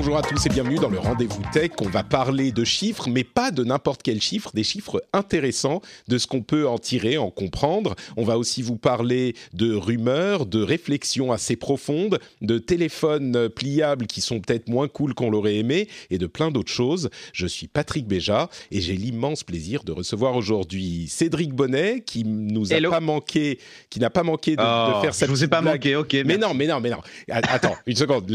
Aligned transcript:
Bonjour 0.00 0.16
à 0.16 0.22
tous 0.22 0.46
et 0.46 0.48
bienvenue 0.48 0.76
dans 0.76 0.90
le 0.90 1.00
Rendez-vous 1.00 1.42
Tech. 1.52 1.72
On 1.80 1.88
va 1.88 2.04
parler 2.04 2.52
de 2.52 2.62
chiffres, 2.62 3.08
mais 3.10 3.24
pas 3.24 3.50
de 3.50 3.64
n'importe 3.64 4.00
quel 4.04 4.22
chiffre, 4.22 4.52
des 4.54 4.62
chiffres 4.62 5.02
intéressants, 5.12 5.82
de 6.06 6.18
ce 6.18 6.28
qu'on 6.28 6.40
peut 6.40 6.68
en 6.68 6.78
tirer, 6.78 7.18
en 7.18 7.30
comprendre. 7.30 7.96
On 8.16 8.22
va 8.22 8.38
aussi 8.38 8.62
vous 8.62 8.76
parler 8.76 9.34
de 9.54 9.74
rumeurs, 9.74 10.46
de 10.46 10.62
réflexions 10.62 11.32
assez 11.32 11.56
profondes, 11.56 12.20
de 12.42 12.58
téléphones 12.58 13.48
pliables 13.48 14.06
qui 14.06 14.20
sont 14.20 14.38
peut-être 14.38 14.68
moins 14.68 14.86
cool 14.86 15.14
qu'on 15.14 15.30
l'aurait 15.30 15.56
aimé, 15.56 15.88
et 16.10 16.18
de 16.18 16.28
plein 16.28 16.52
d'autres 16.52 16.70
choses. 16.70 17.10
Je 17.32 17.48
suis 17.48 17.66
Patrick 17.66 18.06
Béja 18.06 18.48
et 18.70 18.80
j'ai 18.80 18.94
l'immense 18.94 19.42
plaisir 19.42 19.82
de 19.82 19.90
recevoir 19.90 20.36
aujourd'hui 20.36 21.08
Cédric 21.08 21.52
Bonnet, 21.52 22.04
qui 22.06 22.22
nous 22.22 22.72
a 22.72 22.76
Hello. 22.76 22.90
pas 22.90 23.00
manqué, 23.00 23.58
qui 23.90 23.98
n'a 23.98 24.10
pas 24.10 24.22
manqué 24.22 24.52
de, 24.52 24.62
de 24.62 24.66
Oh, 24.96 25.00
faire 25.02 25.12
sa 25.12 25.26
je 25.26 25.32
vous 25.32 25.42
ai 25.42 25.48
pas 25.48 25.60
blague. 25.60 25.74
manqué, 25.74 25.96
ok. 25.96 26.12
Mais 26.12 26.22
merci. 26.24 26.40
non, 26.40 26.54
mais 26.54 26.66
non, 26.68 26.78
mais 26.80 26.90
non. 26.90 26.98
Attends, 27.28 27.74
une 27.84 27.96
seconde. 27.96 28.30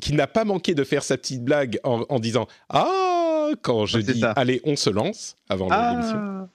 Qui 0.00 0.12
n'a 0.12 0.28
pas 0.28 0.44
manqué 0.44 0.72
de 0.72 0.83
faire 0.84 1.02
sa 1.02 1.16
petite 1.16 1.42
blague 1.44 1.78
en, 1.84 2.04
en 2.08 2.18
disant 2.20 2.46
Ah 2.68 3.48
quand 3.62 3.86
je 3.86 3.98
Ouais, 3.98 4.02
dis 4.04 4.20
ça. 4.20 4.32
Allez, 4.32 4.60
on 4.64 4.76
se 4.76 4.90
lance 4.90 5.36
avant 5.48 5.68
l'émission. 5.92 6.48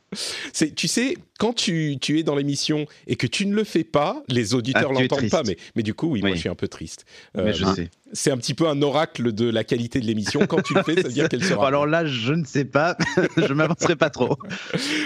C'est, 0.54 0.74
tu 0.74 0.88
sais, 0.88 1.16
quand 1.40 1.54
tu, 1.54 1.98
tu 2.02 2.20
es 2.20 2.24
dans 2.24 2.36
l'émission 2.36 2.86
et 3.08 3.16
que 3.16 3.28
tu 3.28 3.46
ne 3.46 3.56
le 3.56 3.64
fais 3.64 3.84
pas, 3.84 4.24
les 4.28 4.54
auditeurs 4.54 4.92
Ah, 4.96 5.02
l'entendent 5.02 5.30
pas. 5.30 5.44
Mais, 5.46 5.58
mais 5.76 5.84
du 5.84 5.94
coup, 5.94 6.08
oui, 6.10 6.22
moi, 6.22 6.32
je 6.34 6.40
suis 6.40 6.50
un 6.50 6.56
peu 6.56 6.68
triste. 6.68 7.06
mais 7.36 7.42
Euh, 7.42 7.54
je 7.54 7.66
hein, 7.66 7.76
sais. 7.76 7.90
c'est 8.14 8.32
un 8.32 8.38
petit 8.38 8.54
peu 8.54 8.68
un 8.68 8.82
oracle 8.82 9.32
de 9.32 9.50
la 9.50 9.64
qualité 9.64 10.00
de 10.00 10.06
l'émission. 10.06 10.46
Quand 10.48 10.62
tu 10.62 10.74
le 10.74 10.84
fais, 10.84 10.96
ça 10.96 11.08
veut 11.08 11.14
dire 11.14 11.30
qu'elle 11.30 11.44
sera. 11.44 11.68
Alors 11.68 11.88
là, 11.88 12.06
je 12.06 12.34
ne 12.34 12.44
sais 12.44 12.66
pas. 12.66 12.98
je 13.38 13.54
m'avancerai 13.54 13.96
pas 13.96 14.10
trop. 14.10 14.38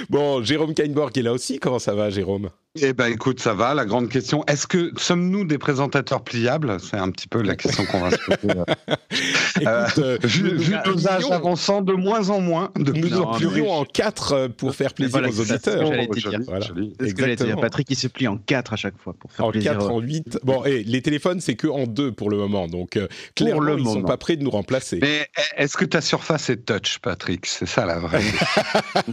Bon, 0.09 0.43
Jérôme 0.43 0.73
Kainborg 0.73 1.17
est 1.17 1.21
là 1.21 1.33
aussi. 1.33 1.59
Comment 1.59 1.79
ça 1.79 1.93
va, 1.93 2.09
Jérôme? 2.09 2.49
Eh 2.81 2.93
ben, 2.93 3.05
écoute, 3.05 3.39
ça 3.39 3.53
va. 3.53 3.75
La 3.75 3.85
grande 3.85 4.09
question, 4.09 4.43
est-ce 4.47 4.65
que 4.65 4.91
sommes-nous 4.97 5.45
des 5.45 5.59
présentateurs 5.59 6.23
pliables? 6.23 6.77
C'est 6.79 6.97
un 6.97 7.11
petit 7.11 7.27
peu 7.27 7.43
la 7.43 7.55
question 7.55 7.85
qu'on 7.85 7.99
va 7.99 8.11
se 8.11 8.17
poser. 8.17 8.53
Euh, 9.61 9.85
Écoute, 9.85 10.03
euh, 10.03 10.17
vu 10.21 10.73
avançant 11.31 11.81
de 11.81 11.93
moins 11.93 12.31
en 12.31 12.41
moins, 12.41 12.71
de 12.75 12.91
nous 12.91 13.01
plus 13.01 13.11
nous 13.11 13.21
en 13.21 13.37
plus. 13.37 13.61
en 13.61 13.85
quatre 13.85 14.47
pour 14.47 14.73
faire 14.73 14.92
plaisir 14.93 15.11
voilà, 15.11 15.29
aux 15.29 15.39
auditeurs. 15.39 15.79
que 15.79 15.85
j'allais 15.85 16.07
te 16.07 16.11
Oh, 16.13 16.15
dire. 16.15 16.31
joli, 16.31 16.43
Voilà. 16.45 16.65
C'est 16.99 17.09
ce 17.09 17.13
que. 17.13 17.61
Patrick, 17.61 17.87
il 17.89 17.95
se 17.97 18.07
plie 18.07 18.27
en 18.27 18.37
quatre 18.37 18.73
à 18.73 18.75
chaque 18.75 18.97
fois 18.97 19.13
pour 19.19 19.31
faire 19.31 19.45
En 19.45 19.51
plaisir. 19.51 19.73
4, 19.73 19.89
en 19.91 19.99
8. 19.99 20.39
Bon, 20.43 20.63
et 20.65 20.83
les 20.83 21.01
téléphones, 21.01 21.39
c'est 21.41 21.55
que 21.55 21.67
en 21.67 21.85
2 21.87 22.11
pour 22.11 22.29
le 22.29 22.37
moment. 22.37 22.67
Donc, 22.67 22.97
euh, 22.97 23.07
clairement, 23.35 23.61
le 23.61 23.79
ils 23.79 23.85
sont 23.85 23.93
moment. 23.95 24.07
pas 24.07 24.17
prêts 24.17 24.35
de 24.35 24.43
nous 24.43 24.49
remplacer. 24.49 24.99
Mais 25.01 25.27
est-ce 25.57 25.77
que 25.77 25.85
ta 25.85 26.01
surface 26.01 26.49
est 26.49 26.65
touch, 26.65 26.99
Patrick? 26.99 27.45
C'est 27.45 27.65
ça 27.65 27.85
la 27.85 27.99
vraie. 27.99 28.21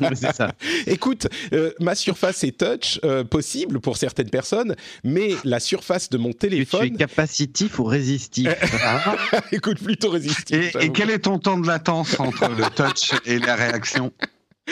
c'est 0.14 0.34
ça. 0.34 0.53
Écoute, 0.87 1.28
euh, 1.53 1.72
ma 1.81 1.94
surface 1.94 2.44
est 2.44 2.59
touch, 2.59 3.00
euh, 3.05 3.25
possible 3.25 3.81
pour 3.81 3.97
certaines 3.97 4.31
personnes, 4.31 4.75
mais 5.05 5.31
la 5.44 5.61
surface 5.61 6.11
de 6.11 6.19
mon 6.19 6.33
Que 6.33 6.39
tu 6.39 6.47
es 6.47 6.50
téléphone, 6.50 6.97
capacitif 6.97 7.78
ou 7.78 7.84
résistif 7.84 8.48
Ah. 8.84 9.17
écoute, 9.53 9.78
plutôt 9.83 10.11
résistive. 10.11 10.70
et, 10.81 10.91
quel 10.92 11.11
est 11.11 11.20
ton 11.20 11.39
temps 11.39 11.59
de 11.59 11.67
latence 11.67 12.19
entre 12.20 12.48
le 12.48 12.65
touch 12.75 13.12
et 13.27 13.39
la 13.39 13.55
réaction? 13.56 14.12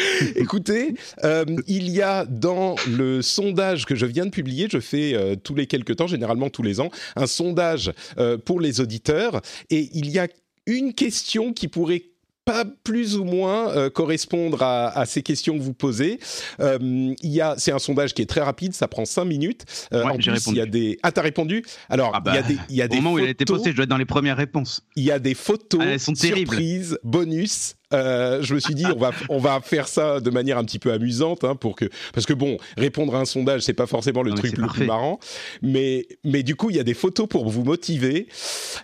Écoutez, 0.37 0.95
euh, 1.25 1.45
il 1.67 1.89
y 1.91 2.03
a 2.03 2.25
dans 2.25 2.77
le 2.89 3.23
sondage 3.23 3.87
que 3.87 3.95
je 3.95 4.07
viens 4.07 4.27
de 4.27 4.31
publier, 4.31 4.69
je 4.71 4.81
fais 4.81 5.15
euh, 5.15 5.37
tous 5.37 5.55
les 5.55 5.67
quelques 5.67 5.97
temps, 5.97 6.07
généralement 6.07 6.51
tous 6.51 6.63
les 6.63 6.81
ans, 6.81 6.91
un 7.17 7.27
sondage 7.27 7.93
euh, 8.19 8.39
pour 8.39 8.61
les 8.61 8.81
auditeurs, 8.81 9.41
et 9.71 9.89
il 9.95 10.09
y 10.11 10.19
a 10.19 10.29
une 10.67 10.93
question 10.95 11.53
qui 11.53 11.69
pourrait 11.69 12.03
pas 12.45 12.65
plus 12.83 13.17
ou 13.19 13.25
moins 13.25 13.69
euh, 13.77 13.91
correspondre 13.91 14.63
à, 14.63 14.89
à 14.99 15.05
ces 15.05 15.23
questions 15.23 15.59
que 15.59 15.63
vous 15.63 15.75
posez. 15.75 16.19
Euh, 16.61 16.79
il 16.81 17.31
y 17.31 17.43
a, 17.43 17.55
c'est 17.59 17.73
un 17.73 17.79
sondage 17.79 18.15
qui 18.15 18.23
est 18.23 18.27
très 18.27 18.41
rapide, 18.41 18.73
ça 18.73 18.89
prend 18.89 19.05
cinq 19.05 19.27
minutes. 19.27 19.65
Euh, 19.93 20.03
Ouais, 20.05 20.13
en 20.13 20.17
plus, 20.17 20.47
il 20.47 20.55
y 20.55 20.61
a 20.63 20.65
des. 20.65 20.99
Ah, 21.03 21.13
t'as 21.13 21.21
répondu? 21.21 21.63
Alors, 21.91 22.13
Ah 22.15 22.21
bah, 22.21 22.33
il 22.33 22.37
y 22.37 22.39
a 22.39 22.43
des, 22.43 22.57
il 22.71 22.77
y 22.77 22.81
a 22.83 22.87
Au 22.87 22.89
des 22.89 22.97
moment 22.97 23.13
où 23.13 23.19
il 23.19 23.27
a 23.27 23.29
été 23.29 23.45
photos- 23.45 23.57
posté, 23.59 23.71
je 23.73 23.77
dois 23.77 23.83
être 23.83 23.91
dans 23.91 23.99
les 23.99 24.07
premières 24.07 24.39
réponses. 24.39 24.81
il 24.97 25.05
y 25.05 25.11
a 25.11 25.19
des 25.19 25.35
photos, 25.35 25.81
Ah, 25.85 25.89
elles 25.91 26.01
sont 26.01 26.15
terribles. 26.15 26.49
surprises, 26.53 26.99
bonus. 27.05 27.75
Euh, 27.95 28.43
je 28.43 28.55
me 28.55 28.61
suis 28.61 28.75
dit, 28.75 28.85
on 28.87 28.99
va, 28.99 29.13
on 29.31 29.39
va 29.39 29.61
faire 29.63 29.89
ça 29.89 30.21
de 30.21 30.31
manière 30.31 30.59
un 30.59 30.65
petit 30.65 30.79
peu 30.79 30.93
amusante, 30.93 31.45
hein, 31.45 31.55
pour 31.57 31.75
que, 31.77 31.87
parce 32.13 32.27
que 32.27 32.35
bon, 32.35 32.59
répondre 32.77 33.15
à 33.15 33.21
un 33.21 33.25
sondage, 33.25 33.63
c'est 33.63 33.73
pas 33.73 33.87
forcément 33.87 34.23
le 34.23 34.31
Non, 34.31 34.37
mais 34.37 34.43
truc 34.43 34.57
le 34.59 34.65
parfait. 34.67 34.81
plus 34.81 34.87
marrant, 34.87 35.19
mais, 35.63 36.07
mais 36.25 36.43
du 36.43 36.55
coup, 36.55 36.71
il 36.71 36.77
y 36.77 36.81
a 36.81 36.85
des 36.85 36.95
photos 36.95 37.27
pour 37.29 37.49
vous 37.49 37.65
motiver. 37.65 38.29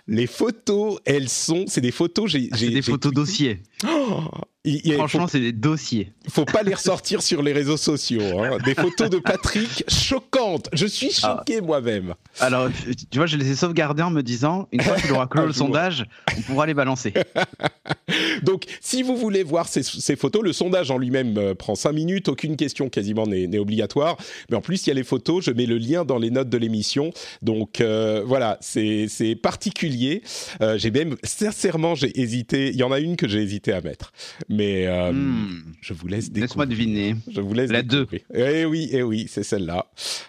Les 0.07 0.27
photos, 0.27 0.97
elles 1.05 1.29
sont, 1.29 1.65
c'est 1.67 1.81
des 1.81 1.91
photos, 1.91 2.31
j'ai, 2.31 2.49
Ah, 2.51 2.57
des 2.57 2.81
photos 2.81 3.13
dossiers. 3.13 3.61
Oh 3.87 4.23
il, 4.65 4.81
il- 4.83 4.93
Franchement, 4.95 5.27
c'est 5.27 5.39
des 5.39 5.51
dossiers. 5.51 6.11
faut 6.29 6.45
pas 6.45 6.63
les 6.63 6.73
ressortir 6.73 7.21
sur 7.21 7.41
les 7.43 7.53
réseaux 7.53 7.77
sociaux. 7.77 8.21
hein. 8.39 8.57
Des 8.65 8.73
photos 8.75 9.09
de 9.09 9.17
Patrick 9.19 9.83
choquantes. 9.87 10.69
Je 10.73 10.85
suis 10.85 11.11
Ah. 11.23 11.37
choqué 11.37 11.61
moi-même. 11.61 12.15
Alors, 12.39 12.69
tu 13.11 13.17
vois, 13.17 13.25
je 13.27 13.37
les 13.37 13.51
ai 13.51 13.55
sauvegardés 13.55 14.03
en 14.03 14.09
me 14.11 14.21
disant, 14.21 14.67
une 14.71 14.81
fois 14.81 14.95
qu'il 14.97 15.11
aura 15.11 15.27
clos 15.27 15.43
Un 15.43 15.45
le 15.47 15.53
sondage, 15.53 16.05
on 16.37 16.41
pourra 16.41 16.65
les 16.65 16.73
balancer. 16.73 17.13
Donc, 18.43 18.65
si 18.81 19.03
vous 19.03 19.15
voulez 19.17 19.43
voir 19.43 19.67
ces, 19.67 19.83
ces 19.83 20.15
photos, 20.15 20.43
le 20.43 20.53
sondage 20.53 20.91
en 20.91 20.97
lui-même 20.97 21.37
euh, 21.37 21.55
prend 21.55 21.75
5 21.75 21.91
minutes, 21.91 22.27
aucune 22.29 22.55
question 22.57 22.89
quasiment 22.89 23.25
n'est 23.27 23.57
obligatoire. 23.57 24.17
Mais 24.49 24.57
en 24.57 24.61
plus, 24.61 24.85
il 24.85 24.89
y 24.89 24.91
a 24.91 24.95
les 24.95 25.03
photos, 25.03 25.43
je 25.45 25.51
mets 25.51 25.65
le 25.65 25.77
lien 25.77 26.05
dans 26.05 26.17
les 26.17 26.29
notes 26.31 26.49
de 26.49 26.57
l'émission. 26.57 27.11
Donc, 27.41 27.81
euh, 27.81 28.23
voilà, 28.25 28.57
c'est 28.61 29.07
c'est 29.07 29.35
particulier. 29.35 30.21
Euh, 30.61 30.77
j'ai 30.77 30.91
même, 30.91 31.15
sincèrement, 31.23 31.95
j'ai 31.95 32.19
hésité. 32.19 32.69
Il 32.69 32.75
y 32.75 32.83
en 32.83 32.91
a 32.91 32.99
une 32.99 33.15
que 33.15 33.27
j'ai 33.27 33.39
hésité 33.41 33.71
à 33.73 33.81
mettre. 33.81 34.11
Mais 34.49 34.54
euh, 34.61 35.11
Hmm. 35.11 35.63
je 35.81 35.93
vous 35.93 36.07
laisse 36.07 36.31
Laisse-moi 36.33 36.65
découvrir. 36.65 36.87
deviner. 36.87 37.15
Je 37.31 37.41
vous 37.41 37.53
laisse 37.53 37.71
La 37.71 37.81
découvrir. 37.83 38.21
Eh 38.33 38.65
oui, 38.65 38.89
eh 38.91 39.03
oui, 39.03 39.27
c'est 39.29 39.43
celle-là. 39.43 39.85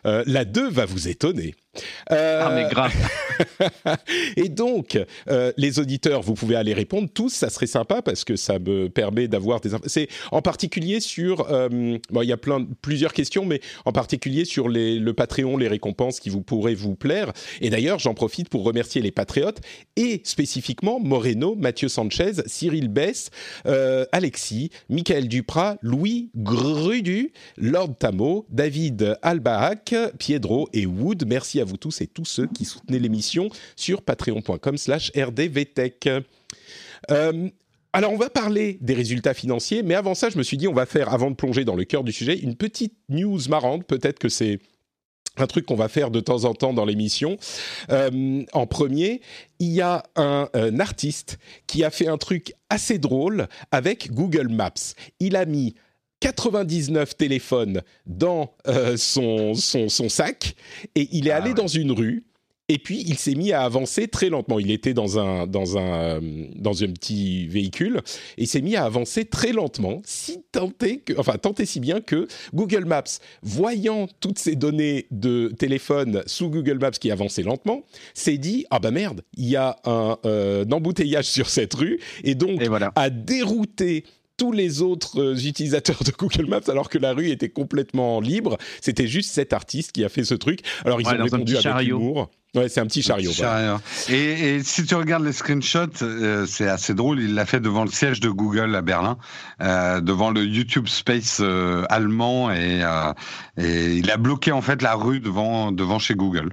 Euh, 0.07 0.23
la 0.27 0.45
2 0.45 0.69
va 0.71 0.85
vous 0.87 1.09
étonner. 1.09 1.55
Euh, 2.13 2.43
Ah, 2.45 2.53
mais 2.55 2.69
grave. 2.69 2.93
et 4.37 4.49
donc, 4.49 4.99
euh, 5.29 5.53
les 5.57 5.79
auditeurs, 5.79 6.23
vous 6.23 6.35
pouvez 6.35 6.57
aller 6.57 6.75
répondre 6.75 7.09
tous, 7.13 7.31
ça 7.31 7.51
serait 7.51 7.67
sympa 7.67 8.03
parce 8.03 8.25
que 8.25 8.37
ça 8.37 8.59
me 8.59 8.89
permet 8.89 9.29
d'avoir 9.29 9.61
des. 9.61 9.71
C'est 9.87 10.09
en 10.33 10.43
particulier 10.43 11.01
sur, 11.01 11.51
euh, 11.51 11.99
bon, 12.11 12.23
il 12.23 12.29
y 12.29 12.33
a 12.33 12.37
plein, 12.37 12.67
plusieurs 12.83 13.13
questions, 13.13 13.45
mais 13.45 13.61
en 13.85 13.93
particulier 13.93 14.45
sur 14.45 14.69
les, 14.69 14.99
le 14.99 15.13
Patreon, 15.13 15.57
les 15.57 15.69
récompenses 15.69 16.21
qui 16.21 16.31
vous 16.31 16.43
pourraient 16.43 16.75
vous 16.75 16.95
plaire. 16.95 17.33
Et 17.61 17.71
d'ailleurs, 17.71 17.99
j'en 17.99 18.15
profite 18.15 18.49
pour 18.49 18.65
remercier 18.65 19.03
les 19.03 19.13
patriotes 19.13 19.61
et 19.97 20.21
spécifiquement 20.25 21.01
Moreno, 21.01 21.55
Mathieu 21.57 21.89
Sanchez, 21.89 22.33
Cyril 22.47 22.89
Bess, 22.89 23.31
euh, 23.67 24.05
Alexis, 24.13 24.71
Michael 24.89 25.29
Duprat, 25.29 25.77
Louis 25.83 26.31
Grudu, 26.37 27.33
Lord 27.57 27.97
Tamo, 27.99 28.47
David 28.51 29.19
Albahac, 29.23 29.95
Piedro 30.19 30.69
et 30.73 30.87
Wood. 30.87 31.25
Merci 31.27 31.61
à 31.61 31.65
vous 31.67 31.77
tous 31.77 32.01
et 32.01 32.07
tous 32.07 32.25
ceux 32.25 32.47
qui 32.47 32.65
soutenaient 32.65 32.99
l'émission 32.99 33.51
sur 33.77 34.03
patreon.com 34.03 34.79
slash 34.79 35.13
rdvtech. 35.15 36.09
Euh, 37.11 37.49
alors, 37.93 38.13
on 38.13 38.19
va 38.19 38.29
parler 38.29 38.79
des 38.83 38.93
résultats 38.93 39.33
financiers, 39.33 39.83
mais 39.83 39.95
avant 39.95 40.15
ça, 40.15 40.29
je 40.29 40.37
me 40.37 40.43
suis 40.43 40.59
dit, 40.59 40.69
on 40.69 40.75
va 40.75 40.85
faire, 40.85 41.13
avant 41.15 41.31
de 41.31 41.35
plonger 41.35 41.65
dans 41.65 41.77
le 41.77 41.85
cœur 41.85 42.05
du 42.05 42.13
sujet, 42.13 42.39
une 42.39 42.55
petite 42.55 42.95
news 43.09 43.41
marrante. 43.49 43.85
Peut-être 43.87 44.19
que 44.19 44.29
c'est 44.29 44.59
un 45.39 45.47
truc 45.47 45.67
qu'on 45.67 45.77
va 45.77 45.89
faire 45.89 46.11
de 46.11 46.21
temps 46.21 46.45
en 46.45 46.55
temps 46.55 46.73
dans 46.73 46.85
l'émission. 46.85 47.39
Euh, 47.91 48.45
en 48.53 48.67
premier, 48.67 49.21
il 49.59 49.69
y 49.69 49.81
a 49.81 50.03
un, 50.17 50.49
un 50.53 50.81
artiste 50.81 51.39
qui 51.67 51.85
a 51.85 51.91
fait 51.91 52.07
un 52.07 52.19
truc 52.19 52.55
assez 52.69 52.99
drôle 52.99 53.49
avec 53.71 54.13
Google 54.13 54.49
Maps. 54.49 54.73
Il 55.21 55.37
a 55.37 55.47
mis 55.47 55.75
99 56.21 57.17
téléphones 57.17 57.83
dans 58.07 58.55
euh, 58.69 58.97
son, 58.97 59.55
son, 59.55 59.89
son 59.89 60.09
sac 60.09 60.55
et 60.95 61.09
il 61.13 61.29
est 61.29 61.33
Ah 61.33 61.37
allé 61.37 61.49
ouais. 61.51 61.55
dans 61.55 61.69
une 61.69 61.93
rue. 61.93 62.25
Et 62.69 62.79
puis 62.79 63.05
il 63.07 63.17
s'est 63.17 63.37
mis 63.37 63.53
à 63.53 63.63
avancer 63.63 64.09
très 64.09 64.29
lentement. 64.29 64.59
Il 64.59 64.73
était 64.73 64.93
dans 64.93 65.21
un 65.21 65.47
dans 65.47 65.79
un 65.79 66.21
euh, 66.21 66.47
dans 66.57 66.83
un 66.83 66.89
petit 66.89 67.47
véhicule 67.47 68.01
et 68.39 68.43
il 68.43 68.47
s'est 68.49 68.61
mis 68.61 68.75
à 68.75 68.85
avancer 68.85 69.25
très 69.25 69.53
lentement, 69.53 70.03
si 70.05 70.41
que 70.53 71.13
enfin 71.17 71.37
tant 71.39 71.55
et 71.55 71.65
si 71.65 71.79
bien 71.79 72.01
que 72.01 72.27
Google 72.55 72.87
Maps, 72.87 73.05
voyant 73.43 74.09
toutes 74.19 74.39
ces 74.41 74.57
données 74.57 75.07
de 75.13 75.53
téléphone 75.57 76.23
sous 76.27 76.51
Google 76.51 76.79
Maps 76.79 76.91
qui 76.91 77.13
avançaient 77.13 77.45
lentement, 77.45 77.85
s'est 78.15 78.39
dit 78.39 78.67
ah 78.71 78.81
bah 78.81 78.91
merde, 78.91 79.23
il 79.37 79.49
y 79.49 79.55
a 79.57 79.77
un, 79.85 80.17
euh, 80.25 80.65
embouteillage 80.73 81.27
sur 81.27 81.49
cette 81.49 81.75
rue 81.75 82.01
et 82.25 82.35
donc 82.35 82.61
Et 82.61 82.67
voilà. 82.69 82.91
a 82.97 83.11
dérouté 83.11 84.03
tous 84.37 84.53
les 84.53 84.83
autres 84.83 85.21
euh, 85.21 85.35
utilisateurs 85.37 86.03
de 86.05 86.13
Google 86.17 86.47
Maps 86.47 86.61
alors 86.69 86.89
que 86.89 86.99
la 86.99 87.13
rue 87.13 87.31
était 87.31 87.49
complètement 87.49 88.21
libre. 88.21 88.59
C'était 88.81 89.07
juste 89.07 89.33
cet 89.33 89.53
artiste 89.53 89.93
qui 89.93 90.05
a 90.05 90.09
fait 90.09 90.25
ce 90.25 90.35
truc. 90.35 90.61
Alors 90.85 91.01
ils 91.01 91.07
Ouais, 91.07 91.15
ont 91.15 91.21
un 91.21 91.25
répondu 91.25 91.45
petit 91.45 91.53
avec 91.55 91.63
chariot. 91.63 91.99
humour. 91.99 92.31
Ouais, 92.55 92.71
c'est 92.71 92.81
un 92.81 92.87
petit 92.87 93.03
chariot. 93.03 93.31
Petit 93.33 93.43
voilà. 93.43 93.79
chariot. 94.07 94.17
Et, 94.19 94.55
et 94.57 94.63
si 94.63 94.85
tu 94.87 94.95
regardes 94.95 95.25
les 95.25 95.33
screenshots, 95.33 96.03
euh, 96.03 96.47
c'est 96.47 96.67
assez 96.69 96.95
drôle. 96.95 97.21
Il 97.21 97.35
l'a 97.35 97.45
fait 97.45 97.61
devant 97.61 97.85
le 97.85 97.91
siège 97.91 98.19
de 98.21 98.31
Google 98.31 98.75
à 98.75 98.81
Berlin, 98.81 99.19
euh, 99.61 100.01
devant 100.01 100.31
le 100.31 100.43
YouTube 100.43 100.87
Space 100.89 101.39
euh, 101.41 101.85
allemand, 101.91 102.51
et, 102.51 102.83
et 103.59 103.97
il 103.97 104.11
a 104.11 104.17
bloqué 104.17 104.53
en 104.53 104.63
fait 104.63 104.81
la 104.81 104.95
rue 104.95 105.21
devant 105.21 105.71
devant 105.71 105.99
chez 105.99 106.15
Google. 106.15 106.51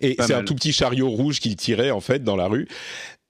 Et 0.00 0.16
c'est 0.20 0.34
un 0.34 0.44
tout 0.44 0.54
petit 0.54 0.72
chariot 0.72 1.08
rouge 1.08 1.40
qu'il 1.40 1.56
tirait 1.56 1.90
en 1.90 2.00
fait 2.00 2.22
dans 2.22 2.36
la 2.36 2.46
rue. 2.46 2.68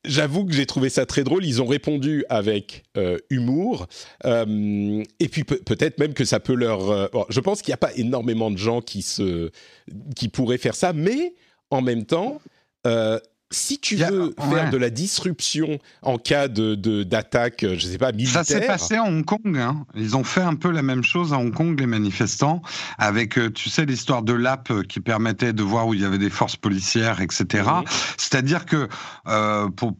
J'avoue 0.04 0.46
que 0.46 0.52
j'ai 0.54 0.64
trouvé 0.64 0.88
ça 0.88 1.04
très 1.04 1.24
drôle. 1.24 1.44
Ils 1.44 1.60
ont 1.60 1.66
répondu 1.66 2.24
avec 2.30 2.84
euh, 2.96 3.18
humour. 3.28 3.86
Euh, 4.24 5.02
et 5.18 5.28
puis 5.28 5.44
peut- 5.44 5.60
peut-être 5.64 5.98
même 5.98 6.14
que 6.14 6.24
ça 6.24 6.40
peut 6.40 6.54
leur. 6.54 6.90
euh, 6.90 7.06
je 7.28 7.40
pense 7.40 7.60
qu'il 7.60 7.70
n'y 7.70 7.74
a 7.74 7.78
pas 7.78 7.92
énormément 7.96 8.50
de 8.50 8.56
gens 8.56 8.80
qui 8.80 9.02
se, 9.02 9.50
qui 10.16 10.28
pourraient 10.28 10.58
faire 10.58 10.74
ça, 10.74 10.92
mais 10.94 11.34
en 11.70 11.82
même 11.82 12.06
temps, 12.06 12.40
si 13.50 13.78
tu 13.78 14.02
a- 14.02 14.10
veux 14.10 14.34
ouais. 14.38 14.54
faire 14.54 14.70
de 14.70 14.76
la 14.76 14.90
disruption 14.90 15.78
en 16.02 16.18
cas 16.18 16.48
de 16.48 16.74
d'attaque, 17.02 17.64
euh, 17.64 17.74
je 17.78 17.86
sais 17.86 17.98
pas 17.98 18.12
militaire. 18.12 18.44
Ça 18.44 18.44
s'est 18.44 18.66
passé 18.66 18.94
à 18.94 19.02
Hong 19.04 19.24
Kong. 19.24 19.56
Hein. 19.58 19.84
Ils 19.96 20.16
ont 20.16 20.24
fait 20.24 20.40
un 20.42 20.54
peu 20.54 20.70
la 20.70 20.82
même 20.82 21.02
chose 21.02 21.32
à 21.32 21.38
Hong 21.38 21.52
Kong, 21.52 21.78
les 21.78 21.86
manifestants, 21.86 22.62
avec, 22.98 23.38
euh, 23.38 23.50
tu 23.50 23.68
sais, 23.68 23.84
l'histoire 23.86 24.22
de 24.22 24.32
l'app 24.32 24.70
euh, 24.70 24.82
qui 24.82 25.00
permettait 25.00 25.52
de 25.52 25.62
voir 25.62 25.86
où 25.88 25.94
il 25.94 26.00
y 26.00 26.04
avait 26.04 26.18
des 26.18 26.30
forces 26.30 26.56
policières, 26.56 27.20
etc. 27.20 27.44
Mhm. 27.64 27.84
C'est-à-dire 28.16 28.66
que 28.66 28.88
euh, 29.26 29.68
pour 29.68 29.96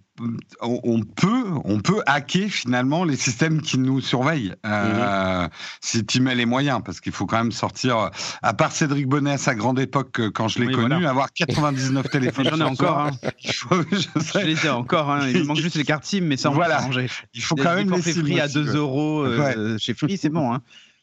on 0.61 1.01
peut, 1.03 1.45
on 1.65 1.81
peut 1.81 2.01
hacker 2.07 2.49
finalement 2.51 3.05
les 3.05 3.17
systèmes 3.17 3.61
qui 3.63 3.79
nous 3.79 4.01
surveillent 4.01 4.55
euh, 4.67 5.49
si 5.81 6.05
tu 6.05 6.21
mets 6.21 6.35
les 6.35 6.47
moyens, 6.47 6.81
parce 6.85 7.01
qu'il 7.01 7.13
faut 7.13 7.27
quand 7.27 7.39
même 7.39 7.53
sortir. 7.53 8.11
À 8.43 8.55
part 8.55 8.73
Cédric 8.73 9.07
Bonnet 9.07 9.33
à 9.33 9.39
sa 9.39 9.55
grande 9.55 9.79
époque, 9.81 10.21
euh, 10.21 10.31
quand 10.31 10.49
je 10.49 10.59
l'ai 10.61 10.67
Oui, 10.67 10.75
connu, 10.75 10.89
voilà. 10.89 11.11
avoir 11.11 11.33
99 11.33 12.09
téléphones. 12.11 12.47
J'en 12.51 12.61
ai 12.61 12.63
encore. 12.63 12.99
Hein. 12.99 13.11
faut- 13.55 13.83
je 13.91 14.39
Je 14.41 14.45
les 14.47 14.67
ai 14.67 14.71
encore. 14.71 15.11
Hein. 15.11 15.29
Il 15.29 15.45
manque 15.45 15.59
juste 15.59 15.77
les 15.77 15.85
cartes 15.85 16.05
SIM, 16.05 16.23
mais 16.23 16.37
ça 16.37 16.51
on 16.51 16.55
Voilà. 16.55 16.77
peut 16.79 16.85
changer. 16.85 17.07
il 17.35 17.43
faut 17.43 17.57
quand 17.57 17.75
même 17.75 17.91
les 17.91 18.01
Free 18.13 18.41
à 18.41 18.45
aussi, 18.47 18.55
2 18.55 18.71
ouais. 18.71 18.77
euros 18.77 19.23
euh, 19.25 19.79
chez 19.79 19.95
Free, 19.95 20.17
c'est 20.19 20.29
bon. 20.29 20.53
Hein. 20.53 20.63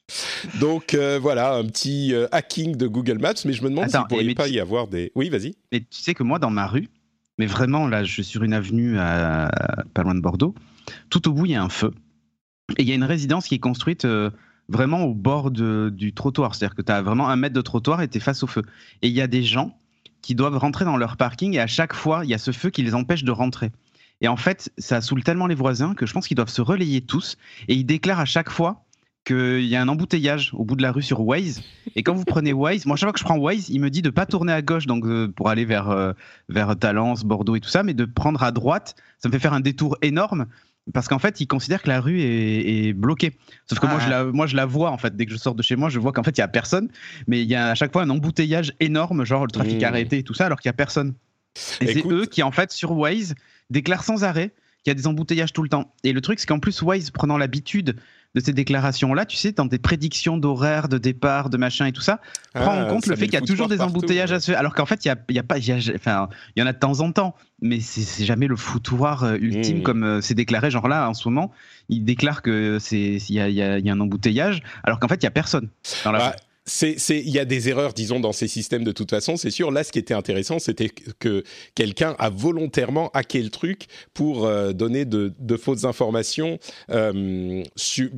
Donc 0.61 0.93
euh, 0.93 1.19
voilà, 1.21 1.55
un 1.55 1.65
petit 1.65 2.13
euh, 2.13 2.27
hacking 2.31 2.75
de 2.77 2.87
Google 2.87 3.17
Maps, 3.19 3.33
mais 3.45 3.51
je 3.53 3.61
me 3.63 3.69
demande 3.69 3.89
s'il 3.89 3.99
pourrait 4.07 4.23
et 4.23 4.27
mais 4.27 4.35
pas 4.35 4.47
tu- 4.47 4.53
y 4.53 4.59
avoir 4.59 4.87
des. 4.87 5.11
Oui, 5.15 5.29
vas-y. 5.29 5.55
Mais 5.71 5.81
tu 5.81 5.99
sais 6.01 6.13
que 6.13 6.23
moi, 6.23 6.39
dans 6.39 6.49
ma 6.49 6.65
rue, 6.67 6.87
mais 7.37 7.45
vraiment, 7.45 7.87
là, 7.87 8.03
je 8.03 8.11
suis 8.11 8.23
sur 8.23 8.43
une 8.43 8.53
avenue 8.53 8.97
à, 8.99 9.49
pas 9.93 10.03
loin 10.03 10.15
de 10.15 10.21
Bordeaux, 10.21 10.55
tout 11.09 11.27
au 11.27 11.33
bout, 11.33 11.45
il 11.45 11.51
y 11.51 11.55
a 11.55 11.63
un 11.63 11.69
feu. 11.69 11.93
Et 12.77 12.81
il 12.81 12.87
y 12.87 12.91
a 12.91 12.95
une 12.95 13.03
résidence 13.03 13.47
qui 13.47 13.55
est 13.55 13.59
construite 13.59 14.05
euh, 14.05 14.29
vraiment 14.69 15.03
au 15.03 15.13
bord 15.13 15.51
du 15.51 16.13
trottoir. 16.13 16.55
C'est-à-dire 16.55 16.75
que 16.75 16.81
tu 16.81 16.91
as 16.91 17.01
vraiment 17.01 17.29
un 17.29 17.35
mètre 17.35 17.55
de 17.55 17.61
trottoir 17.61 18.01
et 18.01 18.07
tu 18.07 18.17
es 18.17 18.19
face 18.19 18.43
au 18.43 18.47
feu. 18.47 18.63
Et 19.01 19.07
il 19.07 19.13
y 19.13 19.21
a 19.21 19.27
des 19.27 19.43
gens 19.43 19.77
qui 20.21 20.35
doivent 20.35 20.57
rentrer 20.57 20.83
dans 20.83 20.97
leur 20.97 21.15
parking 21.15 21.53
et 21.53 21.59
à 21.59 21.67
chaque 21.67 21.93
fois, 21.93 22.25
il 22.25 22.29
y 22.29 22.33
a 22.33 22.37
ce 22.37 22.51
feu 22.51 22.69
qui 22.69 22.83
les 22.83 22.95
empêche 22.95 23.23
de 23.23 23.31
rentrer. 23.31 23.71
Et 24.19 24.27
en 24.27 24.35
fait, 24.35 24.71
ça 24.77 24.99
saoule 24.99 25.23
tellement 25.23 25.47
les 25.47 25.55
voisins 25.55 25.93
que 25.93 26.05
je 26.05 26.13
pense 26.13 26.27
qu'ils 26.27 26.35
doivent 26.35 26.49
se 26.49 26.61
relayer 26.61 27.01
tous. 27.01 27.37
Et 27.67 27.75
ils 27.75 27.85
déclarent 27.85 28.19
à 28.19 28.25
chaque 28.25 28.49
fois 28.49 28.86
qu'il 29.27 29.65
y 29.65 29.75
a 29.75 29.81
un 29.81 29.87
embouteillage 29.89 30.51
au 30.53 30.63
bout 30.63 30.75
de 30.77 30.81
la 30.81 30.91
rue 30.91 31.01
sur 31.03 31.19
Waze. 31.19 31.61
Et 31.95 32.03
quand 32.03 32.13
vous 32.13 32.23
prenez 32.23 32.53
Waze, 32.53 32.85
moi, 32.85 32.95
chaque 32.95 33.07
fois 33.07 33.13
que 33.13 33.19
je 33.19 33.25
prends 33.25 33.37
Waze, 33.37 33.69
il 33.69 33.81
me 33.81 33.89
dit 33.89 34.01
de 34.01 34.09
pas 34.09 34.25
tourner 34.25 34.53
à 34.53 34.61
gauche 34.61 34.85
donc 34.85 35.05
euh, 35.05 35.27
pour 35.27 35.49
aller 35.49 35.65
vers, 35.65 35.89
euh, 35.89 36.13
vers 36.47 36.77
Talence, 36.77 37.23
Bordeaux 37.25 37.55
et 37.57 37.59
tout 37.59 37.69
ça, 37.69 37.83
mais 37.83 37.93
de 37.93 38.05
prendre 38.05 38.41
à 38.41 38.51
droite. 38.51 38.95
Ça 39.19 39.27
me 39.27 39.33
fait 39.33 39.39
faire 39.39 39.53
un 39.53 39.59
détour 39.59 39.97
énorme. 40.01 40.45
Parce 40.93 41.09
qu'en 41.09 41.19
fait, 41.19 41.41
il 41.41 41.47
considère 41.47 41.81
que 41.81 41.89
la 41.89 41.99
rue 41.99 42.21
est, 42.21 42.87
est 42.87 42.93
bloquée. 42.93 43.35
Sauf 43.69 43.79
que 43.79 43.87
moi, 43.87 43.97
Ah. 43.99 44.05
je 44.05 44.09
la, 44.09 44.23
moi, 44.23 44.47
je 44.47 44.55
la 44.55 44.65
vois, 44.65 44.89
en 44.91 44.97
fait. 44.97 45.17
Dès 45.17 45.25
que 45.25 45.33
je 45.33 45.37
sors 45.37 45.53
de 45.53 45.61
chez 45.61 45.75
moi, 45.75 45.89
je 45.89 45.99
vois 45.99 46.13
qu'en 46.13 46.23
fait, 46.23 46.37
il 46.37 46.39
y 46.39 46.43
a 46.43 46.47
personne. 46.47 46.87
Mais 47.27 47.41
il 47.41 47.49
y 47.49 47.55
a 47.55 47.67
à 47.71 47.75
chaque 47.75 47.91
fois 47.91 48.03
un 48.03 48.09
embouteillage 48.09 48.71
énorme, 48.79 49.25
genre 49.25 49.45
le 49.45 49.51
trafic 49.51 49.81
Mmh. 49.81 49.85
arrêté 49.85 50.19
et 50.19 50.23
tout 50.23 50.33
ça, 50.33 50.45
alors 50.45 50.61
qu'il 50.61 50.69
y 50.69 50.71
a 50.71 50.73
personne. 50.73 51.13
Et 51.81 51.87
c'est 51.87 52.05
eux 52.07 52.25
qui, 52.25 52.41
en 52.41 52.51
fait, 52.51 52.71
sur 52.71 52.91
Waze, 52.91 53.35
déclarent 53.69 54.05
sans 54.05 54.23
arrêt 54.23 54.53
qu'il 54.83 54.91
y 54.91 54.91
a 54.91 54.93
des 54.93 55.07
embouteillages 55.07 55.51
tout 55.51 55.63
le 55.63 55.67
temps. 55.67 55.93
Et 56.05 56.13
le 56.13 56.21
truc, 56.21 56.39
c'est 56.39 56.45
qu'en 56.45 56.59
plus, 56.59 56.81
Waze, 56.81 57.11
prenant 57.11 57.37
l'habitude 57.37 57.97
de 58.37 58.45
ces 58.45 58.53
déclarations-là, 58.53 59.25
tu 59.25 59.35
sais, 59.35 59.51
dans 59.51 59.65
des 59.65 59.79
prédictions 59.79 60.37
d'horaires, 60.37 60.89
de 60.89 60.99
départ, 60.99 61.49
de 61.49 61.57
machin 61.57 61.87
et 61.87 61.91
tout 61.91 62.01
ça, 62.01 62.19
prend 62.53 62.71
Ah, 62.77 62.83
en 62.83 62.87
compte 62.87 63.07
le 63.07 63.15
fait 63.15 63.25
qu'il 63.25 63.33
y 63.33 63.37
a 63.37 63.41
toujours 63.41 63.67
des 63.67 63.81
embouteillages 63.81 64.29
ouais. 64.29 64.35
à 64.35 64.39
se 64.39 64.51
faire. 64.51 64.59
Alors 64.59 64.75
qu'en 64.75 64.85
fait, 64.85 65.03
il 65.05 65.07
y 65.07 65.11
a, 65.11 65.15
y 65.29 65.39
a 65.39 65.43
pas, 65.43 65.57
il 65.57 65.65
y 65.67 65.71
a- 65.71 65.95
enfin, 65.95 66.29
il 66.55 66.59
y 66.59 66.63
en 66.63 66.67
a 66.67 66.73
de 66.73 66.77
temps 66.77 66.99
en 66.99 67.11
temps, 67.11 67.35
mais 67.63 67.79
c'est 67.79 68.23
jamais 68.25 68.45
le 68.45 68.55
foutoir 68.55 69.23
euh, 69.23 69.37
ultime 69.41 69.79
Mmh. 69.79 69.83
comme 69.83 70.03
euh, 70.03 70.21
c'est 70.21 70.35
déclaré. 70.35 70.69
Genre 70.69 70.87
là, 70.87 71.09
en 71.09 71.15
ce 71.15 71.27
moment, 71.27 71.51
il 71.89 72.05
déclare 72.05 72.43
que 72.43 72.77
c'est 72.79 73.15
il 73.27 73.33
y 73.35 73.39
a, 73.39 73.49
y 73.49 73.61
a- 73.61 73.93
un 73.93 73.99
embouteillage, 73.99 74.61
alors 74.83 74.99
qu'en 74.99 75.07
fait, 75.07 75.15
il 75.15 75.23
y 75.23 75.27
a 75.27 75.31
personne 75.31 75.69
dans 76.03 76.11
la 76.11 76.19
Bah. 76.19 76.35
C'est, 76.69 76.99
c'est, 76.99 77.19
il 77.19 77.29
y 77.29 77.39
a 77.39 77.45
des 77.45 77.69
erreurs, 77.69 77.93
disons, 77.93 78.19
dans 78.19 78.33
ces 78.33 78.47
systèmes 78.49 78.83
de 78.83 78.91
toute 78.91 79.09
façon, 79.09 79.37
c'est 79.37 79.49
sûr. 79.51 79.71
Là, 79.71 79.83
ce 79.85 79.91
qui 79.93 79.99
était 79.99 80.13
intéressant, 80.13 80.59
c'était 80.59 80.89
que 80.89 81.43
quelqu'un 81.75 82.13
a 82.19 82.29
volontairement 82.29 83.09
hacké 83.13 83.41
le 83.41 83.49
truc 83.49 83.85
pour 84.13 84.45
euh, 84.45 84.73
donner 84.73 85.05
de, 85.05 85.33
de 85.39 85.55
fausses 85.57 85.85
informations, 85.85 86.59
euh, 86.91 87.63
su- 87.77 88.11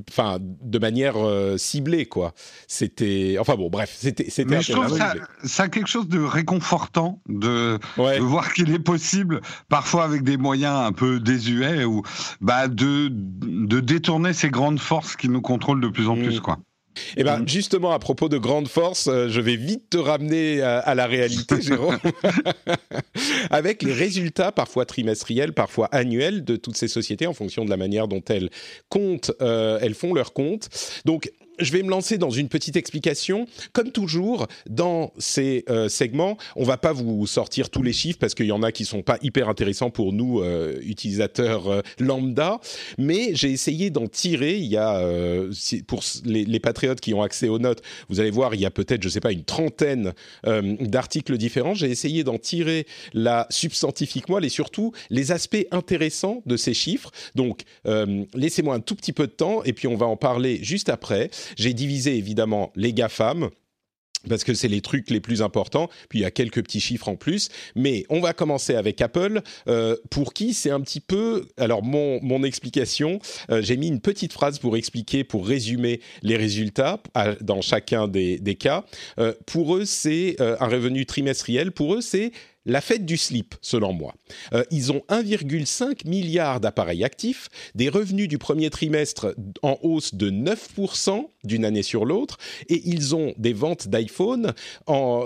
de 0.62 0.80
manière 0.80 1.14
euh, 1.18 1.58
ciblée, 1.58 2.08
quoi. 2.08 2.34
C'était, 2.68 3.38
enfin 3.40 3.56
bon, 3.56 3.70
bref, 3.70 3.96
c'était, 3.98 4.30
c'était. 4.30 4.56
Mais 4.56 4.62
je 4.64 4.74
trouve 4.74 4.98
ça, 4.98 5.14
ça 5.44 5.64
a 5.64 5.68
quelque 5.70 5.88
chose 5.88 6.08
de 6.08 6.20
réconfortant 6.20 7.22
de, 7.30 7.78
Ouais. 7.98 8.18
de 8.18 8.24
voir 8.24 8.52
qu'il 8.54 8.72
est 8.74 8.80
possible, 8.80 9.42
parfois 9.70 10.04
avec 10.06 10.24
des 10.24 10.38
moyens 10.38 10.76
un 10.88 10.92
peu 10.92 11.20
désuets, 11.20 11.84
ou 11.84 12.02
bah 12.42 12.68
de, 12.68 13.10
de 13.12 13.80
détourner 13.80 14.34
ces 14.34 14.50
grandes 14.50 14.80
forces 14.80 15.16
qui 15.16 15.30
nous 15.30 15.42
contrôlent 15.42 15.82
de 15.82 15.88
plus 15.90 16.08
en 16.08 16.16
Mm. 16.16 16.24
plus, 16.24 16.40
quoi. 16.40 16.58
Eh 17.18 17.24
ben, 17.24 17.48
justement, 17.48 17.92
à 17.92 18.00
propos 18.00 18.30
de 18.30 18.38
grande 18.38 18.68
force, 18.68 19.08
euh, 19.08 19.30
je 19.30 19.42
vais 19.42 19.56
vite 19.56 19.90
te 19.90 19.98
ramener 19.98 20.62
à, 20.62 20.80
à 20.80 20.96
la 20.96 21.08
réalité, 21.08 21.62
Jérôme, 21.62 21.98
avec 23.50 23.84
les 23.84 23.94
résultats 23.94 24.52
parfois 24.52 24.86
trimestriels, 24.86 25.54
parfois 25.54 25.88
annuels 25.92 26.44
de 26.44 26.56
toutes 26.56 26.78
ces 26.78 26.88
sociétés 26.88 27.28
en 27.28 27.34
fonction 27.34 27.66
de 27.66 27.70
la 27.70 27.78
manière 27.78 28.08
dont 28.08 28.24
elles 28.30 28.50
comptent, 28.90 29.32
euh, 29.42 29.80
elles 29.82 29.94
font 29.94 30.14
leurs 30.14 30.34
comptes. 30.34 30.70
Donc, 31.06 31.32
je 31.60 31.72
vais 31.72 31.84
me 31.84 31.90
lancer 31.90 32.18
dans 32.18 32.30
une 32.30 32.50
petite 32.50 32.76
explication. 32.76 33.48
Comme 33.74 33.92
toujours, 33.92 34.48
dans 34.70 35.14
ces 35.18 35.66
euh, 35.70 35.90
segments, 35.90 36.38
on 36.56 36.64
va 36.64 36.78
pas 36.78 36.94
vous 36.94 37.28
sortir 37.28 37.70
tous 37.70 37.84
les 37.84 37.94
chiffres 37.94 38.20
parce 38.20 38.36
qu'il 38.36 38.48
y 38.48 38.52
en 38.52 38.64
a 38.64 38.72
qui 38.72 38.86
sont 38.86 39.02
pas 39.02 39.18
hyper 39.22 39.50
intéressants 39.50 39.90
pour 39.90 40.14
nous, 40.14 40.42
euh, 40.42 40.80
utilisateurs 40.82 41.68
euh, 41.68 41.82
lambda. 42.00 42.60
Mais 42.98 43.32
j'ai 43.34 43.52
essayé 43.52 43.90
d'en 43.90 44.08
tirer. 44.08 44.58
Il 44.58 44.66
y 44.66 44.78
a, 44.78 44.98
euh, 45.00 45.52
pour 45.88 46.04
les, 46.26 46.46
les 46.46 46.60
patriotes 46.60 47.00
qui 47.00 47.14
ont 47.14 47.22
accès 47.22 47.48
aux 47.48 47.60
notes, 47.60 47.82
vous 48.10 48.20
allez 48.20 48.32
voir, 48.32 48.56
il 48.56 48.62
y 48.62 48.66
a 48.66 48.72
peut-être, 48.72 49.04
je 49.04 49.10
sais 49.10 49.20
pas, 49.20 49.32
une 49.32 49.44
trentaine 49.44 50.14
euh, 50.46 50.76
d'articles 50.80 51.38
différents. 51.38 51.74
J'ai 51.74 51.90
essayé 51.90 52.24
d'en 52.24 52.38
tirer 52.38 52.86
la 53.14 53.48
substantifique 53.50 54.30
moelle 54.30 54.46
et 54.46 54.50
surtout 54.50 54.92
les 55.10 55.32
aspects 55.32 55.66
intéressants 55.72 56.42
de 56.46 56.58
ces 56.58 56.74
chiffres. 56.74 57.12
Donc, 57.36 57.64
euh, 57.86 58.26
laissez-moi 58.34 58.76
un 58.76 58.80
tout 58.80 58.96
petit 58.96 59.14
peu 59.14 59.28
de 59.28 59.32
temps 59.32 59.64
et 59.64 59.74
puis 59.74 59.88
on 59.88 59.96
va 59.96 60.06
en 60.06 60.18
parler 60.18 60.60
juste 60.62 60.90
après. 60.90 61.30
J'ai 61.58 61.74
divisé 61.74 62.16
évidemment 62.18 62.72
les 62.76 62.94
GAFAM 62.94 63.50
parce 64.28 64.44
que 64.44 64.54
c'est 64.54 64.68
les 64.68 64.82
trucs 64.82 65.10
les 65.10 65.22
plus 65.22 65.42
importants. 65.42 65.90
Puis 66.10 66.20
il 66.20 66.22
y 66.24 66.26
a 66.26 66.32
quelques 66.32 66.62
petits 66.64 66.82
chiffres 66.82 67.08
en 67.08 67.16
plus. 67.16 67.50
Mais 67.76 68.06
on 68.10 68.20
va 68.20 68.34
commencer 68.34 68.76
avec 68.76 69.02
Apple, 69.02 69.42
euh, 69.68 69.96
pour 70.10 70.34
qui 70.34 70.54
c'est 70.54 70.72
un 70.72 70.82
petit 70.82 71.00
peu... 71.00 71.48
Alors 71.58 71.84
mon, 71.84 72.22
mon 72.22 72.44
explication, 72.44 73.20
euh, 73.50 73.62
j'ai 73.62 73.78
mis 73.78 73.88
une 73.88 74.02
petite 74.02 74.34
phrase 74.34 74.60
pour 74.60 74.76
expliquer, 74.76 75.24
pour 75.24 75.48
résumer 75.48 76.02
les 76.22 76.36
résultats 76.36 77.02
dans 77.42 77.62
chacun 77.62 78.08
des, 78.08 78.40
des 78.40 78.56
cas. 78.56 78.84
Euh, 79.20 79.34
pour 79.46 79.78
eux, 79.78 79.86
c'est 79.86 80.36
un 80.40 80.68
revenu 80.68 81.06
trimestriel. 81.06 81.72
Pour 81.72 81.96
eux, 81.96 82.02
c'est 82.02 82.32
la 82.66 82.82
fête 82.82 83.06
du 83.06 83.18
slip, 83.18 83.56
selon 83.62 83.94
moi. 83.94 84.14
Euh, 84.54 84.64
ils 84.72 84.92
ont 84.92 85.02
1,5 85.10 86.08
milliard 86.08 86.60
d'appareils 86.60 87.04
actifs, 87.04 87.50
des 87.76 87.90
revenus 87.90 88.28
du 88.28 88.38
premier 88.38 88.70
trimestre 88.70 89.36
en 89.62 89.78
hausse 89.82 90.14
de 90.14 90.30
9% 90.30 91.28
d'une 91.44 91.66
année 91.66 91.84
sur 91.84 92.06
l'autre, 92.06 92.38
et 92.68 92.82
ils 92.86 93.16
ont 93.16 93.34
des 93.38 93.54
ventes 93.54 93.88
d'iPhone 93.88 94.54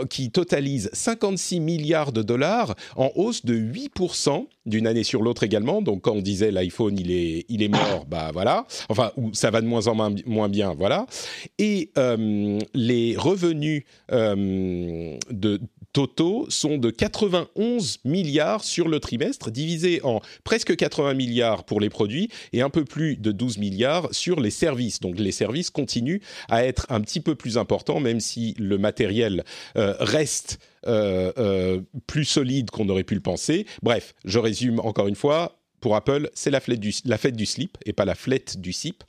qui 0.09 0.31
totalisent 0.31 0.89
56 0.93 1.59
milliards 1.59 2.11
de 2.11 2.21
dollars 2.21 2.75
en 2.95 3.11
hausse 3.15 3.45
de 3.45 3.55
8% 3.55 4.47
d'une 4.65 4.87
année 4.87 5.03
sur 5.03 5.21
l'autre 5.21 5.43
également. 5.43 5.81
Donc 5.81 6.01
quand 6.01 6.13
on 6.13 6.21
disait 6.21 6.51
l'iPhone 6.51 6.97
il 6.97 7.11
est, 7.11 7.45
il 7.49 7.63
est 7.63 7.67
mort, 7.67 8.05
bah 8.07 8.31
voilà. 8.33 8.65
Enfin, 8.89 9.11
ça 9.33 9.51
va 9.51 9.61
de 9.61 9.67
moins 9.67 9.87
en 9.87 9.95
moins, 9.95 10.15
moins 10.25 10.49
bien, 10.49 10.73
voilà. 10.73 11.05
Et 11.57 11.91
euh, 11.97 12.59
les 12.73 13.15
revenus 13.17 13.83
euh, 14.11 15.17
de 15.29 15.59
totaux 15.93 16.47
sont 16.50 16.77
de 16.77 16.89
91 16.89 18.00
milliards 18.03 18.63
sur 18.63 18.88
le 18.88 19.00
trimestre, 19.00 19.51
divisé 19.51 20.01
en 20.03 20.21
presque 20.43 20.75
80 20.75 21.13
milliards 21.13 21.63
pour 21.63 21.79
les 21.79 21.89
produits 21.89 22.29
et 22.51 22.62
un 22.62 22.69
peu 22.69 22.83
plus 22.83 23.15
de 23.15 23.31
12 23.31 23.59
milliards 23.59 24.09
sur 24.12 24.39
les 24.39 24.50
services. 24.50 25.00
Donc 25.00 25.19
les 25.19 25.31
services 25.31 25.69
continuent 25.69 26.19
à 26.50 26.65
être 26.65 26.88
un 26.89 27.00
petit 27.01 27.19
peu 27.19 27.35
plus 27.35 27.57
importants, 27.57 28.00
même 28.00 28.19
si 28.19 28.55
le 28.57 28.77
matériel 28.77 29.43
euh, 29.77 29.95
reste 30.00 30.59
euh, 30.88 31.31
euh, 31.38 31.81
plus 32.07 32.25
solide 32.25 32.71
qu'on 32.71 32.89
aurait 32.89 33.03
pu 33.03 33.15
le 33.15 33.21
penser. 33.21 33.65
Bref, 33.83 34.15
je 34.25 34.39
résume 34.39 34.79
encore 34.79 35.07
une 35.07 35.15
fois. 35.15 35.59
Pour 35.79 35.97
Apple, 35.97 36.29
c'est 36.33 36.50
la, 36.50 36.62
la 37.03 37.17
fête 37.17 37.35
du 37.35 37.45
slip 37.45 37.77
et 37.85 37.91
pas 37.91 38.05
la 38.05 38.15
flette 38.15 38.57
du 38.57 38.71
SIP. 38.71 39.03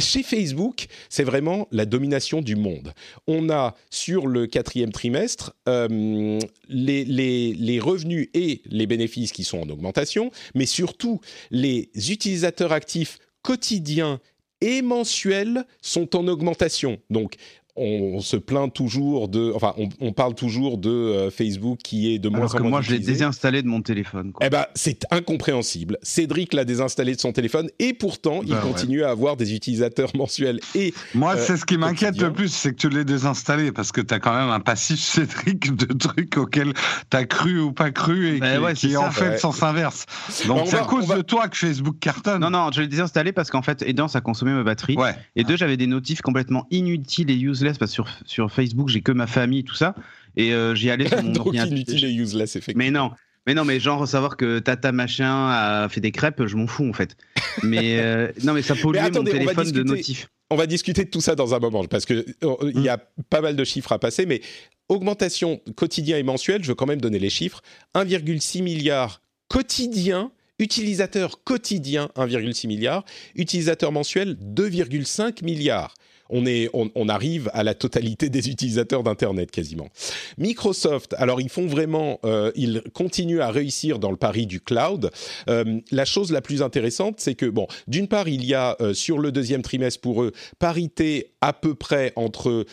Chez 0.00 0.24
Facebook, 0.24 0.86
c'est 1.08 1.22
vraiment 1.22 1.68
la 1.70 1.86
domination 1.86 2.42
du 2.42 2.56
monde. 2.56 2.92
On 3.28 3.48
a 3.48 3.76
sur 3.90 4.26
le 4.26 4.48
quatrième 4.48 4.90
trimestre 4.90 5.54
euh, 5.68 6.40
les, 6.68 7.04
les- 7.04 7.54
les 7.54 7.78
revenus 7.78 8.28
et 8.34 8.60
les 8.66 8.86
bénéfices 8.88 9.30
qui 9.30 9.44
sont 9.44 9.58
en 9.60 9.68
augmentation, 9.68 10.32
mais 10.56 10.66
surtout 10.66 11.20
les 11.52 11.90
utilisateurs 12.10 12.72
actifs 12.72 13.18
quotidiens 13.42 14.20
et 14.60 14.82
mensuels 14.82 15.64
sont 15.80 16.16
en 16.16 16.26
augmentation. 16.26 16.98
Donc, 17.10 17.34
on, 17.76 18.20
se 18.20 18.36
plaint 18.36 18.72
toujours 18.72 19.28
de, 19.28 19.52
enfin, 19.54 19.74
on, 20.00 20.12
parle 20.12 20.34
toujours 20.34 20.78
de 20.78 20.90
euh, 20.90 21.30
Facebook 21.30 21.78
qui 21.82 22.14
est 22.14 22.18
de 22.18 22.28
moins 22.28 22.46
en 22.54 22.60
moins. 22.60 22.70
Moi, 22.70 22.80
je 22.82 22.92
l'ai 22.92 23.00
désinstallé 23.00 23.62
de 23.62 23.66
mon 23.66 23.82
téléphone. 23.82 24.32
Eh 24.40 24.48
ben, 24.48 24.66
c'est 24.74 25.04
incompréhensible. 25.10 25.98
Cédric 26.02 26.54
l'a 26.54 26.64
désinstallé 26.64 27.16
de 27.16 27.20
son 27.20 27.32
téléphone 27.32 27.68
et 27.80 27.92
pourtant, 27.92 28.40
il 28.44 28.50
ben 28.50 28.60
continue 28.60 29.02
à 29.02 29.10
avoir 29.10 29.36
des 29.36 29.54
utilisateurs 29.54 30.10
mensuels. 30.16 30.60
Et 30.74 30.94
moi, 31.14 31.36
c'est 31.36 31.56
ce 31.56 31.64
qui 31.64 31.76
m'inquiète 31.76 32.20
le 32.20 32.32
plus, 32.32 32.48
c'est 32.48 32.70
que 32.72 32.76
tu 32.76 32.88
l'aies 32.88 33.04
désinstallé 33.04 33.72
parce 33.72 33.90
que 33.90 34.00
tu 34.00 34.14
as 34.14 34.20
quand 34.20 34.34
même 34.34 34.50
un 34.50 34.60
passif 34.60 35.00
Cédric 35.14 35.74
de 35.74 35.92
trucs 35.92 36.36
auxquels 36.36 36.74
tu 37.10 37.16
as 37.16 37.24
cru 37.24 37.60
ou 37.60 37.72
pas 37.72 37.90
cru 37.90 38.36
et 38.36 38.40
ben 38.40 38.72
qui, 38.74 38.96
en 38.96 39.10
fait 39.10 39.38
sens 39.38 39.62
inverse. 39.62 40.06
Donc 40.46 40.68
c'est 40.68 40.78
à 40.78 40.84
cause 40.84 41.08
de 41.08 41.22
toi 41.22 41.48
que 41.48 41.56
Facebook 41.56 41.96
cartonne. 42.00 42.40
Non, 42.40 42.50
non, 42.50 42.70
je 42.72 42.82
l'ai 42.82 42.88
désinstallé 42.88 43.32
parce 43.32 43.50
qu'en 43.50 43.62
fait, 43.62 43.82
aidant, 43.82 44.06
ça 44.06 44.20
consommait 44.20 44.54
ma 44.54 44.62
batterie. 44.62 44.96
Et 45.34 45.42
deux, 45.42 45.56
j'avais 45.56 45.76
des 45.76 45.88
notifs 45.88 46.22
complètement 46.22 46.66
inutiles 46.70 47.30
et 47.30 47.34
useless 47.36 47.63
parce 47.64 47.90
que 47.90 47.94
sur, 47.94 48.08
sur 48.26 48.52
Facebook, 48.52 48.88
j'ai 48.88 49.02
que 49.02 49.12
ma 49.12 49.26
famille, 49.26 49.64
tout 49.64 49.74
ça. 49.74 49.94
Et 50.36 50.52
euh, 50.52 50.74
j'y 50.74 50.90
allais 50.90 51.08
sur 51.08 51.22
mon 51.22 51.32
Donc 51.32 51.54
inutile 51.54 52.04
et 52.04 52.12
useless, 52.12 52.56
effectivement. 52.56 52.84
Mais 52.84 52.90
non. 52.90 53.10
Mais 53.46 53.54
non, 53.54 53.64
mais 53.64 53.78
genre 53.78 54.08
savoir 54.08 54.36
que 54.38 54.58
Tata 54.58 54.90
machin 54.90 55.48
a 55.50 55.88
fait 55.90 56.00
des 56.00 56.12
crêpes, 56.12 56.46
je 56.46 56.56
m'en 56.56 56.66
fous 56.66 56.88
en 56.88 56.94
fait. 56.94 57.16
Mais 57.62 57.98
euh, 57.98 58.32
non, 58.44 58.54
mais 58.54 58.62
ça 58.62 58.74
pollue 58.74 58.98
mon 59.14 59.24
téléphone 59.24 59.70
de 59.70 59.82
notifs. 59.82 60.28
On 60.50 60.56
va 60.56 60.66
discuter 60.66 61.04
de 61.04 61.10
tout 61.10 61.20
ça 61.20 61.34
dans 61.34 61.54
un 61.54 61.58
moment 61.58 61.84
parce 61.84 62.06
que 62.06 62.24
euh, 62.42 62.72
il 62.74 62.80
y 62.80 62.88
a 62.88 62.98
pas 63.28 63.42
mal 63.42 63.54
de 63.54 63.64
chiffres 63.64 63.92
à 63.92 63.98
passer, 63.98 64.24
mais 64.24 64.40
augmentation 64.88 65.60
quotidien 65.76 66.16
et 66.16 66.22
mensuelle, 66.22 66.62
je 66.62 66.68
veux 66.68 66.74
quand 66.74 66.86
même 66.86 67.00
donner 67.00 67.18
les 67.18 67.30
chiffres 67.30 67.60
1,6 67.94 68.62
milliard 68.62 69.20
quotidien 69.48 70.30
utilisateurs 70.58 71.42
quotidiens 71.42 72.10
1,6 72.16 72.66
milliard, 72.66 73.04
utilisateurs 73.34 73.92
mensuels 73.92 74.36
2,5 74.36 75.44
milliards 75.44 75.94
on, 76.30 76.46
est, 76.46 76.70
on, 76.72 77.08
arrive 77.08 77.50
à 77.52 77.62
la 77.62 77.74
totalité 77.74 78.28
des 78.28 78.48
utilisateurs 78.48 79.02
d'Internet 79.02 79.50
quasiment. 79.50 79.88
Microsoft, 80.38 81.14
alors 81.18 81.40
ils 81.40 81.48
font 81.48 81.66
vraiment, 81.66 82.18
euh, 82.24 82.50
ils 82.56 82.82
continuent 82.92 83.40
à 83.40 83.50
réussir 83.50 83.98
dans 83.98 84.10
le 84.10 84.16
pari 84.16 84.46
du 84.46 84.60
cloud. 84.60 85.10
Euh, 85.48 85.80
la 85.90 86.04
chose 86.04 86.32
la 86.32 86.40
plus 86.40 86.62
intéressante, 86.62 87.16
c'est 87.18 87.34
que, 87.34 87.46
bon, 87.46 87.66
d'une 87.86 88.08
part, 88.08 88.28
il 88.28 88.44
y 88.44 88.54
a 88.54 88.76
euh, 88.80 88.94
sur 88.94 89.18
le 89.18 89.32
deuxième 89.32 89.62
trimestre 89.62 90.00
pour 90.00 90.22
eux 90.22 90.32
parité 90.58 91.32
à 91.40 91.52
peu 91.52 91.74
près 91.74 92.12
entre 92.16 92.64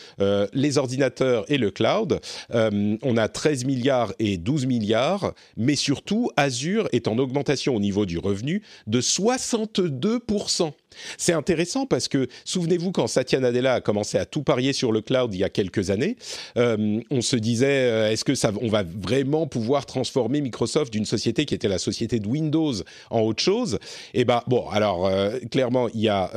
les 0.54 0.78
ordinateurs 0.78 1.44
et 1.48 1.58
le 1.58 1.70
cloud. 1.70 2.20
on 2.50 3.16
a 3.16 3.28
13 3.28 3.66
milliards 3.66 4.14
et 4.18 4.38
12 4.38 4.64
milliards, 4.64 5.34
mais 5.58 5.76
surtout, 5.76 6.30
Azure 6.36 6.88
est 6.92 7.06
en 7.06 7.18
augmentation 7.18 7.76
au 7.76 7.80
niveau 7.80 8.06
du 8.06 8.18
revenu 8.18 8.62
de 8.86 9.00
62%. 9.02 10.72
C'est 11.18 11.32
intéressant 11.32 11.86
parce 11.86 12.08
que 12.08 12.28
souvenez-vous 12.44 12.92
quand 12.92 13.06
Satya 13.06 13.40
Nadella 13.40 13.74
a 13.74 13.80
commencé 13.80 14.18
à 14.18 14.24
tout 14.24 14.42
parier 14.42 14.72
sur 14.72 14.92
le 14.92 15.00
cloud 15.00 15.34
il 15.34 15.40
y 15.40 15.44
a 15.44 15.48
quelques 15.48 15.90
années, 15.90 16.16
euh, 16.56 17.00
on 17.10 17.20
se 17.20 17.36
disait 17.36 17.90
euh, 17.90 18.10
est-ce 18.10 18.24
que 18.24 18.34
ça, 18.34 18.52
on 18.60 18.68
va 18.68 18.82
vraiment 18.82 19.46
pouvoir 19.46 19.86
transformer 19.86 20.40
Microsoft 20.40 20.92
d'une 20.92 21.04
société 21.04 21.44
qui 21.44 21.54
était 21.54 21.68
la 21.68 21.78
société 21.78 22.18
de 22.18 22.28
Windows 22.28 22.74
en 23.10 23.20
autre 23.20 23.42
chose? 23.42 23.78
Eh 24.14 24.24
ben 24.24 24.42
bon, 24.46 24.68
alors 24.70 25.06
euh, 25.06 25.38
clairement 25.50 25.88
il 25.94 26.00
y 26.00 26.08
a 26.08 26.30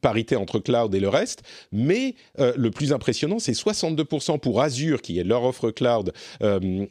parité 0.00 0.36
entre 0.36 0.58
cloud 0.58 0.94
et 0.94 1.00
le 1.00 1.08
reste, 1.08 1.42
mais 1.72 2.14
le 2.38 2.70
plus 2.70 2.92
impressionnant 2.92 3.38
c'est 3.38 3.52
62% 3.52 4.38
pour 4.38 4.60
Azure 4.60 5.02
qui 5.02 5.18
est 5.18 5.24
leur 5.24 5.44
offre 5.44 5.70
cloud 5.70 6.12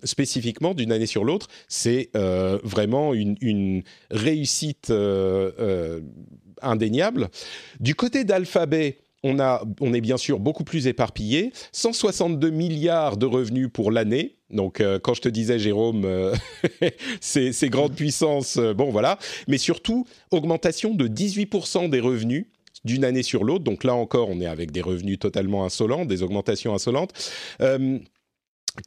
spécifiquement 0.04 0.74
d'une 0.74 0.92
année 0.92 1.06
sur 1.06 1.24
l'autre. 1.24 1.48
C'est 1.68 2.10
vraiment 2.14 3.14
une 3.14 3.84
réussite 4.12 4.92
indéniable. 6.64 7.30
Du 7.80 7.96
côté 7.96 8.24
d'Alphabet, 8.24 8.98
on, 9.24 9.40
a, 9.40 9.64
on 9.80 9.94
est 9.94 10.02
bien 10.02 10.18
sûr 10.18 10.40
beaucoup 10.40 10.64
plus 10.64 10.88
éparpillé. 10.88 11.52
162 11.72 12.50
milliards 12.50 13.18
de 13.18 13.26
revenus 13.26 13.70
pour 13.72 13.92
l'année. 13.92 14.36
Donc, 14.50 14.82
euh, 14.82 15.00
quand 15.00 15.14
je 15.14 15.22
te 15.22 15.30
disais, 15.30 15.58
Jérôme, 15.58 16.04
euh, 16.06 16.36
ces, 17.22 17.54
grandes 17.70 17.96
puissances, 17.96 18.58
euh, 18.58 18.74
bon 18.74 18.92
voilà. 18.92 19.18
Mais 19.48 19.58
surtout, 19.58 20.06
augmentation 20.32 20.94
de 20.94 21.08
18% 21.08 21.90
des 21.90 22.00
revenus 22.00 22.48
d'une 22.84 23.06
année 23.06 23.24
sur 23.24 23.46
l'autre. 23.46 23.64
Donc 23.64 23.86
là 23.86 23.96
encore, 23.96 24.30
on 24.30 24.42
est 24.42 24.46
avec 24.46 24.72
des 24.72 24.82
revenus 24.82 25.18
totalement 25.18 25.64
insolents, 25.64 26.06
des 26.06 26.22
augmentations 26.22 26.74
insolentes. 26.74 27.14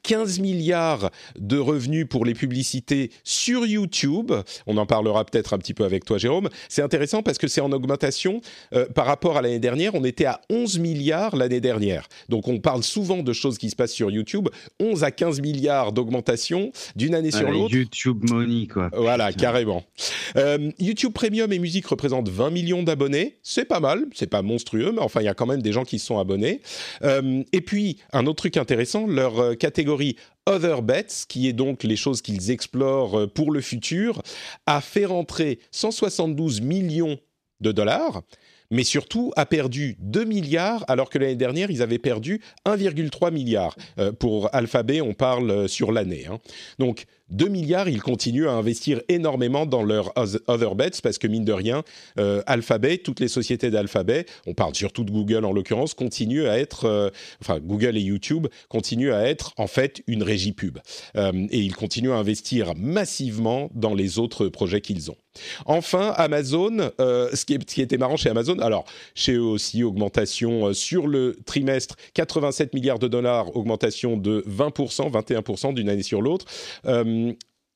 15 0.02 0.40
milliards 0.40 1.10
de 1.38 1.58
revenus 1.58 2.06
pour 2.08 2.24
les 2.24 2.34
publicités 2.34 3.10
sur 3.22 3.66
YouTube. 3.66 4.32
On 4.66 4.76
en 4.76 4.86
parlera 4.86 5.24
peut-être 5.24 5.54
un 5.54 5.58
petit 5.58 5.74
peu 5.74 5.84
avec 5.84 6.04
toi, 6.04 6.18
Jérôme. 6.18 6.48
C'est 6.68 6.82
intéressant 6.82 7.22
parce 7.22 7.38
que 7.38 7.46
c'est 7.46 7.60
en 7.60 7.70
augmentation 7.72 8.40
euh, 8.72 8.86
par 8.86 9.06
rapport 9.06 9.36
à 9.36 9.42
l'année 9.42 9.58
dernière. 9.58 9.94
On 9.94 10.04
était 10.04 10.24
à 10.24 10.40
11 10.50 10.78
milliards 10.78 11.36
l'année 11.36 11.60
dernière. 11.60 12.08
Donc 12.28 12.48
on 12.48 12.58
parle 12.58 12.82
souvent 12.82 13.22
de 13.22 13.32
choses 13.32 13.58
qui 13.58 13.70
se 13.70 13.76
passent 13.76 13.92
sur 13.92 14.10
YouTube. 14.10 14.48
11 14.80 15.04
à 15.04 15.10
15 15.10 15.40
milliards 15.40 15.92
d'augmentation 15.92 16.72
d'une 16.96 17.14
année 17.14 17.30
sur 17.30 17.48
l'autre. 17.48 17.74
YouTube 17.74 18.28
Money, 18.28 18.66
quoi. 18.66 18.90
Voilà, 18.92 19.32
carrément. 19.32 19.84
Euh, 20.36 20.70
YouTube 20.78 21.12
Premium 21.12 21.52
et 21.52 21.58
musique 21.58 21.86
représentent 21.86 22.28
20 22.28 22.50
millions 22.50 22.82
d'abonnés. 22.82 23.36
C'est 23.42 23.64
pas 23.64 23.80
mal. 23.80 24.06
C'est 24.14 24.28
pas 24.28 24.42
monstrueux, 24.42 24.92
mais 24.92 25.00
enfin, 25.00 25.20
il 25.20 25.24
y 25.24 25.28
a 25.28 25.34
quand 25.34 25.46
même 25.46 25.62
des 25.62 25.72
gens 25.72 25.84
qui 25.84 25.98
se 25.98 26.06
sont 26.06 26.18
abonnés. 26.18 26.60
Euh, 27.02 27.42
et 27.52 27.60
puis, 27.60 27.98
un 28.12 28.26
autre 28.26 28.36
truc 28.36 28.56
intéressant, 28.56 29.06
leur 29.06 29.56
catégorie 29.56 29.75
Other 30.46 30.82
Bets, 30.82 31.26
qui 31.28 31.48
est 31.48 31.52
donc 31.52 31.82
les 31.82 31.96
choses 31.96 32.22
qu'ils 32.22 32.50
explorent 32.50 33.20
euh, 33.20 33.26
pour 33.26 33.50
le 33.50 33.60
futur, 33.60 34.22
a 34.66 34.80
fait 34.80 35.06
rentrer 35.06 35.58
172 35.72 36.60
millions 36.60 37.18
de 37.60 37.72
dollars 37.72 38.22
mais 38.70 38.84
surtout 38.84 39.32
a 39.36 39.46
perdu 39.46 39.96
2 40.00 40.24
milliards 40.24 40.84
alors 40.88 41.10
que 41.10 41.18
l'année 41.18 41.36
dernière 41.36 41.70
ils 41.70 41.82
avaient 41.82 41.98
perdu 41.98 42.40
1,3 42.66 43.32
milliard. 43.32 43.76
Euh, 43.98 44.12
pour 44.12 44.54
Alphabet, 44.54 45.00
on 45.00 45.14
parle 45.14 45.50
euh, 45.50 45.68
sur 45.68 45.92
l'année. 45.92 46.26
Hein. 46.26 46.38
Donc 46.78 47.04
2 47.30 47.48
milliards, 47.48 47.88
ils 47.88 48.02
continuent 48.02 48.46
à 48.46 48.52
investir 48.52 49.00
énormément 49.08 49.66
dans 49.66 49.82
leurs 49.82 50.12
other 50.46 50.74
bets 50.76 51.00
parce 51.02 51.18
que 51.18 51.26
mine 51.26 51.44
de 51.44 51.52
rien, 51.52 51.82
euh, 52.18 52.42
Alphabet, 52.46 52.98
toutes 52.98 53.18
les 53.18 53.28
sociétés 53.28 53.70
d'Alphabet, 53.70 54.26
on 54.46 54.54
parle 54.54 54.74
surtout 54.76 55.02
de 55.02 55.10
Google 55.10 55.44
en 55.44 55.52
l'occurrence, 55.52 55.94
continuent 55.94 56.46
à 56.46 56.58
être, 56.58 56.84
euh, 56.84 57.10
enfin 57.40 57.58
Google 57.58 57.96
et 57.96 58.00
YouTube 58.00 58.46
continuent 58.68 59.12
à 59.12 59.26
être 59.26 59.52
en 59.56 59.66
fait 59.66 60.02
une 60.06 60.22
régie 60.22 60.52
pub 60.52 60.78
euh, 61.16 61.32
et 61.50 61.58
ils 61.58 61.74
continuent 61.74 62.12
à 62.12 62.16
investir 62.16 62.74
massivement 62.76 63.70
dans 63.74 63.94
les 63.94 64.18
autres 64.20 64.46
projets 64.46 64.80
qu'ils 64.80 65.10
ont. 65.10 65.16
Enfin, 65.66 66.14
Amazon, 66.16 66.90
ce, 66.98 67.44
qui 67.44 67.54
ce, 67.54 67.74
qui 67.74 67.82
était 67.82 67.98
marrant 67.98 68.16
chez 68.16 68.30
Amazon, 68.30 68.58
alors 68.60 68.86
chez 69.14 69.34
eux 69.34 69.42
aussi, 69.42 69.82
augmentation 69.82 70.72
sur 70.72 71.06
le 71.06 71.36
trimestre, 71.44 71.96
87 72.14 72.72
milliards 72.72 72.98
de 72.98 73.06
dollars, 73.06 73.54
augmentation 73.54 74.16
de 74.16 74.42
20%, 74.48 75.10
21% 75.10 75.74
d'une 75.74 75.90
année 75.90 76.02
sur 76.02 76.22
l'autre. 76.22 76.46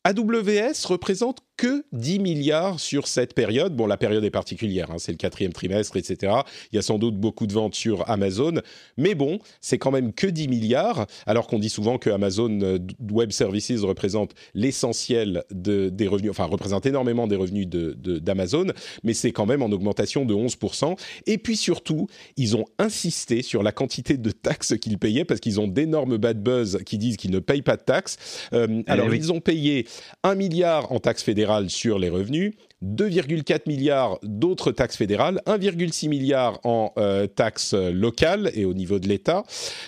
AWS 0.04 0.86
représente 0.86 1.40
que 1.60 1.84
10 1.92 2.20
milliards 2.20 2.80
sur 2.80 3.06
cette 3.06 3.34
période. 3.34 3.76
Bon, 3.76 3.86
la 3.86 3.98
période 3.98 4.24
est 4.24 4.30
particulière, 4.30 4.90
hein, 4.90 4.96
c'est 4.96 5.12
le 5.12 5.18
quatrième 5.18 5.52
trimestre, 5.52 5.98
etc. 5.98 6.32
Il 6.72 6.76
y 6.76 6.78
a 6.78 6.82
sans 6.82 6.98
doute 6.98 7.16
beaucoup 7.16 7.46
de 7.46 7.52
ventes 7.52 7.74
sur 7.74 8.08
Amazon, 8.08 8.62
mais 8.96 9.14
bon, 9.14 9.40
c'est 9.60 9.76
quand 9.76 9.90
même 9.90 10.14
que 10.14 10.26
10 10.26 10.48
milliards, 10.48 11.06
alors 11.26 11.46
qu'on 11.46 11.58
dit 11.58 11.68
souvent 11.68 11.98
que 11.98 12.08
Amazon 12.08 12.60
euh, 12.62 12.78
Web 13.10 13.32
Services 13.32 13.82
représente 13.82 14.32
l'essentiel 14.54 15.44
de, 15.50 15.90
des 15.90 16.08
revenus, 16.08 16.30
enfin 16.30 16.46
représente 16.46 16.86
énormément 16.86 17.26
des 17.26 17.36
revenus 17.36 17.68
d'Amazon, 17.68 18.64
de, 18.64 18.72
mais 19.04 19.12
c'est 19.12 19.32
quand 19.32 19.44
même 19.44 19.62
en 19.62 19.70
augmentation 19.70 20.24
de 20.24 20.32
11%. 20.32 20.98
Et 21.26 21.36
puis 21.36 21.56
surtout, 21.58 22.06
ils 22.38 22.56
ont 22.56 22.64
insisté 22.78 23.42
sur 23.42 23.62
la 23.62 23.72
quantité 23.72 24.16
de 24.16 24.30
taxes 24.30 24.78
qu'ils 24.78 24.96
payaient, 24.96 25.26
parce 25.26 25.40
qu'ils 25.40 25.60
ont 25.60 25.68
d'énormes 25.68 26.16
bad 26.16 26.42
buzz 26.42 26.78
qui 26.86 26.96
disent 26.96 27.18
qu'ils 27.18 27.32
ne 27.32 27.38
payent 27.38 27.60
pas 27.60 27.76
de 27.76 27.82
taxes. 27.82 28.16
Euh, 28.54 28.82
eh 28.86 28.90
alors, 28.90 29.14
ils 29.14 29.30
ont 29.30 29.40
payé 29.40 29.86
1 30.22 30.36
milliard 30.36 30.90
en 30.90 31.00
taxes 31.00 31.22
fédérales 31.22 31.49
sur 31.68 31.98
les 31.98 32.08
revenus 32.08 32.54
2,4 32.82 33.60
milliards 33.66 34.18
d'autres 34.22 34.72
taxes 34.72 34.96
fédérales, 34.96 35.42
1,6 35.46 36.08
milliard 36.08 36.58
en 36.64 36.92
euh, 36.96 37.26
taxes 37.26 37.74
locales 37.74 38.50
et 38.54 38.64
au 38.64 38.72
niveau 38.72 38.98
de 38.98 39.06
l'État, 39.06 39.44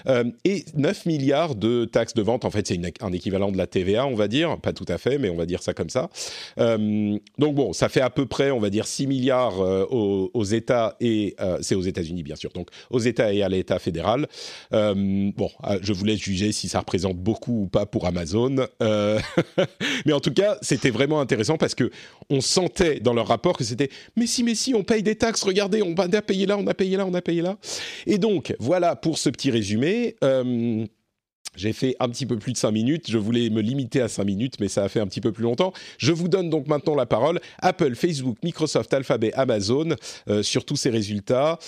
euh, 0.09 0.25
et 0.45 0.67
9 0.75 1.07
milliards 1.07 1.55
de 1.55 1.87
taxes 1.87 2.13
de 2.13 2.21
vente. 2.21 2.45
En 2.45 2.51
fait, 2.51 2.67
c'est 2.67 2.79
un 3.01 3.13
équivalent 3.13 3.51
de 3.51 3.57
la 3.57 3.67
TVA, 3.67 4.07
on 4.07 4.15
va 4.15 4.29
dire, 4.29 4.59
pas 4.59 4.75
tout 4.75 4.85
à 4.89 4.99
fait, 4.99 5.17
mais 5.17 5.31
on 5.31 5.37
va 5.37 5.47
dire 5.47 5.63
ça 5.63 5.73
comme 5.73 5.89
ça. 5.89 6.11
Euh, 6.59 7.17
donc 7.39 7.55
bon, 7.55 7.73
ça 7.73 7.89
fait 7.89 8.03
à 8.03 8.11
peu 8.11 8.27
près, 8.27 8.51
on 8.51 8.61
va 8.61 8.69
dire, 8.69 8.87
6 8.87 9.07
milliards 9.07 9.59
aux, 9.59 10.31
aux, 10.35 10.45
États 10.45 10.97
et 11.01 11.35
c'est 11.61 11.75
aux 11.75 11.83
États-Unis 11.83 12.23
bien 12.23 12.37
sûr, 12.37 12.51
donc 12.53 12.69
aux 12.91 12.99
États 12.99 13.33
et 13.33 13.43
à 13.43 13.49
l'État 13.49 13.79
fédéral. 13.79 14.27
bon, 14.71 15.51
je 15.81 15.93
vous 15.93 16.05
laisse 16.05 16.21
juger 16.21 16.53
si 16.53 16.69
ça 16.69 16.81
représente 16.81 17.17
beaucoup 17.17 17.63
ou 17.63 17.69
pas 17.69 17.87
pour 17.87 18.07
Amazon, 18.07 18.57
mais 18.81 20.13
en 20.13 20.21
tout 20.21 20.33
cas, 20.33 20.59
c'était 20.61 20.91
vraiment 20.91 21.21
intéressant 21.21 21.57
parce 21.57 21.75
que 21.75 21.91
on 22.29 22.41
sentait 22.41 22.82
dans 23.01 23.15
leur 23.15 23.29
rapport 23.29 23.57
que 23.57 23.65
c'était 23.65 23.91
mais 24.17 24.27
si, 24.27 24.43
mais 24.43 24.55
si, 24.55 24.75
on 24.75 24.83
paye 24.83 25.03
des 25.03 25.17
taxes, 25.17 25.43
regardez, 25.43 25.83
on 25.83 25.95
a 25.95 26.23
payé 26.23 26.47
là, 26.47 26.57
on 26.57 26.67
a 26.67 26.75
payé 26.75 26.97
là, 26.97 27.07
on 27.07 27.15
a 27.15 27.23
payé 27.23 27.43
là. 27.43 27.59
Et 28.07 28.19
donc, 28.19 28.55
voilà 28.59 28.97
pour 28.97 29.19
ce 29.19 29.31
petit 29.31 29.51
résumé. 29.51 30.17
Euh, 30.25 30.87
j'ai 31.55 31.73
fait 31.73 31.97
un 32.01 32.09
petit 32.09 32.25
peu 32.25 32.39
plus 32.39 32.53
de 32.53 32.57
5 32.57 32.71
minutes, 32.71 33.11
je 33.11 33.19
voulais 33.19 33.51
me 33.51 33.61
limiter 33.61 34.01
à 34.01 34.09
5 34.09 34.25
minutes, 34.25 34.55
mais 34.59 34.69
ça 34.69 34.85
a 34.85 34.89
fait 34.89 35.01
un 35.01 35.07
petit 35.07 35.21
peu 35.21 35.33
plus 35.33 35.43
longtemps. 35.43 35.73
Je 35.99 36.13
vous 36.13 36.29
donne 36.29 36.49
donc 36.49 36.67
maintenant 36.67 36.95
la 36.95 37.07
parole. 37.07 37.41
Apple, 37.61 37.95
Facebook, 37.95 38.39
Microsoft, 38.43 38.93
Alphabet, 38.95 39.33
Amazon, 39.35 39.91
euh, 40.29 40.43
sur 40.43 40.65
tous 40.65 40.77
ces 40.77 40.91
résultats. 40.91 41.59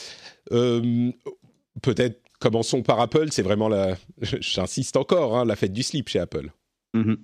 Euh, 0.53 1.11
peut-être 1.83 2.21
commençons 2.41 2.83
par 2.83 3.01
Apple, 3.01 3.29
c'est 3.31 3.43
vraiment 3.43 3.69
la, 3.69 3.97
j'insiste 4.23 4.97
encore, 4.97 5.37
hein, 5.37 5.45
la 5.45 5.57
fête 5.57 5.73
du 5.73 5.83
slip 5.83 6.09
chez 6.09 6.19
Apple. 6.19 6.51
Mm-hmm. 6.95 7.17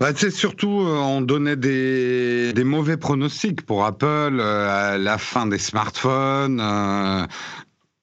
Bah, 0.00 0.12
c'est 0.16 0.30
surtout, 0.30 0.80
euh, 0.80 0.96
on 0.96 1.20
donnait 1.20 1.56
des, 1.56 2.54
mauvais 2.64 2.96
pronostics 2.96 3.66
pour 3.66 3.84
Apple, 3.84 4.38
euh, 4.40 4.96
la 4.96 5.18
fin 5.18 5.46
des 5.46 5.58
smartphones, 5.58 6.58
euh, 6.58 7.26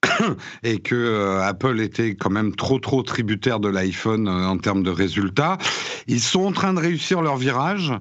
et 0.63 0.77
que 0.77 1.39
Apple 1.41 1.79
était 1.79 2.13
quand 2.15 2.29
même 2.29 2.55
trop 2.55 2.77
trop 2.77 3.01
tributaire 3.01 3.59
de 3.59 3.67
l'iPhone 3.67 4.29
en 4.29 4.59
termes 4.59 4.83
de 4.83 4.91
résultats. 4.91 5.57
Ils 6.05 6.21
sont 6.21 6.45
en 6.45 6.51
train 6.51 6.75
de 6.75 6.79
réussir 6.79 7.23
leur 7.23 7.35
virage, 7.35 7.91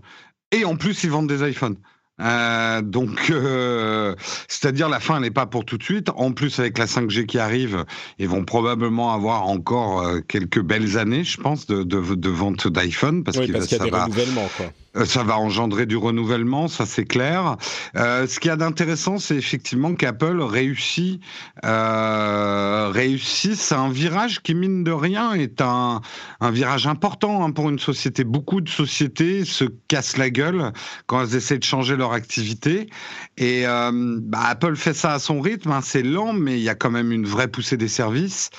et 0.53 0.67
en 0.67 0.77
plus 0.77 1.03
ils 1.03 1.11
vendent 1.11 1.29
des 1.29 1.49
iPhones. 1.49 1.77
Euh, 2.21 2.81
donc, 2.83 3.31
euh, 3.31 4.15
c'est-à-dire 4.49 4.89
la 4.89 5.01
fin 5.01 5.21
n'est 5.21 5.31
pas 5.31 5.47
pour 5.47 5.65
tout 5.65 5.77
de 5.77 5.83
suite. 5.83 6.09
En 6.17 6.33
plus, 6.33 6.59
avec 6.59 6.79
la 6.79 6.87
5G 6.87 7.27
qui 7.27 7.39
arrive, 7.39 7.85
ils 8.19 8.29
vont 8.29 8.45
probablement 8.45 9.13
avoir 9.13 9.47
encore 9.47 10.01
euh, 10.01 10.21
quelques 10.21 10.61
belles 10.61 10.99
années, 10.99 11.25
je 11.25 11.39
pense, 11.39 11.67
de, 11.67 11.83
de, 11.83 12.15
de 12.15 12.29
vente 12.31 12.69
d'iPhone 12.69 13.23
parce, 13.23 13.37
oui, 13.37 13.53
parce 13.53 13.67
qu'il 13.67 13.79
y 13.79 13.81
a 13.81 13.85
des 13.85 13.91
renouvellements. 13.91 14.49
Quoi. 14.57 14.67
Euh, 14.97 15.05
ça 15.05 15.23
va 15.23 15.39
engendrer 15.39 15.87
du 15.87 15.97
renouvellement, 15.97 16.69
ça 16.69 16.87
c'est 16.87 17.05
clair. 17.05 17.57
Euh, 17.97 18.27
ce 18.27 18.41
qu'il 18.41 18.49
y 18.49 18.53
a 18.53 18.57
d'intéressant, 18.57 19.19
c'est 19.19 19.37
effectivement 19.37 19.95
qu'Apple 19.95 20.41
réussit, 20.41 21.21
euh, 21.65 22.91
réussisse 22.93 23.73
un 23.73 23.91
virage 23.91 24.43
qui 24.43 24.55
mine 24.55 24.85
de 24.85 24.93
rien 24.93 25.33
est 25.35 25.61
un, 25.61 26.01
un 26.41 26.51
virage 26.51 26.87
important 26.87 27.45
hein, 27.45 27.51
pour 27.51 27.69
une 27.69 27.79
société. 27.79 28.25
Beaucoup 28.25 28.61
de 28.61 28.69
sociétés 28.69 29.45
se 29.45 29.65
cassent 29.89 30.17
la 30.17 30.31
gueule 30.31 30.73
quand 31.07 31.23
elles 31.23 31.37
essaient 31.37 31.59
de 31.59 31.65
changer 31.65 31.97
leur 31.97 32.13
activité. 32.13 32.89
Et 33.37 33.67
euh, 33.67 34.19
bah, 34.23 34.41
Apple 34.45 34.77
fait 34.77 34.95
ça 34.95 35.15
à 35.15 35.19
son 35.19 35.41
rythme. 35.41 35.73
Hein, 35.73 35.81
c'est 35.83 36.03
lent, 36.03 36.33
mais 36.33 36.59
il 36.59 36.63
y 36.63 36.69
a 36.69 36.75
quand 36.75 36.91
même 36.91 37.13
une 37.13 37.27
vraie 37.27 37.49
poussée 37.49 37.77
des 37.77 37.89
services. 37.89 38.51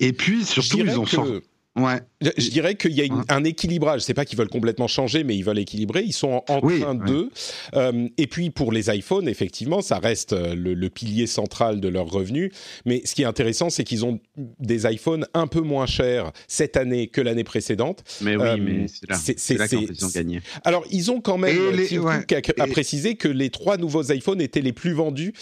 Et 0.00 0.12
puis 0.12 0.44
surtout, 0.44 0.78
ils 0.78 0.98
ont 0.98 1.06
sorti 1.06 1.42
Ouais. 1.76 2.00
Je, 2.20 2.50
dirais 2.50 2.76
qu'il 2.76 2.92
y 2.92 3.02
a 3.02 3.06
un 3.28 3.42
équilibrage. 3.42 4.02
C'est 4.02 4.14
pas 4.14 4.24
qu'ils 4.24 4.38
veulent 4.38 4.48
complètement 4.48 4.86
changer, 4.86 5.24
mais 5.24 5.36
ils 5.36 5.44
veulent 5.44 5.58
équilibrer. 5.58 6.04
Ils 6.04 6.12
sont 6.12 6.44
en, 6.48 6.60
train 6.60 6.94
de. 6.94 7.30
Euh, 7.74 8.08
et 8.16 8.28
puis 8.28 8.50
pour 8.50 8.70
les 8.70 8.94
iPhones, 8.94 9.28
effectivement, 9.28 9.82
ça 9.82 9.98
reste 9.98 10.34
euh, 10.34 10.54
le, 10.54 10.88
pilier 10.88 11.26
central 11.26 11.80
de 11.80 11.88
leurs 11.88 12.06
revenus. 12.06 12.52
Mais 12.84 13.02
ce 13.04 13.16
qui 13.16 13.22
est 13.22 13.26
intéressant, 13.26 13.70
c'est 13.70 13.82
qu'ils 13.82 14.04
ont 14.04 14.20
des 14.60 14.86
iPhones 14.86 15.26
un 15.34 15.48
peu 15.48 15.60
moins 15.62 15.86
chers 15.86 16.30
cette 16.46 16.76
année 16.76 17.08
que 17.08 17.20
l'année 17.20 17.42
précédente. 17.42 18.04
Mais 18.20 18.36
oui, 18.36 18.46
euh, 18.46 18.56
mais 18.60 18.86
c'est 19.08 19.58
là, 19.58 19.66
qu'ils 19.66 20.04
ont 20.04 20.10
gagné. 20.10 20.42
Alors 20.64 20.84
ils 20.92 21.10
ont 21.10 21.20
quand 21.20 21.38
même 21.38 21.72
les, 21.72 21.98
a, 21.98 22.66
précisé 22.68 23.16
que 23.16 23.28
les 23.28 23.50
trois 23.50 23.78
nouveaux 23.78 24.12
iPhones 24.12 24.40
étaient 24.40 24.60
les 24.60 24.72
plus 24.72 24.92
vendus 24.92 25.32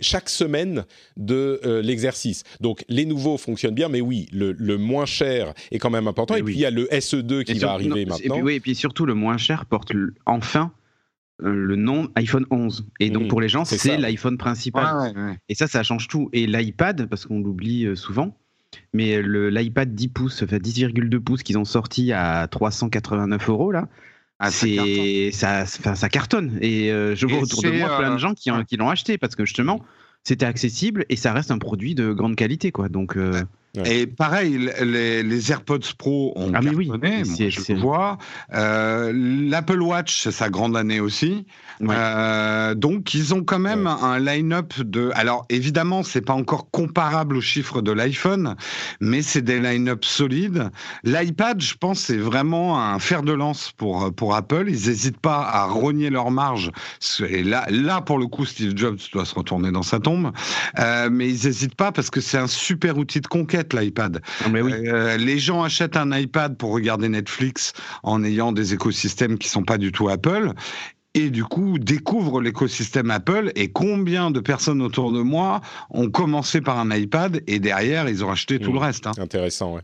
chaque 0.00 0.30
semaine 0.30 0.86
de 1.18 1.60
l'exercice. 1.82 2.44
Donc 2.60 2.84
les 2.88 3.04
nouveaux 3.04 3.36
fonctionnent 3.36 3.74
bien, 3.74 3.90
mais 3.90 4.00
oui, 4.00 4.28
le, 4.32 4.52
le 4.52 4.78
moins 4.78 5.04
cher 5.04 5.41
est 5.70 5.78
quand 5.78 5.90
même 5.90 6.08
important. 6.08 6.34
Et, 6.34 6.42
puis 6.42 6.54
il 6.54 6.60
y 6.60 6.66
a 6.66 6.70
le 6.70 6.86
SE2 6.86 7.44
qui 7.44 7.58
va 7.58 7.72
arriver 7.72 8.04
maintenant. 8.06 8.16
Et 8.22 8.28
puis, 8.28 8.42
oui, 8.42 8.54
et 8.54 8.60
puis 8.60 8.74
surtout 8.74 9.06
le 9.06 9.14
moins 9.14 9.36
cher 9.36 9.66
porte 9.66 9.92
enfin 10.26 10.72
euh, 11.42 11.52
le 11.54 11.76
nom 11.76 12.08
iPhone 12.14 12.46
11. 12.50 12.86
Et 13.00 13.10
donc 13.10 13.24
mmh. 13.24 13.28
pour 13.28 13.40
les 13.40 13.48
gens, 13.48 13.64
c'est 13.64 13.96
l'iPhone 13.96 14.38
principal. 14.38 15.38
Et 15.48 15.54
ça, 15.54 15.66
ça 15.66 15.82
change 15.82 16.08
tout. 16.08 16.28
Et 16.32 16.46
l'iPad, 16.46 17.06
parce 17.06 17.26
qu'on 17.26 17.40
l'oublie 17.40 17.86
euh, 17.86 17.96
souvent, 17.96 18.36
mais 18.92 19.22
l'iPad 19.22 19.94
10 19.94 20.08
pouces, 20.08 20.42
enfin 20.42 20.58
10,2 20.58 21.18
pouces 21.18 21.42
qu'ils 21.42 21.58
ont 21.58 21.64
sorti 21.64 22.12
à 22.12 22.46
389 22.48 23.48
euros 23.48 23.72
là. 23.72 23.88
Ah, 24.44 24.50
c'est 24.50 25.30
ça, 25.32 25.66
ça, 25.66 25.94
ça, 25.94 26.08
cartonne 26.08 26.58
et 26.60 26.90
euh, 26.90 27.14
je 27.14 27.26
vois 27.26 27.38
autour 27.38 27.62
de 27.62 27.70
moi 27.70 27.96
plein 27.96 28.12
de 28.12 28.18
gens 28.18 28.34
qui, 28.34 28.50
qui 28.66 28.76
l'ont 28.76 28.90
acheté 28.90 29.16
parce 29.16 29.36
que 29.36 29.44
justement 29.44 29.84
c'était 30.24 30.46
accessible 30.46 31.04
et 31.08 31.14
ça 31.14 31.32
reste 31.32 31.52
un 31.52 31.58
produit 31.58 31.94
de 31.94 32.12
grande 32.12 32.34
qualité 32.34 32.72
quoi 32.72 32.88
donc 32.88 33.16
et 33.74 34.06
pareil, 34.06 34.70
les, 34.82 35.22
les, 35.22 35.50
AirPods 35.50 35.94
Pro 35.96 36.34
ont 36.36 36.52
ah 36.54 36.60
cartonné, 36.60 37.22
oui, 37.24 37.50
je 37.50 37.72
vois. 37.72 38.18
Euh, 38.52 39.12
L'Apple 39.14 39.80
Watch, 39.80 40.20
c'est 40.22 40.30
sa 40.30 40.50
grande 40.50 40.76
année 40.76 41.00
aussi. 41.00 41.46
Euh, 41.80 42.74
donc, 42.74 43.14
ils 43.14 43.32
ont 43.32 43.42
quand 43.42 43.58
même 43.58 43.86
un 43.86 44.18
line-up 44.18 44.74
de. 44.78 45.10
Alors, 45.14 45.46
évidemment, 45.48 46.02
c'est 46.02 46.20
pas 46.20 46.34
encore 46.34 46.70
comparable 46.70 47.34
aux 47.34 47.40
chiffres 47.40 47.80
de 47.80 47.92
l'iPhone, 47.92 48.56
mais 49.00 49.22
c'est 49.22 49.40
des 49.40 49.58
line-up 49.58 50.04
solides. 50.04 50.70
L'iPad, 51.02 51.62
je 51.62 51.74
pense, 51.74 52.00
c'est 52.00 52.18
vraiment 52.18 52.78
un 52.78 52.98
fer 52.98 53.22
de 53.22 53.32
lance 53.32 53.72
pour 53.74 54.12
pour 54.14 54.34
Apple. 54.34 54.66
Ils 54.66 54.86
n'hésitent 54.88 55.20
pas 55.20 55.48
à 55.50 55.64
rogner 55.64 56.10
leur 56.10 56.30
marge. 56.30 56.70
Et 57.26 57.42
là, 57.42 57.64
là, 57.70 58.02
pour 58.02 58.18
le 58.18 58.26
coup, 58.26 58.44
Steve 58.44 58.76
Jobs 58.76 58.98
doit 59.14 59.24
se 59.24 59.34
retourner 59.34 59.72
dans 59.72 59.82
sa 59.82 59.98
tombe. 59.98 60.30
Euh, 60.78 61.08
mais 61.10 61.30
ils 61.30 61.46
n'hésitent 61.46 61.74
pas 61.74 61.90
parce 61.90 62.10
que 62.10 62.20
c'est 62.20 62.38
un 62.38 62.46
super 62.46 62.98
outil 62.98 63.22
de 63.22 63.26
conquête 63.26 63.61
l'iPad. 63.72 64.20
Ah, 64.44 64.48
euh, 64.54 65.16
les 65.16 65.38
gens 65.38 65.62
achètent 65.62 65.96
un 65.96 66.16
iPad 66.16 66.56
pour 66.56 66.72
regarder 66.72 67.08
Netflix 67.08 67.72
en 68.02 68.24
ayant 68.24 68.52
des 68.52 68.74
écosystèmes 68.74 69.38
qui 69.38 69.48
sont 69.48 69.64
pas 69.64 69.78
du 69.78 69.92
tout 69.92 70.08
Apple 70.08 70.52
et 71.14 71.30
du 71.30 71.44
coup 71.44 71.78
découvrent 71.78 72.40
l'écosystème 72.40 73.10
Apple 73.10 73.52
et 73.54 73.70
combien 73.70 74.30
de 74.30 74.40
personnes 74.40 74.82
autour 74.82 75.12
de 75.12 75.20
moi 75.20 75.60
ont 75.90 76.10
commencé 76.10 76.60
par 76.60 76.78
un 76.78 76.90
iPad 76.94 77.42
et 77.46 77.58
derrière 77.58 78.08
ils 78.08 78.24
ont 78.24 78.30
acheté 78.30 78.58
tout 78.58 78.72
le 78.72 78.78
mmh. 78.78 78.82
reste. 78.82 79.06
Hein. 79.06 79.12
Intéressant, 79.18 79.74
ouais. 79.74 79.82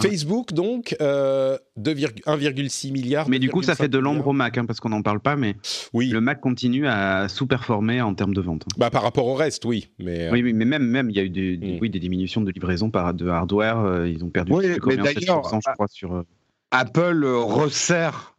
Facebook, 0.00 0.52
donc, 0.52 0.96
euh, 1.00 1.56
1,6 1.78 2.92
milliard. 2.92 3.28
Mais 3.28 3.38
du 3.38 3.50
coup, 3.50 3.62
ça 3.62 3.74
fait 3.74 3.88
de 3.88 3.98
l'ombre 3.98 4.28
au 4.28 4.32
Mac, 4.32 4.58
hein, 4.58 4.66
parce 4.66 4.80
qu'on 4.80 4.88
n'en 4.88 5.02
parle 5.02 5.20
pas, 5.20 5.36
mais 5.36 5.56
oui. 5.92 6.08
le 6.08 6.20
Mac 6.20 6.40
continue 6.40 6.88
à 6.88 7.28
sous-performer 7.28 8.00
en 8.02 8.14
termes 8.14 8.34
de 8.34 8.40
vente. 8.40 8.64
Bah, 8.76 8.90
par 8.90 9.02
rapport 9.02 9.26
au 9.26 9.34
reste, 9.34 9.64
oui. 9.64 9.90
Mais, 9.98 10.26
euh, 10.26 10.32
oui, 10.32 10.42
mais 10.42 10.64
même, 10.64 10.84
même, 10.84 11.10
il 11.10 11.16
y 11.16 11.20
a 11.20 11.22
eu 11.22 11.30
des, 11.30 11.56
mm. 11.56 11.78
oui, 11.80 11.90
des 11.90 12.00
diminutions 12.00 12.40
de 12.40 12.50
livraison 12.50 12.90
par, 12.90 13.14
de 13.14 13.28
hardware. 13.28 13.78
Euh, 13.78 14.08
ils 14.08 14.24
ont 14.24 14.30
perdu 14.30 14.52
oui, 14.52 14.66
mais 14.86 14.96
d'ailleurs, 14.96 15.42
je 15.44 15.72
crois, 15.72 15.88
sur. 15.88 16.14
Euh, 16.14 16.22
Apple 16.70 17.24
resserre 17.24 18.34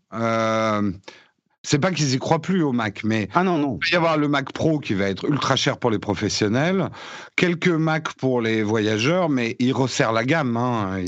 c'est 1.66 1.80
pas 1.80 1.92
qu'ils 1.92 2.14
y 2.14 2.20
croient 2.20 2.42
plus 2.42 2.62
au 2.62 2.72
Mac, 2.72 3.02
mais 3.04 3.28
ah 3.34 3.44
non 3.44 3.58
non. 3.58 3.80
Il 3.82 3.90
va 3.90 3.94
y 3.94 3.96
avoir 3.96 4.18
le 4.18 4.28
Mac 4.28 4.54
Pro 4.54 4.80
qui 4.80 4.94
va 4.94 5.10
être 5.10 5.26
ultra 5.26 5.56
cher 5.56 5.78
pour 5.78 5.90
les 5.90 6.00
professionnels, 6.00 6.90
quelques 7.36 7.68
Mac 7.68 8.14
pour 8.14 8.40
les 8.40 8.62
voyageurs, 8.62 9.30
mais 9.30 9.56
ils 9.60 9.74
resserrent 9.74 10.14
la 10.14 10.26
gamme. 10.26 10.56
Hein. 10.58 11.04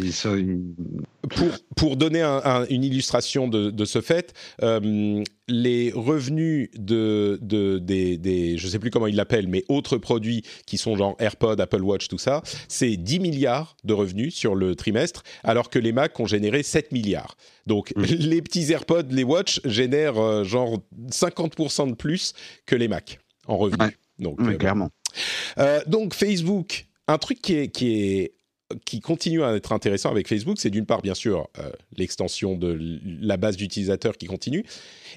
Pour, 1.30 1.50
pour, 1.76 1.98
donner 1.98 2.24
une 2.70 2.84
illustration 2.84 3.48
de, 3.48 3.86
ce 3.86 4.02
fait, 4.02 4.34
euh, 4.62 5.24
les 5.48 5.92
revenus 5.96 6.70
de, 6.76 7.40
de 7.42 7.80
des, 7.80 8.18
des, 8.18 8.58
je 8.58 8.68
sais 8.68 8.80
plus 8.80 8.90
comment 8.90 9.08
ils 9.08 9.16
l'appellent, 9.16 9.48
mais 9.48 9.63
autres 9.70 9.98
produits 9.98 10.44
qui 10.66 10.78
sont 10.78 10.96
genre 10.96 11.16
AirPod, 11.20 11.60
Apple 11.60 11.82
Watch, 11.82 12.08
tout 12.08 12.18
ça, 12.18 12.42
c'est 12.68 12.98
10 12.98 13.20
milliards 13.20 13.78
de 13.84 13.94
revenus 13.94 14.36
sur 14.36 14.56
le 14.56 14.76
trimestre, 14.76 15.24
alors 15.44 15.70
que 15.70 15.80
les 15.80 15.92
Mac 15.92 16.20
ont 16.20 16.26
généré 16.26 16.63
7 16.63 16.92
milliards. 16.92 17.36
Donc 17.66 17.94
mmh. 17.96 18.04
les 18.20 18.42
petits 18.42 18.72
AirPods, 18.72 19.10
les 19.10 19.24
Watch 19.24 19.62
génèrent 19.66 20.20
euh, 20.20 20.44
genre 20.44 20.80
50% 21.12 21.90
de 21.90 21.96
plus 21.96 22.34
que 22.66 22.76
les 22.76 22.88
Mac 22.88 23.20
en 23.48 23.58
revenus. 23.58 23.94
Donc 24.20 24.42
euh, 24.42 24.54
clairement. 24.58 24.90
Euh, 25.58 25.82
donc 25.88 26.13
Facebook, 26.13 26.86
un 27.08 27.18
truc 27.18 27.42
qui 27.42 27.56
est, 27.56 27.68
qui 27.70 28.02
est 28.02 28.34
qui 28.86 28.99
continue 28.99 29.43
à 29.43 29.56
être 29.56 29.71
intéressant 29.71 30.12
avec 30.12 30.27
Facebook, 30.27 30.58
c'est 30.60 30.69
d'une 30.69 30.86
part, 30.86 31.01
bien 31.01 31.13
sûr, 31.13 31.47
euh, 31.60 31.69
l'extension 31.95 32.56
de 32.56 32.77
la 33.21 33.38
base 33.38 33.56
d'utilisateurs 33.56 34.17
qui 34.17 34.25
continue, 34.25 34.65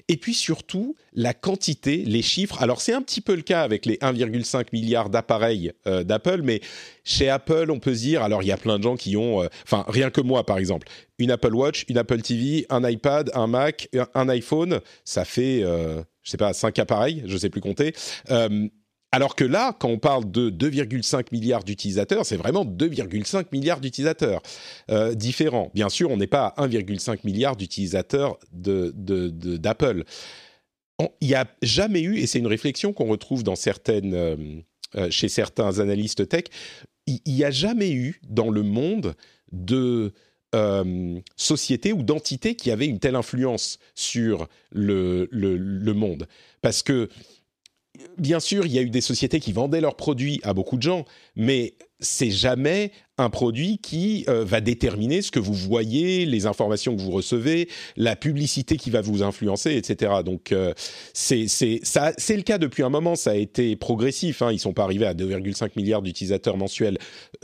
et 0.07 0.17
puis 0.17 0.33
surtout 0.33 0.95
la 1.13 1.33
quantité, 1.33 1.97
les 1.97 2.21
chiffres. 2.21 2.61
Alors, 2.61 2.81
c'est 2.81 2.93
un 2.93 3.01
petit 3.01 3.19
peu 3.19 3.35
le 3.35 3.41
cas 3.41 3.63
avec 3.63 3.85
les 3.85 3.97
1,5 3.97 4.67
milliard 4.71 5.09
d'appareils 5.09 5.73
euh, 5.85 6.03
d'Apple, 6.03 6.41
mais 6.43 6.61
chez 7.03 7.29
Apple, 7.29 7.67
on 7.69 7.79
peut 7.79 7.93
se 7.93 7.99
dire, 7.99 8.23
alors 8.23 8.41
il 8.41 8.47
y 8.47 8.51
a 8.51 8.57
plein 8.57 8.77
de 8.77 8.83
gens 8.83 8.95
qui 8.95 9.17
ont, 9.17 9.43
euh, 9.43 9.47
enfin, 9.63 9.83
rien 9.87 10.09
que 10.09 10.21
moi, 10.21 10.45
par 10.45 10.57
exemple, 10.57 10.87
une 11.17 11.31
Apple 11.31 11.53
Watch, 11.53 11.85
une 11.89 11.97
Apple 11.97 12.21
TV, 12.21 12.65
un 12.69 12.87
iPad, 12.87 13.31
un 13.33 13.47
Mac, 13.47 13.89
un, 14.15 14.29
iPhone, 14.29 14.79
ça 15.03 15.23
fait, 15.23 15.61
je 15.61 16.03
sais 16.23 16.37
pas, 16.37 16.51
5 16.51 16.79
appareils, 16.79 17.21
je 17.27 17.37
sais 17.37 17.49
plus 17.49 17.61
compter 17.61 17.93
alors 19.11 19.35
que 19.35 19.43
là, 19.43 19.75
quand 19.77 19.89
on 19.89 19.99
parle 19.99 20.31
de 20.31 20.49
2,5 20.49 21.25
milliards 21.33 21.65
d'utilisateurs, 21.65 22.25
c'est 22.25 22.37
vraiment 22.37 22.63
2,5 22.63 23.47
milliards 23.51 23.81
d'utilisateurs 23.81 24.41
euh, 24.89 25.13
différents. 25.13 25.69
Bien 25.73 25.89
sûr, 25.89 26.09
on 26.11 26.17
n'est 26.17 26.27
pas 26.27 26.47
à 26.47 26.67
1,5 26.67 27.19
milliard 27.25 27.57
d'utilisateurs 27.57 28.37
d'Apple. 28.53 30.03
Il 31.19 31.27
n'y 31.27 31.35
a 31.35 31.45
jamais 31.61 32.01
eu, 32.01 32.19
et 32.19 32.27
c'est 32.27 32.39
une 32.39 32.47
réflexion 32.47 32.93
qu'on 32.93 33.07
retrouve 33.07 33.43
euh, 33.45 34.61
euh, 34.95 35.09
chez 35.09 35.27
certains 35.27 35.79
analystes 35.79 36.29
tech, 36.29 36.45
il 37.07 37.19
n'y 37.27 37.43
a 37.43 37.51
jamais 37.51 37.91
eu 37.91 38.21
dans 38.29 38.49
le 38.49 38.63
monde 38.63 39.15
de 39.51 40.13
société 41.37 41.93
ou 41.93 42.03
d'entité 42.03 42.55
qui 42.55 42.71
avait 42.71 42.85
une 42.85 42.99
telle 42.99 43.15
influence 43.15 43.79
sur 43.95 44.49
le, 44.69 45.29
le 45.31 45.93
monde. 45.93 46.27
Parce 46.61 46.83
que 46.83 47.07
bien 48.17 48.39
sûr, 48.39 48.65
il 48.65 48.71
y 48.71 48.79
a 48.79 48.81
eu 48.81 48.89
des 48.89 49.01
sociétés 49.01 49.39
qui 49.39 49.53
vendaient 49.53 49.81
leurs 49.81 49.95
produits 49.95 50.39
à 50.43 50.53
beaucoup 50.53 50.77
de 50.77 50.81
gens, 50.81 51.05
mais 51.35 51.75
c'est 52.01 52.31
jamais 52.31 52.91
un 53.17 53.29
produit 53.29 53.77
qui 53.77 54.25
euh, 54.27 54.43
va 54.43 54.59
déterminer 54.59 55.21
ce 55.21 55.29
que 55.29 55.39
vous 55.39 55.53
voyez, 55.53 56.25
les 56.25 56.47
informations 56.47 56.95
que 56.95 57.01
vous 57.01 57.11
recevez, 57.11 57.69
la 57.95 58.15
publicité 58.15 58.77
qui 58.77 58.89
va 58.89 59.01
vous 59.01 59.21
influencer, 59.21 59.75
etc. 59.75 60.11
Donc 60.25 60.51
euh, 60.51 60.73
c'est 61.13 61.45
le 61.45 62.41
cas 62.41 62.57
depuis 62.57 62.83
un 62.83 62.89
moment. 62.89 63.15
Ça 63.15 63.31
a 63.31 63.35
été 63.35 63.75
progressif. 63.75 64.41
Hein. 64.41 64.51
Ils 64.51 64.59
sont 64.59 64.73
pas 64.73 64.83
arrivés 64.83 65.05
à 65.05 65.13
2,5 65.13 65.71
milliards 65.75 66.01
d'utilisateurs 66.01 66.57
mensuels 66.57 66.97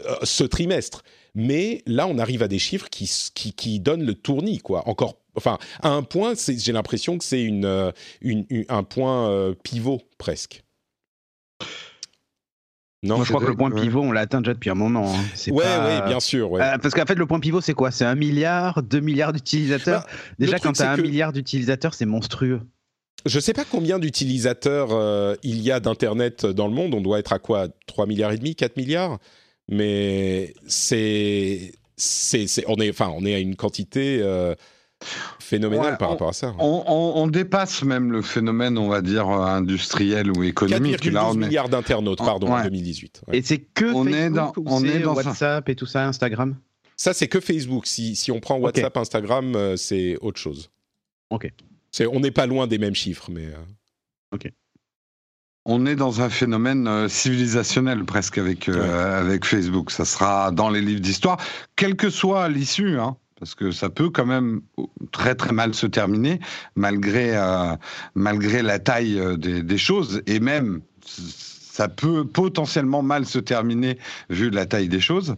euh, 0.06 0.16
ce 0.24 0.44
trimestre, 0.44 1.04
mais 1.36 1.84
là 1.86 2.08
on 2.08 2.18
arrive 2.18 2.42
à 2.42 2.48
des 2.48 2.60
chiffres 2.60 2.90
qui 2.90 3.10
qui, 3.36 3.54
qui 3.54 3.80
donnent 3.80 4.06
le 4.06 4.16
tournis 4.16 4.58
quoi. 4.58 4.88
Encore 4.90 5.20
enfin 5.38 5.58
à 5.82 5.90
un 5.90 6.04
point, 6.04 6.34
j'ai 6.36 6.72
l'impression 6.72 7.18
que 7.18 7.24
c'est 7.24 7.42
une, 7.42 7.94
une, 8.22 8.46
un 8.70 8.84
point 8.84 9.54
pivot 9.64 10.02
presque. 10.18 10.64
Non, 13.04 13.24
je 13.24 13.30
crois 13.30 13.42
que 13.42 13.50
le 13.50 13.56
point 13.56 13.70
pivot, 13.70 14.02
on 14.02 14.12
l'a 14.12 14.22
atteint 14.22 14.42
déjà 14.42 14.54
depuis 14.54 14.72
un 14.72 14.76
moment. 14.76 15.14
Hein. 15.14 15.24
Oui, 15.48 15.64
ouais, 15.64 16.02
bien 16.08 16.20
sûr. 16.20 16.56
Euh, 16.56 16.78
parce 16.80 16.96
qu'en 16.96 17.06
fait, 17.06 17.16
le 17.16 17.28
point 17.28 17.40
pivot, 17.40 17.62
c'est 17.62 17.74
quoi? 17.74 17.92
C'est 17.92 18.06
un 18.06 18.16
milliard, 18.16 18.82
deux 18.82 19.00
milliards 19.00 19.34
d'utilisateurs. 19.34 20.02
Bah, 20.02 20.36
déjà, 20.40 20.60
quand 20.60 20.74
tu 20.74 20.82
as 20.82 20.92
un 20.92 20.98
milliard 20.98 21.32
d'utilisateurs, 21.32 21.94
c'est 21.94 22.08
monstrueux. 22.08 22.62
Je 23.26 23.38
ne 23.38 23.42
sais 23.42 23.54
pas 23.54 23.66
combien 23.70 24.00
d'utilisateurs 24.00 24.90
euh, 24.92 25.36
il 25.44 25.60
y 25.62 25.72
a 25.72 25.80
d'Internet 25.80 26.46
dans 26.46 26.68
le 26.68 26.74
monde. 26.74 26.96
On 26.96 27.02
doit 27.02 27.20
être 27.20 27.34
à 27.34 27.40
quoi? 27.40 27.68
3 27.86 28.08
milliards 28.08 28.32
et 28.32 28.38
demi, 28.38 28.56
4 28.56 28.78
milliards? 28.78 29.20
Mais 29.70 30.54
c'est, 30.66 31.74
c'est, 31.98 32.48
on 32.68 32.78
est, 32.78 32.90
enfin, 32.90 33.12
on 33.16 33.26
est 33.26 33.36
à 33.36 33.40
une 33.40 33.56
quantité. 33.56 34.20
Euh, 34.22 34.56
phénoménal 35.40 35.98
par 35.98 36.10
rapport 36.10 36.30
à 36.30 36.34
ça. 36.34 36.54
On, 36.60 37.28
dépasse 37.28 37.84
même 37.84 38.12
le 38.12 38.22
phénomène, 38.22 38.78
on 38.78 38.88
va 38.88 39.02
dire, 39.02 39.28
industriel 39.28 40.32
ou 40.32 40.44
économique. 40.44 41.04
4,12 41.04 41.38
milliards 41.38 41.70
d'internautes, 41.70 42.20
pardon, 42.20 42.54
en 42.54 42.64
2018. 42.64 43.22
Et 43.32 43.42
c'est 43.42 43.60
que 43.60 43.86
on 43.86 44.04
Facebook 44.04 44.22
est 44.22 44.30
dans, 44.30 44.54
on 44.66 44.84
est 44.84 45.00
dans 45.00 45.14
WhatsApp 45.14 45.68
et 45.70 45.76
tout 45.76 45.86
ça, 45.86 46.06
Instagram? 46.08 46.56
Ça, 46.98 47.14
c'est 47.14 47.28
que 47.28 47.40
Facebook. 47.40 47.86
Si, 47.86 48.16
si 48.16 48.32
on 48.32 48.40
prend 48.40 48.58
WhatsApp, 48.58 48.98
Instagram, 48.98 49.56
euh, 49.56 49.78
c'est 49.78 50.18
autre 50.22 50.40
chose. 50.40 50.72
Ok. 51.30 51.52
on 52.12 52.20
n'est 52.20 52.32
pas 52.32 52.48
loin 52.48 52.68
des 52.68 52.80
mêmes 52.80 52.96
chiffres, 52.96 53.30
mais... 53.32 53.46
Euh, 53.46 54.34
ok 54.34 54.52
on 55.70 55.86
est 55.86 55.98
dans 55.98 56.22
un 56.22 56.30
phénomène 56.30 56.88
euh, 56.88 57.10
civilisationnel 57.10 58.06
presque 58.06 58.38
avec, 58.38 58.70
avec 58.70 59.44
Facebook. 59.44 59.92
Ça 59.92 60.06
sera 60.06 60.52
dans 60.52 60.70
les 60.70 60.80
livres 60.80 61.02
d'histoire, 61.02 61.42
quelle 61.76 61.98
que 61.98 62.10
soit 62.10 62.48
l'issue. 62.48 62.98
Hein 62.98 63.18
parce 63.40 63.56
que 63.56 63.72
ça 63.72 63.90
peut 63.90 64.10
quand 64.10 64.26
même 64.26 64.62
très 65.12 65.36
très 65.36 65.52
mal 65.52 65.74
se 65.74 65.88
terminer 65.88 66.40
malgré 66.76 67.36
euh, 67.36 67.76
la 68.16 68.80
taille 68.80 69.20
euh, 69.20 69.38
des, 69.38 69.78
choses 69.78 70.22
et 70.26 70.40
même 70.40 70.82
ça 71.78 71.88
peut 71.88 72.26
potentiellement 72.26 73.04
mal 73.04 73.28
se 73.28 73.38
terminer 73.38 74.00
vu 74.32 74.50
la 74.50 74.66
taille 74.66 74.90
des 74.90 75.00
choses. 75.00 75.36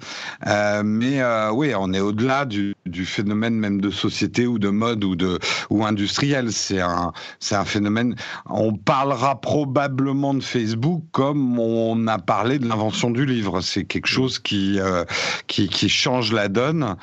Euh, 0.47 0.83
mais 0.85 1.21
euh, 1.21 1.51
oui, 1.51 1.73
on 1.77 1.91
est 1.91 1.99
au-delà 1.99 2.45
du, 2.45 2.73
du, 2.85 3.05
phénomène 3.05 3.55
même 3.55 3.81
de 3.81 3.89
société 3.89 4.47
ou 4.47 4.57
de 4.57 4.69
mode 4.69 5.03
ou 5.03 5.17
de 5.17 5.37
ou 5.69 5.83
industriel. 5.83 6.53
C'est 6.53 6.79
un 6.79 7.11
c'est 7.39 7.55
un 7.55 7.65
phénomène. 7.65 8.15
On 8.45 8.73
parlera 8.73 9.41
probablement 9.41 10.33
de 10.33 10.39
Facebook 10.39 11.03
comme 11.11 11.59
on 11.59 12.07
a 12.07 12.17
parlé 12.19 12.57
de 12.57 12.69
l'invention 12.69 13.11
du 13.11 13.25
livre. 13.25 13.59
C'est 13.59 13.83
quelque 13.83 14.07
chose 14.07 14.39
qui 14.39 14.79
euh, 14.79 15.03
qui, 15.47 15.67
qui 15.67 15.89
change 15.89 16.31
la 16.31 16.47
donne 16.47 16.95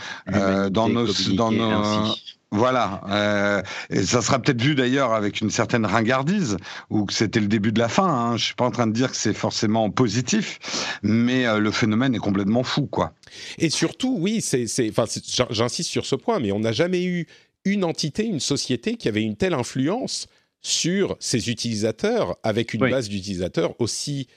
dans 0.70 0.88
nos 0.88 1.08
dans 1.34 1.52
nos 1.52 2.14
voilà, 2.52 3.00
euh, 3.10 3.62
et 3.90 4.02
ça 4.04 4.22
sera 4.22 4.38
peut-être 4.38 4.62
vu 4.62 4.76
d'ailleurs 4.76 5.12
avec 5.12 5.40
une 5.40 5.50
certaine 5.50 5.84
ringardise, 5.84 6.56
ou 6.90 7.04
que 7.04 7.12
c'était 7.12 7.40
le 7.40 7.48
début 7.48 7.72
de 7.72 7.80
la 7.80 7.88
fin. 7.88 8.06
Hein. 8.06 8.36
Je 8.36 8.44
suis 8.44 8.54
pas 8.54 8.64
en 8.64 8.70
train 8.70 8.86
de 8.86 8.92
dire 8.92 9.10
que 9.10 9.16
c'est 9.16 9.34
forcément 9.34 9.90
positif, 9.90 10.98
mais 11.02 11.46
euh, 11.46 11.58
le 11.58 11.72
phénomène 11.72 12.14
est 12.14 12.20
complètement 12.20 12.62
fou, 12.62 12.86
quoi. 12.86 13.14
Et 13.58 13.68
surtout, 13.68 14.16
oui, 14.20 14.40
c'est, 14.40 14.66
enfin, 14.88 15.06
j'insiste 15.50 15.90
sur 15.90 16.06
ce 16.06 16.14
point, 16.14 16.38
mais 16.38 16.52
on 16.52 16.60
n'a 16.60 16.72
jamais 16.72 17.04
eu 17.04 17.26
une 17.64 17.82
entité, 17.82 18.24
une 18.24 18.40
société 18.40 18.96
qui 18.96 19.08
avait 19.08 19.22
une 19.22 19.36
telle 19.36 19.54
influence 19.54 20.28
sur 20.60 21.16
ses 21.18 21.50
utilisateurs, 21.50 22.36
avec 22.44 22.74
une 22.74 22.80
base 22.80 23.08
d'utilisateurs 23.08 23.74
aussi 23.80 24.28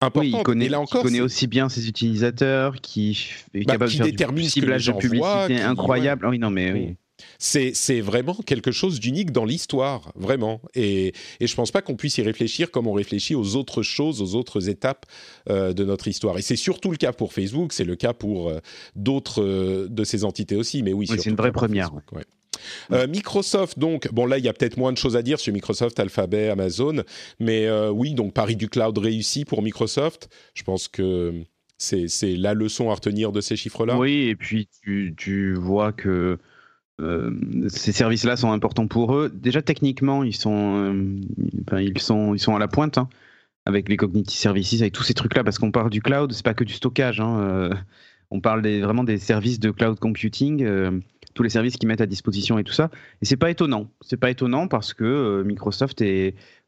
importante. 0.00 0.32
Oui, 0.32 0.38
il 0.38 0.42
connaît, 0.42 0.68
là 0.70 0.80
encore, 0.80 1.02
connaît 1.02 1.20
aussi 1.20 1.46
bien 1.46 1.68
ses 1.68 1.88
utilisateurs, 1.88 2.80
qui 2.80 3.42
est 3.52 3.66
bah, 3.66 3.74
capable 3.74 3.92
de 3.92 4.16
faire 4.16 4.32
du 4.32 4.44
ciblage 4.44 4.86
de 4.86 4.92
publicité 4.92 5.60
incroyable. 5.60 6.24
Ah 6.24 6.30
oui, 6.30 6.38
non, 6.38 6.50
mais 6.50 6.72
oui. 6.72 6.96
C'est 7.38 8.00
vraiment 8.00 8.34
quelque 8.46 8.72
chose 8.72 9.00
d'unique 9.00 9.32
dans 9.32 9.44
l'histoire, 9.44 10.12
vraiment. 10.14 10.60
Et, 10.74 11.08
et 11.40 11.46
je 11.46 11.52
ne 11.52 11.56
pense 11.56 11.70
pas 11.70 11.82
qu'on 11.82 11.96
puisse 11.96 12.18
y 12.18 12.22
réfléchir 12.22 12.70
comme 12.70 12.86
on 12.86 12.92
réfléchit 12.92 13.34
aux 13.34 13.56
autres 13.56 13.82
choses, 13.82 14.22
aux 14.22 14.34
autres 14.34 14.68
étapes 14.68 15.06
euh, 15.48 15.72
de 15.72 15.84
notre 15.84 16.08
histoire. 16.08 16.38
Et 16.38 16.42
c'est 16.42 16.56
surtout 16.56 16.90
le 16.90 16.96
cas 16.96 17.12
pour 17.12 17.32
Facebook, 17.32 17.72
c'est 17.72 17.84
le 17.84 17.96
cas 17.96 18.12
pour 18.12 18.48
euh, 18.48 18.58
d'autres 18.96 19.42
euh, 19.42 19.88
de 19.88 20.04
ces 20.04 20.24
entités 20.24 20.56
aussi. 20.56 20.82
Mais 20.82 20.92
oui, 20.92 21.06
c'est 21.06 21.26
une 21.26 21.36
vraie 21.36 21.52
première. 21.52 21.90
Microsoft, 23.08 23.78
donc, 23.78 24.12
bon 24.12 24.26
là, 24.26 24.36
il 24.36 24.44
y 24.44 24.48
a 24.48 24.52
peut-être 24.52 24.76
moins 24.76 24.92
de 24.92 24.98
choses 24.98 25.16
à 25.16 25.22
dire 25.22 25.40
sur 25.40 25.52
Microsoft, 25.52 25.98
Alphabet, 25.98 26.50
Amazon, 26.50 27.04
mais 27.38 27.70
oui, 27.88 28.12
donc 28.12 28.34
Paris 28.34 28.56
du 28.56 28.68
cloud 28.68 28.98
réussi 28.98 29.46
pour 29.46 29.62
Microsoft. 29.62 30.28
Je 30.52 30.62
pense 30.62 30.86
que 30.86 31.42
c'est 31.78 32.36
la 32.36 32.52
leçon 32.52 32.90
à 32.90 32.94
retenir 32.94 33.32
de 33.32 33.40
ces 33.40 33.56
chiffres-là. 33.56 33.96
Oui, 33.96 34.28
et 34.28 34.36
puis 34.36 34.68
tu, 34.82 35.14
tu 35.16 35.54
vois 35.54 35.92
que 35.92 36.38
euh, 37.00 37.30
ces 37.68 37.92
services-là 37.92 38.36
sont 38.36 38.52
importants 38.52 38.86
pour 38.86 39.14
eux. 39.14 39.30
Déjà 39.32 39.62
techniquement, 39.62 40.22
ils 40.24 40.36
sont, 40.36 40.94
euh, 40.94 41.80
ils 41.80 41.98
sont, 41.98 42.34
ils 42.34 42.38
sont 42.38 42.54
à 42.54 42.58
la 42.58 42.68
pointe 42.68 42.98
hein, 42.98 43.08
avec 43.64 43.88
les 43.88 43.96
cognitive 43.96 44.38
services, 44.38 44.80
avec 44.80 44.92
tous 44.92 45.02
ces 45.02 45.14
trucs-là, 45.14 45.44
parce 45.44 45.58
qu'on 45.58 45.70
parle 45.70 45.90
du 45.90 46.02
cloud, 46.02 46.32
c'est 46.32 46.44
pas 46.44 46.54
que 46.54 46.64
du 46.64 46.74
stockage. 46.74 47.20
Hein, 47.20 47.40
euh, 47.40 47.74
on 48.30 48.40
parle 48.40 48.60
vraiment 48.60 49.04
des 49.04 49.18
services 49.18 49.58
de 49.58 49.70
cloud 49.70 49.98
computing, 49.98 50.64
tous 51.34 51.42
les 51.42 51.48
services 51.48 51.76
qu'ils 51.76 51.88
mettent 51.88 52.00
à 52.00 52.06
disposition 52.06 52.60
et 52.60 52.64
tout 52.64 52.72
ça. 52.72 52.88
Et 53.22 53.24
c'est 53.24 53.36
pas 53.36 53.50
étonnant. 53.50 53.88
C'est 54.02 54.18
pas 54.18 54.30
étonnant 54.30 54.68
parce 54.68 54.94
que 54.94 55.42
Microsoft 55.44 56.04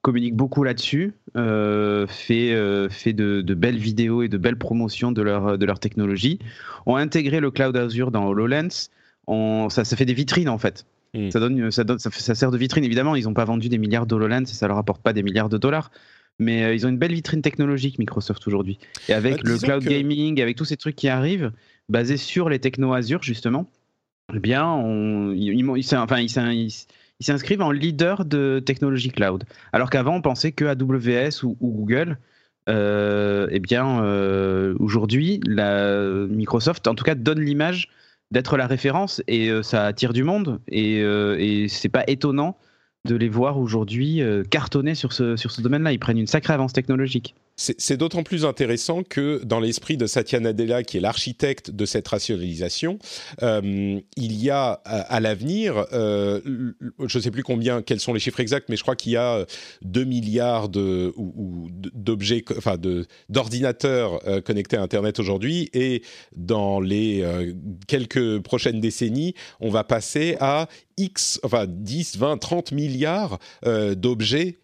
communique 0.01 0.35
beaucoup 0.35 0.65
là-dessus, 0.65 1.13
fait, 1.37 2.89
fait 2.91 3.13
de, 3.13 3.43
de, 3.43 3.55
belles 3.55 3.77
vidéos 3.77 4.23
et 4.23 4.29
de 4.29 4.39
belles 4.39 4.59
promotions 4.59 5.13
de 5.13 5.23
leur, 5.23 5.57
de 5.57 5.65
leur 5.65 5.79
technologie, 5.79 6.41
ont 6.87 6.97
intégré 6.97 7.39
le 7.39 7.53
cloud 7.53 7.77
Azure 7.77 8.11
dans 8.11 8.27
HoloLens 8.27 8.91
ça, 9.71 9.85
ça 9.85 9.97
fait 9.97 10.07
des 10.07 10.15
vitrines 10.15 10.49
en 10.49 10.59
fait. 10.59 10.87
Hmm. 11.15 11.31
Ça, 11.31 11.41
donne, 11.41 11.71
ça, 11.71 11.85
donne, 11.85 11.99
ça, 11.99 12.11
ça, 12.11 12.35
sert 12.35 12.51
de 12.51 12.59
vitrine. 12.59 12.85
Évidemment, 12.85 13.15
ils 13.15 13.25
n'ont 13.25 13.35
pas 13.35 13.45
vendu 13.45 13.69
des 13.69 13.79
milliards 13.79 14.07
d'HoloLens 14.07 14.45
et 14.45 14.55
ça 14.55 14.67
leur 14.67 14.79
apporte 14.79 15.03
pas 15.03 15.13
des 15.13 15.23
milliards 15.23 15.49
de 15.49 15.59
dollars. 15.59 15.91
Mais 16.39 16.65
euh, 16.65 16.75
ils 16.75 16.87
ont 16.87 16.89
une 16.89 16.99
belle 16.99 17.13
vitrine 17.13 17.43
technologique, 17.43 17.99
Microsoft, 17.99 18.47
aujourd'hui. 18.47 18.79
Et 19.09 19.13
avec 19.13 19.37
bah, 19.37 19.51
le 19.51 19.59
cloud 19.59 19.85
gaming, 19.85 20.41
avec 20.41 20.57
tous 20.57 20.65
ces 20.65 20.77
trucs 20.77 20.97
qui 20.97 21.09
arrivent, 21.09 21.53
basés 21.89 22.17
sur 22.17 22.49
les 22.49 22.59
techno 22.59 22.93
Azure, 22.95 23.23
justement, 23.23 23.69
eh 24.35 24.39
bien, 24.39 24.67
on, 24.67 25.33
ils, 25.33 25.71
enfin, 25.97 26.21
ils, 26.21 26.71
s'inscrivent 27.21 27.63
en 27.63 27.71
leader 27.71 28.25
de 28.25 28.63
technologie 28.65 29.11
cloud. 29.11 29.45
Alors 29.73 29.91
qu'avant, 29.91 30.17
on 30.17 30.23
pensait 30.23 30.53
que 30.53 30.65
AWS 30.65 31.45
ou, 31.45 31.57
Google, 31.61 32.19
euh, 32.69 33.49
eh 33.51 33.61
bien, 33.61 34.03
euh, 34.03 34.75
aujourd'hui, 34.79 35.41
Microsoft, 35.47 36.87
en 36.89 36.95
tout 36.95 37.05
cas, 37.05 37.15
donne 37.15 37.41
l'image 37.41 37.91
d'être 38.33 38.57
la 38.57 38.67
référence 38.67 39.23
et 39.29 39.51
euh, 39.51 39.63
ça 39.63 39.85
attire 39.85 40.13
du 40.13 40.25
monde 40.25 40.59
et, 40.67 41.01
euh, 41.03 41.37
et 41.39 41.69
c'est 41.69 41.91
pas 41.91 42.03
étonnant 42.07 42.57
de 43.05 43.15
les 43.15 43.29
voir 43.29 43.59
aujourd'hui 43.59 44.23
euh, 44.23 44.43
cartonner 44.43 44.95
sur 44.95 45.13
ce, 45.13 45.37
sur 45.37 45.51
ce 45.51 45.61
domaine-là. 45.61 45.93
Ils 45.93 45.99
prennent 45.99 46.19
une 46.19 46.27
sacrée 46.27 46.55
avance 46.55 46.73
technologique. 46.73 47.35
C'est 47.79 47.97
d'autant 47.97 48.25
plus 48.25 48.45
intéressant 48.45 49.05
que 49.05 49.41
dans 49.45 49.61
l'esprit 49.61 49.97
de 49.97 50.07
Satya 50.07 50.41
Nadella, 50.41 50.83
qui 50.83 50.97
est 50.97 51.01
l'architecte 51.01 51.71
de 51.71 51.85
cette 51.87 52.09
rationalisation, 52.09 52.99
euh, 53.43 54.01
il 54.17 54.33
y 54.43 54.51
a 54.51 54.73
à, 54.85 55.21
l'avenir, 55.21 55.87
euh, 55.93 56.41
je 57.07 57.19
ne 57.19 57.23
sais 57.23 57.31
plus 57.31 57.45
combien, 57.45 57.81
quels 57.83 58.01
sont 58.01 58.13
les 58.13 58.21
chiffres 58.21 58.41
exacts, 58.41 58.69
mais 58.69 58.77
je 58.77 58.83
crois 58.83 58.97
qu'il 58.97 59.13
y 59.13 59.17
a 59.17 59.47
2 59.83 60.05
milliards 60.05 60.69
de, 60.69 61.15
enfin 62.57 62.77
d'ordinateurs 63.29 64.21
connectés 64.45 64.77
à 64.77 64.83
Internet 64.83 65.21
aujourd'hui, 65.21 65.71
et 65.73 66.03
dans 66.35 66.81
les 66.81 67.25
quelques 67.87 68.41
prochaines 68.41 68.81
décennies, 68.81 69.35
on 69.61 69.71
va 69.71 69.85
passer 69.85 70.37
à 70.41 70.69
X, 70.97 71.39
enfin 71.45 71.67
10, 71.69 72.19
20, 72.19 72.39
30 72.39 72.73
milliards 72.73 73.39
d'objets 73.65 74.59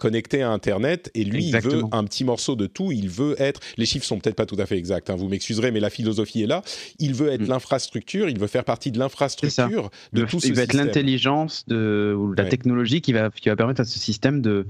connecté 0.00 0.42
à 0.42 0.50
Internet 0.50 1.10
et 1.14 1.22
lui, 1.22 1.44
il 1.44 1.60
veut 1.60 1.82
un 1.92 2.04
petit 2.04 2.24
morceau 2.24 2.56
de 2.56 2.66
tout. 2.66 2.90
Il 2.90 3.08
veut 3.08 3.36
être. 3.38 3.60
Les 3.76 3.86
chiffres 3.86 4.04
sont 4.04 4.18
peut-être 4.18 4.34
pas 4.34 4.46
tout 4.46 4.56
à 4.58 4.66
fait 4.66 4.76
exacts. 4.76 5.10
Hein, 5.10 5.16
vous 5.16 5.28
m'excuserez, 5.28 5.70
mais 5.70 5.78
la 5.78 5.90
philosophie 5.90 6.42
est 6.42 6.46
là. 6.46 6.62
Il 6.98 7.14
veut 7.14 7.28
être 7.28 7.42
mm. 7.42 7.48
l'infrastructure. 7.48 8.28
Il 8.28 8.38
veut 8.38 8.48
faire 8.48 8.64
partie 8.64 8.90
de 8.90 8.98
l'infrastructure 8.98 9.90
de 10.12 10.24
tout 10.24 10.40
ce 10.40 10.48
Il 10.48 10.54
veut 10.54 10.62
être 10.62 10.72
l'intelligence 10.72 11.64
de 11.68 12.14
ou 12.16 12.32
la 12.32 12.46
technologie 12.46 13.00
qui 13.00 13.12
va 13.12 13.30
qui 13.30 13.48
va 13.48 13.56
permettre 13.56 13.82
à 13.82 13.84
ce 13.84 13.98
système 13.98 14.40
de 14.40 14.66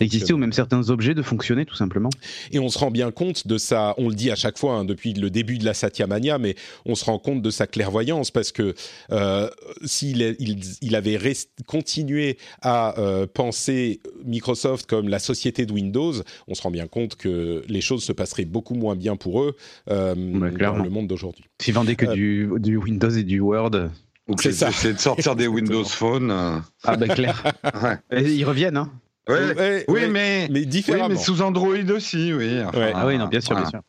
exister 0.00 0.32
ou 0.32 0.38
même 0.38 0.52
certains 0.52 0.90
objets 0.90 1.14
de 1.14 1.22
fonctionner 1.22 1.64
tout 1.64 1.74
simplement. 1.74 2.10
Et 2.52 2.58
on 2.58 2.68
se 2.68 2.78
rend 2.78 2.90
bien 2.90 3.10
compte 3.10 3.46
de 3.46 3.58
ça, 3.58 3.94
on 3.98 4.08
le 4.08 4.14
dit 4.14 4.30
à 4.30 4.36
chaque 4.36 4.58
fois 4.58 4.74
hein, 4.74 4.84
depuis 4.84 5.12
le 5.12 5.30
début 5.30 5.58
de 5.58 5.64
la 5.64 5.74
Satya 5.74 6.06
Mania, 6.06 6.38
mais 6.38 6.54
on 6.84 6.94
se 6.94 7.04
rend 7.04 7.18
compte 7.18 7.42
de 7.42 7.50
sa 7.50 7.66
clairvoyance 7.66 8.30
parce 8.30 8.52
que 8.52 8.74
euh, 9.12 9.48
s'il 9.84 10.36
il, 10.80 10.96
avait 10.96 11.18
continué 11.66 12.38
à 12.62 12.98
euh, 12.98 13.26
penser 13.26 14.00
Microsoft 14.24 14.86
comme 14.86 15.08
la 15.08 15.18
société 15.18 15.66
de 15.66 15.72
Windows, 15.72 16.14
on 16.46 16.54
se 16.54 16.62
rend 16.62 16.70
bien 16.70 16.86
compte 16.86 17.16
que 17.16 17.62
les 17.68 17.80
choses 17.80 18.02
se 18.04 18.12
passeraient 18.12 18.44
beaucoup 18.44 18.74
moins 18.74 18.96
bien 18.96 19.16
pour 19.16 19.42
eux 19.42 19.56
euh, 19.90 20.14
dans 20.14 20.76
le 20.82 20.90
monde 20.90 21.06
d'aujourd'hui. 21.06 21.44
S'ils 21.60 21.74
vendaient 21.74 21.96
que 21.96 22.12
du, 22.12 22.48
du, 22.58 22.76
Windows 22.76 23.10
et 23.10 23.24
du 23.24 23.40
Word. 23.40 23.90
C'est 24.38 24.52
ça. 24.52 24.70
C'est 24.70 24.92
de 24.92 24.98
sortir 24.98 25.36
des 25.36 25.46
Windows 25.48 25.84
Phone. 25.84 26.30
Ah 26.30 26.96
ben 26.96 27.08
clair. 27.08 27.42
ils 28.12 28.44
reviennent, 28.44 28.76
hein 28.76 28.92
oui, 29.28 30.06
mais, 30.10 30.48
mais 30.50 30.64
différemment. 30.64 31.08
mais 31.08 31.16
sous 31.16 31.42
Android 31.42 31.90
aussi, 31.90 32.32
oui. 32.32 32.60
ah 32.62 33.06
oui, 33.06 33.18
non, 33.18 33.26
bien 33.26 33.40
sûr, 33.40 33.56
bien 33.56 33.66
sûr. 33.66 33.80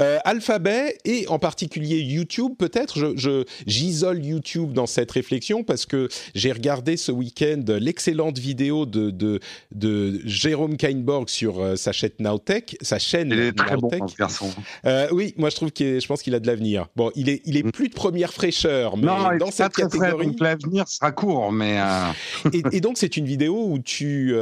Euh, 0.00 0.18
Alphabet 0.24 0.96
et 1.04 1.26
en 1.28 1.38
particulier 1.38 2.00
YouTube, 2.00 2.52
peut-être, 2.58 3.14
je, 3.16 3.44
j'isole 3.66 4.24
YouTube 4.24 4.72
dans 4.72 4.86
cette 4.86 5.10
réflexion 5.10 5.64
parce 5.64 5.86
que 5.86 6.08
j'ai 6.34 6.52
regardé 6.52 6.96
ce 6.96 7.12
week-end 7.12 7.62
l'excellente 7.68 8.38
vidéo 8.38 8.86
de, 8.86 9.10
de, 9.10 9.40
de 9.72 10.20
Jérôme 10.24 10.76
Kainborg 10.76 11.28
sur 11.28 11.60
euh, 11.60 11.76
sa 11.76 11.92
chaîne 11.92 12.10
Nowtech, 12.18 12.76
sa 12.80 12.98
chaîne 12.98 13.30
il 13.32 13.38
est 13.38 13.52
très 13.52 13.76
bon, 13.76 13.90
garçon. 14.18 14.50
Euh, 14.86 15.08
oui, 15.12 15.34
moi 15.36 15.50
je 15.50 15.56
trouve 15.56 15.70
qu'il, 15.70 16.00
je 16.00 16.06
pense 16.06 16.22
qu'il 16.22 16.34
a 16.34 16.40
de 16.40 16.46
l'avenir. 16.46 16.86
Bon, 16.96 17.10
il 17.14 17.28
est, 17.28 17.42
il 17.44 17.56
est 17.56 17.66
mm. 17.66 17.72
plus 17.72 17.88
de 17.88 17.94
première 17.94 18.32
fraîcheur, 18.32 18.96
mais 18.96 19.06
non, 19.06 19.36
dans 19.38 19.50
cette 19.50 19.74
catégorie, 19.74 20.26
donc 20.26 20.40
l'avenir 20.40 20.88
sera 20.88 21.12
court, 21.12 21.52
mais. 21.52 21.78
et, 22.52 22.62
et, 22.72 22.80
donc 22.80 22.98
c'est 22.98 23.16
une 23.16 23.26
vidéo 23.26 23.66
où 23.68 23.78
tu, 23.78 24.34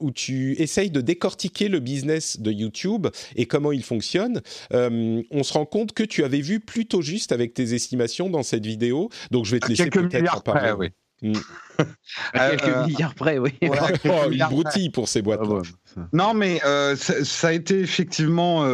où 0.00 0.10
tu 0.10 0.52
essayes 0.60 0.90
de 0.90 1.00
décortiquer 1.00 1.68
le 1.68 1.80
business 1.80 2.40
de 2.40 2.52
YouTube 2.52 3.08
et 3.36 3.46
comment 3.46 3.72
il 3.72 3.82
fonctionne. 3.82 4.42
Euh, 4.72 5.22
on 5.30 5.42
se 5.42 5.52
rend 5.52 5.66
compte 5.66 5.92
que 5.92 6.02
tu 6.02 6.24
avais 6.24 6.40
vu 6.40 6.60
plutôt 6.60 7.02
juste 7.02 7.32
avec 7.32 7.54
tes 7.54 7.74
estimations 7.74 8.30
dans 8.30 8.42
cette 8.42 8.66
vidéo. 8.66 9.08
Donc 9.30 9.44
je 9.44 9.52
vais 9.52 9.60
te 9.60 9.68
laisser 9.68 9.90
peut-être 9.90 10.36
en 10.36 10.40
parler. 10.40 10.72
oui. 10.78 10.88
Mm. 11.22 11.32
à 12.34 12.50
quelques 12.50 12.68
euh, 12.68 12.86
milliards 12.86 13.14
près, 13.14 13.38
oui. 13.38 13.54
oh, 13.62 14.28
il 14.30 14.44
broutille 14.50 14.90
pour 14.90 15.08
ces 15.08 15.22
boîtes. 15.22 15.40
Ah 15.42 16.00
non, 16.12 16.34
mais 16.34 16.60
euh, 16.66 16.96
ça, 16.96 17.48
a 17.48 17.52
été 17.52 17.80
effectivement. 17.80 18.64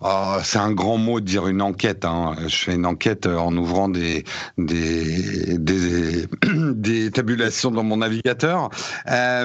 Oh, 0.00 0.36
c'est 0.42 0.58
un 0.58 0.72
grand 0.72 0.98
mot 0.98 1.20
de 1.20 1.24
dire 1.24 1.48
une 1.48 1.62
enquête. 1.62 2.04
Hein. 2.04 2.36
Je 2.46 2.56
fais 2.56 2.74
une 2.74 2.86
enquête 2.86 3.26
en 3.26 3.56
ouvrant 3.56 3.88
des 3.88 4.24
des, 4.56 5.58
des, 5.58 6.26
des 6.46 7.10
tabulations 7.12 7.70
dans 7.70 7.82
mon 7.82 7.96
navigateur, 7.96 8.70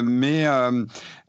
mais 0.03 0.45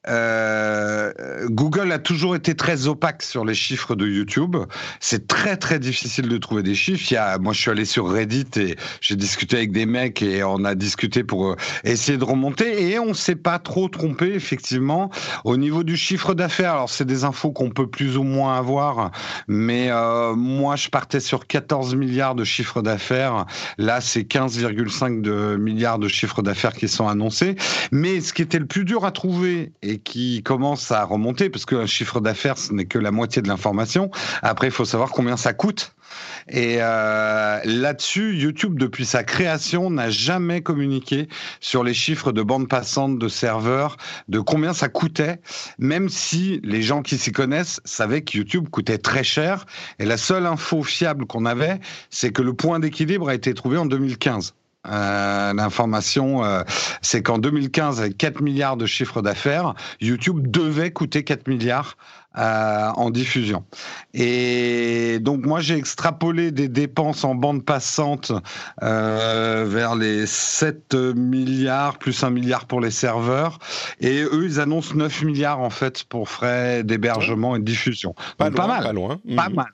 euh, 0.09 1.13
Google 1.49 1.93
a 1.93 1.99
toujours 1.99 2.35
été 2.35 2.55
très 2.55 2.87
opaque 2.87 3.23
sur 3.23 3.45
les 3.45 3.55
chiffres 3.55 3.95
de 3.95 4.07
YouTube. 4.07 4.57
C'est 4.99 5.27
très 5.27 5.57
très 5.57 5.79
difficile 5.79 6.29
de 6.29 6.39
trouver 6.39 6.63
des 6.63 6.75
chiffres. 6.75 7.15
Moi, 7.39 7.53
je 7.53 7.61
suis 7.61 7.71
allé 7.71 7.85
sur 7.85 8.11
Reddit 8.11 8.47
et 8.57 8.77
j'ai 9.01 9.17
discuté 9.17 9.57
avec 9.57 9.73
des 9.73 9.87
mecs 9.87 10.23
et 10.23 10.43
on 10.43 10.65
a 10.65 10.75
discuté 10.75 11.25
pour 11.25 11.51
euh, 11.51 11.57
essayer 11.85 12.19
de 12.19 12.25
remonter 12.25 12.91
et 12.91 12.99
on 12.99 13.15
s'est 13.15 13.37
pas 13.37 13.59
trop 13.59 13.89
trompé 13.89 14.33
effectivement 14.35 15.11
au 15.45 15.57
niveau 15.57 15.85
du 15.85 15.97
chiffre 15.97 16.35
d'affaires. 16.35 16.73
Alors 16.73 16.91
c'est 16.91 17.05
des 17.05 17.25
infos 17.25 17.53
qu'on 17.53 17.71
peut 17.71 17.87
plus 17.87 18.17
ou 18.17 18.23
moins 18.23 18.57
avoir, 18.57 19.11
mais 19.49 19.89
euh, 19.91 20.35
moi 20.35 20.77
je 20.77 20.89
partais 20.89 21.21
sur 21.21 21.47
14 21.47 21.95
milliards 21.95 22.35
de 22.35 22.45
chiffre 22.45 22.83
d'affaires. 22.83 23.47
Là 23.79 24.01
c'est 24.01 24.23
15,5 24.23 25.21
de 25.21 25.57
milliards 25.57 25.99
de 25.99 26.09
chiffre 26.09 26.43
d'affaires 26.43 26.73
qui 26.73 26.89
sont 26.89 27.09
annoncés. 27.09 27.57
Mais 27.93 28.21
ce 28.21 28.33
qui 28.33 28.43
était 28.43 28.59
le 28.59 28.67
plus 28.67 28.85
dur 28.85 29.05
à 29.05 29.13
trouver 29.13 29.73
qui 29.99 30.43
commence 30.43 30.91
à 30.91 31.05
remonter, 31.05 31.51
parce 31.51 31.67
qu'un 31.67 31.87
chiffre 31.87 32.21
d'affaires, 32.21 32.59
ce 32.59 32.73
n'est 32.73 32.87
que 32.87 32.99
la 32.99 33.11
moitié 33.11 33.43
de 33.43 33.49
l'information. 33.49 34.11
Après, 34.43 34.69
il 34.69 34.73
faut 34.73 34.85
savoir 34.85 35.11
combien 35.11 35.37
ça 35.37 35.53
coûte. 35.53 35.95
Et 36.49 36.79
euh, 36.81 37.61
là-dessus, 37.65 38.37
YouTube, 38.37 38.79
depuis 38.79 39.05
sa 39.05 39.23
création, 39.23 39.91
n'a 39.91 40.11
jamais 40.11 40.61
communiqué 40.63 41.29
sur 41.61 41.85
les 41.85 41.95
chiffres 41.95 42.33
de 42.33 42.43
bande 42.43 42.69
passante, 42.69 43.19
de 43.19 43.29
serveurs, 43.29 43.97
de 44.29 44.41
combien 44.41 44.73
ça 44.73 44.89
coûtait, 44.89 45.41
même 45.79 46.09
si 46.09 46.61
les 46.65 46.83
gens 46.83 47.03
qui 47.03 47.19
s'y 47.19 47.33
connaissent 47.33 47.81
savaient 47.85 48.23
que 48.23 48.39
YouTube 48.39 48.69
coûtait 48.69 48.99
très 48.99 49.25
cher. 49.25 49.67
Et 49.99 50.05
la 50.05 50.17
seule 50.17 50.47
info 50.47 50.83
fiable 50.83 51.27
qu'on 51.27 51.47
avait, 51.47 51.79
c'est 52.11 52.33
que 52.33 52.43
le 52.43 52.55
point 52.55 52.81
d'équilibre 52.81 53.29
a 53.29 53.35
été 53.35 53.55
trouvé 53.55 53.79
en 53.79 53.87
2015. 53.87 54.55
Euh, 54.89 55.53
l'information, 55.53 56.43
euh, 56.43 56.63
c'est 57.03 57.23
qu'en 57.23 57.39
2015, 57.39 58.01
avec 58.01 58.17
4 58.17 58.41
milliards 58.41 58.77
de 58.77 58.87
chiffre 58.87 59.21
d'affaires, 59.21 59.75
YouTube 60.01 60.51
devait 60.51 60.91
coûter 60.91 61.23
4 61.23 61.49
milliards 61.49 61.97
euh, 62.39 62.89
en 62.95 63.11
diffusion. 63.11 63.65
Et 64.15 65.19
donc 65.21 65.45
moi, 65.45 65.61
j'ai 65.61 65.77
extrapolé 65.77 66.51
des 66.51 66.69
dépenses 66.69 67.25
en 67.25 67.35
bande 67.35 67.65
passante 67.65 68.33
vers 68.81 69.97
les 69.97 70.27
7 70.27 70.95
milliards, 70.95 71.99
plus 71.99 72.23
1 72.23 72.31
milliard 72.31 72.67
pour 72.67 72.81
les 72.81 72.91
serveurs. 72.91 73.59
Et 74.01 74.23
eux, 74.23 74.45
ils 74.45 74.61
annoncent 74.61 74.95
9 74.95 75.25
milliards 75.25 75.61
en 75.61 75.71
fait 75.71 76.05
pour 76.05 76.29
frais 76.29 76.85
d'hébergement 76.85 77.55
et 77.55 77.59
de 77.59 77.65
diffusion. 77.65 78.15
Pas, 78.39 78.49
loin, 78.49 78.67
mal. 78.67 78.83
Pas 78.85 78.93
loin. 78.93 79.21
Pas 79.37 79.49
mal. 79.51 79.67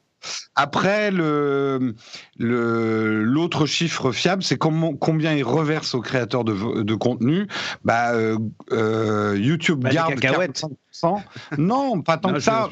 Après, 0.55 1.11
le, 1.11 1.95
l'autre 2.39 3.67
chiffre 3.67 4.13
fiable, 4.13 4.43
c'est 4.43 4.59
combien 4.59 5.35
ils 5.35 5.45
reversent 5.45 5.95
aux 5.95 6.01
créateurs 6.01 6.45
de, 6.45 6.83
de 6.83 6.95
contenu. 6.95 7.47
Bah, 7.85 8.13
euh, 8.13 8.39
euh, 8.73 9.37
YouTube 9.39 9.81
bah, 9.81 9.91
garde 9.91 10.15
45%. 10.15 11.23
Non, 11.59 12.01
pas 12.03 12.17
tant 12.17 12.33
que 12.33 12.41
ça. 12.41 12.69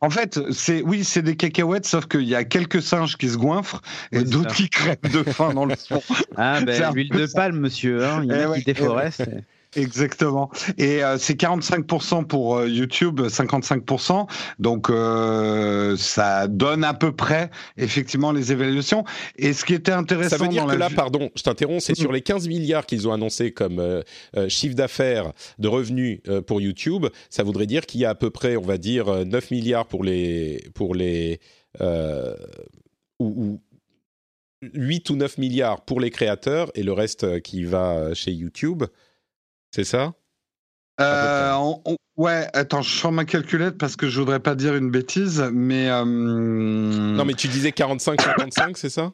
en 0.00 0.10
fait, 0.10 0.40
c'est 0.50 0.82
oui, 0.82 1.04
c'est 1.04 1.22
des 1.22 1.36
cacahuètes, 1.36 1.86
sauf 1.86 2.06
qu'il 2.06 2.22
y 2.22 2.34
a 2.34 2.44
quelques 2.44 2.82
singes 2.82 3.16
qui 3.16 3.28
se 3.28 3.36
goinfrent 3.36 3.82
et 4.12 4.22
d'autres 4.22 4.54
qui 4.54 4.68
crèvent 4.68 4.98
de 5.12 5.22
faim 5.22 5.52
dans 5.54 5.66
le 5.66 5.76
fond. 5.76 6.02
Ah 6.36 6.60
ben, 6.60 6.92
l'huile 6.94 7.10
de 7.10 7.26
palme, 7.26 7.58
monsieur. 7.58 8.04
Hein. 8.04 8.22
Il 8.24 8.30
y 8.30 8.44
en 8.44 8.52
a 8.52 8.58
qui 8.58 8.64
déforestent. 8.64 9.28
Exactement. 9.76 10.50
Et 10.78 11.04
euh, 11.04 11.16
c'est 11.16 11.40
45% 11.40 12.26
pour 12.26 12.56
euh, 12.56 12.68
YouTube, 12.68 13.20
55%. 13.20 14.26
Donc 14.58 14.90
euh, 14.90 15.96
ça 15.96 16.48
donne 16.48 16.82
à 16.82 16.92
peu 16.92 17.12
près 17.12 17.50
effectivement 17.76 18.32
les 18.32 18.50
évaluations. 18.50 19.04
Et 19.36 19.52
ce 19.52 19.64
qui 19.64 19.74
était 19.74 19.92
intéressant... 19.92 20.38
Ça 20.38 20.42
veut 20.42 20.48
dire 20.48 20.66
que 20.66 20.74
là, 20.74 20.90
pardon, 20.90 21.30
je 21.36 21.42
t'interromps, 21.42 21.84
c'est 21.84 21.94
sur 21.94 22.10
les 22.10 22.20
15 22.20 22.48
milliards 22.48 22.84
qu'ils 22.84 23.06
ont 23.06 23.12
annoncé 23.12 23.52
comme 23.52 24.02
chiffre 24.48 24.74
d'affaires 24.74 25.32
de 25.58 25.68
revenus 25.68 26.20
pour 26.46 26.60
YouTube, 26.60 27.06
ça 27.28 27.42
voudrait 27.42 27.66
dire 27.66 27.86
qu'il 27.86 28.00
y 28.00 28.04
a 28.04 28.10
à 28.10 28.14
peu 28.14 28.30
près, 28.30 28.56
on 28.56 28.62
va 28.62 28.78
dire, 28.78 29.24
9 29.24 29.50
milliards 29.50 29.86
pour 29.86 30.04
les... 30.04 30.64
Pour 30.74 30.94
les 30.94 31.40
ou, 31.78 33.26
ou 33.26 33.60
8 34.62 35.10
ou 35.10 35.16
9 35.16 35.38
milliards 35.38 35.84
pour 35.84 36.00
les 36.00 36.10
créateurs 36.10 36.70
et 36.74 36.82
le 36.82 36.92
reste 36.92 37.40
qui 37.40 37.64
va 37.64 38.12
chez 38.14 38.32
YouTube. 38.32 38.84
C'est 39.70 39.84
ça? 39.84 40.14
Euh, 41.00 41.54
Ouais, 42.20 42.48
attends, 42.52 42.82
je 42.82 42.94
sors 42.94 43.12
ma 43.12 43.24
calculette 43.24 43.78
parce 43.78 43.96
que 43.96 44.06
je 44.06 44.20
voudrais 44.20 44.40
pas 44.40 44.54
dire 44.54 44.76
une 44.76 44.90
bêtise, 44.90 45.40
mais. 45.54 45.88
Euh, 45.88 46.04
non, 46.04 47.24
mais 47.24 47.32
tu 47.32 47.48
disais 47.48 47.70
45-55, 47.70 48.76
c'est 48.76 48.90
ça? 48.90 49.12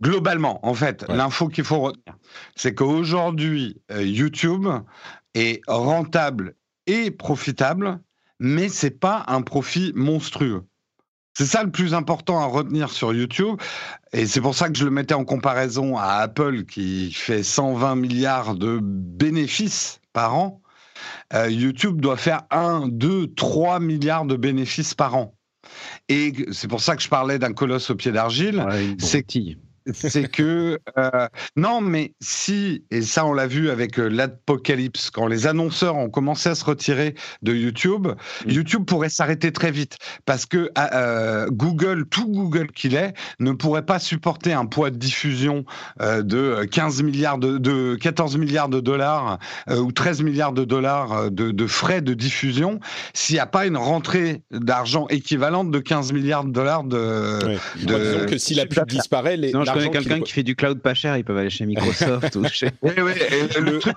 Globalement, 0.00 0.64
en 0.64 0.74
fait, 0.74 1.04
l'info 1.08 1.48
qu'il 1.48 1.64
faut 1.64 1.80
retenir, 1.80 2.16
c'est 2.54 2.72
qu'aujourd'hui, 2.72 3.82
euh, 3.90 4.04
YouTube 4.04 4.68
est 5.34 5.60
rentable 5.66 6.54
et 6.86 7.10
profitable, 7.10 7.98
mais 8.38 8.68
c'est 8.68 9.00
pas 9.00 9.24
un 9.26 9.42
profit 9.42 9.92
monstrueux. 9.96 10.62
C'est 11.36 11.46
ça 11.46 11.64
le 11.64 11.70
plus 11.70 11.94
important 11.94 12.40
à 12.40 12.46
retenir 12.46 12.90
sur 12.90 13.12
YouTube. 13.12 13.56
Et 14.12 14.26
c'est 14.26 14.40
pour 14.40 14.54
ça 14.54 14.68
que 14.68 14.78
je 14.78 14.84
le 14.84 14.90
mettais 14.90 15.14
en 15.14 15.24
comparaison 15.24 15.96
à 15.96 16.06
Apple 16.14 16.64
qui 16.64 17.12
fait 17.12 17.42
120 17.42 17.96
milliards 17.96 18.54
de 18.54 18.78
bénéfices 18.80 20.00
par 20.12 20.36
an. 20.36 20.62
Euh, 21.32 21.50
YouTube 21.50 22.00
doit 22.00 22.16
faire 22.16 22.42
1, 22.50 22.88
2, 22.88 23.34
3 23.34 23.80
milliards 23.80 24.24
de 24.26 24.36
bénéfices 24.36 24.94
par 24.94 25.16
an. 25.16 25.34
Et 26.08 26.32
c'est 26.52 26.68
pour 26.68 26.80
ça 26.80 26.94
que 26.94 27.02
je 27.02 27.08
parlais 27.08 27.38
d'un 27.38 27.52
colosse 27.52 27.90
au 27.90 27.96
pied 27.96 28.12
d'argile. 28.12 28.64
c'est 28.98 29.24
c'est 29.92 30.30
que 30.30 30.78
euh, 30.98 31.28
non, 31.56 31.80
mais 31.80 32.14
si 32.20 32.84
et 32.90 33.02
ça 33.02 33.26
on 33.26 33.32
l'a 33.32 33.46
vu 33.46 33.70
avec 33.70 33.98
euh, 33.98 34.08
l'apocalypse 34.08 35.10
quand 35.10 35.26
les 35.26 35.46
annonceurs 35.46 35.96
ont 35.96 36.08
commencé 36.08 36.48
à 36.48 36.54
se 36.54 36.64
retirer 36.64 37.14
de 37.42 37.54
YouTube, 37.54 38.08
mm. 38.46 38.50
YouTube 38.50 38.84
pourrait 38.86 39.08
s'arrêter 39.08 39.52
très 39.52 39.70
vite 39.70 39.96
parce 40.24 40.46
que 40.46 40.70
euh, 40.78 41.46
Google, 41.50 42.06
tout 42.06 42.28
Google 42.28 42.72
qu'il 42.72 42.94
est, 42.94 43.14
ne 43.40 43.52
pourrait 43.52 43.84
pas 43.84 43.98
supporter 43.98 44.52
un 44.52 44.66
poids 44.66 44.90
de 44.90 44.96
diffusion 44.96 45.64
de 46.00 46.64
15 46.64 47.02
milliards 47.02 47.38
de, 47.38 47.58
de 47.58 47.96
14 47.96 48.36
milliards 48.36 48.68
de 48.68 48.80
dollars 48.80 49.38
ou 49.70 49.92
13 49.92 50.22
milliards 50.22 50.52
de 50.52 50.64
dollars 50.64 51.30
de, 51.30 51.50
de 51.50 51.66
frais 51.66 52.00
de 52.00 52.14
diffusion 52.14 52.80
s'il 53.12 53.34
n'y 53.34 53.40
a 53.40 53.46
pas 53.46 53.66
une 53.66 53.76
rentrée 53.76 54.42
d'argent 54.50 55.06
équivalente 55.08 55.70
de 55.70 55.78
15 55.78 56.12
milliards 56.12 56.44
de 56.44 56.50
dollars 56.50 56.84
de. 56.84 57.38
de 57.84 58.24
que 58.24 58.38
si 58.38 58.54
la 58.54 58.66
pub 58.66 58.86
disparaît, 58.86 59.36
les, 59.36 59.52
connais 59.74 59.90
quelqu'un 59.90 60.20
qui 60.20 60.32
fait 60.32 60.42
du 60.42 60.56
cloud 60.56 60.80
pas 60.80 60.94
cher, 60.94 61.16
ils 61.16 61.24
peuvent 61.24 61.36
aller 61.36 61.50
chez 61.50 61.66
Microsoft 61.66 62.36
ou 62.36 62.46
chez. 62.48 62.70
Oui, 62.82 62.92
oui. 62.98 63.12
le 63.60 63.78
truc, 63.78 63.96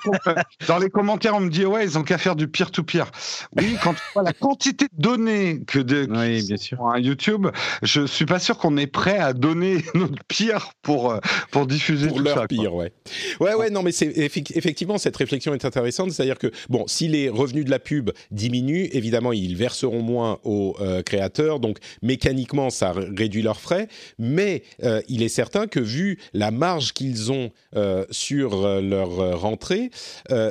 dans 0.67 0.77
les 0.77 0.89
commentaires, 0.89 1.35
on 1.35 1.39
me 1.39 1.49
dit 1.49 1.65
ouais, 1.65 1.85
ils 1.85 1.97
ont 1.97 2.03
qu'à 2.03 2.17
faire 2.17 2.35
du 2.35 2.47
peer-to-peer. 2.47 3.11
Oui, 3.55 3.77
quand 3.83 3.93
tu 3.93 4.01
vois 4.13 4.23
la 4.23 4.33
quantité 4.33 4.85
de 4.85 5.01
données 5.01 5.61
que 5.65 5.79
de 5.79 6.07
oui, 6.09 6.45
bien 6.45 6.57
sûr. 6.57 6.81
un 6.81 6.99
YouTube, 6.99 7.47
je 7.83 8.05
suis 8.05 8.25
pas 8.25 8.39
sûr 8.39 8.57
qu'on 8.57 8.77
est 8.77 8.87
prêt 8.87 9.17
à 9.17 9.33
donner 9.33 9.83
notre 9.93 10.23
pire 10.27 10.71
pour 10.81 11.11
euh, 11.11 11.19
pour 11.51 11.67
diffuser 11.67 12.07
pour 12.07 12.17
tout 12.17 12.23
leur 12.23 12.37
ça, 12.37 12.47
pire, 12.47 12.73
ouais. 12.73 12.91
Ouais, 13.39 13.53
ouais, 13.53 13.69
non, 13.69 13.83
mais 13.83 13.91
c'est 13.91 14.11
effectivement 14.17 14.97
cette 14.97 15.17
réflexion 15.17 15.53
est 15.53 15.65
intéressante, 15.65 16.11
c'est-à-dire 16.11 16.37
que 16.37 16.51
bon, 16.69 16.85
si 16.87 17.07
les 17.07 17.29
revenus 17.29 17.65
de 17.65 17.71
la 17.71 17.79
pub 17.79 18.11
diminuent, 18.31 18.87
évidemment, 18.91 19.33
ils 19.33 19.55
verseront 19.55 20.01
moins 20.01 20.39
aux 20.43 20.75
euh, 20.79 21.01
créateurs, 21.01 21.59
donc 21.59 21.77
mécaniquement, 22.01 22.69
ça 22.69 22.93
réduit 22.93 23.41
leurs 23.41 23.59
frais, 23.59 23.87
mais 24.19 24.63
euh, 24.83 25.01
il 25.07 25.23
est 25.23 25.29
certain 25.29 25.66
que 25.67 25.79
vu 25.79 26.19
la 26.33 26.51
marge 26.51 26.93
qu'ils 26.93 27.31
ont 27.31 27.51
euh, 27.75 28.05
sur 28.11 28.65
euh, 28.65 28.81
leur 28.81 29.19
euh, 29.19 29.35
rentrée, 29.35 29.89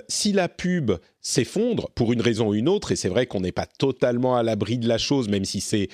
si 0.09 0.33
la 0.33 0.49
pub 0.49 0.93
s'effondre 1.21 1.91
pour 1.97 2.13
une 2.13 2.21
raison 2.21 2.49
ou 2.51 2.55
une 2.55 2.69
autre, 2.69 2.93
et 2.93 2.97
c'est 2.97 3.09
vrai 3.09 3.27
qu'on 3.27 3.41
n'est 3.41 3.51
pas 3.53 3.67
totalement 3.67 4.37
à 4.37 4.45
l'abri 4.45 4.79
de 4.79 4.87
la 4.87 4.97
chose, 4.99 5.29
même 5.29 5.45
si 5.45 5.61
c'est 5.61 5.89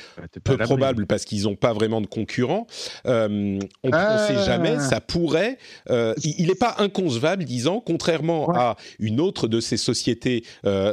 peu 0.45 0.59
probable 0.59 1.07
parce 1.07 1.25
qu'ils 1.25 1.45
n'ont 1.45 1.57
pas 1.57 1.73
vraiment 1.73 2.03
de 2.03 2.07
concurrents, 2.07 2.67
on 3.07 3.09
ne 3.09 3.59
Ah. 3.93 4.27
sait 4.29 4.45
jamais, 4.45 4.79
ça 4.79 5.01
pourrait... 5.01 5.57
il 5.89 6.47
n'est 6.49 6.55
pas 6.55 6.77
inconcevable, 6.79 7.45
disons, 7.45 7.81
contrairement 7.81 8.51
Ouais. 8.51 8.57
à 8.59 8.77
une 8.99 9.21
autre 9.21 9.49
de 9.49 9.61
ces 9.61 9.79
sociétés 9.79 10.45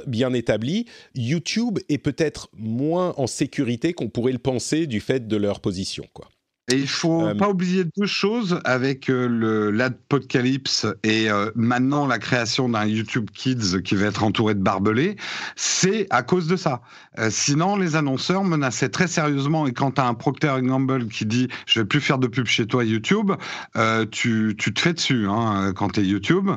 bien 0.07 0.33
établies, 0.33 0.85
YouTube 1.15 1.79
est 1.89 1.97
peut-être 1.97 2.47
moins 2.53 3.13
en 3.17 3.27
sécurité 3.27 3.91
qu'on 3.93 4.07
pourrait 4.09 4.31
le 4.33 4.39
penser 4.39 4.87
du 4.87 5.01
fait 5.01 5.27
de 5.27 5.35
leur 5.35 5.59
position. 5.59 6.05
Quoi. 6.13 6.29
Et 6.71 6.75
il 6.75 6.87
faut 6.87 7.27
Euh, 7.27 7.35
pas 7.35 7.49
oublier 7.49 7.83
deux 7.97 8.05
choses 8.05 8.59
avec 8.63 9.09
euh, 9.09 9.27
le 9.27 9.71
l'adpocalypse 9.71 10.85
et 11.03 11.29
euh, 11.29 11.51
maintenant 11.55 12.05
la 12.07 12.19
création 12.19 12.69
d'un 12.69 12.85
YouTube 12.85 13.29
Kids 13.33 13.81
qui 13.83 13.95
va 13.95 14.07
être 14.07 14.23
entouré 14.23 14.53
de 14.53 14.59
barbelés, 14.61 15.15
c'est 15.55 16.07
à 16.09 16.21
cause 16.23 16.47
de 16.47 16.55
ça. 16.55 16.81
Euh, 17.17 17.29
sinon, 17.31 17.75
les 17.75 17.95
annonceurs 17.95 18.43
menaçaient 18.43 18.89
très 18.89 19.07
sérieusement 19.07 19.67
et 19.67 19.73
quand 19.73 19.91
tu 19.93 20.01
as 20.01 20.05
un 20.07 20.13
Procter 20.13 20.53
Gamble 20.61 21.07
qui 21.07 21.25
dit 21.25 21.47
je 21.65 21.79
vais 21.79 21.85
plus 21.85 22.01
faire 22.01 22.17
de 22.19 22.27
pub 22.27 22.45
chez 22.45 22.65
toi 22.67 22.83
YouTube, 22.83 23.31
tu, 24.11 24.55
tu 24.57 24.73
te 24.73 24.79
fais 24.79 24.93
dessus 24.93 25.25
hein, 25.27 25.73
quand 25.75 25.89
tu 25.89 26.01
es 26.01 26.03
YouTube. 26.03 26.49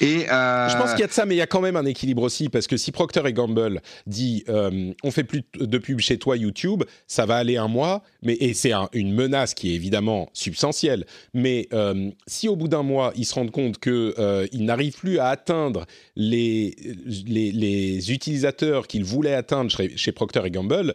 Et 0.00 0.26
Je 0.28 0.76
pense 0.76 0.90
qu'il 0.92 1.00
y 1.00 1.04
a 1.04 1.06
de 1.06 1.12
ça, 1.12 1.26
mais 1.26 1.34
il 1.34 1.38
y 1.38 1.42
a 1.42 1.46
quand 1.46 1.60
même 1.60 1.76
un 1.76 1.84
équilibre 1.84 2.22
aussi, 2.22 2.48
parce 2.48 2.66
que 2.66 2.76
si 2.76 2.92
Procter 2.92 3.22
Gamble 3.32 3.80
dit 4.06 4.44
on 4.48 5.10
fait 5.10 5.24
plus 5.24 5.42
de 5.58 5.78
pub 5.78 6.00
chez 6.00 6.18
toi 6.18 6.36
YouTube, 6.36 6.84
ça 7.06 7.26
va 7.26 7.36
aller 7.36 7.56
un 7.56 7.68
mois, 7.68 8.02
mais 8.22 8.34
et 8.40 8.54
c'est 8.54 8.72
un- 8.72 8.88
une 8.92 9.14
menace 9.14 9.54
qui 9.54 9.59
est 9.68 9.74
évidemment 9.74 10.30
substantielle. 10.32 11.04
Mais 11.34 11.68
euh, 11.72 12.10
si 12.26 12.48
au 12.48 12.56
bout 12.56 12.68
d'un 12.68 12.82
mois 12.82 13.12
ils 13.16 13.26
se 13.26 13.34
rendent 13.34 13.50
compte 13.50 13.78
que 13.78 14.14
euh, 14.18 14.46
n'arrivent 14.54 14.96
plus 14.96 15.18
à 15.18 15.28
atteindre 15.28 15.86
les 16.16 16.74
les, 17.26 17.52
les 17.52 18.12
utilisateurs 18.12 18.86
qu'ils 18.86 19.04
voulaient 19.04 19.34
atteindre 19.34 19.70
chez, 19.70 19.96
chez 19.96 20.12
Procter 20.12 20.42
et 20.44 20.50
Gamble. 20.50 20.94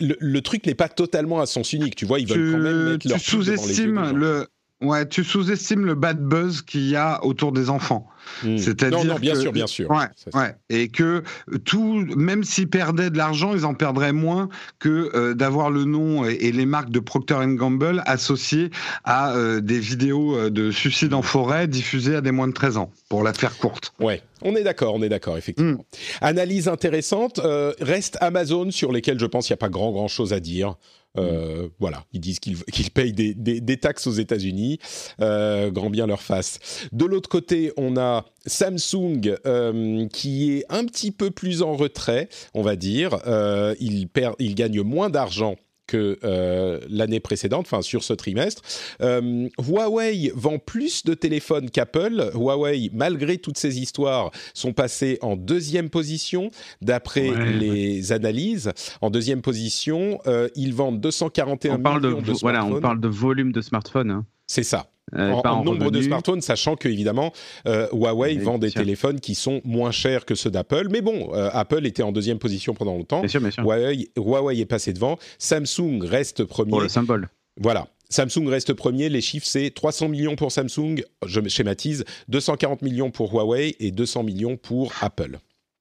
Le, 0.00 0.16
le 0.18 0.40
truc 0.40 0.66
n'est 0.66 0.74
pas 0.74 0.88
totalement 0.88 1.40
à 1.40 1.46
sens 1.46 1.72
unique, 1.74 1.94
tu 1.94 2.06
vois, 2.06 2.18
ils 2.18 2.26
veulent 2.26 2.52
quand 2.52 2.58
même 2.58 2.84
mettre 2.84 2.98
tu, 2.98 3.08
leur 3.08 3.20
sous-estimes 3.20 4.12
le 4.16 4.46
Ouais, 4.82 5.08
tu 5.08 5.22
sous-estimes 5.24 5.84
le 5.86 5.94
bad 5.94 6.20
buzz 6.20 6.62
qu'il 6.62 6.88
y 6.88 6.96
a 6.96 7.24
autour 7.24 7.52
des 7.52 7.70
enfants. 7.70 8.08
Hmm. 8.44 8.56
C'est-à-dire 8.56 8.98
non, 8.98 9.14
non, 9.14 9.18
bien 9.18 9.34
que- 9.34 9.40
sûr, 9.40 9.52
bien 9.52 9.66
sûr. 9.66 9.90
Ouais, 9.90 10.06
Ça, 10.16 10.38
ouais. 10.38 10.54
Et 10.70 10.88
que 10.88 11.22
tout, 11.64 12.04
même 12.16 12.44
s'ils 12.44 12.68
perdaient 12.68 13.10
de 13.10 13.16
l'argent, 13.16 13.54
ils 13.54 13.64
en 13.64 13.74
perdraient 13.74 14.12
moins 14.12 14.48
que 14.78 15.10
euh, 15.14 15.34
d'avoir 15.34 15.70
le 15.70 15.84
nom 15.84 16.24
et, 16.24 16.34
et 16.34 16.52
les 16.52 16.66
marques 16.66 16.90
de 16.90 17.00
Procter 17.00 17.36
Gamble 17.46 18.02
associées 18.06 18.70
à 19.04 19.34
euh, 19.34 19.60
des 19.60 19.78
vidéos 19.80 20.36
euh, 20.36 20.50
de 20.50 20.70
suicide 20.70 21.14
en 21.14 21.22
forêt 21.22 21.66
diffusées 21.68 22.16
à 22.16 22.20
des 22.20 22.30
moins 22.32 22.48
de 22.48 22.52
13 22.52 22.76
ans, 22.76 22.90
pour 23.08 23.22
la 23.22 23.32
faire 23.32 23.56
courte. 23.58 23.92
Ouais, 24.00 24.22
on 24.42 24.54
est 24.56 24.62
d'accord, 24.62 24.94
on 24.94 25.02
est 25.02 25.08
d'accord, 25.08 25.36
effectivement. 25.36 25.72
Mm. 25.72 25.84
Analyse 26.22 26.68
intéressante. 26.68 27.40
euh, 27.44 27.72
reste 27.80 28.18
Amazon, 28.20 28.70
sur 28.70 28.92
lesquels 28.92 29.18
je 29.18 29.26
pense 29.26 29.46
qu'il 29.46 29.52
n'y 29.54 29.58
a 29.58 29.64
pas 29.64 29.68
grand, 29.68 29.90
grand 29.92 30.08
chose 30.08 30.32
à 30.32 30.40
dire. 30.40 30.76
Euh, 31.18 31.68
Voilà, 31.78 32.04
ils 32.12 32.20
disent 32.20 32.38
qu'ils 32.40 32.56
qu'ils 32.72 32.90
payent 32.90 33.12
des, 33.12 33.34
des- 33.34 33.60
des 33.60 33.76
taxes 33.76 34.06
aux 34.06 34.12
États-Unis, 34.12 34.78
euh, 35.20 35.70
grand 35.70 35.90
bien 35.90 36.06
leur 36.06 36.22
face. 36.22 36.58
De 36.92 37.04
l'autre 37.04 37.28
côté, 37.28 37.72
on 37.76 37.96
a 37.96 38.24
Samsung 38.46 39.36
euh, 39.46 40.06
qui 40.08 40.52
est 40.52 40.64
un 40.70 40.84
petit 40.86 41.10
peu 41.10 41.30
plus 41.30 41.62
en 41.62 41.74
retrait, 41.74 42.28
on 42.54 42.62
va 42.62 42.76
dire. 42.76 43.18
Euh, 43.26 43.74
il, 43.80 44.08
perd, 44.08 44.34
il 44.38 44.54
gagne 44.54 44.80
moins 44.82 45.10
d'argent 45.10 45.56
que 45.92 46.18
euh, 46.24 46.80
l'année 46.88 47.20
précédente, 47.20 47.66
enfin 47.66 47.82
sur 47.82 48.02
ce 48.02 48.14
trimestre. 48.14 48.62
Euh, 49.02 49.48
Huawei 49.58 50.32
vend 50.34 50.58
plus 50.58 51.04
de 51.04 51.12
téléphones 51.14 51.68
qu'Apple. 51.70 52.30
Huawei, 52.34 52.88
malgré 52.94 53.36
toutes 53.36 53.58
ces 53.58 53.78
histoires, 53.80 54.30
sont 54.54 54.72
passés 54.72 55.18
en 55.20 55.36
deuxième 55.36 55.90
position 55.90 56.50
d'après 56.80 57.28
Ouais, 57.28 57.52
les 57.52 58.12
analyses. 58.12 58.72
En 59.02 59.10
deuxième 59.10 59.42
position, 59.42 60.18
euh, 60.26 60.48
ils 60.56 60.72
vendent 60.74 61.00
241 61.00 61.74
On 61.74 61.78
parle 61.82 62.00
de, 62.00 62.08
millions 62.08 62.22
de, 62.22 62.32
vo- 62.32 62.38
voilà, 62.40 62.64
on 62.64 62.80
parle 62.80 63.00
de 63.00 63.08
volume 63.08 63.52
de 63.52 63.60
smartphones. 63.60 64.10
hein. 64.10 64.24
C'est 64.46 64.62
ça. 64.62 64.86
Euh, 65.16 65.32
en, 65.32 65.42
pas 65.42 65.52
en 65.52 65.60
en 65.60 65.64
nombre 65.64 65.90
de 65.90 66.00
smartphones, 66.00 66.40
sachant 66.40 66.76
que 66.76 66.88
évidemment 66.88 67.32
euh, 67.66 67.86
Huawei 67.92 68.36
vend 68.38 68.58
des 68.58 68.70
sûr. 68.70 68.80
téléphones 68.80 69.20
qui 69.20 69.34
sont 69.34 69.60
moins 69.64 69.90
chers 69.90 70.24
que 70.24 70.34
ceux 70.34 70.50
d'Apple. 70.50 70.88
Mais 70.90 71.02
bon, 71.02 71.30
euh, 71.34 71.50
Apple 71.52 71.86
était 71.86 72.02
en 72.02 72.12
deuxième 72.12 72.38
position 72.38 72.74
pendant 72.74 72.94
longtemps. 72.94 73.20
Bien 73.20 73.28
sûr, 73.28 73.40
bien 73.40 73.50
sûr. 73.50 73.62
Huawei, 73.62 74.10
Huawei 74.16 74.60
est 74.60 74.66
passé 74.66 74.92
devant. 74.92 75.18
Samsung 75.38 76.02
reste 76.02 76.44
premier. 76.44 76.70
Pour 76.70 76.80
le 76.80 76.88
symbole. 76.88 77.28
Voilà. 77.60 77.88
Samsung 78.08 78.48
reste 78.48 78.74
premier. 78.74 79.08
Les 79.08 79.20
chiffres, 79.20 79.46
c'est 79.46 79.70
300 79.70 80.08
millions 80.08 80.36
pour 80.36 80.52
Samsung, 80.52 81.02
je 81.26 81.40
schématise, 81.48 82.04
240 82.28 82.82
millions 82.82 83.10
pour 83.10 83.32
Huawei 83.32 83.74
et 83.80 83.90
200 83.90 84.22
millions 84.22 84.56
pour 84.56 84.92
Apple. 85.00 85.38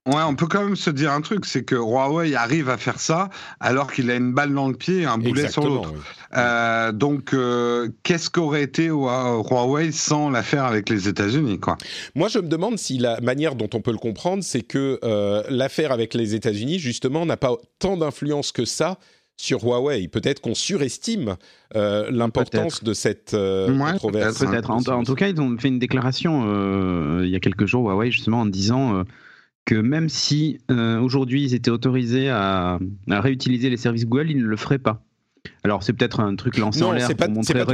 Ouais, 0.08 0.24
on 0.28 0.34
peut 0.36 0.48
quand 0.48 0.64
même 0.64 0.76
se 0.76 0.90
dire 0.90 1.12
un 1.12 1.22
truc, 1.22 1.46
c'est 1.46 1.64
que 1.64 1.76
Huawei 1.76 2.34
arrive 2.34 2.70
à 2.70 2.78
faire 2.78 3.00
ça 3.00 3.30
alors 3.60 3.92
qu'il 3.92 4.10
a 4.10 4.16
une 4.16 4.34
balle 4.34 4.52
dans 4.52 4.68
le 4.68 4.74
pied 4.74 5.02
et 5.02 5.06
un 5.06 5.20
boulet 5.20 5.48
sur 5.48 5.64
l'autre. 5.64 5.92
oui. 5.94 6.00
Euh, 6.38 6.92
donc, 6.92 7.36
euh, 7.36 7.88
qu'est-ce 8.02 8.32
qu'aurait 8.32 8.64
été 8.64 8.90
Hua- 8.90 9.44
Huawei 9.48 9.92
sans 9.92 10.32
l'affaire 10.32 10.66
avec 10.66 10.90
les 10.90 11.08
États-Unis, 11.08 11.60
quoi? 11.60 11.78
Moi, 12.16 12.30
je 12.30 12.40
me 12.40 12.48
demande 12.48 12.80
si 12.80 12.98
la 12.98 13.22
manière 13.22 13.54
dont 13.54 13.70
on 13.76 13.82
peut 13.82 13.92
le 13.92 14.00
comprendre, 14.00 14.44
c'est 14.44 14.64
que 14.64 15.00
euh, 15.04 15.44
l'affaire 15.50 15.92
avec 15.92 16.16
les 16.16 16.34
États-Unis, 16.34 16.80
justement, 16.80 17.24
n'a 17.28 17.38
pas 17.38 17.52
tant 17.78 17.96
d'influence 17.96 18.52
que 18.52 18.66
ça 18.66 18.98
sur 19.38 19.64
Huawei. 19.64 20.08
Peut-être 20.08 20.40
qu'on 20.42 20.56
surestime 20.56 21.36
euh, 21.76 22.08
l'importance 22.10 22.84
de 22.84 22.94
cette 22.96 23.36
euh, 23.36 23.72
Ouais, 23.78 23.92
controverse. 23.92 24.40
peut-être. 24.40 24.52
Peut-être. 24.52 24.72
En, 24.72 25.00
en 25.00 25.04
tout 25.04 25.14
cas, 25.16 25.28
ils 25.28 25.40
ont 25.40 25.56
fait 25.60 25.68
une 25.68 25.80
déclaration 25.80 26.44
euh, 26.48 27.22
il 27.24 27.30
y 27.30 27.36
a 27.36 27.40
quelques 27.40 27.68
jours, 27.68 27.88
Huawei, 27.92 28.10
justement, 28.10 28.42
en 28.42 28.46
disant 28.48 28.96
euh, 28.96 29.04
que 29.66 29.76
même 29.76 30.10
si 30.10 30.60
euh, 30.72 31.00
aujourd'hui 31.00 31.44
ils 31.44 31.54
étaient 31.54 31.72
autorisés 31.72 32.30
à, 32.30 32.80
à 33.10 33.22
réutiliser 33.22 33.70
les 33.70 33.78
services 33.78 34.06
Google, 34.06 34.32
ils 34.32 34.38
ne 34.40 34.46
le 34.48 34.58
feraient 34.58 34.80
pas. 34.80 35.04
Alors 35.64 35.84
c'est 35.84 35.94
peut-être 35.94 36.20
un 36.20 36.36
truc 36.36 36.58
lancé 36.58 36.82
Non, 36.82 36.88
en 36.88 36.92
l'air 36.94 37.08
pas- 37.16 37.28
pour 37.28 37.44
c'est 37.44 37.54
montrer, 37.54 37.66
pas 37.66 37.72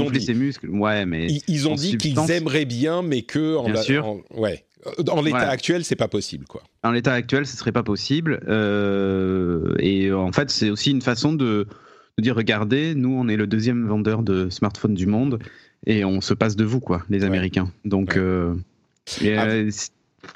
ont 0.00 0.04
gonfler 0.04 0.20
ses 0.20 0.34
muscles. 0.34 0.68
Ouais, 0.70 1.04
mais 1.06 1.26
Ils, 1.26 1.42
ils 1.48 1.68
ont 1.68 1.74
dit 1.74 1.90
substance- 1.90 2.26
qu'ils 2.26 2.36
aimeraient 2.36 2.64
bien, 2.64 3.02
mais 3.02 3.22
que 3.22 3.56
en, 3.56 3.64
Bien 3.64 3.74
la- 3.74 3.82
sûr. 3.82 4.06
en- 4.06 4.20
ouais. 4.36 4.64
En 5.10 5.22
l'état 5.22 5.38
Voilà. 5.38 5.50
actuel, 5.50 5.84
c'est 5.84 5.96
pas 5.96 6.06
possible, 6.06 6.44
quoi. 6.46 6.62
en 6.84 6.92
l'état 6.92 7.12
actuel, 7.12 7.46
ce 7.46 7.56
serait 7.56 7.72
pas 7.72 7.82
possible. 7.82 8.40
Euh, 8.48 9.74
et 9.80 10.12
en 10.12 10.30
fait, 10.32 10.50
c'est 10.50 10.70
aussi 10.70 10.90
une 10.92 11.02
façon 11.02 11.32
de, 11.32 11.66
de 12.16 12.22
dire 12.22 12.36
regardez, 12.36 12.94
nous, 12.94 13.10
on 13.12 13.26
est 13.28 13.36
le 13.36 13.46
deuxième 13.48 13.86
vendeur 13.86 14.22
de 14.22 14.48
smartphones 14.50 14.94
du 14.94 15.06
monde 15.06 15.40
et 15.86 16.04
on 16.04 16.20
se 16.20 16.32
passe 16.32 16.54
de 16.56 16.64
vous, 16.64 16.78
quoi, 16.80 17.02
les 17.10 17.20
Ouais. 17.20 17.26
Américains. 17.26 17.70
Donc, 17.84 18.10
Ouais. 18.10 18.18
euh, 18.18 18.54
et, 19.22 19.36
Ah. 19.36 19.46
euh, 19.46 19.70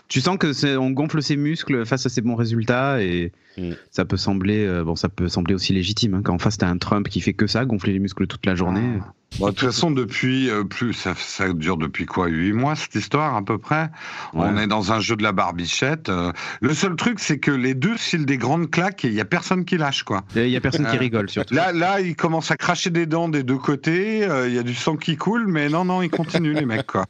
tu 0.08 0.20
sens 0.20 0.38
que 0.38 0.52
c'est, 0.52 0.76
on 0.76 0.90
gonfle 0.90 1.22
ses 1.22 1.36
muscles 1.36 1.86
face 1.86 2.06
à 2.06 2.08
ces 2.08 2.20
bons 2.20 2.36
résultats 2.36 3.02
et 3.02 3.32
Mm. 3.58 3.72
ça 3.90 4.04
peut 4.04 4.16
sembler, 4.16 4.66
euh, 4.66 4.82
bon, 4.82 4.96
ça 4.96 5.08
peut 5.08 5.28
sembler 5.28 5.54
aussi 5.54 5.72
légitime 5.72 6.14
hein, 6.14 6.22
quand 6.24 6.34
en 6.34 6.38
face 6.38 6.56
t'as 6.56 6.68
un 6.68 6.78
Trump 6.78 7.08
qui 7.08 7.20
fait 7.20 7.34
que 7.34 7.46
ça, 7.46 7.64
gonfler 7.64 7.92
les 7.92 7.98
muscles 7.98 8.26
toute 8.26 8.46
la 8.46 8.54
journée. 8.54 8.98
Bon, 9.38 9.46
de 9.46 9.50
toute 9.52 9.60
façon, 9.60 9.90
depuis 9.90 10.50
euh, 10.50 10.64
plus, 10.64 10.92
ça, 10.92 11.14
ça 11.16 11.50
dure 11.52 11.78
depuis 11.78 12.04
quoi, 12.04 12.28
huit 12.28 12.52
mois 12.52 12.76
cette 12.76 12.94
histoire 12.94 13.34
à 13.34 13.42
peu 13.42 13.56
près? 13.58 13.90
On 14.34 14.58
est 14.58 14.66
dans 14.66 14.92
un 14.92 15.00
jeu 15.00 15.16
de 15.16 15.22
la 15.22 15.32
barbichette. 15.32 16.10
Euh, 16.10 16.32
le 16.60 16.74
seul 16.74 16.96
truc, 16.96 17.18
c'est 17.18 17.38
que 17.38 17.50
les 17.50 17.74
deux 17.74 17.96
filent 17.96 18.26
des 18.26 18.36
grandes 18.36 18.70
claques 18.70 19.06
et 19.06 19.08
il 19.08 19.14
y 19.14 19.20
a 19.20 19.24
personne 19.24 19.64
qui 19.64 19.78
lâche 19.78 20.02
quoi. 20.02 20.22
Il 20.34 20.48
y 20.48 20.56
a 20.56 20.60
personne 20.60 20.86
qui 20.86 20.98
rigole 20.98 21.30
surtout. 21.30 21.54
Là, 21.54 21.72
là, 21.72 22.00
ils 22.00 22.16
commencent 22.16 22.50
à 22.50 22.56
cracher 22.56 22.90
des 22.90 23.06
dents 23.06 23.28
des 23.28 23.42
deux 23.42 23.58
côtés. 23.58 24.26
Il 24.46 24.54
y 24.54 24.58
a 24.58 24.62
du 24.62 24.74
sang 24.74 24.96
qui 24.96 25.16
coule, 25.16 25.46
mais 25.46 25.68
non, 25.68 25.84
non, 25.84 26.02
ils 26.02 26.10
continuent 26.10 26.54
les 26.54 26.66
mecs 26.66 26.86
quoi. 26.86 27.06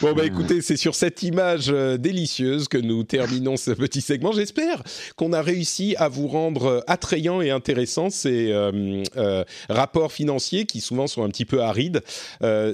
Bon, 0.00 0.12
bah 0.12 0.22
Ouais. 0.22 0.28
écoutez, 0.28 0.62
c'est 0.62 0.76
sur 0.76 0.94
cette 0.94 1.22
image 1.24 1.66
euh, 1.70 1.96
délicieuse 1.98 2.68
que 2.68 2.78
nous 2.78 3.02
terminons 3.02 3.56
ce 3.56 3.72
petit 3.72 4.00
segment. 4.00 4.32
J'espère 4.32 4.82
qu'on 5.16 5.32
a 5.32 5.42
réussi 5.42 5.96
à 5.98 6.08
vous 6.08 6.28
rendre 6.28 6.66
euh, 6.66 6.80
attrayant 6.86 7.40
et 7.42 7.50
intéressant 7.50 8.10
ces 8.10 8.52
euh, 8.52 9.02
euh, 9.16 9.44
rapports 9.68 10.12
financiers 10.12 10.66
qui 10.66 10.80
souvent 10.80 11.08
sont 11.08 11.24
un 11.24 11.28
petit 11.28 11.44
peu 11.44 11.62
arides. 11.62 12.00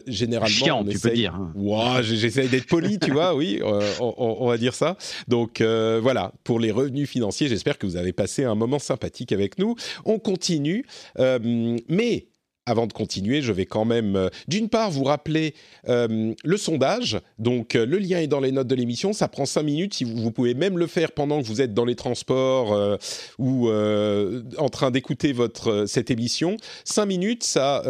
Généralement, 0.06 0.54
Chiant, 0.54 0.80
on 0.80 0.84
tu 0.84 0.90
peux 0.98 1.08
essaye- 1.08 1.14
dire. 1.14 1.34
hein. 1.34 2.02
J- 2.02 2.18
j'essaye 2.18 2.48
d'être 2.48 2.66
poli, 2.66 2.98
tu 2.98 3.10
vois, 3.10 3.34
oui, 3.34 3.60
on, 4.00 4.46
va 4.46 4.58
dire 4.58 4.74
ça. 4.74 4.96
Donc 5.28 5.60
voilà, 5.62 6.32
pour 6.44 6.60
les 6.60 6.70
revenus 6.70 7.08
financiers, 7.08 7.48
j'espère 7.48 7.78
que 7.78 7.86
vous 7.86 7.96
avez 7.96 8.12
passé 8.12 8.44
un 8.44 8.54
moment 8.54 8.78
sympathique 8.78 9.32
avec 9.32 9.58
nous. 9.58 9.74
On 10.04 10.18
continue, 10.18 10.84
mais 11.18 12.26
avant 12.66 12.88
de 12.88 12.92
continuer, 12.92 13.42
je 13.42 13.52
vais 13.52 13.64
quand 13.64 13.84
même, 13.84 14.16
euh, 14.16 14.28
d'une 14.48 14.68
part, 14.68 14.90
vous 14.90 15.04
rappeler 15.04 15.54
euh, 15.88 16.34
le 16.44 16.56
sondage. 16.56 17.20
Donc, 17.38 17.76
euh, 17.76 17.86
le 17.86 17.98
lien 17.98 18.18
est 18.18 18.26
dans 18.26 18.40
les 18.40 18.50
notes 18.50 18.66
de 18.66 18.74
l'émission. 18.74 19.12
Ça 19.12 19.28
prend 19.28 19.46
cinq 19.46 19.62
minutes. 19.62 19.94
Si 19.94 20.04
vous, 20.04 20.16
vous, 20.16 20.32
pouvez 20.32 20.54
même 20.54 20.76
le 20.76 20.88
faire 20.88 21.12
pendant 21.12 21.40
que 21.40 21.46
vous 21.46 21.60
êtes 21.60 21.72
dans 21.72 21.84
les 21.84 21.94
transports 21.94 22.98
ou 23.38 23.70
en 23.70 24.68
train 24.68 24.90
d'écouter 24.90 25.32
votre 25.32 25.84
cette 25.86 26.10
émission. 26.10 26.56
Cinq 26.84 27.06
minutes, 27.06 27.44
ça, 27.44 27.84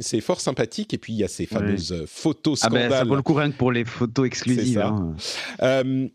c'est 0.00 0.20
fort 0.20 0.40
sympathique. 0.40 0.94
Et 0.94 0.98
puis, 0.98 1.12
il 1.12 1.18
y 1.18 1.24
a 1.24 1.28
ces 1.28 1.44
fameuses 1.46 2.04
photos 2.06 2.60
scandales. 2.60 2.84
Ah 2.86 2.88
ben, 2.88 2.98
ça 2.98 3.04
vaut 3.04 3.16
le 3.16 3.22
coup 3.22 3.34
rien 3.34 3.50
que 3.50 3.56
pour 3.56 3.72
les 3.72 3.84
photos 3.84 4.26
exclusives. 4.26 4.78
Hein. 4.78 5.14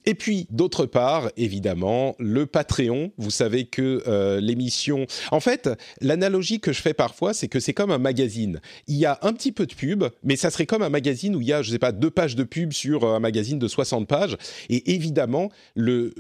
et 0.05 0.15
puis, 0.15 0.47
d'autre 0.49 0.85
part, 0.85 1.29
évidemment, 1.37 2.15
le 2.17 2.47
Patreon. 2.47 3.11
Vous 3.17 3.31
savez 3.31 3.65
que 3.65 4.39
l'émission... 4.39 5.05
En 5.31 5.39
fait, 5.39 5.69
l'analogie 6.01 6.59
que 6.59 6.73
je 6.73 6.81
fais 6.81 6.95
parfois, 6.95 7.33
c'est 7.33 7.47
que 7.47 7.59
c'est 7.59 7.73
comme 7.73 7.91
un 7.91 7.98
magazine. 7.99 8.59
Il 8.87 8.95
y 8.95 9.05
a 9.05 9.19
un 9.21 9.33
petit 9.33 9.51
peu 9.51 9.65
de 9.65 9.73
pub, 9.73 10.05
mais 10.23 10.35
ça 10.35 10.49
serait 10.49 10.65
comme 10.65 10.81
un 10.81 10.89
magazine 10.89 11.35
où 11.35 11.41
il 11.41 11.47
y 11.47 11.53
a, 11.53 11.61
je 11.61 11.71
sais 11.71 11.79
pas, 11.79 11.91
deux 11.91 12.09
pages 12.09 12.35
de 12.35 12.43
pub 12.43 12.73
sur 12.73 13.05
un 13.05 13.19
magazine 13.19 13.59
de 13.59 13.67
60 13.67 14.07
pages. 14.07 14.37
Et 14.69 14.93
évidemment, 14.93 15.49
le, 15.75 16.13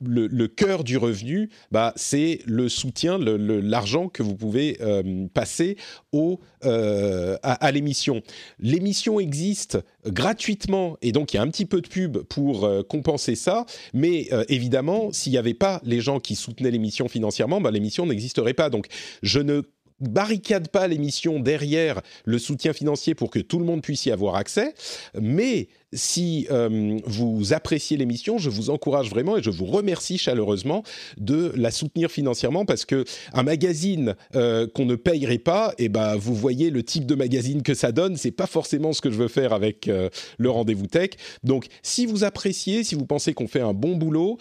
le, 0.00 0.48
cœur 0.48 0.84
du 0.84 0.96
revenu, 0.96 1.50
bah, 1.70 1.92
c'est 1.96 2.40
le 2.46 2.68
soutien, 2.68 3.18
l'argent 3.18 4.08
que 4.08 4.22
vous 4.22 4.34
pouvez 4.34 4.76
euh, 4.80 5.26
passer 5.32 5.76
au, 6.12 6.40
euh, 6.64 7.36
à, 7.42 7.70
l'émission. 7.72 8.22
L'émission 8.58 9.20
existe 9.20 9.78
gratuitement 10.06 10.96
et 11.02 11.12
donc 11.12 11.32
il 11.32 11.36
y 11.36 11.40
a 11.40 11.42
un 11.42 11.48
petit 11.48 11.66
peu 11.66 11.80
de 11.80 11.88
pub 11.88 12.18
pour 12.18 12.64
euh, 12.64 12.82
compenser 12.82 13.34
ça. 13.34 13.66
Mais 13.94 14.28
évidemment, 14.48 15.12
s'il 15.12 15.32
n'y 15.32 15.38
avait 15.38 15.54
pas 15.54 15.80
les 15.84 16.00
gens 16.00 16.20
qui 16.20 16.34
soutenaient 16.34 16.70
l'émission 16.70 17.08
financièrement, 17.08 17.60
bah, 17.60 17.70
l'émission 17.70 18.06
n'existerait 18.06 18.54
pas. 18.54 18.70
Donc 18.70 18.86
je 19.22 19.40
ne 19.40 19.62
barricade 20.00 20.68
pas 20.68 20.88
l'émission 20.88 21.40
derrière 21.40 22.00
le 22.24 22.38
soutien 22.38 22.72
financier 22.72 23.14
pour 23.14 23.30
que 23.30 23.38
tout 23.38 23.58
le 23.58 23.64
monde 23.64 23.82
puisse 23.82 24.06
y 24.06 24.10
avoir 24.10 24.36
accès, 24.36 24.74
mais 25.20 25.68
si 25.92 26.46
euh, 26.50 26.98
vous 27.04 27.52
appréciez 27.52 27.96
l'émission, 27.96 28.38
je 28.38 28.50
vous 28.50 28.70
encourage 28.70 29.10
vraiment 29.10 29.36
et 29.36 29.42
je 29.42 29.50
vous 29.50 29.66
remercie 29.66 30.18
chaleureusement 30.18 30.82
de 31.18 31.52
la 31.54 31.70
soutenir 31.70 32.10
financièrement 32.10 32.64
parce 32.64 32.84
que 32.84 33.04
un 33.34 33.42
magazine 33.42 34.14
euh, 34.34 34.66
qu'on 34.66 34.86
ne 34.86 34.94
payerait 34.94 35.38
pas, 35.38 35.74
et 35.78 35.84
eh 35.84 35.88
ben 35.88 36.16
vous 36.16 36.34
voyez 36.34 36.70
le 36.70 36.82
type 36.82 37.06
de 37.06 37.14
magazine 37.14 37.62
que 37.62 37.74
ça 37.74 37.92
donne, 37.92 38.16
c'est 38.16 38.30
pas 38.30 38.46
forcément 38.46 38.92
ce 38.92 39.00
que 39.00 39.10
je 39.10 39.16
veux 39.16 39.28
faire 39.28 39.52
avec 39.52 39.88
euh, 39.88 40.08
le 40.38 40.50
rendez-vous 40.50 40.86
tech. 40.86 41.10
Donc 41.44 41.66
si 41.82 42.06
vous 42.06 42.24
appréciez, 42.24 42.84
si 42.84 42.94
vous 42.94 43.06
pensez 43.06 43.34
qu'on 43.34 43.48
fait 43.48 43.60
un 43.60 43.74
bon 43.74 43.96
boulot, 43.96 44.38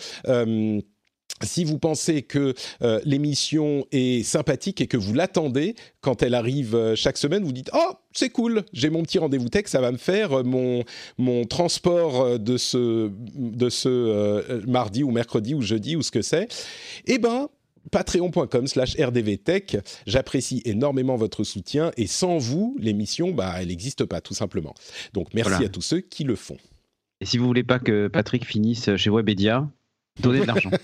si 1.44 1.64
vous 1.64 1.78
pensez 1.78 2.22
que 2.22 2.54
euh, 2.82 3.00
l'émission 3.06 3.86
est 3.92 4.24
sympathique 4.24 4.82
et 4.82 4.88
que 4.88 4.98
vous 4.98 5.14
l'attendez 5.14 5.76
quand 6.02 6.24
elle 6.24 6.34
arrive 6.34 6.76
euh, 6.76 6.96
chaque 6.96 7.18
semaine, 7.18 7.44
vous 7.44 7.52
dites 7.52 7.70
oh 7.74 7.94
c'est 8.14 8.30
cool, 8.30 8.64
j'ai 8.74 8.90
mon 8.90 9.04
petit 9.04 9.20
rendez-vous 9.20 9.50
tech, 9.50 9.68
ça 9.68 9.82
va 9.82 9.92
me 9.92 9.98
faire 9.98 10.40
euh, 10.40 10.44
mon 10.44 10.84
mon 11.18 11.46
transport 11.46 12.40
de 12.40 12.58
ce 12.58 13.12
de 13.36 13.70
ce 13.70 14.66
mardi 14.68 15.04
ou 15.04 15.12
mercredi 15.12 15.54
ou 15.54 15.62
jeudi 15.62 15.96
ou 15.96 16.02
ce 16.02 16.12
que 16.12 16.22
c'est. 16.22 16.48
Eh 17.06 17.18
ben 17.18 17.50
patreon.com 17.90 18.68
slash 18.68 18.96
rdvtech. 19.00 19.78
J'apprécie 20.06 20.62
énormément 20.66 21.16
votre 21.16 21.44
soutien 21.44 21.92
et 21.98 22.08
sans 22.08 22.38
vous, 22.38 22.76
l'émission, 22.80 23.32
bah, 23.32 23.56
elle 23.60 23.70
n'existe 23.70 24.06
pas 24.06 24.22
tout 24.22 24.36
simplement. 24.36 24.76
Donc 25.14 25.34
merci 25.34 25.66
à 25.66 25.70
tous 25.70 25.82
ceux 25.82 26.02
qui 26.02 26.24
le 26.24 26.36
font. 26.36 26.58
Et 27.22 27.26
si 27.26 27.38
vous 27.38 27.46
voulez 27.46 27.64
pas 27.64 27.80
que 27.80 28.08
Patrick 28.08 28.46
finisse 28.46 28.96
chez 28.96 29.10
Webedia, 29.10 29.70
Donner 30.20 30.42
de 30.42 30.46
l'argent. 30.46 30.72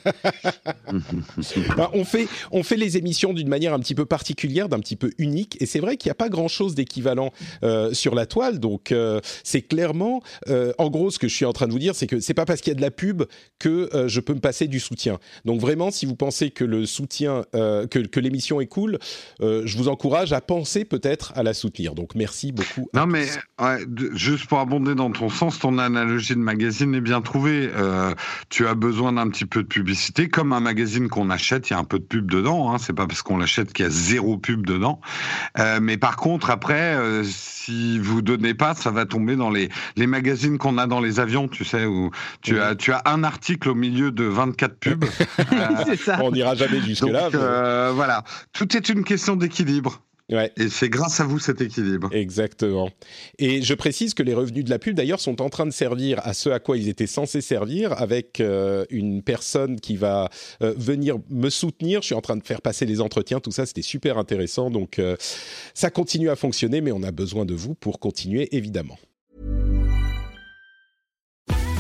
Bah, 1.76 1.92
on, 1.94 2.06
fait, 2.06 2.28
on 2.52 2.64
fait 2.64 2.78
les 2.78 2.98
émissions 2.98 3.34
d'une 3.34 3.50
manière 3.50 3.74
un 3.74 3.80
petit 3.80 3.94
peu 3.94 4.06
particulière, 4.06 4.70
d'un 4.70 4.80
petit 4.80 4.96
peu 4.96 5.12
unique. 5.18 5.58
Et 5.62 5.66
c'est 5.66 5.80
vrai 5.80 5.98
qu'il 5.98 6.08
n'y 6.08 6.12
a 6.12 6.16
pas 6.16 6.30
grand-chose 6.30 6.76
d'équivalent 6.76 7.32
euh, 7.64 7.94
sur 7.94 8.16
la 8.16 8.26
toile. 8.26 8.60
Donc, 8.60 8.92
euh, 8.92 9.20
c'est 9.44 9.62
clairement, 9.62 10.22
euh, 10.48 10.72
en 10.78 10.90
gros, 10.90 11.12
ce 11.12 11.20
que 11.20 11.28
je 11.28 11.36
suis 11.36 11.46
en 11.46 11.54
train 11.54 11.68
de 11.68 11.74
vous 11.74 11.80
dire, 11.80 11.94
c'est 11.94 12.08
que 12.08 12.20
c'est 12.20 12.34
pas 12.34 12.46
parce 12.46 12.62
qu'il 12.62 12.72
y 12.72 12.76
a 12.76 12.78
de 12.78 12.82
la 12.82 12.92
pub 12.92 13.24
que 13.60 13.90
je 14.08 14.20
peux 14.20 14.34
me 14.34 14.40
passer 14.40 14.68
du 14.68 14.80
soutien. 14.80 15.20
Donc, 15.46 15.60
vraiment, 15.60 15.92
si 15.92 16.06
vous 16.06 16.16
pensez 16.16 16.52
que 16.52 16.64
le 16.64 16.86
soutien, 16.86 17.44
que, 17.52 17.86
que 18.08 18.20
l'émission 18.20 18.62
est 18.62 18.68
cool, 18.68 18.98
je 19.42 19.78
vous 19.78 19.90
encourage 19.90 20.32
à 20.34 20.42
penser 20.42 20.86
peut-être 20.86 21.34
à 21.36 21.44
la 21.44 21.54
soutenir. 21.54 21.96
Donc, 21.96 22.16
merci 22.16 22.52
beaucoup. 22.52 22.90
Non, 22.94 23.06
mais 23.08 23.28
juste 24.14 24.48
pour 24.48 24.60
abonder 24.60 24.96
dans 24.96 25.12
ton 25.12 25.30
sens, 25.30 25.60
ton 25.60 25.78
analogie 25.78 26.34
de 26.34 26.40
magazine 26.40 26.96
est 26.96 27.02
bien 27.02 27.22
trouvée. 27.22 27.70
tu 28.50 28.66
as 28.68 28.74
besoin 28.74 29.17
un 29.18 29.30
petit 29.30 29.46
peu 29.46 29.64
de 29.64 29.68
publicité, 29.68 30.30
comme 30.30 30.54
un 30.54 30.60
magazine 30.60 31.10
qu'on 31.10 31.30
achète, 31.30 31.70
il 31.70 31.74
y 31.74 31.76
a 31.76 31.80
un 31.80 31.84
peu 31.84 32.00
de 32.00 32.04
pub 32.04 32.30
dedans. 32.30 32.72
Hein, 32.72 32.78
c'est 32.78 32.94
pas 32.94 33.08
parce 33.08 33.22
qu'on 33.22 33.38
l'achète 33.38 33.74
qu'il 33.74 33.86
y 33.86 33.88
a 33.88 33.92
zéro 33.92 34.38
pub 34.38 34.66
dedans. 34.66 35.00
Euh, 35.60 35.80
mais 35.82 35.98
par 35.98 36.16
contre, 36.16 36.50
après, 36.50 36.96
euh, 36.96 37.24
si 37.24 38.00
vous 38.00 38.22
donnez 38.22 38.54
pas, 38.54 38.74
ça 38.74 38.92
va 38.92 39.06
tomber 39.06 39.36
dans 39.36 39.50
les 39.50 39.70
les 39.96 40.08
magazines 40.08 40.58
qu'on 40.58 40.78
a 40.78 40.88
dans 40.88 41.00
les 41.00 41.20
avions, 41.20 41.48
tu 41.48 41.66
sais, 41.66 41.86
où 41.86 42.12
tu 42.42 42.60
as 42.60 42.76
tu 42.76 42.92
as 42.92 43.02
un 43.06 43.24
article 43.24 43.70
au 43.70 43.76
milieu 43.76 44.12
de 44.12 44.24
24 44.24 44.80
pubs. 44.80 45.06
euh, 45.40 45.96
ça. 45.98 46.20
On 46.24 46.32
n'ira 46.32 46.56
jamais 46.56 46.82
jusque 46.82 47.08
là. 47.08 47.30
Euh, 47.34 47.92
voilà, 47.94 48.24
tout 48.54 48.76
est 48.76 48.90
une 48.90 49.04
question 49.04 49.36
d'équilibre. 49.36 50.02
Et 50.30 50.68
c'est 50.70 50.90
grâce 50.90 51.22
à 51.22 51.24
vous 51.24 51.40
cet 51.40 51.62
équilibre. 51.62 52.10
Exactement. 52.12 52.90
Et 53.40 53.62
je 53.62 53.74
précise 53.74 54.14
que 54.14 54.24
les 54.24 54.34
revenus 54.34 54.66
de 54.66 54.70
la 54.70 54.78
pub, 54.78 54.94
d'ailleurs, 54.96 55.22
sont 55.22 55.42
en 55.42 55.50
train 55.50 55.66
de 55.66 55.72
servir 55.72 56.20
à 56.24 56.34
ce 56.34 56.50
à 56.50 56.60
quoi 56.60 56.78
ils 56.78 56.90
étaient 56.90 57.08
censés 57.08 57.40
servir, 57.40 57.94
avec 57.94 58.42
euh, 58.42 58.86
une 58.90 59.24
personne 59.24 59.80
qui 59.80 59.96
va 59.96 60.30
euh, 60.62 60.74
venir 60.78 61.18
me 61.30 61.50
soutenir. 61.50 62.02
Je 62.02 62.08
suis 62.08 62.16
en 62.16 62.22
train 62.22 62.36
de 62.36 62.44
faire 62.44 62.62
passer 62.62 62.86
les 62.86 63.00
entretiens, 63.00 63.40
tout 63.40 63.52
ça, 63.52 63.66
c'était 63.66 63.82
super 63.82 64.18
intéressant. 64.18 64.70
Donc, 64.70 65.00
euh, 65.00 65.16
ça 65.74 65.90
continue 65.90 66.30
à 66.30 66.36
fonctionner, 66.36 66.82
mais 66.82 66.92
on 66.92 67.04
a 67.04 67.12
besoin 67.12 67.46
de 67.46 67.54
vous 67.54 67.74
pour 67.74 68.00
continuer, 68.00 68.54
évidemment. 68.56 68.98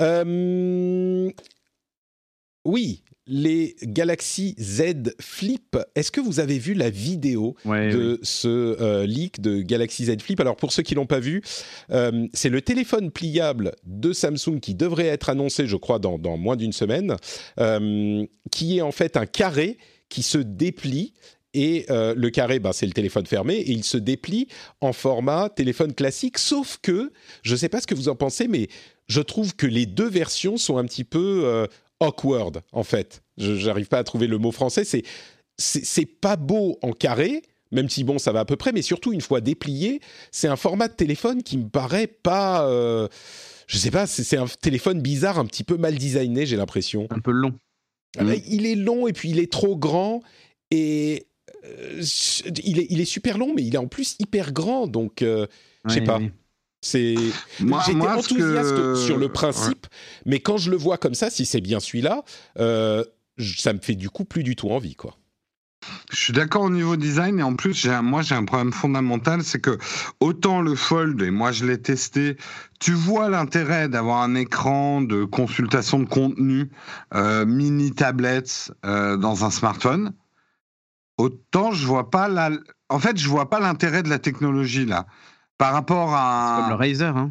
Euh, 0.00 1.30
oui, 2.64 3.02
les 3.26 3.76
Galaxy 3.82 4.54
Z 4.58 5.14
Flip. 5.20 5.78
Est-ce 5.94 6.10
que 6.10 6.20
vous 6.20 6.40
avez 6.40 6.58
vu 6.58 6.74
la 6.74 6.90
vidéo 6.90 7.56
de 7.64 8.18
ce 8.22 8.48
euh, 8.48 9.06
leak 9.06 9.40
de 9.40 9.62
Galaxy 9.62 10.06
Z 10.06 10.20
Flip? 10.20 10.40
Alors 10.40 10.56
pour 10.56 10.72
ceux 10.72 10.82
qui 10.82 10.94
l'ont 10.94 11.06
pas 11.06 11.20
vu, 11.20 11.42
euh, 11.90 12.26
c'est 12.34 12.50
le 12.50 12.60
téléphone 12.60 13.10
pliable 13.10 13.72
de 13.84 14.12
Samsung 14.12 14.60
qui 14.60 14.74
devrait 14.74 15.06
être 15.06 15.30
annoncé, 15.30 15.66
je 15.66 15.76
crois, 15.76 15.98
dans, 15.98 16.18
moins 16.36 16.56
d'une 16.56 16.72
semaine, 16.72 17.16
qui 18.50 18.78
est 18.78 18.82
en 18.82 18.92
fait 18.92 19.16
un 19.16 19.26
carré 19.26 19.78
qui 20.08 20.22
se 20.22 20.38
déplie 20.38 21.14
et 21.52 21.86
le 21.88 22.28
carré, 22.28 22.60
ben, 22.60 22.72
c'est 22.72 22.86
le 22.86 22.92
téléphone 22.92 23.26
fermé, 23.26 23.54
et 23.54 23.72
il 23.72 23.82
se 23.82 23.96
déplie 23.96 24.46
en 24.80 24.92
format 24.92 25.48
téléphone 25.48 25.94
classique, 25.94 26.38
sauf 26.38 26.78
que, 26.80 27.10
je 27.42 27.52
ne 27.52 27.56
sais 27.56 27.68
pas 27.68 27.80
ce 27.80 27.88
que 27.88 27.94
vous 27.94 28.08
en 28.08 28.14
pensez, 28.14 28.46
mais 28.46 28.68
je 29.10 29.20
trouve 29.20 29.56
que 29.56 29.66
les 29.66 29.86
deux 29.86 30.08
versions 30.08 30.56
sont 30.56 30.78
un 30.78 30.84
petit 30.84 31.02
peu 31.02 31.42
euh, 31.44 31.66
awkward, 31.98 32.62
en 32.70 32.84
fait. 32.84 33.22
Je 33.38 33.66
n'arrive 33.66 33.88
pas 33.88 33.98
à 33.98 34.04
trouver 34.04 34.28
le 34.28 34.38
mot 34.38 34.52
français. 34.52 34.84
C'est, 34.84 35.02
c'est, 35.58 36.06
pas 36.06 36.36
beau 36.36 36.78
en 36.80 36.92
carré, 36.92 37.42
même 37.72 37.90
si 37.90 38.04
bon, 38.04 38.18
ça 38.20 38.30
va 38.30 38.40
à 38.40 38.44
peu 38.44 38.54
près, 38.54 38.70
mais 38.70 38.82
surtout 38.82 39.12
une 39.12 39.20
fois 39.20 39.40
déplié, 39.40 40.00
c'est 40.30 40.46
un 40.46 40.54
format 40.54 40.86
de 40.86 40.94
téléphone 40.94 41.42
qui 41.42 41.58
me 41.58 41.68
paraît 41.68 42.06
pas. 42.06 42.64
Euh, 42.68 43.08
je 43.66 43.78
sais 43.78 43.90
pas, 43.90 44.06
c'est, 44.06 44.36
un 44.36 44.46
téléphone 44.46 45.00
bizarre, 45.00 45.40
un 45.40 45.46
petit 45.46 45.64
peu 45.64 45.76
mal 45.76 45.96
designé, 45.96 46.46
j'ai 46.46 46.56
l'impression. 46.56 47.08
Un 47.10 47.18
peu 47.18 47.32
long. 47.32 47.52
Ah 48.16 48.22
bah, 48.22 48.34
il 48.46 48.64
est 48.64 48.76
long 48.76 49.08
et 49.08 49.12
puis 49.12 49.30
il 49.30 49.40
est 49.40 49.50
trop 49.50 49.76
grand 49.76 50.22
et 50.70 51.26
euh, 51.64 52.00
il, 52.64 52.78
est, 52.78 52.86
il 52.90 53.00
est 53.00 53.04
super 53.04 53.38
long, 53.38 53.54
mais 53.56 53.64
il 53.64 53.74
est 53.74 53.78
en 53.78 53.88
plus 53.88 54.14
hyper 54.20 54.52
grand, 54.52 54.86
donc 54.86 55.24
je 55.24 55.48
sais 55.88 56.00
pas. 56.02 56.20
C'est 56.80 57.14
j'étais 57.58 58.08
enthousiaste 58.08 58.96
sur 58.96 59.18
le 59.18 59.28
principe, 59.28 59.86
mais 60.26 60.40
quand 60.40 60.56
je 60.56 60.70
le 60.70 60.76
vois 60.76 60.98
comme 60.98 61.14
ça, 61.14 61.30
si 61.30 61.44
c'est 61.44 61.60
bien 61.60 61.80
celui-là, 61.80 62.24
euh, 62.58 63.04
ça 63.38 63.72
me 63.72 63.80
fait 63.80 63.94
du 63.94 64.10
coup 64.10 64.24
plus 64.24 64.42
du 64.42 64.56
tout 64.56 64.70
envie, 64.70 64.94
quoi. 64.94 65.16
Je 66.12 66.16
suis 66.16 66.32
d'accord 66.32 66.62
au 66.62 66.70
niveau 66.70 66.96
design 66.96 67.38
et 67.38 67.42
en 67.42 67.54
plus, 67.54 67.86
moi 68.02 68.20
j'ai 68.20 68.34
un 68.34 68.44
problème 68.44 68.72
fondamental, 68.72 69.42
c'est 69.42 69.60
que 69.60 69.78
autant 70.20 70.60
le 70.60 70.74
Fold, 70.74 71.22
et 71.22 71.30
moi 71.30 71.52
je 71.52 71.64
l'ai 71.64 71.80
testé, 71.80 72.36
tu 72.80 72.92
vois 72.92 73.30
l'intérêt 73.30 73.88
d'avoir 73.88 74.22
un 74.22 74.34
écran 74.34 75.00
de 75.00 75.24
consultation 75.24 75.98
de 76.00 76.04
contenu, 76.04 76.70
euh, 77.14 77.46
mini 77.46 77.92
tablette 77.92 78.72
euh, 78.84 79.16
dans 79.16 79.44
un 79.44 79.50
smartphone. 79.50 80.12
autant 81.16 81.72
je 81.72 81.86
vois 81.86 82.10
pas 82.10 82.28
la. 82.28 82.50
En 82.90 82.98
fait, 82.98 83.16
je 83.16 83.28
vois 83.28 83.48
pas 83.48 83.60
l'intérêt 83.60 84.02
de 84.02 84.10
la 84.10 84.18
technologie 84.18 84.84
là. 84.84 85.06
Par 85.60 85.72
rapport 85.74 86.10
à. 86.14 86.56
Comme 86.62 86.70
le 86.70 86.74
Razer, 86.74 87.16
hein. 87.16 87.30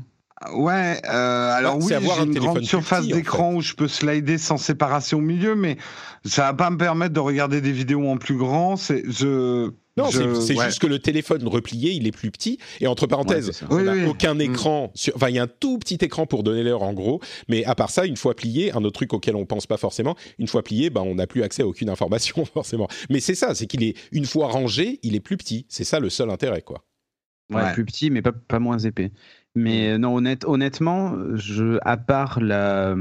Ouais, 0.54 1.02
euh, 1.10 1.52
alors 1.52 1.74
Bah, 1.80 1.84
oui, 1.84 1.88
j'ai 1.90 1.96
un 2.22 2.26
une 2.26 2.34
grande 2.40 2.64
surface 2.64 3.04
en 3.04 3.08
d'écran 3.10 3.56
où 3.56 3.62
je 3.62 3.74
peux 3.74 3.90
slider 3.90 4.38
sans 4.38 4.56
séparation 4.56 5.18
au 5.18 5.22
milieu, 5.22 5.54
mais 5.54 5.76
ça 6.24 6.44
va 6.44 6.54
pas 6.54 6.70
me 6.70 6.78
permettre 6.78 7.14
de 7.14 7.20
regarder 7.20 7.60
des 7.60 7.74
vidéos 7.74 8.08
en 8.08 8.16
plus 8.18 8.38
grand. 8.38 8.78
C'est 8.78 9.04
je. 9.10 9.72
Non, 9.98 10.10
je- 10.12 10.36
c'est 10.36 10.56
ouais. 10.58 10.66
juste 10.68 10.80
que 10.80 10.88
le 10.88 11.00
téléphone 11.00 11.46
replié, 11.46 11.92
il 11.92 12.08
est 12.08 12.14
plus 12.14 12.32
petit. 12.32 12.58
Et 12.80 12.88
entre 12.88 13.06
parenthèses, 13.06 13.50
Ouais, 13.64 13.68
on 13.70 13.76
Oui, 13.78 13.84
n'a 13.84 13.92
oui. 13.94 14.06
aucun 14.06 14.36
Mm. 14.36 14.42
écran. 14.42 14.92
Sur... 14.96 15.14
Enfin, 15.18 15.28
il 15.28 15.36
y 15.36 15.40
a 15.40 15.44
un 15.44 15.48
tout 15.48 15.78
petit 15.78 15.98
écran 16.00 16.26
pour 16.26 16.44
donner 16.44 16.64
l'heure 16.64 16.84
en 16.84 16.94
gros. 16.94 17.20
Mais 17.50 17.66
à 17.66 17.76
part 17.76 17.90
ça, 17.90 18.06
une 18.06 18.16
fois 18.16 18.34
plié, 18.34 18.72
un 18.72 18.78
autre 18.86 18.92
truc 18.94 19.12
auquel 19.12 19.36
on 19.36 19.46
pense 19.46 19.68
pas 19.68 19.76
forcément, 19.78 20.16
une 20.38 20.48
fois 20.48 20.64
plié, 20.64 20.90
ben, 20.90 21.02
on 21.02 21.16
n'a 21.16 21.28
plus 21.28 21.44
accès 21.44 21.64
à 21.64 21.68
aucune 21.68 21.90
information 21.90 22.46
forcément. 22.54 22.88
Mais 23.10 23.20
c'est 23.20 23.36
ça, 23.36 23.56
c'est 23.56 23.66
qu'il 23.66 23.84
est 23.84 23.96
une 24.14 24.26
fois 24.26 24.48
rangé, 24.48 25.00
il 25.04 25.16
est 25.16 25.20
plus 25.20 25.36
petit. 25.36 25.66
C'est 25.68 25.84
ça 25.84 26.00
le 26.00 26.10
seul 26.10 26.30
intérêt, 26.30 26.62
quoi. 26.62 26.86
Ouais, 27.50 27.64
Ouais. 27.64 27.74
plus 27.74 27.86
petit, 27.86 28.12
mais 28.12 28.22
pas, 28.22 28.32
pas 28.32 28.60
moins 28.60 28.78
épais. 28.78 29.12
Mais 29.56 29.98
non, 29.98 30.16
honnête, 30.16 30.46
honnêtement, 30.46 31.16
je, 31.36 31.80
à 31.82 31.98
part 31.98 32.40
la, 32.40 32.96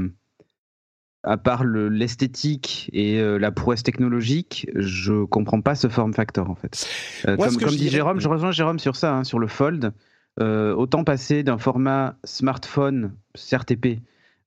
à 1.23 1.37
part 1.37 1.63
le- 1.63 1.89
l'esthétique 1.89 2.89
et 2.93 3.19
euh, 3.19 3.37
la 3.37 3.51
prouesse 3.51 3.83
technologique, 3.83 4.67
je 4.75 5.25
comprends 5.25 5.61
pas 5.61 5.75
ce 5.75 5.87
form 5.87 6.13
factor 6.13 6.49
en 6.49 6.55
fait. 6.55 6.87
Euh, 7.27 7.35
Moi, 7.37 7.47
comme 7.47 7.69
dit 7.69 7.77
dirais- 7.77 7.89
Jérôme, 7.91 8.19
je 8.19 8.27
rejoins 8.29 8.51
Jérôme 8.51 8.79
sur 8.79 8.95
ça, 8.95 9.13
hein, 9.13 9.23
sur 9.23 9.37
le 9.39 9.47
fold. 9.47 9.93
Euh, 10.39 10.73
autant 10.73 11.03
passer 11.03 11.43
d'un 11.43 11.57
format 11.57 12.15
smartphone, 12.23 13.13
certes 13.35 13.71
épais, 13.71 13.99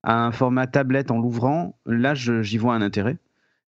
à 0.03 0.25
un 0.25 0.33
format 0.33 0.67
tablette 0.67 1.11
en 1.11 1.19
l'ouvrant, 1.19 1.79
là 1.87 2.15
je- 2.15 2.43
j'y 2.43 2.57
vois 2.59 2.75
un 2.75 2.83
intérêt. 2.83 3.19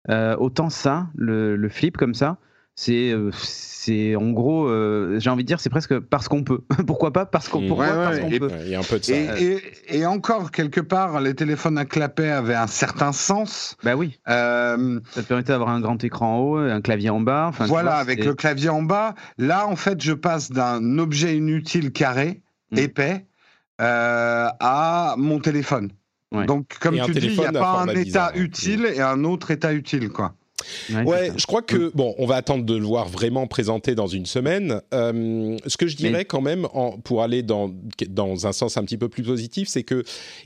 Autant 0.09 0.69
ça, 0.69 1.07
le, 1.15 1.55
le 1.55 1.69
flip 1.69 1.95
comme 1.97 2.13
ça, 2.15 2.37
c'est 2.83 3.11
euh, 3.11 3.29
c'est 3.33 4.15
en 4.15 4.29
gros, 4.31 4.67
euh, 4.67 5.19
j'ai 5.19 5.29
envie 5.29 5.43
de 5.43 5.47
dire, 5.47 5.59
c'est 5.59 5.69
presque 5.69 5.99
parce 5.99 6.27
qu'on 6.27 6.43
peut. 6.43 6.61
Pourquoi 6.87 7.11
pas 7.13 7.25
Parce 7.25 7.47
qu'on 7.49 7.67
pourquoi 7.67 7.85
Ouais, 7.85 7.91
ouais, 7.91 8.03
Parce 8.03 8.15
ouais. 8.17 8.21
qu'on 8.23 8.29
Et- 8.31 8.39
peut. 8.39 8.51
Il 8.63 8.69
y 8.69 8.75
a 8.75 8.79
un 8.79 8.83
peu 8.83 8.99
de 8.99 9.03
ça. 9.05 9.13
Et, 9.13 9.57
et, 9.89 9.97
et 9.99 10.05
encore 10.05 10.51
quelque 10.51 10.81
part, 10.81 11.19
les 11.21 11.33
téléphones 11.35 11.77
à 11.77 11.85
clapet 11.85 12.29
avaient 12.29 12.55
un 12.55 12.67
certain 12.67 13.11
sens. 13.11 13.75
Bah 13.83 13.95
oui, 13.95 14.19
Euh, 14.29 14.99
ça 15.11 15.21
te 15.23 15.27
permettait 15.27 15.51
d'avoir 15.51 15.69
un 15.69 15.79
grand 15.81 16.03
écran 16.03 16.35
en 16.35 16.39
haut, 16.39 16.57
un 16.57 16.81
clavier 16.81 17.09
en 17.09 17.21
bas. 17.21 17.47
Enfin, 17.49 17.65
voilà, 17.65 17.91
vois, 17.91 17.99
avec 17.99 18.23
le 18.25 18.33
clavier 18.35 18.69
en 18.69 18.83
bas. 18.83 19.15
Là, 19.37 19.67
en 19.67 19.75
fait, 19.75 20.01
je 20.01 20.13
passe 20.13 20.51
d'un 20.51 20.97
objet 20.99 21.35
inutile 21.37 21.91
carré, 21.91 22.41
Mm. 22.71 22.77
épais, 22.77 23.25
euh, 23.81 24.47
à 24.59 25.15
mon 25.17 25.39
téléphone. 25.39 25.91
Ouais. 26.31 26.45
Donc, 26.45 26.77
comme 26.79 26.95
Et 26.95 27.01
tu 27.01 27.11
dis, 27.11 27.27
il 27.27 27.37
n'y 27.39 27.45
a 27.45 27.51
pas 27.51 27.81
un 27.81 27.87
état 27.87 28.03
bizarre, 28.03 28.31
utile 28.35 28.85
et 28.85 29.01
un 29.01 29.23
autre 29.25 29.51
état 29.51 29.73
utile, 29.73 30.09
quoi. 30.09 30.33
Ouais, 31.05 31.31
je 31.37 31.45
crois 31.45 31.61
que 31.61 31.91
bon, 31.95 32.15
on 32.17 32.25
va 32.25 32.35
attendre 32.35 32.65
de 32.65 32.75
le 32.75 32.83
voir 32.85 33.07
vraiment 33.07 33.47
présenté 33.47 33.95
dans 33.95 34.07
une 34.07 34.25
semaine. 34.25 34.81
Euh, 34.93 35.57
ce 35.65 35.77
que 35.77 35.87
je 35.87 35.95
dirais 35.95 36.11
Mais- 36.19 36.25
quand 36.25 36.41
même, 36.41 36.65
en, 36.73 36.91
pour 36.97 37.23
aller 37.23 37.43
dans 37.43 37.71
dans 38.09 38.47
un 38.47 38.51
sens 38.51 38.77
un 38.77 38.83
petit 38.83 38.97
peu 38.97 39.09
plus 39.09 39.23
positif, 39.23 39.67
c'est 39.67 39.83
que 39.83 40.03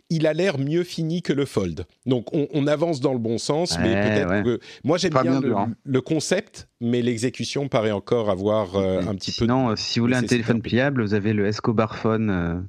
il 0.10 0.28
a 0.28 0.34
l'air 0.34 0.58
mieux 0.60 0.84
fini 0.84 1.22
que 1.22 1.34
le 1.34 1.46
Fold. 1.46 1.86
Donc 2.06 2.34
on, 2.34 2.48
on 2.54 2.68
avance 2.68 3.00
dans 3.00 3.14
le 3.14 3.20
bon 3.20 3.38
sens, 3.38 3.78
mais 3.80 3.94
peut-être 3.94 4.30
ouais. 4.30 4.44
que 4.44 4.60
moi 4.84 4.98
j'aime 4.98 5.12
bien, 5.14 5.40
bien 5.42 5.76
le, 5.84 6.02
concept, 6.02 6.68
mais 6.82 7.02
l'exécution 7.02 7.68
paraît 7.68 7.92
encore 7.92 8.30
avoir 8.30 8.76
euh, 8.76 9.02
un 9.02 9.16
petit 9.16 9.32
peu. 9.32 9.46
Sinon, 9.46 9.70
euh, 9.72 9.76
si 9.76 10.00
vous 10.00 10.06
voulez 10.06 10.18
un 10.18 10.24
téléphone 10.24 10.62
pliable, 10.62 11.04
vous 11.04 11.14
avez 11.14 11.34
le 11.34 11.46
Escobar 11.48 11.96
Phone. 11.96 12.30
euh. 12.30 12.62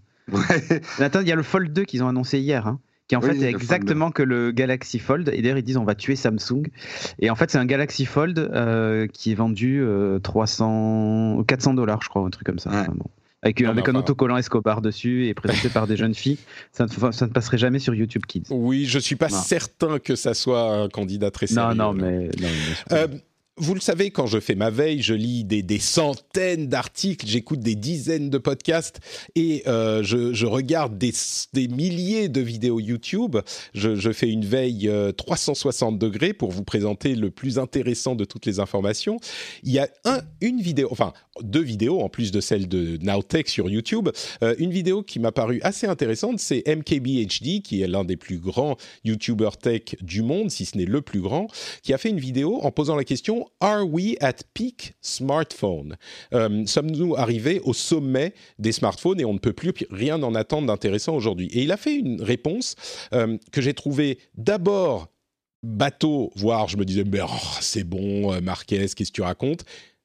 Attends, 0.98 1.20
il 1.20 1.28
y 1.28 1.32
a 1.32 1.36
le 1.36 1.42
Fold 1.42 1.72
2 1.72 1.84
qu'ils 1.84 2.02
ont 2.02 2.08
annoncé 2.08 2.38
hier. 2.40 2.66
hein, 2.66 2.80
Qui 3.08 3.16
en 3.16 3.20
Oui, 3.20 3.26
fait 3.28 3.36
est 3.36 3.50
Fold 3.52 3.62
exactement 3.62 4.10
que 4.10 4.22
le 4.22 4.50
Galaxy 4.50 4.98
Fold. 4.98 5.28
Et 5.32 5.40
d'ailleurs, 5.42 5.58
ils 5.58 5.62
disent 5.62 5.76
on 5.76 5.84
va 5.84 5.94
tuer 5.94 6.16
Samsung. 6.16 6.64
Et 7.20 7.30
en 7.30 7.34
fait, 7.36 7.50
c'est 7.50 7.58
un 7.58 7.64
Galaxy 7.66 8.04
Fold 8.04 8.38
euh, 8.38 9.06
qui 9.06 9.32
est 9.32 9.34
vendu 9.36 9.80
euh, 9.82 10.18
300, 10.18 11.44
400 11.46 11.74
dollars, 11.74 12.02
je 12.02 12.08
crois, 12.08 12.22
un 12.22 12.30
truc 12.30 12.46
comme 12.46 12.58
ça. 12.58 12.70
Ouais. 12.70 12.76
Enfin, 12.80 12.92
bon. 12.96 13.06
Avec, 13.42 13.60
Non, 13.60 13.66
mais 13.66 13.72
avec 13.82 13.88
un 13.90 13.94
autocollant 13.94 14.36
Escobar 14.38 14.80
dessus 14.82 15.26
et 15.26 15.34
présenté 15.34 15.68
par 15.68 15.86
des 15.86 15.96
jeunes 15.96 16.14
filles. 16.14 16.38
Ça 16.72 16.86
ne, 16.86 17.12
ça 17.12 17.26
ne 17.26 17.30
passerait 17.30 17.58
jamais 17.58 17.78
sur 17.78 17.94
YouTube 17.94 18.22
Kids. 18.26 18.44
Oui, 18.50 18.86
je 18.86 18.98
suis 18.98 19.14
pas 19.14 19.28
Non. 19.28 19.36
certain 19.36 19.98
que 20.00 20.16
ça 20.16 20.34
soit 20.34 20.72
un 20.72 20.88
candidat 20.88 21.30
très 21.30 21.46
sérieux. 21.46 21.74
Non, 21.76 21.92
non, 21.92 22.02
mais. 22.02 22.28
non. 22.40 22.48
Euh, 22.92 23.06
vous 23.58 23.72
le 23.72 23.80
savez, 23.80 24.10
quand 24.10 24.26
je 24.26 24.38
fais 24.38 24.54
ma 24.54 24.68
veille, 24.68 25.00
je 25.00 25.14
lis 25.14 25.42
des, 25.42 25.62
des 25.62 25.78
centaines 25.78 26.68
d'articles, 26.68 27.26
j'écoute 27.26 27.60
des 27.60 27.74
dizaines 27.74 28.28
de 28.28 28.36
podcasts 28.36 29.00
et 29.34 29.62
euh, 29.66 30.02
je, 30.02 30.34
je 30.34 30.44
regarde 30.44 30.98
des, 30.98 31.12
des 31.54 31.66
milliers 31.66 32.28
de 32.28 32.42
vidéos 32.42 32.80
YouTube. 32.80 33.38
Je, 33.72 33.96
je 33.96 34.12
fais 34.12 34.28
une 34.28 34.44
veille 34.44 34.90
euh, 34.90 35.10
360 35.10 35.98
degrés 35.98 36.34
pour 36.34 36.50
vous 36.50 36.64
présenter 36.64 37.14
le 37.14 37.30
plus 37.30 37.58
intéressant 37.58 38.14
de 38.14 38.26
toutes 38.26 38.44
les 38.44 38.60
informations. 38.60 39.18
Il 39.62 39.72
y 39.72 39.78
a 39.78 39.88
un, 40.04 40.20
une 40.42 40.60
vidéo, 40.60 40.88
enfin 40.90 41.14
deux 41.40 41.62
vidéos 41.62 42.00
en 42.00 42.10
plus 42.10 42.32
de 42.32 42.40
celle 42.40 42.68
de 42.68 42.98
Nowtech 42.98 43.48
sur 43.48 43.70
YouTube. 43.70 44.10
Euh, 44.42 44.54
une 44.58 44.70
vidéo 44.70 45.02
qui 45.02 45.18
m'a 45.18 45.32
paru 45.32 45.60
assez 45.62 45.86
intéressante, 45.86 46.40
c'est 46.40 46.62
MKBHD, 46.66 47.62
qui 47.62 47.80
est 47.80 47.88
l'un 47.88 48.04
des 48.04 48.16
plus 48.16 48.38
grands 48.38 48.76
YouTubers 49.04 49.56
tech 49.56 49.96
du 50.02 50.20
monde, 50.20 50.50
si 50.50 50.66
ce 50.66 50.76
n'est 50.76 50.84
le 50.84 51.00
plus 51.00 51.20
grand, 51.20 51.46
qui 51.82 51.94
a 51.94 51.98
fait 51.98 52.10
une 52.10 52.20
vidéo 52.20 52.60
en 52.62 52.70
posant 52.70 52.96
la 52.96 53.04
question 53.04 53.45
Are 53.60 53.84
we 53.86 54.16
at 54.20 54.44
peak 54.54 54.94
smartphone? 55.00 55.96
Euh, 56.34 56.64
Sommes-nous 56.66 57.16
arrivés 57.16 57.60
au 57.60 57.72
sommet 57.72 58.34
des 58.58 58.72
smartphones 58.72 59.20
et 59.20 59.24
on 59.24 59.34
ne 59.34 59.38
peut 59.38 59.52
plus 59.52 59.72
rien 59.90 60.22
en 60.22 60.34
attendre 60.34 60.66
d'intéressant 60.66 61.14
aujourd'hui? 61.14 61.48
Et 61.52 61.62
il 61.62 61.72
a 61.72 61.76
fait 61.76 61.94
une 61.94 62.22
réponse 62.22 62.74
euh, 63.12 63.36
que 63.52 63.60
j'ai 63.60 63.74
trouvée 63.74 64.18
d'abord 64.36 65.08
bateau, 65.62 66.32
voire 66.36 66.68
je 66.68 66.76
me 66.76 66.84
disais, 66.84 67.04
mais 67.04 67.20
oh, 67.22 67.28
c'est 67.60 67.84
bon, 67.84 68.32
euh, 68.32 68.40
Marquez, 68.40 68.78
qu'est-ce 68.78 68.94
que 68.94 69.04
tu 69.04 69.22
racontes? 69.22 69.64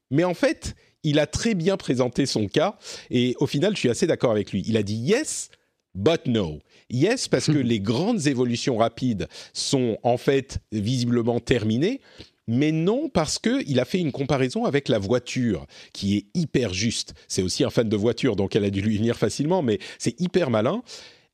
Mais 0.10 0.24
en 0.24 0.34
fait, 0.34 0.76
il 1.04 1.20
a 1.20 1.26
très 1.26 1.56
bien 1.56 1.78
présenté 1.78 2.26
son 2.26 2.48
cas 2.48 2.78
et 3.10 3.36
au 3.40 3.48
final, 3.48 3.74
je 3.74 3.80
suis 3.80 3.90
assez 3.90 4.08
d'accord 4.08 4.32
avec 4.32 4.52
lui. 4.52 4.64
Il 4.68 4.78
a 4.78 4.84
dit 4.84 4.96
yes, 4.96 5.50
but 5.96 6.26
no. 6.26 6.60
Yes, 6.90 7.28
parce 7.28 7.48
que 7.48 7.52
les 7.58 7.80
grandes 7.80 8.28
évolutions 8.28 8.78
rapides 8.78 9.28
sont 9.54 9.98
en 10.04 10.18
fait 10.18 10.60
visiblement 10.72 11.40
terminées. 11.40 12.02
Mais 12.48 12.72
non, 12.72 13.10
parce 13.10 13.40
qu'il 13.40 13.80
a 13.80 13.86
fait 13.86 14.00
une 14.00 14.12
comparaison 14.12 14.66
avec 14.66 14.90
la 14.90 15.00
voiture, 15.00 15.66
qui 15.94 16.18
est 16.18 16.26
hyper 16.34 16.74
juste. 16.74 17.14
C'est 17.28 17.44
aussi 17.44 17.64
un 17.64 17.70
fan 17.70 17.88
de 17.88 17.96
voiture, 17.96 18.36
donc 18.36 18.56
elle 18.56 18.66
a 18.66 18.70
dû 18.70 18.82
lui 18.82 18.98
venir 18.98 19.18
facilement, 19.18 19.62
mais 19.62 19.80
c'est 20.00 20.20
hyper 20.20 20.50
malin. 20.50 20.84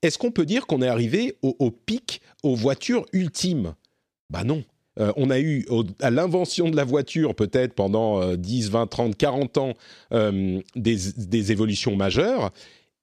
Est-ce 0.01 0.17
qu'on 0.17 0.31
peut 0.31 0.45
dire 0.45 0.67
qu'on 0.67 0.81
est 0.81 0.87
arrivé 0.87 1.37
au, 1.41 1.71
pic, 1.71 2.21
aux 2.43 2.55
voitures 2.55 3.05
ultimes? 3.13 3.73
Bah 4.29 4.43
non. 4.43 4.63
Euh, 4.99 5.13
on 5.15 5.29
a 5.29 5.39
eu 5.39 5.65
à 6.01 6.09
l'invention 6.09 6.69
de 6.69 6.75
la 6.75 6.83
voiture, 6.83 7.35
peut-être 7.35 7.73
pendant 7.73 8.21
euh, 8.21 8.35
10, 8.35 8.71
20, 8.71 8.87
30, 8.87 9.15
40 9.15 9.57
ans, 9.57 9.73
euh, 10.11 10.59
des, 10.75 10.97
des 11.17 11.51
évolutions 11.51 11.95
majeures. 11.95 12.51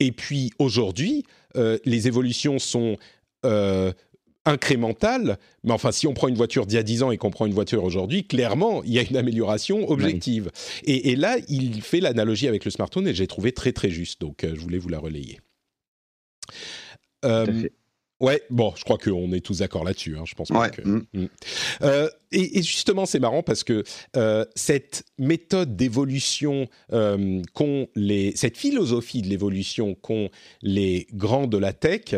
Et 0.00 0.12
puis 0.12 0.50
aujourd'hui, 0.58 1.24
euh, 1.56 1.78
les 1.84 2.06
évolutions 2.08 2.58
sont 2.58 2.96
incrémentales. 4.46 5.38
Mais 5.62 5.72
enfin, 5.72 5.92
si 5.92 6.06
on 6.06 6.14
prend 6.14 6.28
une 6.28 6.34
voiture 6.36 6.66
d'il 6.66 6.76
y 6.76 6.78
a 6.78 6.82
10 6.82 7.02
ans 7.02 7.10
et 7.10 7.16
qu'on 7.18 7.30
prend 7.30 7.46
une 7.46 7.54
voiture 7.54 7.84
aujourd'hui, 7.84 8.24
clairement, 8.26 8.82
il 8.84 8.92
y 8.92 8.98
a 8.98 9.02
une 9.02 9.16
amélioration 9.16 9.88
objective. 9.90 10.50
Et, 10.84 11.10
et 11.10 11.16
là, 11.16 11.36
il 11.48 11.82
fait 11.82 12.00
l'analogie 12.00 12.48
avec 12.48 12.64
le 12.64 12.70
smartphone 12.70 13.08
et 13.08 13.14
j'ai 13.14 13.26
trouvé 13.26 13.52
très 13.52 13.72
très 13.72 13.90
juste. 13.90 14.20
Donc, 14.20 14.44
euh, 14.44 14.52
je 14.54 14.60
voulais 14.60 14.78
vous 14.78 14.88
la 14.88 14.98
relayer. 14.98 15.40
Euh, 17.24 17.44
Tout 17.46 17.50
à 17.50 17.54
fait. 17.54 17.72
Ouais, 18.20 18.42
bon, 18.48 18.72
je 18.76 18.84
crois 18.84 18.96
qu'on 18.96 19.32
est 19.32 19.40
tous 19.40 19.58
d'accord 19.58 19.82
là-dessus. 19.84 20.16
hein, 20.16 20.22
je 20.24 20.34
pense 20.34 20.48
pas 20.48 20.60
Ouais. 20.60 20.70
que. 20.70 20.82
Mm. 20.82 21.04
Mm. 21.14 21.26
Euh, 21.82 22.08
et, 22.32 22.58
et 22.58 22.62
justement, 22.62 23.06
c'est 23.06 23.18
marrant 23.18 23.42
parce 23.42 23.64
que 23.64 23.82
euh, 24.16 24.44
cette 24.54 25.04
méthode 25.18 25.74
d'évolution 25.76 26.68
euh, 26.92 27.42
qu'ont 27.54 27.88
les, 27.96 28.32
cette 28.36 28.56
philosophie 28.56 29.20
de 29.20 29.28
l'évolution 29.28 29.94
qu'ont 29.94 30.30
les 30.62 31.06
grands 31.12 31.48
de 31.48 31.58
la 31.58 31.72
tech. 31.72 32.14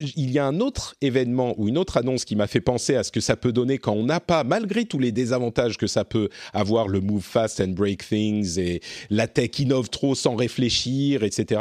Il 0.00 0.30
y 0.30 0.38
a 0.38 0.46
un 0.46 0.60
autre 0.60 0.94
événement 1.00 1.54
ou 1.58 1.68
une 1.68 1.78
autre 1.78 1.96
annonce 1.96 2.24
qui 2.24 2.36
m'a 2.36 2.46
fait 2.46 2.60
penser 2.60 2.94
à 2.94 3.02
ce 3.02 3.10
que 3.10 3.20
ça 3.20 3.36
peut 3.36 3.52
donner 3.52 3.78
quand 3.78 3.92
on 3.92 4.04
n'a 4.04 4.20
pas, 4.20 4.44
malgré 4.44 4.84
tous 4.84 4.98
les 4.98 5.12
désavantages 5.12 5.76
que 5.76 5.86
ça 5.86 6.04
peut 6.04 6.28
avoir, 6.52 6.88
le 6.88 7.00
move 7.00 7.22
fast 7.22 7.60
and 7.60 7.68
break 7.68 8.06
things 8.06 8.58
et 8.58 8.80
la 9.10 9.26
tech 9.26 9.58
innove 9.58 9.90
trop 9.90 10.14
sans 10.14 10.36
réfléchir, 10.36 11.24
etc. 11.24 11.60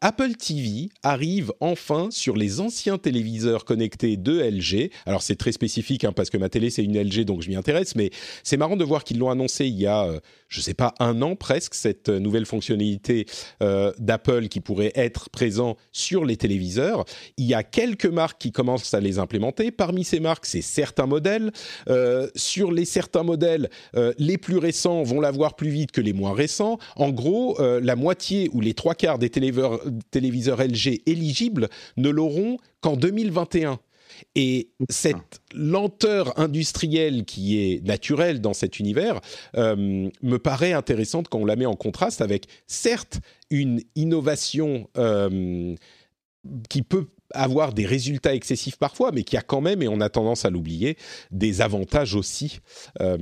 Apple 0.00 0.34
TV 0.36 0.88
arrive 1.02 1.52
enfin 1.58 2.08
sur 2.10 2.36
les 2.36 2.60
anciens 2.60 2.96
téléviseurs 2.96 3.64
connectés 3.64 4.16
de 4.16 4.40
LG. 4.40 4.90
Alors 5.04 5.22
c'est 5.22 5.34
très 5.34 5.50
spécifique 5.50 6.04
hein, 6.04 6.12
parce 6.12 6.30
que 6.30 6.36
ma 6.36 6.48
télé 6.48 6.70
c'est 6.70 6.84
une 6.84 6.96
LG 6.96 7.24
donc 7.24 7.42
je 7.42 7.48
m'y 7.48 7.56
intéresse, 7.56 7.96
mais 7.96 8.10
c'est 8.44 8.56
marrant 8.56 8.76
de 8.76 8.84
voir 8.84 9.02
qu'ils 9.02 9.18
l'ont 9.18 9.30
annoncé 9.30 9.66
il 9.66 9.74
y 9.74 9.86
a, 9.86 10.04
euh, 10.04 10.20
je 10.48 10.60
sais 10.60 10.74
pas, 10.74 10.94
un 11.00 11.22
an 11.22 11.34
presque 11.34 11.74
cette 11.74 12.08
euh, 12.08 12.20
nouvelle 12.20 12.46
fonctionnalité 12.46 13.26
euh, 13.62 13.92
d'Apple 13.98 14.48
qui 14.48 14.60
pourrait 14.60 14.92
être 14.94 15.28
présent 15.30 15.76
sur 15.92 16.24
les 16.24 16.36
téléviseurs. 16.36 17.04
Il 17.36 17.46
y 17.46 17.54
a 17.54 17.62
quelques 17.62 18.06
marques 18.06 18.40
qui 18.40 18.52
commencent 18.52 18.94
à 18.94 19.00
les 19.00 19.18
implémenter. 19.18 19.70
Parmi 19.70 20.04
ces 20.04 20.20
marques, 20.20 20.46
c'est 20.46 20.62
certains 20.62 21.06
modèles. 21.06 21.50
Euh, 21.88 22.28
sur 22.34 22.70
les 22.72 22.84
certains 22.84 23.22
modèles, 23.22 23.68
les 24.18 24.38
plus 24.38 24.58
récents 24.58 25.02
vont 25.02 25.20
l'avoir 25.20 25.56
plus 25.56 25.70
vite 25.70 25.92
que 25.92 26.00
les 26.00 26.12
moins 26.12 26.32
récents. 26.32 26.78
En 26.96 27.10
gros, 27.10 27.58
la 27.60 27.96
moitié 27.96 28.48
ou 28.52 28.60
les 28.60 28.74
trois 28.74 28.94
quarts 28.94 29.18
des 29.18 29.30
téléviseurs, 29.30 29.47
téléviseurs 30.10 30.62
LG 30.62 31.02
éligibles 31.06 31.68
ne 31.96 32.08
l'auront 32.08 32.58
qu'en 32.80 32.96
2021. 32.96 33.78
Et 34.34 34.70
cette 34.88 35.40
lenteur 35.54 36.38
industrielle 36.38 37.24
qui 37.24 37.58
est 37.58 37.84
naturelle 37.86 38.40
dans 38.40 38.54
cet 38.54 38.78
univers 38.78 39.20
euh, 39.56 40.08
me 40.22 40.38
paraît 40.38 40.72
intéressante 40.72 41.28
quand 41.28 41.38
on 41.38 41.44
la 41.44 41.56
met 41.56 41.66
en 41.66 41.76
contraste 41.76 42.20
avec, 42.20 42.46
certes, 42.66 43.20
une 43.50 43.80
innovation 43.94 44.88
euh, 44.96 45.74
qui 46.68 46.82
peut 46.82 47.06
avoir 47.34 47.72
des 47.72 47.86
résultats 47.86 48.34
excessifs 48.34 48.76
parfois, 48.76 49.12
mais 49.12 49.22
qui 49.22 49.36
a 49.36 49.42
quand 49.42 49.60
même, 49.60 49.82
et 49.82 49.88
on 49.88 50.00
a 50.00 50.08
tendance 50.08 50.44
à 50.44 50.50
l'oublier, 50.50 50.96
des 51.30 51.60
avantages 51.60 52.14
aussi 52.14 52.60
euh, 53.00 53.18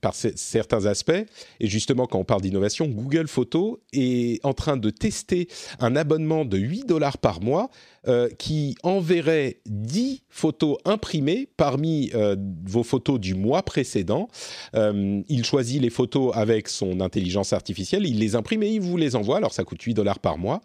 par 0.00 0.14
certains 0.14 0.86
aspects. 0.86 1.12
Et 1.60 1.66
justement, 1.66 2.06
quand 2.06 2.18
on 2.18 2.24
parle 2.24 2.42
d'innovation, 2.42 2.86
Google 2.86 3.28
Photos 3.28 3.78
est 3.92 4.44
en 4.44 4.52
train 4.52 4.76
de 4.76 4.90
tester 4.90 5.48
un 5.80 5.96
abonnement 5.96 6.44
de 6.44 6.58
8 6.58 6.86
dollars 6.86 7.18
par 7.18 7.40
mois 7.40 7.70
euh, 8.08 8.28
qui 8.38 8.74
enverrait 8.82 9.60
10 9.66 10.22
photos 10.28 10.76
imprimées 10.84 11.48
parmi 11.56 12.10
euh, 12.14 12.36
vos 12.66 12.82
photos 12.82 13.20
du 13.20 13.34
mois 13.34 13.62
précédent. 13.62 14.28
Euh, 14.74 15.20
il 15.28 15.44
choisit 15.44 15.80
les 15.80 15.90
photos 15.90 16.32
avec 16.34 16.68
son 16.68 17.00
intelligence 17.00 17.52
artificielle, 17.52 18.06
il 18.06 18.18
les 18.18 18.34
imprime 18.36 18.62
et 18.62 18.70
il 18.70 18.80
vous 18.80 18.96
les 18.96 19.16
envoie. 19.16 19.36
Alors 19.36 19.52
ça 19.52 19.64
coûte 19.64 19.80
8 19.82 19.94
dollars 19.94 20.18
par 20.18 20.38
mois. 20.38 20.60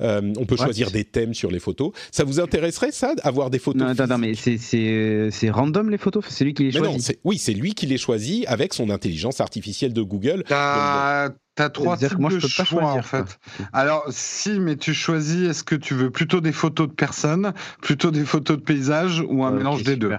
Euh, 0.00 0.32
on 0.38 0.44
peut 0.46 0.54
What 0.56 0.64
choisir 0.64 0.90
des 0.90 1.04
thèmes 1.04 1.34
sur 1.34 1.50
les 1.50 1.58
photos. 1.60 1.92
Ça 2.10 2.24
vous 2.24 2.40
intéresserait 2.40 2.92
ça, 2.92 3.14
avoir 3.22 3.50
des 3.50 3.58
photos 3.58 3.82
Non, 3.82 3.88
attends, 3.88 4.04
attends, 4.04 4.18
mais 4.18 4.34
c'est- 4.34 4.58
c'est 4.58 5.28
c'est 5.30 5.50
random 5.50 5.90
les 5.90 5.98
photos? 5.98 6.24
C'est 6.28 6.44
lui 6.44 6.54
qui 6.54 6.64
les 6.64 6.72
Mais 6.72 6.80
non, 6.86 6.92
choisit? 6.92 7.18
oui, 7.24 7.38
c'est 7.38 7.52
lui 7.54 7.74
qui 7.74 7.86
les 7.86 7.98
choisit 7.98 8.44
avec 8.48 8.74
son 8.74 8.90
intelligence 8.90 9.40
artificielle 9.40 9.92
de 9.92 10.02
Google. 10.02 10.44
T'as 11.58 11.64
as 11.64 11.70
trois 11.70 11.96
C'est-à-dire 11.96 12.10
types 12.10 12.16
que 12.18 12.22
moi, 12.22 12.30
je 12.30 12.56
pas 12.56 12.64
choix 12.64 12.82
choisir, 12.82 12.98
en 12.98 13.02
fait. 13.02 13.40
Alors 13.72 14.04
si, 14.10 14.60
mais 14.60 14.76
tu 14.76 14.94
choisis, 14.94 15.48
est-ce 15.48 15.64
que 15.64 15.74
tu 15.74 15.92
veux 15.92 16.08
plutôt 16.08 16.40
des 16.40 16.52
photos 16.52 16.86
de 16.86 16.92
personnes, 16.92 17.52
plutôt 17.82 18.12
des 18.12 18.24
photos 18.24 18.58
de 18.58 18.62
paysages 18.62 19.24
ou 19.28 19.42
un 19.42 19.50
mélange 19.50 19.82
des 19.82 19.96
deux. 19.96 20.12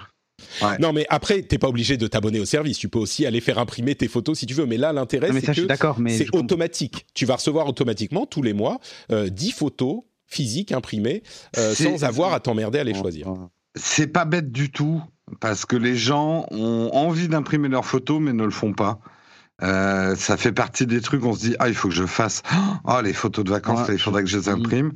Non, 0.80 0.92
mais 0.92 1.06
après, 1.10 1.42
t'es 1.44 1.58
pas 1.58 1.70
obligé 1.70 1.96
de 1.96 2.08
t'abonner 2.08 2.42
au 2.42 2.46
service. 2.46 2.78
Tu 2.78 2.90
peux 2.90 3.00
aussi 3.00 3.26
aller 3.26 3.40
faire 3.40 3.58
imprimer 3.58 3.96
tes 3.96 4.10
photos 4.10 4.38
si 4.38 4.48
tu 4.48 4.54
veux. 4.54 4.66
Mais 4.66 4.76
là, 4.76 4.92
l'intérêt, 4.92 5.32
c'est 5.32 5.54
que 5.54 6.10
c'est 6.10 6.36
automatique. 6.36 7.06
Tu 7.14 7.26
vas 7.26 7.36
recevoir 7.36 7.68
automatiquement 7.68 8.26
tous 8.26 8.42
les 8.42 8.54
mois 8.54 8.80
euh, 9.12 9.30
10 9.30 9.52
photos 9.52 10.02
physiques 10.28 10.74
imprimées 10.74 11.24
euh, 11.58 11.74
sans 11.74 12.04
avoir 12.04 12.34
à 12.34 12.42
t'emmerder 12.42 12.80
à 12.80 12.84
les 12.84 12.94
choisir. 12.94 13.34
C'est 13.76 14.08
pas 14.08 14.26
bête 14.26 14.52
du 14.52 14.72
tout, 14.72 15.02
parce 15.40 15.66
que 15.66 15.78
les 15.78 15.96
gens 15.96 16.48
ont 16.52 16.90
envie 16.92 17.30
d'imprimer 17.30 17.70
leurs 17.70 17.86
photos, 17.86 18.20
mais 18.20 18.34
ne 18.34 18.44
le 18.44 18.52
font 18.52 18.74
pas. 18.74 19.00
Euh, 19.62 20.16
ça 20.16 20.38
fait 20.38 20.52
partie 20.52 20.86
des 20.86 21.02
trucs, 21.02 21.24
on 21.26 21.34
se 21.34 21.40
dit, 21.40 21.56
ah, 21.60 21.68
il 21.68 21.76
faut 21.76 21.90
que 21.90 21.96
je 21.96 22.06
fasse. 22.06 22.44
Oh, 22.86 23.02
les 23.04 23.14
photos 23.14 23.46
de 23.46 23.52
vacances, 23.52 23.88
Ouais, 23.88 23.96
il 23.96 24.00
faudrait 24.00 24.24
que 24.24 24.30
je 24.30 24.38
les 24.38 24.50
imprime. 24.50 24.94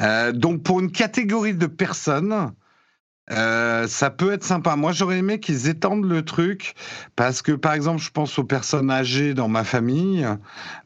Euh, 0.00 0.32
donc, 0.32 0.62
pour 0.62 0.80
une 0.80 0.90
catégorie 0.90 1.54
de 1.54 1.66
personnes, 1.66 2.52
euh, 3.30 3.86
ça 3.88 4.10
peut 4.10 4.32
être 4.32 4.44
sympa. 4.44 4.76
Moi, 4.76 4.92
j'aurais 4.92 5.18
aimé 5.18 5.40
qu'ils 5.40 5.68
étendent 5.68 6.06
le 6.06 6.24
truc, 6.24 6.74
parce 7.16 7.42
que, 7.42 7.52
par 7.52 7.74
exemple, 7.74 8.00
je 8.02 8.10
pense 8.10 8.38
aux 8.38 8.44
personnes 8.44 8.90
âgées 8.90 9.34
dans 9.34 9.48
ma 9.48 9.64
famille, 9.64 10.26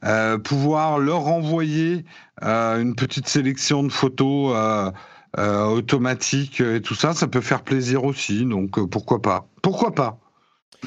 euh, 0.05 0.39
pouvoir 0.39 0.99
leur 0.99 1.21
renvoyer 1.21 2.05
euh, 2.43 2.81
une 2.83 2.95
petite 2.95 3.29
sélection 3.29 3.83
de 3.83 3.93
photos. 3.93 4.53
euh, 4.55 4.91
euh, 5.39 5.65
automatique 5.67 6.63
et 6.63 6.81
tout 6.81 6.95
ça, 6.95 7.13
ça 7.13 7.27
peut 7.29 7.43
faire 7.43 7.63
plaisir 7.63 8.05
aussi. 8.05 8.47
Donc 8.47 8.83
pourquoi 8.89 9.21
pas? 9.21 9.47
Pourquoi 9.61 9.95
pas? 9.95 10.19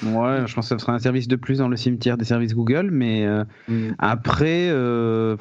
Ouais, 0.04 0.44
je 0.46 0.54
pense 0.54 0.66
que 0.70 0.76
ça 0.76 0.80
sera 0.80 0.94
un 0.94 1.00
service 1.00 1.28
de 1.28 1.36
plus 1.36 1.58
dans 1.58 1.68
le 1.68 1.76
cimetière 1.76 2.18
des 2.18 2.26
services 2.26 2.54
Google, 2.54 2.90
mais 2.92 3.26
euh, 3.26 3.44
après, 3.98 4.70
euh, 4.70 5.36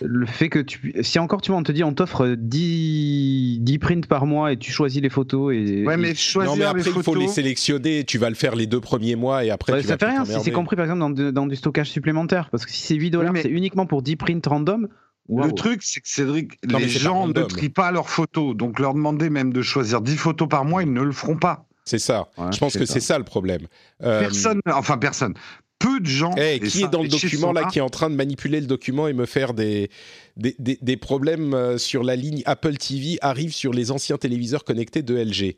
le 0.00 0.26
fait 0.26 0.48
que 0.48 0.58
tu. 0.58 0.94
Si 1.02 1.18
encore 1.18 1.42
tu 1.42 1.50
vois, 1.50 1.60
on 1.60 1.62
te 1.62 1.72
dit 1.72 1.84
on 1.84 1.92
t'offre 1.92 2.28
10, 2.38 3.58
10 3.60 3.78
prints 3.78 4.06
par 4.06 4.26
mois 4.26 4.52
et 4.52 4.56
tu 4.56 4.70
choisis 4.72 5.02
les 5.02 5.08
photos 5.10 5.54
et. 5.54 5.84
Ouais, 5.84 5.96
mais 5.96 6.14
choisir 6.14 6.52
Non, 6.52 6.58
mais 6.58 6.64
après, 6.64 6.82
les 6.82 6.88
il 6.88 6.92
faut 6.92 7.02
photos. 7.02 7.22
les 7.22 7.28
sélectionner. 7.28 8.04
Tu 8.04 8.18
vas 8.18 8.28
le 8.30 8.34
faire 8.36 8.54
les 8.54 8.66
deux 8.66 8.80
premiers 8.80 9.16
mois 9.16 9.44
et 9.44 9.50
après, 9.50 9.72
Ouais, 9.72 9.80
tu 9.80 9.86
ça 9.86 9.94
vas 9.94 9.98
fait 9.98 10.12
rien 10.12 10.24
si 10.24 10.40
c'est 10.40 10.50
compris 10.52 10.76
par 10.76 10.84
exemple 10.84 11.00
dans, 11.00 11.10
de- 11.10 11.30
dans 11.30 11.46
du 11.46 11.56
stockage 11.56 11.90
supplémentaire. 11.90 12.48
Parce 12.50 12.64
que 12.64 12.72
si 12.72 12.82
c'est 12.82 12.94
8 12.94 13.10
dollars, 13.10 13.34
c'est 13.36 13.50
uniquement 13.50 13.86
pour 13.86 14.02
10 14.02 14.16
prints 14.16 14.40
random. 14.46 14.88
Le 15.28 15.52
truc, 15.52 15.82
c'est 15.82 16.00
que 16.00 16.08
Cédric, 16.08 16.58
Non, 16.68 16.78
les 16.78 16.88
gens 16.88 17.26
ne 17.28 17.42
trient 17.42 17.68
pas 17.70 17.92
leurs 17.92 18.08
photos. 18.10 18.56
Donc 18.56 18.78
leur 18.78 18.92
demander 18.94 19.30
même 19.30 19.52
de 19.52 19.62
choisir 19.62 20.00
10 20.00 20.16
photos 20.16 20.48
par 20.48 20.64
mois, 20.64 20.82
ils 20.82 20.92
ne 20.92 21.02
le 21.02 21.12
feront 21.12 21.36
pas. 21.36 21.66
C'est 21.84 21.98
ça. 21.98 22.28
Ouais, 22.38 22.52
je 22.52 22.58
pense 22.58 22.76
que 22.76 22.84
c'est 22.86 23.00
ça 23.00 23.18
le 23.18 23.24
problème. 23.24 23.66
Euh, 24.02 24.20
Personne, 24.20 24.60
enfin 24.66 24.98
personne. 24.98 25.34
Peu 25.78 25.98
de 25.98 26.06
gens. 26.06 26.32
Eh, 26.36 26.54
et 26.56 26.60
qui 26.60 26.70
ça, 26.80 26.86
est 26.86 26.90
dans 26.90 27.02
le 27.02 27.08
document 27.08 27.52
là, 27.52 27.64
qui 27.64 27.78
est 27.80 27.82
en 27.82 27.90
train 27.90 28.08
de 28.08 28.14
manipuler 28.14 28.60
le 28.60 28.66
document 28.68 29.08
et 29.08 29.12
me 29.12 29.26
faire 29.26 29.52
des, 29.52 29.90
des, 30.36 30.54
des- 30.60 30.78
des 30.80 30.96
problèmes 30.96 31.54
euh, 31.54 31.76
sur 31.76 32.04
la 32.04 32.14
ligne 32.14 32.42
Apple 32.46 32.76
TV 32.76 33.18
arrive 33.20 33.52
sur 33.52 33.72
les 33.72 33.90
anciens 33.90 34.16
téléviseurs 34.16 34.62
connectés 34.64 35.02
de 35.02 35.16
LG 35.16 35.56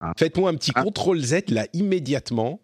Ah. 0.00 0.12
Faites-moi 0.18 0.50
un 0.50 0.54
petit 0.56 0.72
Ah. 0.74 0.82
contrôle 0.82 1.20
Z 1.22 1.44
là 1.48 1.66
immédiatement. 1.72 2.60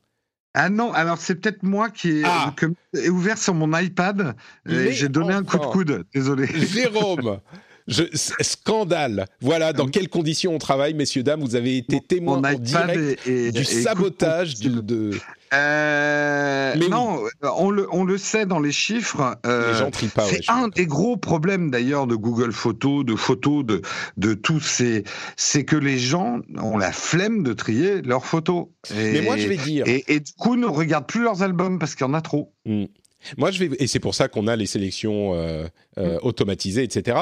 Ah 0.52 0.68
non, 0.68 0.92
alors 0.92 1.16
c'est 1.16 1.36
peut-être 1.36 1.62
moi 1.62 1.88
qui 1.88 2.10
ai, 2.18 2.22
Ah. 2.26 2.54
est 2.94 3.08
ouvert 3.08 3.38
sur 3.38 3.54
mon 3.54 3.74
iPad. 3.74 4.34
J'ai 4.66 5.08
donné 5.08 5.32
un 5.32 5.44
coup 5.44 5.56
de 5.58 5.64
coude. 5.64 6.04
Désolé. 6.14 6.46
Jérôme 6.46 7.40
je, 7.88 8.04
scandale. 8.40 9.26
Voilà 9.40 9.72
dans 9.72 9.86
quelles 9.88 10.08
conditions 10.08 10.54
on 10.54 10.58
travaille, 10.58 10.94
messieurs, 10.94 11.22
dames. 11.22 11.40
Vous 11.40 11.56
avez 11.56 11.78
été 11.78 12.00
en 12.26 12.38
iPad 12.38 12.60
direct 12.62 13.28
du 13.54 13.64
sabotage 13.64 14.54
de, 14.60 14.80
de- 14.80 15.10
Euh, 15.54 16.72
Mais 16.78 16.84
oui. 16.86 16.90
non, 16.90 17.20
on, 17.42 17.70
le, 17.70 17.86
on 17.92 18.04
le 18.04 18.16
sait 18.18 18.46
dans 18.46 18.58
les 18.60 18.72
chiffres. 18.72 19.36
euh, 19.46 19.72
Les 19.72 19.78
gens 19.78 19.90
trient 19.90 20.06
pas. 20.08 20.24
c'est 20.26 20.48
un 20.48 20.68
des 20.68 20.86
gros 20.86 21.16
problèmes 21.16 21.70
d'ailleurs 21.70 22.06
de 22.06 22.14
Google 22.14 22.52
Photos, 22.52 23.04
de 23.04 23.14
photos, 23.16 23.64
de, 23.64 23.82
de 24.16 24.32
tous 24.34 24.60
ces. 24.60 25.04
C'est 25.36 25.64
que 25.64 25.76
les 25.76 25.98
gens 25.98 26.40
ont 26.58 26.78
la 26.78 26.90
flemme 26.92 27.42
de 27.42 27.52
trier 27.52 28.00
leurs 28.02 28.24
photos. 28.24 28.66
Et, 28.94 29.12
Mais 29.12 29.20
moi, 29.20 29.36
je 29.36 29.46
vais 29.48 29.56
dire. 29.58 29.84
Et, 29.86 30.04
et 30.08 30.20
du 30.20 30.32
coup, 30.32 30.56
ne 30.56 30.66
regardent 30.66 31.06
plus 31.06 31.22
leurs 31.22 31.42
albums 31.42 31.78
parce 31.78 31.94
qu'il 31.94 32.06
y 32.06 32.10
en 32.10 32.14
a 32.14 32.22
trop. 32.22 32.52
Mm. 32.64 32.84
Moi, 33.36 33.50
je 33.52 33.64
vais, 33.64 33.76
et 33.78 33.86
c'est 33.86 34.00
pour 34.00 34.16
ça 34.16 34.26
qu'on 34.28 34.48
a 34.48 34.56
les 34.56 34.66
sélections 34.66 35.34
euh, 35.34 35.66
euh, 35.98 36.18
automatisées, 36.22 36.82
etc. 36.82 37.18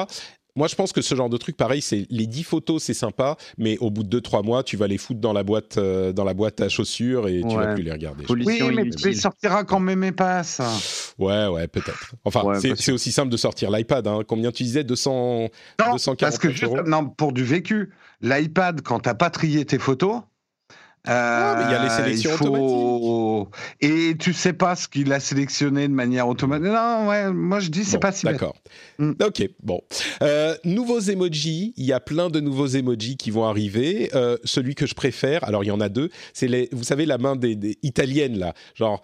Moi, 0.55 0.67
je 0.67 0.75
pense 0.75 0.91
que 0.91 1.01
ce 1.01 1.15
genre 1.15 1.29
de 1.29 1.37
truc, 1.37 1.55
pareil, 1.55 1.81
c'est 1.81 2.05
les 2.09 2.27
10 2.27 2.43
photos, 2.43 2.83
c'est 2.83 2.93
sympa, 2.93 3.37
mais 3.57 3.77
au 3.79 3.89
bout 3.89 4.03
de 4.03 4.19
2-3 4.19 4.43
mois, 4.43 4.63
tu 4.63 4.75
vas 4.75 4.87
les 4.87 4.97
foutre 4.97 5.21
dans 5.21 5.31
la 5.33 5.43
boîte, 5.43 5.77
euh, 5.77 6.11
dans 6.11 6.25
la 6.25 6.33
boîte 6.33 6.59
à 6.61 6.67
chaussures 6.67 7.27
et 7.29 7.41
tu 7.47 7.55
vas 7.55 7.73
plus 7.73 7.83
les 7.83 7.91
regarder. 7.91 8.25
Oui, 8.29 8.61
mais 8.75 8.89
tu 8.89 9.07
les 9.07 9.15
sortiras 9.15 9.63
quand 9.63 9.79
même 9.79 10.11
pas 10.11 10.43
ça. 10.43 10.69
Ouais, 11.17 11.47
ouais, 11.47 11.67
peut-être. 11.67 12.13
Enfin, 12.25 12.43
Ouais, 12.43 12.59
c'est 12.75 12.91
aussi 12.91 13.11
simple 13.11 13.29
de 13.29 13.37
sortir 13.37 13.71
l'iPad. 13.71 14.05
Hein. 14.07 14.21
Combien 14.27 14.51
tu 14.51 14.63
disais? 14.63 14.83
200 14.83 15.11
Non, 15.79 15.93
249 15.93 16.17
parce 16.19 16.37
que 16.37 16.49
juste, 16.49 16.63
euros? 16.63 16.81
non, 16.85 17.07
pour 17.07 17.31
du 17.31 17.43
vécu, 17.43 17.91
l'iPad, 18.21 18.81
quand 18.81 18.99
t'as 18.99 19.13
pas 19.13 19.29
trié 19.29 19.63
tes 19.65 19.79
photos. 19.79 20.21
Il 21.05 21.09
y 21.09 21.13
a 21.13 21.83
les 21.83 21.89
euh, 21.89 21.95
sélections 21.97 22.37
faut- 22.37 23.49
Et 23.81 24.15
tu 24.19 24.33
sais 24.33 24.53
pas 24.53 24.75
ce 24.75 24.87
qu'il 24.87 25.11
a 25.13 25.19
sélectionné 25.19 25.87
de 25.87 25.93
manière 25.93 26.27
automatique. 26.27 26.67
Non, 26.67 27.07
ouais, 27.09 27.31
moi 27.31 27.59
je 27.59 27.69
dis 27.69 27.83
c'est 27.83 27.93
Bon, 27.97 28.01
pas 28.01 28.11
si. 28.11 28.25
D'accord. 28.25 28.55
Mm. 28.99 29.13
Ok, 29.25 29.43
bon. 29.63 29.81
Euh, 30.21 30.55
nouveaux 30.63 30.99
emojis. 30.99 31.73
Il 31.75 31.85
y 31.85 31.93
a 31.93 31.99
plein 31.99 32.29
de 32.29 32.39
nouveaux 32.39 32.67
emojis 32.67 33.17
qui 33.17 33.31
vont 33.31 33.45
arriver. 33.45 34.11
Euh, 34.13 34.37
celui 34.43 34.75
que 34.75 34.85
je 34.85 34.93
préfère, 34.93 35.43
alors 35.43 35.63
il 35.63 35.67
y 35.67 35.71
en 35.71 35.81
a 35.81 35.89
deux, 35.89 36.09
c'est 36.33 36.47
les, 36.47 36.69
vous 36.71 36.83
savez, 36.83 37.05
la 37.07 37.17
main 37.17 37.35
des, 37.35 37.55
des 37.55 37.77
italiennes 37.81 38.37
là, 38.37 38.53
genre. 38.75 39.01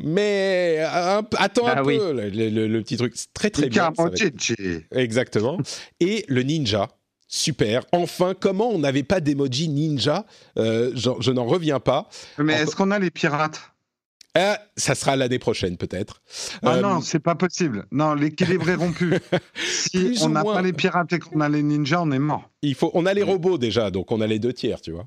Mais 0.00 0.78
un 0.84 1.22
attends 1.38 1.66
un 1.66 1.72
Ah 1.78 1.82
oui. 1.82 1.98
peu, 1.98 2.12
le, 2.12 2.28
le- 2.50 2.68
le 2.68 2.82
petit 2.82 2.96
truc, 2.96 3.14
c'est 3.16 3.32
très 3.34 3.50
très 3.50 3.68
bien. 3.68 3.90
être-. 3.90 4.82
Exactement. 4.92 5.58
Et 5.98 6.24
le 6.28 6.42
ninja. 6.42 6.88
Super. 7.28 7.84
Enfin, 7.92 8.32
comment 8.38 8.70
on 8.70 8.78
n'avait 8.78 9.02
pas 9.02 9.20
d'emoji 9.20 9.68
ninja 9.68 10.24
Euh, 10.58 10.90
Je, 10.94 11.10
je 11.20 11.30
n'en 11.30 11.44
reviens 11.44 11.78
pas. 11.78 12.08
Mais 12.38 12.54
est-ce 12.54 12.74
qu'on 12.74 12.90
a 12.90 12.98
les 12.98 13.10
pirates? 13.10 13.60
Ah, 14.34 14.58
ça 14.76 14.94
sera 14.94 15.16
l'année 15.16 15.38
prochaine 15.38 15.76
peut-être. 15.76 16.22
Ah 16.62 16.74
Euh, 16.74 16.80
non, 16.80 17.00
c'est 17.00 17.18
pas 17.18 17.34
possible. 17.34 17.86
Non, 17.90 18.14
l'équilibre 18.14 18.68
est 18.70 18.74
rompu. 18.76 19.14
si 19.56 19.90
Plus 19.98 20.22
on 20.22 20.28
n'a 20.28 20.44
pas 20.44 20.62
les 20.62 20.72
pirates 20.72 21.12
et 21.12 21.18
qu'on 21.18 21.40
a 21.40 21.48
les 21.48 21.62
ninjas, 21.62 22.00
on 22.02 22.12
est 22.12 22.18
mort. 22.18 22.48
il 22.62 22.74
faut, 22.74 22.90
on 22.94 23.04
a 23.06 23.14
les 23.14 23.22
robots 23.22 23.58
déjà, 23.58 23.90
donc 23.90 24.12
on 24.12 24.20
a 24.20 24.26
les 24.26 24.38
deux 24.38 24.52
tiers, 24.52 24.80
tu 24.80 24.92
vois. 24.92 25.06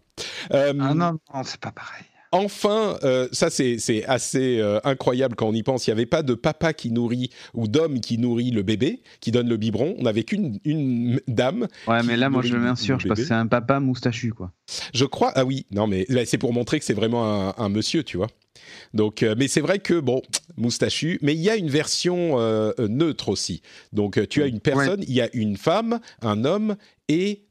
Euh, 0.53 0.73
Ah 0.79 0.93
non, 0.93 1.17
non, 1.33 1.43
c'est 1.43 1.59
pas 1.59 1.71
pareil. 1.71 2.03
Enfin, 2.33 2.97
euh, 3.03 3.27
ça 3.33 3.49
c'est 3.49 4.05
assez 4.05 4.59
euh, 4.59 4.79
incroyable 4.85 5.35
quand 5.35 5.47
on 5.47 5.53
y 5.53 5.63
pense. 5.63 5.85
Il 5.85 5.89
n'y 5.89 5.93
avait 5.93 6.05
pas 6.05 6.23
de 6.23 6.33
papa 6.33 6.71
qui 6.73 6.91
nourrit 6.91 7.29
ou 7.53 7.67
d'homme 7.67 7.99
qui 7.99 8.17
nourrit 8.17 8.51
le 8.51 8.63
bébé, 8.63 9.01
qui 9.19 9.31
donne 9.31 9.49
le 9.49 9.57
biberon. 9.57 9.95
On 9.99 10.03
n'avait 10.03 10.23
qu'une 10.23 10.57
une 10.63 11.19
dame. 11.27 11.67
Ouais, 11.87 12.01
mais 12.03 12.15
là, 12.15 12.29
moi, 12.29 12.41
je 12.41 12.55
m'insurge 12.55 13.05
parce 13.05 13.19
que 13.19 13.25
c'est 13.25 13.33
un 13.33 13.47
papa 13.47 13.81
moustachu, 13.81 14.31
quoi. 14.31 14.53
Je 14.93 15.03
crois. 15.03 15.33
Ah 15.35 15.43
oui, 15.43 15.65
non 15.71 15.87
mais 15.87 16.05
c'est 16.25 16.37
pour 16.37 16.53
montrer 16.53 16.79
que 16.79 16.85
c'est 16.85 16.93
vraiment 16.93 17.49
un, 17.49 17.53
un 17.57 17.69
monsieur, 17.69 18.03
tu 18.03 18.15
vois. 18.15 18.27
Donc, 18.93 19.23
euh, 19.23 19.35
mais 19.37 19.49
c'est 19.49 19.61
vrai 19.61 19.79
que 19.79 19.99
bon, 19.99 20.21
moustachu. 20.55 21.19
Mais 21.21 21.33
il 21.33 21.41
y 21.41 21.49
a 21.49 21.57
une 21.57 21.69
version 21.69 22.37
neutre 22.79 23.27
aussi. 23.27 23.61
Donc, 23.91 24.25
tu 24.29 24.41
as 24.41 24.47
une 24.47 24.61
personne, 24.61 25.03
il 25.05 25.13
y 25.13 25.21
a 25.21 25.29
une 25.33 25.57
femme, 25.57 25.99
un 26.21 26.45
homme 26.45 26.77
et 27.09 27.43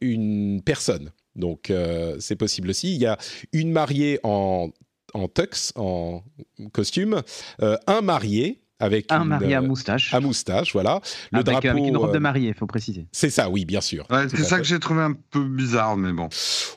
une 0.00 0.60
personne. 0.64 1.12
Donc, 1.36 1.70
euh, 1.70 2.16
c'est 2.20 2.36
possible 2.36 2.70
aussi. 2.70 2.94
Il 2.94 3.00
y 3.00 3.06
a 3.06 3.18
une 3.52 3.72
mariée 3.72 4.20
en, 4.22 4.70
en 5.14 5.28
tux, 5.28 5.72
en 5.76 6.22
costume, 6.72 7.22
euh, 7.62 7.76
un 7.86 8.00
marié 8.00 8.62
avec 8.82 9.12
Un 9.12 9.22
une, 9.22 9.28
marié 9.28 9.54
à 9.54 9.60
euh, 9.60 9.62
moustache. 9.62 10.12
à 10.12 10.18
moustache, 10.18 10.72
voilà. 10.72 11.00
Le 11.30 11.38
avec, 11.38 11.46
drapeau. 11.46 11.68
avec 11.68 11.84
une 11.86 11.96
robe 11.96 12.12
de 12.12 12.18
mariée, 12.18 12.48
il 12.48 12.54
faut 12.54 12.66
préciser. 12.66 13.06
c'est 13.12 13.30
ça, 13.30 13.48
oui, 13.48 13.64
bien 13.64 13.80
sûr. 13.80 14.06
Ouais, 14.10 14.26
c'est 14.28 14.42
ça 14.42 14.58
que 14.58 14.64
j'ai 14.64 14.80
trouvé 14.80 15.02
un 15.02 15.12
peu 15.30 15.44
bizarre, 15.44 15.96
mais 15.96 16.12
bon. 16.12 16.28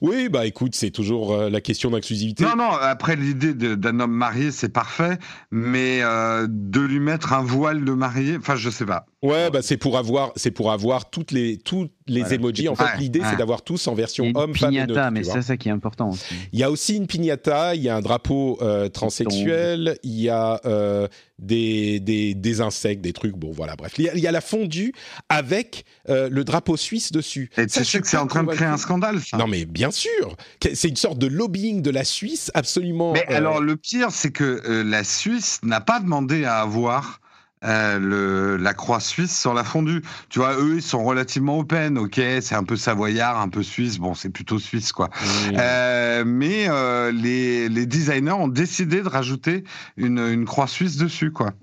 Oui, 0.01 0.29
bah 0.29 0.45
écoute, 0.45 0.75
c'est 0.75 0.91
toujours 0.91 1.33
euh, 1.33 1.49
la 1.49 1.61
question 1.61 1.89
d'inclusivité. 1.89 2.43
Non, 2.43 2.55
non, 2.55 2.69
après 2.79 3.15
l'idée 3.15 3.55
d'un 3.55 3.99
homme 3.99 4.13
marié, 4.13 4.51
c'est 4.51 4.69
parfait, 4.69 5.17
mais 5.49 6.01
euh, 6.03 6.45
de 6.47 6.81
lui 6.81 6.99
mettre 6.99 7.33
un 7.33 7.41
voile 7.41 7.83
de 7.83 7.93
marié, 7.93 8.37
enfin, 8.37 8.55
je 8.55 8.69
sais 8.69 8.85
pas. 8.85 9.07
Ouais, 9.25 9.49
bah 9.49 9.59
c'est 9.61 9.77
pour 9.77 9.97
avoir, 9.97 10.31
c'est 10.35 10.51
pour 10.51 10.71
avoir 10.71 11.09
toutes 11.09 11.31
les, 11.31 11.57
toutes 11.57 11.91
les 12.07 12.21
Voilà. 12.21 12.35
emojis. 12.35 12.67
En 12.69 12.75
fait, 12.75 12.97
l'idée, 12.99 13.21
c'est 13.29 13.37
d'avoir 13.37 13.61
tous 13.63 13.87
en 13.87 13.93
Il 13.93 13.95
y 13.95 13.97
version 13.97 14.23
a 14.25 14.27
une 14.27 14.37
homme, 14.37 14.55
femme 14.55 14.73
et 14.73 14.81
piñata, 14.85 14.93
neutre. 14.93 15.11
mais 15.11 15.23
c'est 15.23 15.41
ça 15.41 15.57
qui 15.57 15.69
est 15.69 15.71
important 15.71 16.09
aussi. 16.11 16.35
Il 16.53 16.59
y 16.59 16.63
a 16.63 16.69
aussi 16.71 16.95
une 16.95 17.07
piñata, 17.07 17.75
il 17.75 17.81
y 17.81 17.89
a 17.89 17.95
un 17.95 18.01
drapeau 18.01 18.59
euh, 18.61 18.89
transsexuel, 18.89 19.97
il 20.03 20.19
y 20.21 20.29
a 20.29 20.59
euh, 20.65 21.07
des, 21.39 21.99
des, 21.99 22.33
des 22.35 22.61
insectes, 22.61 23.01
des 23.01 23.13
trucs. 23.13 23.35
Bon, 23.35 23.51
voilà, 23.51 23.75
bref. 23.75 23.93
Il 23.97 24.05
y 24.05 24.09
a, 24.09 24.15
il 24.15 24.19
y 24.21 24.27
a 24.27 24.31
la 24.31 24.41
fondue 24.41 24.93
avec 25.29 25.85
euh, 26.09 26.29
le 26.29 26.43
drapeau 26.43 26.77
suisse 26.77 27.11
dessus. 27.11 27.49
Et 27.57 27.63
je 27.67 27.83
sais 27.83 27.99
que 28.01 28.07
c'est 28.07 28.17
en 28.17 28.27
train 28.27 28.43
de 28.43 28.51
créer 28.51 28.67
un 28.67 28.77
scandale, 28.77 29.19
ça. 29.21 29.37
Non, 29.37 29.47
mais 29.47 29.65
bien 29.65 29.91
sûr 29.91 30.35
C'est 30.73 30.89
une 30.89 30.95
sorte 30.95 31.17
de 31.17 31.27
lobbying 31.27 31.81
de 31.81 31.89
la 31.89 32.03
Suisse 32.03 32.51
absolument. 32.53 33.13
Mais 33.13 33.25
euh, 33.31 33.35
alors, 33.37 33.61
le 33.61 33.75
pire, 33.75 34.11
c'est 34.11 34.31
que 34.31 34.61
la 34.85 35.03
Suisse 35.03 35.59
n'a 35.63 35.81
pas 35.81 35.99
demandé 35.99 36.45
à 36.45 36.57
avoir 36.59 37.19
euh, 37.65 37.99
le, 37.99 38.57
la 38.57 38.73
croix 38.73 38.99
suisse 38.99 39.37
sur 39.37 39.53
la 39.53 39.63
fondue. 39.63 40.01
Tu 40.29 40.39
vois, 40.39 40.55
eux, 40.55 40.75
ils 40.75 40.81
sont 40.81 41.03
relativement 41.03 41.59
open, 41.59 41.97
ok, 41.97 42.21
c'est 42.41 42.55
un 42.55 42.63
peu 42.63 42.75
savoyard, 42.75 43.39
un 43.39 43.49
peu 43.49 43.63
suisse, 43.63 43.97
bon, 43.97 44.13
c'est 44.13 44.29
plutôt 44.29 44.59
suisse, 44.59 44.91
quoi. 44.91 45.09
Euh, 45.53 46.23
mais 46.25 46.67
euh, 46.69 47.11
les, 47.11 47.69
les 47.69 47.85
designers 47.85 48.31
ont 48.31 48.47
décidé 48.47 49.01
de 49.01 49.09
rajouter 49.09 49.63
une, 49.97 50.19
une 50.19 50.45
croix 50.45 50.67
suisse 50.67 50.97
dessus, 50.97 51.31
quoi. 51.31 51.53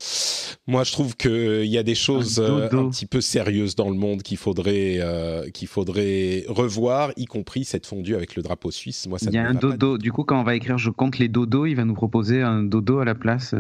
Moi, 0.67 0.85
je 0.85 0.93
trouve 0.93 1.17
qu'il 1.17 1.67
y 1.67 1.79
a 1.79 1.83
des 1.83 1.95
choses 1.95 2.41
Un 2.41 2.89
petit 2.89 3.07
peu 3.07 3.21
sérieuses 3.21 3.75
dans 3.75 3.91
le 3.91 3.97
monde 3.97 4.23
qu'il 4.23 4.37
faudrait, 4.37 4.99
euh, 5.01 5.51
qu'il 5.51 5.69
faudrait 5.69 6.45
revoir, 6.49 7.11
y 7.17 7.27
compris 7.27 7.65
cette 7.65 7.87
fondue 7.87 8.15
avec 8.15 8.37
le 8.37 8.43
drapeau 8.43 8.71
suisse. 8.71 9.07
Moi, 9.09 9.19
ça 9.19 9.27
Il 9.31 9.35
y 9.35 9.39
a 9.39 9.47
un 9.47 9.55
dodo. 9.55 9.99
Du 9.99 10.13
coup, 10.13 10.25
quand 10.25 10.41
on 10.41 10.45
va 10.45 10.55
écrire 10.55 10.79
Je 10.79 10.91
compte 10.91 11.19
les 11.19 11.29
dodos, 11.29 11.67
il 11.67 11.75
va 11.75 11.85
nous 11.85 11.95
proposer 11.95 12.43
un 12.43 12.63
dodo 12.63 13.01
à 13.01 13.05
la 13.05 13.15
place. 13.15 13.55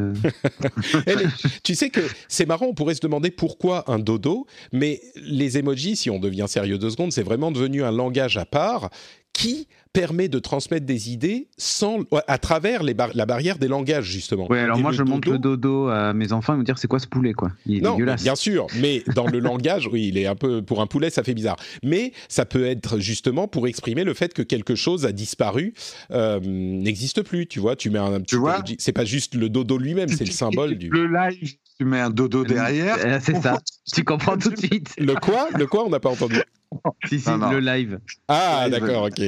tu 1.62 1.74
sais 1.74 1.90
que 1.90 2.00
c'est 2.32 2.46
marrant, 2.46 2.66
on 2.66 2.74
pourrait 2.74 2.94
se 2.94 3.00
demander 3.00 3.30
pourquoi 3.30 3.84
un 3.90 3.98
dodo, 3.98 4.46
mais 4.72 5.00
les 5.16 5.58
emojis, 5.58 5.96
si 5.96 6.08
on 6.10 6.18
devient 6.18 6.46
sérieux 6.48 6.78
deux 6.78 6.90
secondes, 6.90 7.12
c'est 7.12 7.22
vraiment 7.22 7.52
devenu 7.52 7.82
un 7.84 7.92
langage 7.92 8.38
à 8.38 8.46
part 8.46 8.88
qui 9.34 9.66
permet 9.94 10.28
de 10.28 10.38
transmettre 10.38 10.84
des 10.86 11.10
idées 11.10 11.48
sans, 11.58 12.00
à 12.26 12.38
travers 12.38 12.82
les 12.82 12.92
bar- 12.94 13.10
la 13.14 13.24
barrière 13.26 13.58
des 13.58 13.68
langages, 13.68 14.04
justement. 14.04 14.46
Ouais, 14.50 14.60
alors 14.60 14.78
Et 14.78 14.82
moi, 14.82 14.92
je 14.92 15.02
montre 15.02 15.28
dodo- 15.28 15.32
le 15.32 15.38
dodo 15.38 15.88
à 15.88 16.12
mes 16.14 16.32
enfants, 16.32 16.54
ils 16.54 16.58
me 16.60 16.64
dire 16.64 16.78
c'est 16.78 16.88
quoi 16.88 16.98
ce 16.98 17.06
poulet, 17.06 17.32
quoi? 17.34 17.50
Il 17.66 17.78
est 17.78 17.80
Non, 17.80 17.92
dégueulasse. 17.92 18.22
bien 18.22 18.34
sûr, 18.34 18.66
mais 18.80 19.02
dans 19.14 19.26
le 19.26 19.38
langage, 19.38 19.86
oui, 19.90 20.08
il 20.08 20.18
est 20.18 20.26
un 20.26 20.34
peu 20.34 20.62
pour 20.62 20.80
un 20.82 20.86
poulet, 20.86 21.08
ça 21.10 21.22
fait 21.22 21.34
bizarre. 21.34 21.56
Mais 21.82 22.12
ça 22.28 22.44
peut 22.46 22.64
être 22.66 22.98
justement 22.98 23.48
pour 23.48 23.66
exprimer 23.66 24.04
le 24.04 24.12
fait 24.14 24.32
que 24.34 24.42
quelque 24.42 24.74
chose 24.74 25.04
a 25.06 25.12
disparu, 25.12 25.72
euh, 26.10 26.40
n'existe 26.42 27.22
plus. 27.22 27.46
Tu 27.46 27.58
vois, 27.60 27.74
tu 27.76 27.88
mets 27.90 27.98
un 27.98 28.20
vois. 28.32 28.62
C'est 28.78 28.92
pas 28.92 29.04
juste 29.06 29.34
le 29.34 29.48
dodo 29.50 29.76
lui-même, 29.78 30.08
c'est 30.08 30.24
le 30.26 30.30
symbole 30.32 30.74
du. 30.76 30.88
Le 30.90 31.06
live, 31.06 31.54
tu 31.78 31.84
mets 31.84 32.00
un 32.00 32.10
dodo 32.10 32.44
derrière. 32.44 32.96
Euh, 33.04 33.18
c'est 33.22 33.40
ça. 33.40 33.58
Tu 33.94 34.04
comprends 34.04 34.38
tout 34.38 34.50
de 34.50 34.56
suite. 34.58 34.94
Le 34.98 35.14
quoi? 35.14 35.48
Le 35.58 35.66
quoi? 35.66 35.84
On 35.84 35.90
n'a 35.90 36.00
pas 36.00 36.08
entendu. 36.10 36.40
si, 37.08 37.20
si, 37.20 37.28
Non, 37.30 37.36
non. 37.38 37.50
le 37.50 37.60
live. 37.60 37.98
Ah, 38.28 38.68
d'accord, 38.70 39.04
ok. 39.04 39.20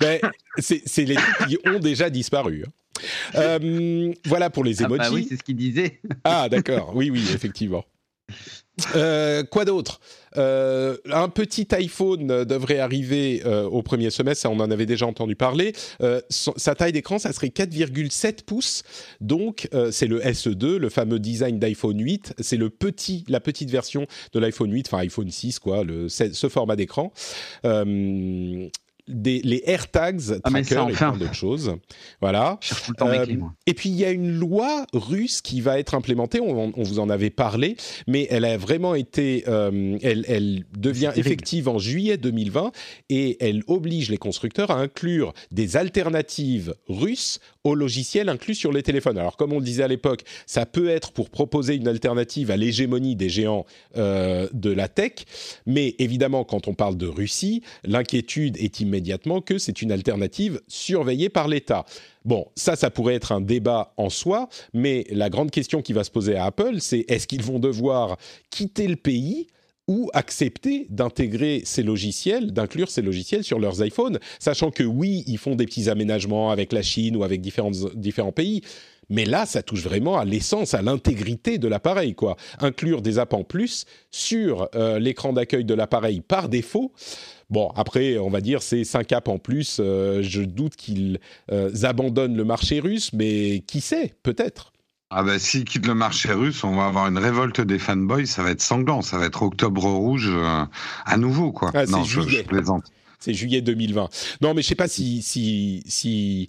Mais 0.00 0.20
c'est 0.58 0.82
c'est 0.84 1.04
les 1.04 1.14
trucs 1.14 1.48
qui 1.48 1.58
ont 1.66 1.78
déjà 1.78 2.10
disparu. 2.10 2.64
hein. 2.66 2.70
Euh, 3.36 4.12
voilà 4.26 4.50
pour 4.50 4.62
les 4.64 4.82
Ah 4.82 4.86
emojis. 4.86 4.98
bah 4.98 5.08
oui, 5.12 5.26
c'est 5.28 5.36
ce 5.36 5.42
qu'il 5.42 5.56
disait. 5.56 6.00
Ah, 6.24 6.48
d'accord. 6.50 6.92
Oui, 6.94 7.08
oui, 7.10 7.24
effectivement. 7.32 7.84
Euh, 8.94 9.42
quoi 9.44 9.64
d'autre? 9.64 10.00
Euh, 10.36 10.96
Un 11.12 11.28
petit 11.28 11.66
iPhone 11.72 12.30
euh, 12.30 12.44
devrait 12.44 12.78
arriver 12.78 13.42
au 13.44 13.82
premier 13.82 14.10
semestre, 14.10 14.48
on 14.48 14.60
en 14.60 14.70
avait 14.70 14.86
déjà 14.86 15.06
entendu 15.06 15.36
parler. 15.36 15.72
Sa 16.28 16.74
taille 16.74 16.92
d'écran, 16.92 17.18
ça 17.18 17.32
serait 17.32 17.48
4,7 17.48 18.44
pouces. 18.44 18.82
Donc 19.20 19.68
c'est 19.90 20.06
le 20.06 20.20
SE2, 20.20 20.76
le 20.76 20.88
fameux 20.88 21.18
design 21.18 21.58
d'iPhone 21.58 22.00
8. 22.00 22.34
C'est 22.38 22.58
petit, 22.68 23.24
la 23.28 23.40
petite 23.40 23.70
version 23.70 24.06
de 24.32 24.38
l'iPhone 24.38 24.70
8, 24.72 24.86
enfin 24.88 24.98
iPhone 24.98 25.30
6, 25.30 25.58
quoi, 25.58 25.84
le, 25.84 26.08
ce 26.08 26.48
format 26.48 26.76
d'écran. 26.76 27.12
Des, 29.10 29.40
les 29.42 29.62
AirTags, 29.66 30.20
Ah, 30.44 30.50
mais 30.50 30.62
tracker 30.62 30.74
ça, 30.74 30.90
et 30.90 30.92
plein 30.94 31.16
d'autres 31.16 31.34
choses. 31.34 31.74
Voilà. 32.20 32.58
Je 32.62 32.74
tout 32.74 32.90
le 32.90 32.94
temps 32.96 33.08
Euh, 33.08 33.36
moi. 33.36 33.52
Et 33.66 33.74
puis 33.74 33.88
il 33.88 33.96
y 33.96 34.04
a 34.04 34.10
une 34.10 34.30
loi 34.30 34.86
russe 34.92 35.40
qui 35.42 35.60
va 35.60 35.78
être 35.78 35.94
implémentée. 35.94 36.40
On, 36.40 36.72
on 36.74 36.82
vous 36.82 36.98
en 36.98 37.10
avait 37.10 37.30
parlé, 37.30 37.76
mais 38.06 38.26
elle 38.30 38.44
a 38.44 38.56
vraiment 38.56 38.94
été, 38.94 39.44
euh, 39.48 39.98
elle, 40.02 40.24
elle 40.28 40.64
devient 40.76 41.12
effective 41.16 41.68
en 41.68 41.78
juillet 41.78 42.16
2020 42.16 42.72
et 43.08 43.36
elle 43.44 43.62
oblige 43.66 44.10
les 44.10 44.16
constructeurs 44.18 44.70
à 44.70 44.78
inclure 44.80 45.32
des 45.50 45.76
alternatives 45.76 46.74
russes 46.88 47.40
aux 47.64 47.74
logiciels 47.74 48.28
inclus 48.28 48.54
sur 48.54 48.72
les 48.72 48.82
téléphones. 48.82 49.18
Alors 49.18 49.36
comme 49.36 49.52
on 49.52 49.58
le 49.58 49.64
disait 49.64 49.82
à 49.82 49.88
l'époque, 49.88 50.22
ça 50.46 50.64
peut 50.66 50.88
être 50.88 51.12
pour 51.12 51.28
proposer 51.30 51.74
une 51.74 51.88
alternative 51.88 52.50
à 52.50 52.56
l'hégémonie 52.56 53.16
des 53.16 53.28
géants 53.28 53.66
euh, 53.96 54.48
de 54.52 54.70
la 54.70 54.88
tech, 54.88 55.12
mais 55.66 55.94
évidemment 55.98 56.44
quand 56.44 56.68
on 56.68 56.74
parle 56.74 56.96
de 56.96 57.06
Russie, 57.06 57.62
l'inquiétude 57.84 58.56
est 58.58 58.80
que 59.44 59.58
c'est 59.58 59.82
une 59.82 59.92
alternative 59.92 60.60
surveillée 60.68 61.28
par 61.28 61.48
l'État. 61.48 61.84
Bon, 62.24 62.46
ça, 62.54 62.76
ça 62.76 62.90
pourrait 62.90 63.14
être 63.14 63.32
un 63.32 63.40
débat 63.40 63.92
en 63.96 64.10
soi, 64.10 64.48
mais 64.72 65.06
la 65.10 65.30
grande 65.30 65.50
question 65.50 65.82
qui 65.82 65.92
va 65.92 66.04
se 66.04 66.10
poser 66.10 66.36
à 66.36 66.46
Apple, 66.46 66.80
c'est 66.80 67.04
est-ce 67.08 67.26
qu'ils 67.26 67.42
vont 67.42 67.58
devoir 67.58 68.16
quitter 68.50 68.88
le 68.88 68.96
pays 68.96 69.46
ou 69.90 70.08
accepter 70.14 70.86
d'intégrer 70.88 71.62
ces 71.64 71.82
logiciels, 71.82 72.52
d'inclure 72.52 72.88
ces 72.88 73.02
logiciels 73.02 73.42
sur 73.42 73.58
leurs 73.58 73.84
iPhones, 73.84 74.20
sachant 74.38 74.70
que 74.70 74.84
oui, 74.84 75.24
ils 75.26 75.36
font 75.36 75.56
des 75.56 75.66
petits 75.66 75.90
aménagements 75.90 76.52
avec 76.52 76.72
la 76.72 76.80
Chine 76.80 77.16
ou 77.16 77.24
avec 77.24 77.40
différents 77.40 78.30
pays, 78.30 78.62
mais 79.08 79.24
là, 79.24 79.46
ça 79.46 79.64
touche 79.64 79.82
vraiment 79.82 80.16
à 80.16 80.24
l'essence, 80.24 80.74
à 80.74 80.82
l'intégrité 80.82 81.58
de 81.58 81.66
l'appareil, 81.66 82.14
quoi. 82.14 82.36
Inclure 82.60 83.02
des 83.02 83.18
apps 83.18 83.34
en 83.34 83.42
plus 83.42 83.84
sur 84.12 84.68
euh, 84.76 85.00
l'écran 85.00 85.32
d'accueil 85.32 85.64
de 85.64 85.74
l'appareil 85.74 86.20
par 86.20 86.48
défaut. 86.48 86.92
Bon, 87.50 87.72
après, 87.74 88.16
on 88.18 88.30
va 88.30 88.40
dire 88.40 88.62
c'est 88.62 88.84
5 88.84 89.10
apps 89.10 89.28
en 89.28 89.38
plus. 89.38 89.78
euh, 89.80 90.22
je 90.22 90.42
doute 90.42 90.76
qu'ils 90.76 91.18
euh, 91.50 91.72
abandonnent 91.82 92.36
le 92.36 92.44
marché 92.44 92.78
russe, 92.78 93.12
mais 93.12 93.64
qui 93.66 93.80
sait, 93.80 94.14
peut-être. 94.22 94.72
Ah 95.10 95.24
bah 95.24 95.40
s'ils 95.40 95.64
quittent 95.64 95.86
le 95.86 95.94
marché 95.94 96.32
russe, 96.32 96.62
on 96.62 96.76
va 96.76 96.86
avoir 96.86 97.08
une 97.08 97.18
révolte 97.18 97.60
des 97.60 97.80
fanboys, 97.80 98.26
ça 98.26 98.44
va 98.44 98.52
être 98.52 98.62
sanglant, 98.62 99.02
ça 99.02 99.18
va 99.18 99.26
être 99.26 99.42
octobre 99.42 99.82
rouge 99.84 100.30
euh, 100.30 100.64
à 101.04 101.16
nouveau 101.16 101.50
quoi. 101.50 101.72
Ah, 101.74 101.84
c'est 101.84 101.92
non, 101.92 102.04
je, 102.04 102.20
juillet. 102.20 102.42
je 102.44 102.48
plaisante. 102.48 102.84
C'est 103.18 103.34
juillet 103.34 103.60
2020. 103.60 104.08
Non, 104.40 104.54
mais 104.54 104.62
je 104.62 104.68
sais 104.68 104.74
pas 104.74 104.88
si, 104.88 105.20
si, 105.22 105.82
si. 105.86 106.48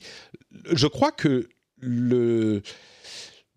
Je 0.72 0.88
crois 0.88 1.12
que 1.12 1.50
le. 1.80 2.62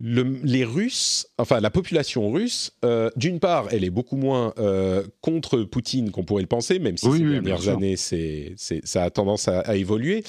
Le- 0.01 0.39
les 0.43 0.65
Russes, 0.65 1.27
enfin 1.39 1.61
la 1.61 1.71
population 1.71 2.31
russe, 2.31 2.73
euh, 2.85 3.11
d'une 3.17 3.39
part, 3.41 3.69
elle 3.71 3.85
est 3.85 3.91
beaucoup 3.91 4.17
moins 4.17 4.53
euh, 4.59 5.05
contre 5.21 5.63
Poutine 5.63 6.11
qu'on 6.11 6.25
pourrait 6.25 6.43
le 6.43 6.49
penser, 6.49 6.79
même 6.81 6.97
si 6.97 7.07
Oui, 7.07 7.19
ces 7.19 7.25
oui, 7.25 7.31
dernières 7.41 7.69
années, 7.69 7.97
c'est, 7.97 8.55
ça 8.57 9.05
a 9.05 9.11
tendance 9.11 9.47
à, 9.49 9.61
à 9.61 9.77
évoluer. 9.77 10.25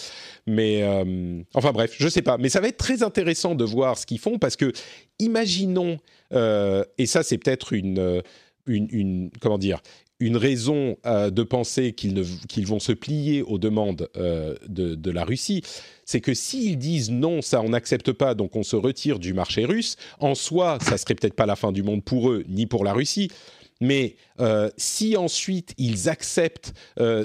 Mais 0.46 0.84
euh, 0.84 1.42
enfin 1.56 1.72
bref, 1.72 1.96
je 1.98 2.08
sais 2.08 2.22
pas. 2.22 2.38
Mais 2.38 2.50
ça 2.50 2.62
va 2.62 2.68
être 2.68 2.78
très 2.78 3.02
intéressant 3.04 3.56
de 3.56 3.64
voir 3.66 3.98
ce 3.98 4.06
qu'ils 4.06 4.20
font 4.20 4.38
parce 4.38 4.56
que, 4.56 4.72
imaginons, 5.20 5.98
et 6.32 7.06
ça 7.06 7.24
c'est 7.24 7.38
peut-être 7.38 7.74
une, 7.74 8.22
une, 8.68 8.88
une- 8.92 9.30
comment 9.42 9.58
dire, 9.58 9.82
une 10.20 10.38
raison 10.38 10.98
euh, 11.06 11.30
de 11.30 11.44
penser 11.44 11.94
qu'ils, 11.94 12.22
vont 12.66 12.80
se 12.80 12.94
plier 12.94 13.42
aux 13.42 13.58
demandes 13.58 14.10
euh, 14.16 14.56
de, 14.68 15.12
la 15.12 15.26
Russie, 15.26 15.62
c'est 16.06 16.22
que 16.22 16.34
s'ils 16.34 16.78
disent 16.78 17.12
non, 17.12 17.42
ça 17.42 17.62
on 17.62 17.70
n'accepte 17.70 18.12
pas, 18.12 18.34
donc 18.34 18.56
on 18.56 18.64
se 18.64 18.76
retire 18.76 19.20
du 19.20 19.34
marché 19.34 19.66
russe, 19.66 19.98
en 20.20 20.36
soi, 20.36 20.78
ça 20.82 20.98
serait 20.98 21.16
peut-être 21.16 21.36
pas 21.36 21.46
la 21.46 21.56
fin 21.56 21.72
du 21.72 21.84
monde 21.84 22.04
pour 22.04 22.30
eux, 22.30 22.44
ni 22.48 22.66
pour 22.66 22.84
la 22.84 22.94
Russie. 22.94 23.30
Mais 23.82 24.16
euh, 24.40 24.70
si 24.78 25.18
ensuite 25.18 25.74
ils 25.78 26.08
acceptent 26.08 26.74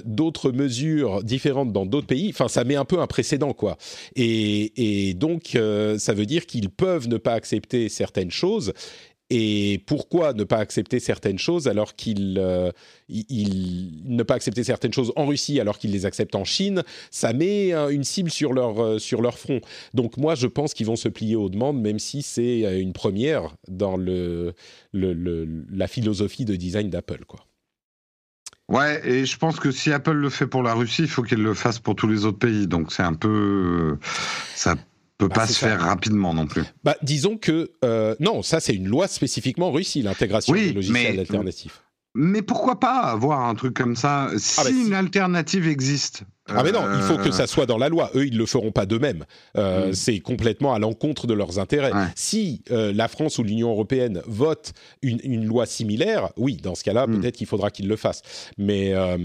d'autres 0.05 0.51
mesures 0.51 1.23
différentes 1.23 1.73
dans 1.73 1.87
d'autres 1.87 2.09
pays, 2.09 2.31
enfin 2.31 2.49
ça 2.49 2.65
met 2.65 2.75
un 2.75 2.85
peu 2.85 2.99
un 2.99 3.07
précédent 3.07 3.53
quoi. 3.53 3.79
Et, 4.17 5.15
donc 5.15 5.57
ça 5.99 6.13
veut 6.13 6.27
dire 6.27 6.47
qu'ils 6.47 6.71
peuvent 6.71 7.07
ne 7.07 7.19
pas 7.19 7.35
accepter 7.35 7.89
certaines 7.89 8.33
choses. 8.33 8.73
Et 9.33 9.83
pourquoi 9.87 10.33
ne 10.33 10.43
pas 10.43 10.59
accepter 10.59 10.99
certaines 10.99 11.39
choses 11.39 11.69
alors 11.69 11.95
qu'ils 11.95 12.37
euh, 12.39 12.73
ne 13.09 14.23
pas 14.25 14.35
accepter 14.35 14.65
certaines 14.65 14.93
choses 14.93 15.13
en 15.15 15.27
Russie 15.27 15.61
alors 15.61 15.79
qu'ils 15.79 15.93
les 15.93 16.05
acceptent 16.05 16.35
en 16.35 16.45
Chine 16.45 16.83
Ça 17.13 17.33
met 17.33 17.73
euh, 17.73 17.91
une 17.91 18.03
cible 18.03 18.31
sur 18.31 18.53
leur 18.53 18.83
euh, 18.83 18.99
sur 18.99 19.23
leur 19.23 19.39
front. 19.39 19.61
Donc 19.95 20.17
moi 20.17 20.35
je 20.35 20.49
pense 20.49 20.75
qu'ils 20.75 20.87
vont 20.87 20.97
se 20.97 21.09
plier 21.09 21.37
aux 21.37 21.49
demandes 21.49 21.81
même 21.81 22.01
si 22.01 22.23
c'est 22.23 22.81
une 22.81 22.93
première 22.93 23.55
dans 23.69 23.97
le, 23.97 24.53
la 24.93 25.87
philosophie 25.87 26.45
de 26.45 26.57
design 26.57 26.91
d'Apple 26.91 27.25
quoi. 27.27 27.47
Ouais, 28.69 29.01
et 29.05 29.27
je 29.27 29.37
pense 29.37 29.59
que 29.59 29.73
si 29.73 29.93
Apple 29.93 30.13
le 30.13 30.31
fait 30.31 30.47
pour 30.47 30.63
la 30.63 30.75
Russie, 30.75 31.03
il 31.03 31.09
faut 31.09 31.25
qu'il 31.25 31.43
le 31.43 31.55
fasse 31.55 31.81
pour 31.81 31.97
tous 31.97 32.07
les 32.07 32.25
autres 32.25 32.39
pays. 32.39 32.69
Donc 32.69 32.93
c'est 32.93 33.03
un 33.03 33.15
peu, 33.15 33.99
ça 34.55 34.77
peut 35.21 35.29
Bah, 35.29 35.35
pas 35.37 35.47
se 35.47 35.53
ça. 35.55 35.69
faire 35.69 35.81
rapidement 35.83 36.35
non 36.35 36.47
plus. 36.47 36.63
Bah, 36.83 36.97
disons 37.03 37.37
que 37.37 37.71
euh, 37.85 38.15
non, 38.21 38.43
ça 38.43 38.59
c'est 38.61 38.75
une 38.75 38.89
loi 38.89 39.07
spécifiquement 39.07 39.71
Russie, 39.71 40.03
l'intégration 40.03 40.53
Oui, 40.53 40.69
des 40.69 40.73
logiciels 40.73 41.13
mais- 41.15 41.19
alternatifs. 41.21 41.83
Mais 42.17 42.43
pourquoi 42.43 42.81
pas 42.81 42.97
avoir 43.03 43.43
un 43.47 43.55
truc 43.55 43.75
comme 43.75 43.95
ça 43.95 44.31
Si 44.37 44.57
Ah 44.59 44.65
bah, 44.65 44.71
si. 44.71 44.87
une 44.87 44.95
alternative 44.95 45.69
existe? 45.69 46.25
Ah 46.57 46.63
mais 46.63 46.73
non, 46.73 46.83
il 46.97 47.03
faut 47.03 47.17
que 47.17 47.29
euh, 47.29 47.33
ça 47.33 47.47
soit 47.47 47.67
dans 47.67 47.79
la 47.79 47.89
loi. 47.89 48.11
Eux, 48.15 48.27
ils 48.27 48.37
le 48.37 48.47
feront 48.47 48.73
pas 48.73 48.87
d'eux-mêmes. 48.87 49.25
Euh, 49.57 49.91
Mm. 49.91 49.95
C'est 49.95 50.21
complètement 50.21 50.75
à 50.75 50.79
l'encontre 50.79 51.27
de 51.27 51.35
leurs 51.35 51.59
intérêts. 51.59 51.93
Ouais. 51.93 52.07
Si 52.17 52.63
euh, 52.71 52.93
la 52.93 53.09
France 53.09 53.39
ou 53.39 53.43
l'Union 53.43 53.71
européenne 53.71 54.21
votent 54.27 54.73
une, 55.03 55.21
une 55.25 55.45
loi 55.45 55.67
similaire, 55.67 56.31
oui, 56.37 56.57
dans 56.57 56.75
ce 56.75 56.85
cas-là, 56.85 57.07
Mm. 57.07 57.21
peut-être 57.21 57.37
qu'il 57.37 57.47
faudra 57.47 57.71
qu'ils 57.71 57.89
le 57.89 57.97
fassent. 57.97 58.23
Mais 58.59 58.93
euh, 58.95 59.17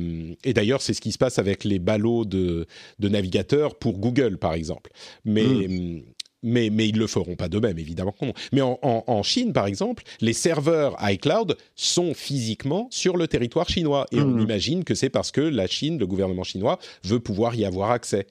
et 0.43 0.53
d'ailleurs, 0.53 0.82
c'est 0.82 0.93
ce 0.93 1.01
qui 1.01 1.11
se 1.11 1.17
passe 1.17 1.39
avec 1.39 1.63
les 1.63 1.80
ballots 1.80 2.26
de, 2.26 2.65
de 2.99 3.09
navigateurs 3.09 3.76
pour 3.76 3.97
Google, 3.97 4.38
par 4.38 4.53
exemple. 4.53 4.91
Mais 5.23 5.43
Mm. 5.43 6.01
Mais, 6.46 6.70
mais 6.70 6.88
ils 6.88 6.98
le 6.98 7.08
feront 7.08 7.36
pas 7.36 7.50
d'eux-mêmes, 7.50 7.78
évidemment. 7.80 8.16
Mais 8.54 8.62
en, 8.62 8.80
en- 8.82 9.04
en 9.08 9.24
Chine, 9.24 9.52
par 9.52 9.66
exemple, 9.66 10.04
les 10.22 10.32
serveurs 10.34 10.96
iCloud 11.02 11.58
sont 11.76 12.14
physiquement 12.14 12.88
sur 12.91 13.18
le 13.18 13.28
territoire 13.28 13.68
chinois. 13.68 14.06
Et 14.12 14.22
on 14.22 14.28
Mhm. 14.28 14.39
imagine 14.41 14.84
que 14.86 14.96
c'est 14.96 15.10
parce 15.10 15.32
que 15.32 15.41
la 15.41 15.68
Chine, 15.68 15.98
le 16.00 16.08
gouvernement 16.08 16.43
chinois, 16.43 16.80
veut 17.04 17.20
pouvoir 17.20 17.56
y 17.56 17.66
avoir 17.66 17.91
accès. 17.91 18.28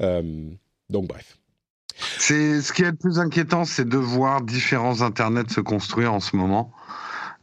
Euh, 0.00 0.22
donc 0.90 1.08
bref. 1.08 1.38
C'est 2.18 2.60
ce 2.60 2.72
qui 2.72 2.82
est 2.82 2.90
le 2.90 2.96
plus 2.96 3.18
inquiétant, 3.18 3.64
c'est 3.64 3.88
de 3.88 3.96
voir 3.96 4.42
différents 4.42 5.00
internets 5.00 5.48
se 5.48 5.60
construire 5.60 6.12
en 6.12 6.20
ce 6.20 6.36
moment. 6.36 6.72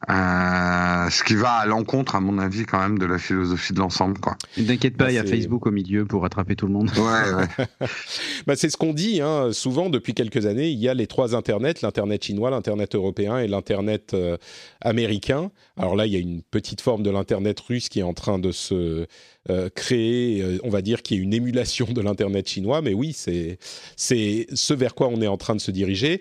Euh, 0.10 1.10
ce 1.12 1.24
qui 1.24 1.36
va 1.36 1.54
à 1.54 1.66
l'encontre, 1.68 2.16
à 2.16 2.22
mon 2.22 2.40
avis, 2.40 2.66
quand 2.66 2.80
même, 2.80 2.98
de 2.98 3.06
la 3.06 3.20
philosophie 3.20 3.74
de 3.74 3.80
l'ensemble, 3.80 4.20
quoi. 4.20 4.36
Ne 4.58 4.66
t'inquiète 4.66 4.98
pas, 4.98 5.06
Bah, 5.06 5.12
il 5.12 5.16
y 5.16 5.20
a 5.20 5.24
Facebook 5.24 5.68
au 5.68 5.72
milieu 5.72 6.06
pour 6.06 6.24
rattraper 6.24 6.56
tout 6.56 6.66
le 6.66 6.74
monde. 6.74 6.92
Ouais, 6.98 7.34
ouais. 7.34 7.88
Bah, 8.48 8.56
c'est 8.56 8.70
ce 8.70 8.78
qu'on 8.78 8.94
dit 8.94 9.22
hein, 9.22 9.50
souvent 9.52 9.90
depuis 9.90 10.16
quelques 10.16 10.48
années. 10.48 10.70
Il 10.70 10.80
y 10.80 10.90
a 10.90 10.96
les 10.96 11.06
trois 11.06 11.36
internets 11.36 11.76
l'internet 11.84 12.24
chinois, 12.24 12.50
l'internet 12.50 12.96
européen 12.96 13.38
et 13.38 13.48
l'internet 13.48 14.14
euh, 14.16 14.38
américain. 14.82 15.52
Alors 15.78 15.96
là, 15.96 16.08
il 16.08 16.14
y 16.14 16.16
a 16.16 16.20
une 16.20 16.42
petite 16.42 16.82
forme 16.82 17.04
de 17.04 17.12
l'internet 17.12 17.60
russe 17.60 17.88
qui 17.88 18.00
est 18.00 18.04
en 18.04 18.14
train 18.14 18.40
de 18.40 18.52
se 18.52 19.06
euh, 19.50 19.70
créer. 19.76 20.60
on 20.64 20.70
va 20.70 20.82
dire 20.82 21.04
qui 21.04 21.14
est 21.14 21.18
une 21.18 21.34
émulation 21.34 21.86
de 21.86 22.02
l'internet 22.02 22.50
chinois. 22.50 22.82
Mais 22.82 22.96
oui, 22.96 23.14
c'est 23.14 23.60
c'est 23.96 24.48
ce 24.54 24.74
vers 24.74 24.96
quoi 24.96 25.08
on 25.10 25.22
est 25.22 25.28
en 25.28 25.38
train 25.38 25.56
de 25.56 25.62
se 25.62 25.70
diriger. 25.72 26.20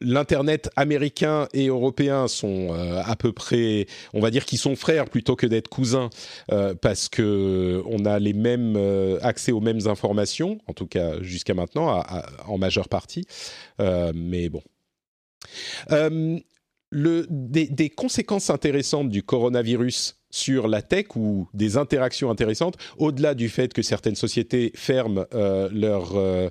L'internet 0.00 0.70
américain 0.76 1.48
et 1.54 1.68
européen 1.68 2.26
sont 2.26 2.74
euh, 2.74 3.00
à 3.04 3.14
peu 3.14 3.32
près, 3.32 3.86
on 4.12 4.20
va 4.20 4.30
dire 4.30 4.44
qu'ils 4.44 4.58
sont 4.58 4.74
frères 4.74 5.04
plutôt 5.06 5.36
que 5.36 5.46
d'être 5.46 5.68
cousins, 5.68 6.10
euh, 6.50 6.74
parce 6.74 7.08
que 7.08 7.82
on 7.86 8.04
a 8.04 8.18
les 8.18 8.32
mêmes 8.32 8.74
euh, 8.76 9.18
accès 9.22 9.52
aux 9.52 9.60
mêmes 9.60 9.86
informations, 9.86 10.58
en 10.66 10.72
tout 10.72 10.86
cas 10.86 11.22
jusqu'à 11.22 11.54
maintenant, 11.54 12.02
en 12.46 12.58
majeure 12.58 12.88
partie. 12.88 13.26
Mais 13.78 14.48
bon. 14.48 14.62
Des 16.92 17.90
conséquences 17.90 18.50
intéressantes 18.50 19.10
du 19.10 19.22
coronavirus 19.22 20.16
sur 20.34 20.66
la 20.68 20.82
tech 20.82 21.06
ou 21.14 21.48
des 21.54 21.76
interactions 21.76 22.28
intéressantes, 22.30 22.76
au-delà 22.98 23.34
du 23.34 23.48
fait 23.48 23.72
que 23.72 23.82
certaines 23.82 24.16
sociétés 24.16 24.72
ferment 24.74 25.24
euh, 25.32 25.68
leurs 25.72 26.16
euh, 26.16 26.48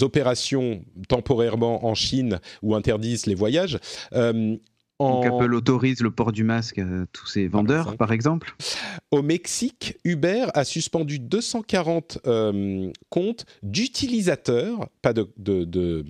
opérations 0.00 0.82
temporairement 1.08 1.86
en 1.86 1.94
Chine 1.94 2.40
ou 2.62 2.74
interdisent 2.74 3.26
les 3.26 3.34
voyages. 3.36 3.78
euh, 4.14 4.56
en- 4.98 5.20
Donc 5.22 5.26
Apple 5.26 5.54
autorise 5.54 6.00
le 6.00 6.10
port 6.10 6.30
du 6.32 6.44
masque 6.44 6.78
à 6.78 6.86
tous 7.12 7.26
ses 7.26 7.48
vendeurs, 7.48 7.96
par 7.96 8.12
exemple? 8.12 8.54
Au 9.10 9.22
Mexique, 9.22 9.96
Uber 10.04 10.46
a 10.54 10.64
suspendu 10.64 11.18
240 11.18 12.18
euh, 12.26 12.90
comptes 13.10 13.44
d'utilisateurs, 13.62 14.88
pas 15.02 15.12
de, 15.12 15.28
de, 15.36 15.64
de, 15.64 16.04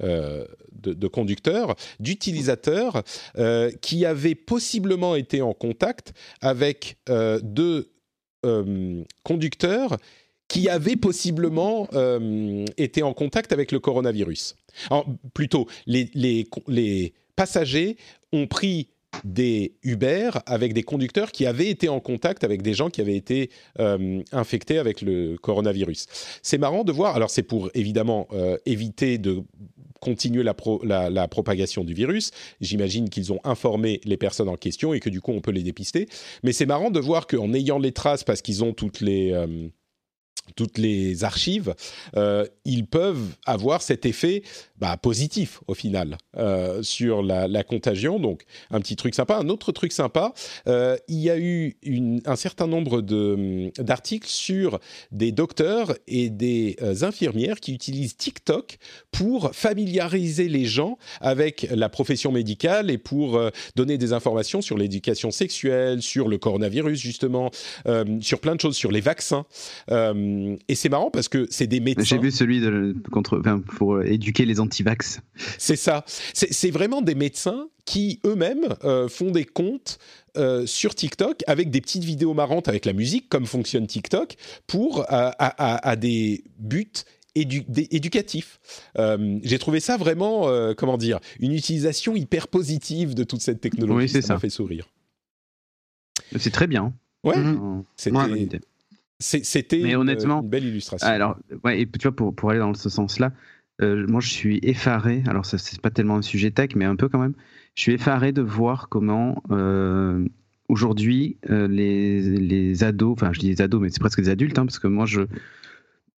de- 0.00 0.92
de 0.94 1.08
conducteurs, 1.08 1.74
d'utilisateurs 2.00 3.02
euh, 3.38 3.70
qui 3.80 4.04
avaient 4.04 4.34
possiblement 4.34 5.14
été 5.16 5.42
en 5.42 5.52
contact 5.54 6.12
avec 6.40 6.96
euh, 7.08 7.40
deux 7.42 7.92
euh, 8.44 9.02
conducteurs 9.24 9.96
qui 10.48 10.68
avaient 10.68 10.96
possiblement 10.96 11.88
euh, 11.92 12.64
été 12.76 13.02
en 13.02 13.12
contact 13.12 13.52
avec 13.52 13.72
le 13.72 13.80
coronavirus. 13.80 14.56
Plutôt, 15.34 15.66
les, 15.86 17.12
passagers 17.34 17.96
ont 18.32 18.46
pris 18.46 18.88
des 19.24 19.74
Uber 19.82 20.30
avec 20.46 20.72
des 20.72 20.82
conducteurs 20.82 21.32
qui 21.32 21.46
avaient 21.46 21.68
été 21.68 21.88
en 21.88 22.00
contact 22.00 22.44
avec 22.44 22.62
des 22.62 22.74
gens 22.74 22.90
qui 22.90 23.00
avaient 23.00 23.16
été 23.16 23.50
euh, 23.78 24.22
infectés 24.32 24.78
avec 24.78 25.00
le 25.00 25.36
coronavirus. 25.36 26.06
C'est 26.42 26.58
marrant 26.58 26.84
de 26.84 26.92
voir, 26.92 27.16
alors 27.16 27.30
c'est 27.30 27.42
pour 27.42 27.70
évidemment 27.74 28.28
euh, 28.32 28.56
éviter 28.66 29.18
de 29.18 29.42
continuer 30.00 30.42
la, 30.42 30.54
pro- 30.54 30.80
la- 30.84 31.10
la 31.10 31.28
propagation 31.28 31.84
du 31.84 31.94
virus. 31.94 32.30
J'imagine 32.60 33.08
qu'ils 33.08 33.32
ont 33.32 33.40
informé 33.44 34.00
les 34.04 34.16
personnes 34.16 34.48
en 34.48 34.56
question 34.56 34.94
et 34.94 35.00
que 35.00 35.10
du 35.10 35.20
coup 35.20 35.32
on 35.32 35.40
peut 35.40 35.50
les 35.52 35.62
dépister. 35.62 36.08
Mais 36.42 36.52
c'est 36.52 36.66
marrant 36.66 36.90
de 36.90 37.00
voir 37.00 37.26
qu'en 37.26 37.52
ayant 37.54 37.78
les 37.78 37.92
traces, 37.92 38.24
parce 38.24 38.42
qu'ils 38.42 38.64
ont 38.64 38.72
toutes 38.72 39.00
les... 39.00 39.32
euh, 39.32 39.68
toutes 40.54 40.78
les 40.78 41.24
archives, 41.24 41.74
euh, 42.16 42.46
ils 42.64 42.86
peuvent 42.86 43.34
avoir 43.44 43.82
cet 43.82 44.06
effet 44.06 44.42
bah, 44.78 44.96
positif 44.96 45.60
au 45.66 45.74
final 45.74 46.18
euh, 46.36 46.82
sur 46.82 47.22
la, 47.22 47.64
contagion. 47.64 48.20
Donc 48.20 48.44
un 48.70 48.80
petit 48.80 48.96
truc 48.96 49.14
sympa. 49.14 49.36
Un 49.36 49.48
autre 49.48 49.72
truc 49.72 49.92
sympa, 49.92 50.32
euh, 50.68 50.96
il 51.08 51.18
y 51.18 51.30
a 51.30 51.38
eu 51.38 51.76
un 52.24 52.36
certain 52.36 52.66
nombre 52.66 53.00
de, 53.00 53.72
d'articles 53.78 54.28
sur 54.28 54.78
des 55.10 55.32
docteurs 55.32 55.94
et 56.06 56.30
des 56.30 56.76
infirmières 57.02 57.60
qui 57.60 57.74
utilisent 57.74 58.16
TikTok 58.16 58.78
pour 59.10 59.54
familiariser 59.54 60.48
les 60.48 60.64
gens 60.64 60.98
avec 61.20 61.66
la 61.70 61.88
profession 61.88 62.30
médicale 62.30 62.90
et 62.90 62.98
pour 62.98 63.40
donner 63.74 63.98
des 63.98 64.12
informations 64.12 64.60
sur 64.60 64.78
l'éducation 64.78 65.30
sexuelle, 65.30 66.02
sur 66.02 66.28
le 66.28 66.38
coronavirus 66.38 67.00
justement, 67.00 67.50
sur 68.20 68.40
plein 68.40 68.54
de 68.54 68.60
choses, 68.60 68.76
sur 68.76 68.92
les 68.92 69.00
vaccins. 69.00 69.46
Et 70.68 70.74
c'est 70.74 70.88
marrant 70.88 71.10
parce 71.10 71.28
que 71.28 71.46
c'est 71.50 71.66
des 71.66 71.80
médecins. 71.80 72.04
J'ai 72.04 72.18
vu 72.18 72.30
celui 72.30 72.60
de, 72.60 72.94
contre, 73.10 73.38
enfin, 73.38 73.60
pour 73.60 74.02
éduquer 74.02 74.44
les 74.44 74.60
anti-vax. 74.60 75.20
C'est 75.58 75.76
ça. 75.76 76.04
C'est 76.34 76.70
vraiment 76.70 77.02
des 77.02 77.14
médecins 77.14 77.68
qui 77.84 78.20
eux-mêmes 78.24 78.74
euh, 78.84 79.08
font 79.08 79.30
des 79.30 79.44
comptes 79.44 79.98
euh, 80.36 80.66
sur 80.66 80.94
TikTok 80.94 81.42
avec 81.46 81.70
des 81.70 81.80
petites 81.80 82.04
vidéos 82.04 82.34
marrantes 82.34 82.68
avec 82.68 82.84
la 82.84 82.92
musique, 82.92 83.28
comme 83.28 83.46
fonctionne 83.46 83.86
TikTok, 83.86 84.36
pour 84.66 85.00
euh, 85.00 85.04
à, 85.08 85.30
à- 85.38 85.88
à 85.88 85.96
des 85.96 86.42
buts 86.58 86.90
édu- 87.36 87.64
éducatifs. 87.90 88.58
Euh, 88.98 89.38
J'ai 89.42 89.58
trouvé 89.58 89.80
ça 89.80 89.96
vraiment, 89.96 90.48
euh, 90.48 90.74
comment 90.74 90.96
dire, 90.98 91.20
une 91.38 91.52
utilisation 91.52 92.16
hyper 92.16 92.48
positive 92.48 93.14
de 93.14 93.24
toute 93.24 93.40
cette 93.40 93.60
technologie. 93.60 93.96
Oui, 94.06 94.08
c'est 94.08 94.20
ça 94.22 94.34
m'a 94.34 94.38
ça. 94.38 94.40
fait 94.40 94.50
sourire. 94.50 94.88
C'est 96.38 96.50
très 96.50 96.66
bien. 96.66 96.92
Ouais. 97.24 97.36
Euh, 97.36 97.80
c'était 97.96 98.58
C'était 99.18 99.80
Mais 99.82 99.90
une- 99.90 99.96
honnêtement, 99.96 100.42
une 100.42 100.48
belle 100.48 100.64
illustration. 100.64 101.06
Alors, 101.06 101.38
ouais, 101.64 101.80
et 101.80 101.86
tu 101.86 102.02
vois, 102.02 102.14
pour, 102.14 102.34
pour 102.34 102.50
aller 102.50 102.58
dans 102.58 102.74
ce 102.74 102.88
sens-là, 102.90 103.32
euh, 103.82 104.06
moi 104.06 104.20
je 104.20 104.28
suis 104.30 104.58
effaré, 104.62 105.22
alors 105.26 105.44
ça 105.46 105.58
c'est 105.58 105.80
pas 105.80 105.90
tellement 105.90 106.16
un 106.16 106.22
sujet 106.22 106.50
tech, 106.50 106.70
mais 106.76 106.84
un 106.84 106.96
peu 106.96 107.08
quand 107.08 107.18
même, 107.18 107.34
je 107.74 107.82
suis 107.82 107.92
effaré 107.92 108.32
de 108.32 108.42
voir 108.42 108.88
comment 108.88 109.42
euh, 109.50 110.26
aujourd'hui 110.68 111.36
euh, 111.50 111.66
les, 111.68 112.20
les 112.38 112.84
ados, 112.84 113.12
enfin 113.12 113.32
je 113.32 113.40
dis 113.40 113.48
les 113.48 113.60
ados, 113.62 113.80
mais 113.80 113.90
c'est 113.90 114.00
presque 114.00 114.20
des 114.20 114.28
adultes, 114.28 114.58
hein, 114.58 114.66
parce 114.66 114.78
que 114.78 114.86
moi 114.86 115.06
je, 115.06 115.22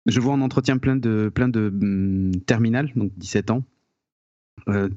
je 0.05 0.19
vois 0.19 0.33
en 0.33 0.41
entretien 0.41 0.77
plein 0.77 0.95
de, 0.95 1.31
plein 1.33 1.49
de 1.49 1.67
hum, 1.67 2.31
terminales, 2.45 2.91
donc 2.95 3.11
17 3.17 3.51
ans, 3.51 3.63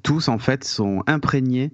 tous 0.02 0.28
en 0.28 0.38
fait 0.38 0.64
sont 0.64 1.02
imprégnés 1.06 1.70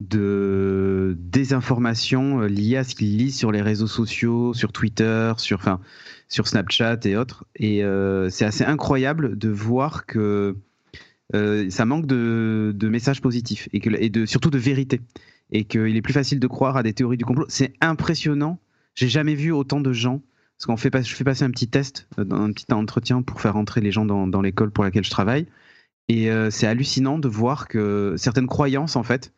de 0.00 1.16
désinformation 1.18 2.42
euh, 2.42 2.46
liée 2.46 2.76
à 2.76 2.84
ce 2.84 2.94
qu'ils 2.94 3.16
lisent 3.16 3.36
sur 3.36 3.50
les 3.50 3.62
réseaux 3.62 3.88
sociaux, 3.88 4.54
sur 4.54 4.72
Twitter, 4.72 5.32
sur, 5.38 5.58
enfin, 5.58 5.80
sur 6.28 6.46
Snapchat 6.46 7.00
et 7.04 7.16
autres. 7.16 7.44
Et 7.56 7.84
euh, 7.84 8.30
c'est 8.30 8.44
assez 8.44 8.64
incroyable 8.64 9.36
de 9.36 9.48
voir 9.48 10.06
que 10.06 10.56
euh, 11.34 11.68
ça 11.70 11.84
manque 11.84 12.06
de, 12.06 12.74
messages 12.82 13.20
positifs 13.20 13.68
et, 13.72 13.80
que, 13.80 13.90
et 13.90 14.08
de, 14.08 14.24
surtout 14.24 14.50
de 14.50 14.58
vérité. 14.58 15.00
Et 15.50 15.64
qu'il 15.64 15.96
est 15.96 16.02
plus 16.02 16.12
facile 16.12 16.40
de 16.40 16.46
croire 16.46 16.76
à 16.76 16.82
des 16.82 16.92
théories 16.92 17.16
du 17.16 17.24
complot. 17.24 17.46
C'est 17.48 17.72
impressionnant. 17.80 18.60
J'ai 18.94 19.08
jamais 19.08 19.34
vu 19.34 19.50
autant 19.50 19.80
de 19.80 19.92
gens. 19.92 20.22
Parce 20.58 20.66
qu'on 20.66 20.76
fait 20.76 20.90
je 21.04 21.14
fais 21.14 21.22
passer 21.22 21.44
un 21.44 21.50
petit 21.50 21.68
test, 21.68 22.08
un 22.16 22.52
petit 22.52 22.66
entretien 22.72 23.22
pour 23.22 23.40
faire 23.40 23.56
entrer 23.56 23.80
les 23.80 23.92
gens 23.92 24.04
dans, 24.04 24.42
l'école 24.42 24.72
pour 24.72 24.82
laquelle 24.82 25.04
je 25.04 25.10
travaille. 25.10 25.46
Et 26.08 26.28
c'est 26.50 26.66
hallucinant 26.66 27.20
de 27.20 27.28
voir 27.28 27.68
que 27.68 28.14
certaines 28.16 28.48
croyances, 28.48 28.96
en 28.96 29.04
fait, 29.04 29.32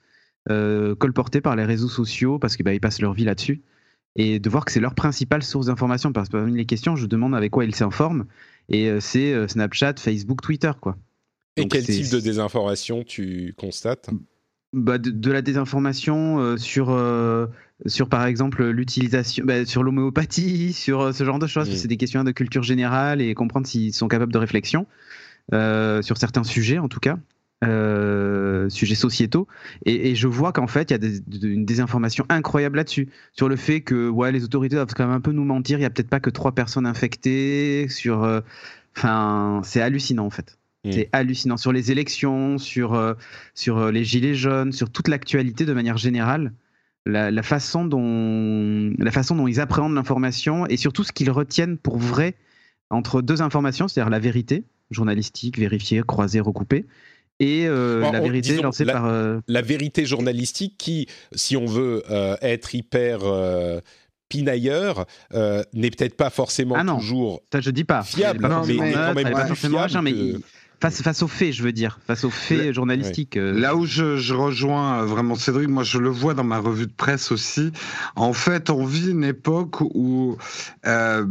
euh, 0.48 0.94
colportées 0.94 1.40
par 1.40 1.56
les 1.56 1.64
réseaux 1.64 1.88
sociaux, 1.88 2.38
parce 2.38 2.56
qu'ils 2.56 2.64
bah, 2.64 2.74
ils 2.74 2.80
passent 2.80 3.00
leur 3.00 3.12
vie 3.12 3.24
là-dessus, 3.24 3.62
et 4.16 4.38
de 4.38 4.50
voir 4.50 4.64
que 4.64 4.72
c'est 4.72 4.80
leur 4.80 4.94
principale 4.94 5.42
source 5.42 5.66
d'information. 5.66 6.12
Parce 6.12 6.28
que 6.28 6.36
parmi 6.36 6.56
les 6.56 6.66
questions, 6.66 6.96
je 6.96 7.06
demande 7.06 7.34
avec 7.34 7.50
quoi 7.50 7.64
ils 7.64 7.74
s'informent, 7.74 8.26
et 8.68 8.88
euh, 8.88 9.00
c'est 9.00 9.32
euh, 9.32 9.48
Snapchat, 9.48 9.94
Facebook, 9.98 10.40
Twitter, 10.42 10.72
quoi. 10.80 10.96
et 11.56 11.62
donc 11.62 11.72
quel 11.72 11.84
type 11.84 12.10
de 12.10 12.20
désinformation 12.20 13.04
tu 13.04 13.54
constates? 13.56 14.10
Bah, 14.72 14.98
de, 14.98 15.10
de 15.10 15.32
la 15.32 15.42
désinformation 15.42 16.38
euh, 16.38 16.56
sur, 16.56 16.90
euh, 16.90 17.46
sur, 17.86 18.08
par 18.08 18.24
exemple, 18.26 18.64
l'utilisation, 18.68 19.44
bah, 19.44 19.66
sur 19.66 19.82
l'homéopathie, 19.82 20.72
sur 20.72 21.00
euh, 21.00 21.12
ce 21.12 21.24
genre 21.24 21.40
de 21.40 21.48
choses. 21.48 21.68
Mm. 21.68 21.72
C'est 21.72 21.88
des 21.88 21.96
questions 21.96 22.22
de 22.22 22.30
culture 22.30 22.62
générale 22.62 23.20
et 23.20 23.34
comprendre 23.34 23.66
s'ils 23.66 23.92
sont 23.92 24.06
capables 24.06 24.32
de 24.32 24.38
réflexion. 24.38 24.86
sur 25.50 26.16
certains 26.16 26.44
sujets 26.44 26.78
en 26.78 26.88
tout 26.88 27.00
cas. 27.00 27.18
Euh, 27.62 28.70
sujets 28.70 28.94
sociétaux. 28.94 29.46
Et, 29.84 30.10
et 30.10 30.14
je 30.14 30.26
vois 30.26 30.50
qu'en 30.50 30.66
fait 30.66 30.90
il 30.90 30.92
y 30.92 30.94
a 30.94 30.98
des, 30.98 31.20
une 31.42 31.66
désinformation 31.66 32.24
incroyable 32.30 32.76
là-dessus. 32.76 33.10
Sur 33.32 33.50
le 33.50 33.56
fait 33.56 33.82
que 33.82 34.08
ouais 34.08 34.32
les 34.32 34.44
autorités 34.44 34.76
doivent 34.76 34.94
quand 34.96 35.06
même 35.06 35.14
un 35.14 35.20
peu 35.20 35.32
nous 35.32 35.44
mentir 35.44 35.78
il 35.78 35.82
y 35.82 35.84
a 35.84 35.90
peut-être 35.90 36.08
pas 36.08 36.20
que 36.20 36.30
trois 36.30 36.52
personnes 36.52 36.86
infectées 36.86 37.86
sur 37.90 38.24
euh, 38.24 38.40
c'est 39.62 39.82
hallucinant 39.82 40.24
en 40.24 40.30
fait. 40.30 40.58
Mm. 40.84 40.92
c'est 40.92 41.08
hallucinant. 41.12 41.58
Sur 41.58 41.72
les 41.72 41.92
élections 41.92 42.56
sur 42.56 42.94
euh, 42.94 43.12
sur 43.54 43.76
euh, 43.76 43.92
les 43.92 44.04
gilets 44.04 44.34
jaunes 44.34 44.72
sur 44.72 44.88
toute 44.88 45.08
l'actualité 45.08 45.66
de 45.66 45.74
manière 45.74 45.98
générale 45.98 46.54
la, 47.04 47.30
la 47.30 47.42
façon 47.42 47.84
dont 47.84 48.94
la 48.98 49.10
façon 49.10 49.36
dont 49.36 49.48
ils 49.48 49.60
appréhendent 49.60 49.94
l'information 49.94 50.66
et 50.66 50.78
surtout 50.78 51.04
ce 51.04 51.12
qu'ils 51.12 51.30
retiennent 51.30 51.76
pour 51.76 51.98
vrai 51.98 52.36
entre 52.88 53.20
deux 53.20 53.42
informations, 53.42 53.86
c'est-à-dire 53.86 54.10
la 54.10 54.18
vérité 54.18 54.64
journalistique, 54.90 55.58
vérifiée, 55.58 56.02
croisée, 56.06 56.40
recoupée, 56.40 56.84
et 57.40 57.66
euh, 57.66 58.02
Bon, 58.02 58.12
la 58.12 58.20
on- 58.20 58.24
vérité 58.24 58.50
disons, 58.50 58.62
lancée 58.62 58.84
la- 58.84 58.92
par. 58.92 59.06
euh, 59.06 59.38
la 59.48 59.62
vérité 59.62 60.04
journalistique 60.06 60.74
qui, 60.78 61.06
si 61.34 61.56
on 61.56 61.66
veut 61.66 62.02
euh, 62.10 62.36
être 62.42 62.74
hyper 62.74 63.20
pinailleur, 64.28 65.06
euh, 65.34 65.62
n'est 65.72 65.90
peut-être 65.90 66.16
pas 66.16 66.30
forcément 66.30 66.76
Ah 66.78 66.84
non. 66.84 66.98
toujours 66.98 67.42
ça, 67.52 67.60
je 67.60 67.70
dis 67.70 67.84
pas. 67.84 68.02
fiable, 68.04 68.46
Non, 68.46 68.62
mais- 68.64 68.76
quand 68.92 69.14
même 69.14 69.32
pas 69.32 69.46
forcément 69.46 69.78
fiable 69.78 69.92
machin, 69.92 70.02
mais 70.02 70.12
que- 70.12 70.16
il- 70.16 70.40
face, 70.80 71.02
face 71.02 71.22
aux 71.22 71.28
faits, 71.28 71.52
je 71.52 71.62
veux 71.62 71.72
dire, 71.72 71.98
face 72.06 72.24
aux 72.24 72.30
faits 72.30 72.72
journalistiques. 72.72 73.36
euh, 73.36 73.52
Là 73.58 73.76
où 73.76 73.86
je, 73.86 74.16
je 74.16 74.34
rejoins 74.34 75.00
euh, 75.02 75.04
vraiment 75.04 75.34
Cédric, 75.34 75.68
moi 75.68 75.82
je 75.82 75.98
le 75.98 76.08
vois 76.08 76.34
dans 76.34 76.44
ma 76.44 76.58
revue 76.58 76.86
de 76.86 76.92
presse 76.92 77.30
aussi. 77.32 77.72
En 78.16 78.32
fait, 78.32 78.70
on 78.70 78.84
vit 78.84 79.10
une 79.10 79.24
époque 79.24 79.80
où 79.80 80.36
euh, 80.86 81.26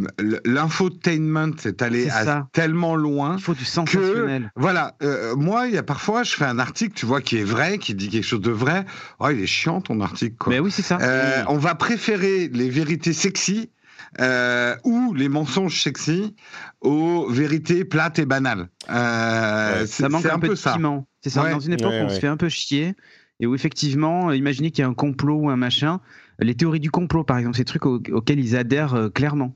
l'infotainment 0.45 1.51
est 1.65 1.81
allé 1.81 2.09
à 2.09 2.47
tellement 2.53 2.95
loin. 2.95 3.35
il 3.37 3.41
faut 3.43 3.53
du 3.53 3.65
sensationnel. 3.65 4.51
Voilà, 4.55 4.95
euh, 5.03 5.35
moi, 5.35 5.67
il 5.67 5.73
y 5.73 5.77
a 5.77 5.83
parfois, 5.83 6.23
je 6.23 6.33
fais 6.35 6.45
un 6.45 6.59
article, 6.59 6.93
tu 6.95 7.05
vois, 7.05 7.21
qui 7.21 7.37
est 7.37 7.43
vrai, 7.43 7.77
qui 7.77 7.95
dit 7.95 8.09
quelque 8.09 8.23
chose 8.25 8.41
de 8.41 8.51
vrai. 8.51 8.85
Oh, 9.19 9.29
il 9.31 9.39
est 9.41 9.47
chiant 9.47 9.81
ton 9.81 9.99
article, 10.01 10.35
quoi. 10.37 10.53
Mais 10.53 10.59
oui, 10.59 10.71
c'est 10.71 10.81
ça. 10.81 10.97
Euh, 11.01 11.43
on 11.47 11.57
va 11.57 11.75
préférer 11.75 12.49
les 12.53 12.69
vérités 12.69 13.13
sexy 13.13 13.69
euh, 14.19 14.75
ou 14.83 15.13
les 15.13 15.29
mensonges 15.29 15.81
sexy 15.81 16.35
aux 16.81 17.27
vérités 17.29 17.85
plates 17.85 18.19
et 18.19 18.25
banales. 18.25 18.69
Euh, 18.89 19.81
Ouais. 19.81 19.87
ça 19.87 20.09
manque 20.09 20.25
un, 20.25 20.39
peu 20.39 20.49
de 20.49 20.55
ça. 20.55 20.73
piment. 20.73 21.07
C'est 21.21 21.29
ça. 21.29 21.43
Ouais. 21.43 21.51
Dans 21.51 21.59
une 21.59 21.73
époque 21.73 21.91
Ouais, 21.91 22.01
où 22.01 22.05
on 22.05 22.09
se 22.09 22.19
fait 22.19 22.27
un 22.27 22.37
peu 22.37 22.49
chier 22.49 22.95
et 23.39 23.45
où 23.47 23.55
effectivement, 23.55 24.29
euh, 24.29 24.35
imaginez 24.35 24.71
qu'il 24.71 24.81
y 24.81 24.85
a 24.85 24.89
un 24.89 24.93
complot 24.93 25.35
ou 25.35 25.49
un 25.49 25.55
machin, 25.57 25.99
les 26.39 26.55
théories 26.55 26.79
du 26.79 26.91
complot, 26.91 27.23
par 27.23 27.37
exemple, 27.37 27.57
ces 27.57 27.65
trucs 27.65 27.85
au- 27.85 28.01
auxquels 28.11 28.39
ils 28.39 28.55
adhèrent 28.55 28.95
euh, 28.95 29.09
clairement. 29.09 29.53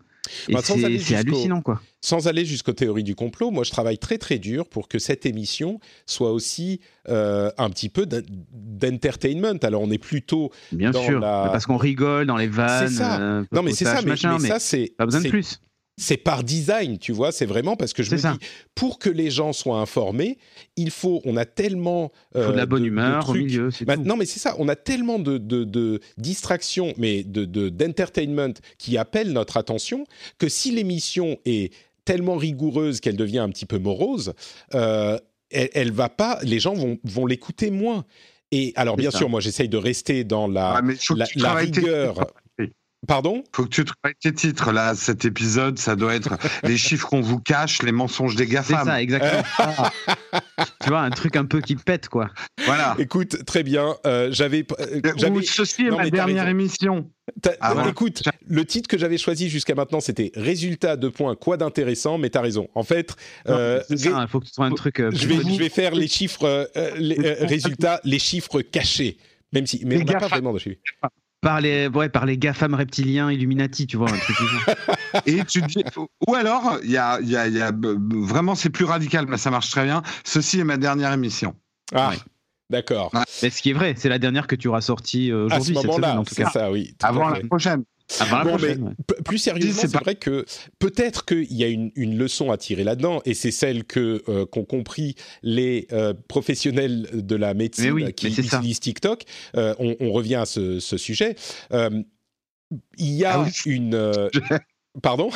Et 0.47 0.53
Bah, 0.53 0.59
c'est 0.63 1.15
hallucinant, 1.15 1.61
quoi. 1.61 1.82
Sans 2.01 2.28
aller 2.28 2.45
jusqu'aux 2.45 2.74
théories 2.74 3.03
du 3.03 3.13
complot, 3.15 3.51
moi 3.51 3.63
je 3.63 3.71
travaille 3.71 3.97
très 3.97 4.17
très 4.17 4.38
dur 4.39 4.67
pour 4.67 4.88
que 4.88 4.99
cette 4.99 5.26
émission 5.26 5.80
soit 6.05 6.32
aussi 6.32 6.80
euh, 7.09 7.49
un 7.57 7.69
petit 7.69 7.89
peu 7.89 8.05
d'en- 8.05 8.21
d'entertainment. 8.51 9.57
Alors 9.63 9.82
on 9.82 9.91
est 9.91 9.97
plutôt 9.97 10.51
Bien 10.71 10.91
dans 10.91 11.03
sûr, 11.03 11.19
la- 11.19 11.49
parce 11.51 11.65
qu'on 11.65 11.78
rigole 11.78 12.26
dans 12.26 12.38
les 12.38 12.47
vannes. 12.47 12.88
C'est 12.89 12.95
ça. 12.95 13.19
euh, 13.21 13.43
non 13.51 13.63
mais 13.63 13.71
c'est 13.71 13.86
ça, 13.86 14.01
mais, 14.01 14.11
machin, 14.11 14.38
mais 14.39 14.47
ça 14.49 14.59
c'est 14.59 14.93
pas 14.97 15.05
besoin 15.05 15.21
de 15.21 15.30
plus. 15.30 15.59
C'est 15.97 16.17
par 16.17 16.43
design, 16.43 16.97
tu 16.97 17.11
vois. 17.11 17.31
C'est 17.31 17.45
vraiment 17.45 17.75
parce 17.75 17.93
que 17.93 18.01
je 18.03 18.11
me 18.11 18.17
ça. 18.17 18.31
dis 18.39 18.47
pour 18.73 18.97
que 18.99 19.09
les 19.09 19.29
gens 19.29 19.53
soient 19.53 19.77
informés, 19.79 20.37
il 20.75 20.89
faut, 20.89 21.21
on 21.25 21.37
a 21.37 21.45
tellement 21.45 22.11
Il 22.35 22.41
faut 22.41 22.51
de 22.51 22.57
la 22.57 22.63
euh, 22.63 22.65
bonne 22.65 22.85
humeur 22.85 23.19
au 23.29 23.33
trucs- 23.33 23.43
milieu, 23.45 23.69
c'est 23.71 23.85
Bah, 23.85 23.95
tout. 23.95 24.03
non, 24.03 24.15
mais 24.17 24.25
c'est 24.25 24.39
ça. 24.39 24.55
On 24.57 24.67
a 24.69 24.75
tellement 24.75 25.19
de, 25.19 25.37
de, 25.37 25.63
de 25.63 25.99
distractions, 26.17 26.93
mais 26.97 27.23
de 27.23 27.45
de- 27.45 27.69
d'entertainment 27.69 28.53
qui 28.79 28.97
appellent 28.97 29.33
notre 29.33 29.57
attention 29.57 30.05
que 30.39 30.49
si 30.49 30.71
l'émission 30.71 31.37
est 31.45 31.71
tellement 32.05 32.35
rigoureuse 32.37 32.99
qu'elle 32.99 33.15
devient 33.17 33.39
un 33.39 33.49
petit 33.49 33.65
peu 33.65 33.77
morose, 33.77 34.33
euh, 34.73 35.17
elle, 35.51 35.69
elle 35.73 35.91
va 35.91 36.09
pas. 36.09 36.39
Les 36.43 36.59
gens 36.59 36.73
vont 36.73 36.97
vont 37.03 37.25
l'écouter 37.27 37.69
moins. 37.69 38.03
Et 38.51 38.71
alors, 38.75 38.97
bien 38.97 39.09
ça. 39.09 39.17
sûr, 39.19 39.29
moi, 39.29 39.39
j'essaye 39.39 39.69
de 39.69 39.77
rester 39.77 40.23
dans 40.23 40.47
la 40.47 40.75
Ah, 40.77 40.81
la, 41.35 41.53
rigueur. 41.55 42.27
Pardon? 43.08 43.43
Faut 43.54 43.64
que 43.64 43.70
tu 43.70 43.84
travailles 43.84 44.16
tes 44.22 44.34
titres 44.34 44.72
là. 44.72 44.95
Cet 44.95 45.26
épisode, 45.26 45.78
ça 45.78 45.95
doit 45.95 46.16
être 46.16 46.38
les 46.64 46.78
chiffres 46.78 47.08
qu'on 47.08 47.22
vous 47.22 47.39
cache, 47.39 47.82
les 47.84 47.91
mensonges 47.91 48.36
des 48.36 48.45
C'est 48.45 48.51
GAFAM. 48.54 48.86
ça, 48.86 49.01
exactement. 49.01 49.43
tu 50.82 50.89
vois, 50.89 51.01
un 51.01 51.10
truc 51.10 51.36
un 51.36 51.45
peu 51.45 51.60
qui 51.62 51.76
pète, 51.76 52.08
quoi. 52.10 52.30
Voilà. 52.66 52.95
Écoute, 52.99 53.43
très 53.45 53.64
bien. 53.64 53.95
euh, 54.06 54.30
j'avais, 54.32 54.66
euh, 54.80 55.01
j'avais, 55.18 55.41
ceci 55.43 55.84
est 55.88 55.89
Non, 55.89 55.97
ma 55.97 56.10
dernière 56.10 56.47
émission. 56.47 57.10
Ah, 57.62 57.74
voilà. 57.74 57.89
écoute, 57.89 58.22
le 58.47 58.66
titre 58.66 58.88
que 58.88 58.97
j'avais 58.97 59.18
choisi 59.18 59.49
jusqu'à 59.49 59.76
maintenant, 59.76 59.99
c'était 60.01 60.32
Résultat 60.36 60.95
de 60.97 61.08
points, 61.10 61.36
quoi 61.36 61.58
d'intéressant, 61.58 62.18
mais 62.18 62.30
t'as 62.30 62.41
raison. 62.41 62.68
En 62.76 62.84
fait, 62.84 63.16
Non, 63.47 63.54
euh, 63.56 63.82
c'est 63.88 63.97
ça, 63.97 64.20
ré- 64.20 64.28
faut 64.28 64.39
que 64.39 64.45
tu 64.45 64.54
sois 64.54 64.66
un 64.66 64.72
truc. 64.72 64.97
je 65.12 65.28
vais, 65.28 65.38
connu. 65.38 65.54
je 65.54 65.60
vais 65.60 65.70
faire 65.70 65.95
les 65.95 66.08
chiffres, 66.08 66.70
les 66.97 67.18
euh, 67.20 67.36
résultats, 67.45 67.99
les 68.04 68.20
chiffres 68.20 68.62
cachés. 68.62 69.18
Même 69.54 69.68
si, 69.68 69.82
mais 69.86 69.95
Les 69.97 70.01
on 70.01 70.06
n'a 70.06 70.20
pas 70.20 70.28
vraiment 70.28 70.51
de 70.54 70.60
chiffres. 70.60 70.78
Par 71.43 71.61
les, 71.61 71.87
ouais, 71.87 72.09
par 72.09 72.25
les 72.25 72.37
GAFAM 72.37 72.73
reptiliens 72.73 73.29
Illuminati, 73.31 73.85
tu 73.85 73.97
vois, 73.97 74.09
un 74.09 74.17
truc. 74.17 74.35
Et 75.27 75.43
tu 75.45 75.61
dis, 75.61 75.83
ou 76.27 76.33
alors, 76.35 76.79
il 76.83 76.89
y 76.91 76.97
a, 76.97 77.19
il 77.21 77.29
y 77.29 77.37
a, 77.37 77.47
il 77.47 77.53
y 77.55 77.61
a- 77.61 77.71
vraiment, 77.73 78.55
c'est 78.55 78.69
plus 78.71 78.85
radical, 78.85 79.25
mais 79.27 79.37
ça 79.37 79.51
marche 79.51 79.69
très 79.69 79.83
bien. 79.83 80.01
Ceci 80.23 80.59
est 80.59 80.63
ma 80.63 80.77
dernière 80.77 81.13
émission. 81.13 81.55
Ah, 81.93 82.09
Ouais. 82.09 82.15
d'accord. 82.69 83.11
Ouais. 83.13 83.21
Mais 83.43 83.49
ce 83.51 83.61
qui 83.61 83.69
est 83.69 83.73
vrai, 83.73 83.93
c'est 83.97 84.09
la 84.09 84.17
dernière 84.19 84.47
que 84.47 84.55
tu 84.55 84.67
auras 84.69 84.81
sortie 84.81 85.31
euh, 85.31 85.45
À 85.51 85.59
ce 85.59 85.71
aujourd'hui, 85.71 85.75
cette 85.75 85.81
semaine, 85.83 85.87
moment-là, 86.01 86.19
en 86.19 86.23
tout 86.23 86.33
c'est 86.33 86.43
cas. 86.43 86.49
ça, 86.49 86.71
oui. 86.71 86.95
Avant 87.03 87.29
la 87.29 87.39
prochaine. 87.41 87.83
Avant 88.20 88.38
la 88.38 88.43
Bon, 88.43 88.49
prochaine, 88.51 88.82
mais 88.82 88.88
ouais. 88.88 88.93
p- 89.07 89.24
plus 89.24 89.38
sérieusement, 89.38 89.82
c'est 89.82 89.93
vrai 89.97 90.16
que 90.16 90.45
peut-être 90.80 91.26
qu'il 91.26 91.53
y 91.53 91.64
a 91.64 91.68
une, 91.68 91.91
une 91.95 92.18
leçon 92.18 92.51
à 92.51 92.57
tirer 92.57 92.84
là-dedans, 92.84 93.22
et 93.26 93.34
c'est 93.34 93.51
celle 93.51 93.84
que 93.86 94.24
euh, 94.28 94.45
qu'ont 94.45 94.66
compris 94.66 95.16
les 95.41 95.88
euh, 95.91 96.14
professionnels 96.28 97.09
de 97.14 97.36
la 97.36 97.53
médecine 97.53 97.91
oui, 97.91 98.14
qui 98.14 98.32
ça. 98.32 98.57
utilisent 98.57 98.80
TikTok. 98.80 99.24
Euh, 99.55 99.74
on, 99.80 99.95
on 99.99 100.11
revient 100.11 100.36
à 100.36 100.45
ce, 100.45 100.80
ce 100.80 100.97
sujet. 100.97 101.36
Euh, 101.72 101.89
il 102.97 103.14
y 103.14 103.26
a 103.26 103.34
Ah 103.34 103.41
oui. 103.43 103.51
une. 103.66 103.95
euh, 103.95 104.30
Pardon? 105.01 105.30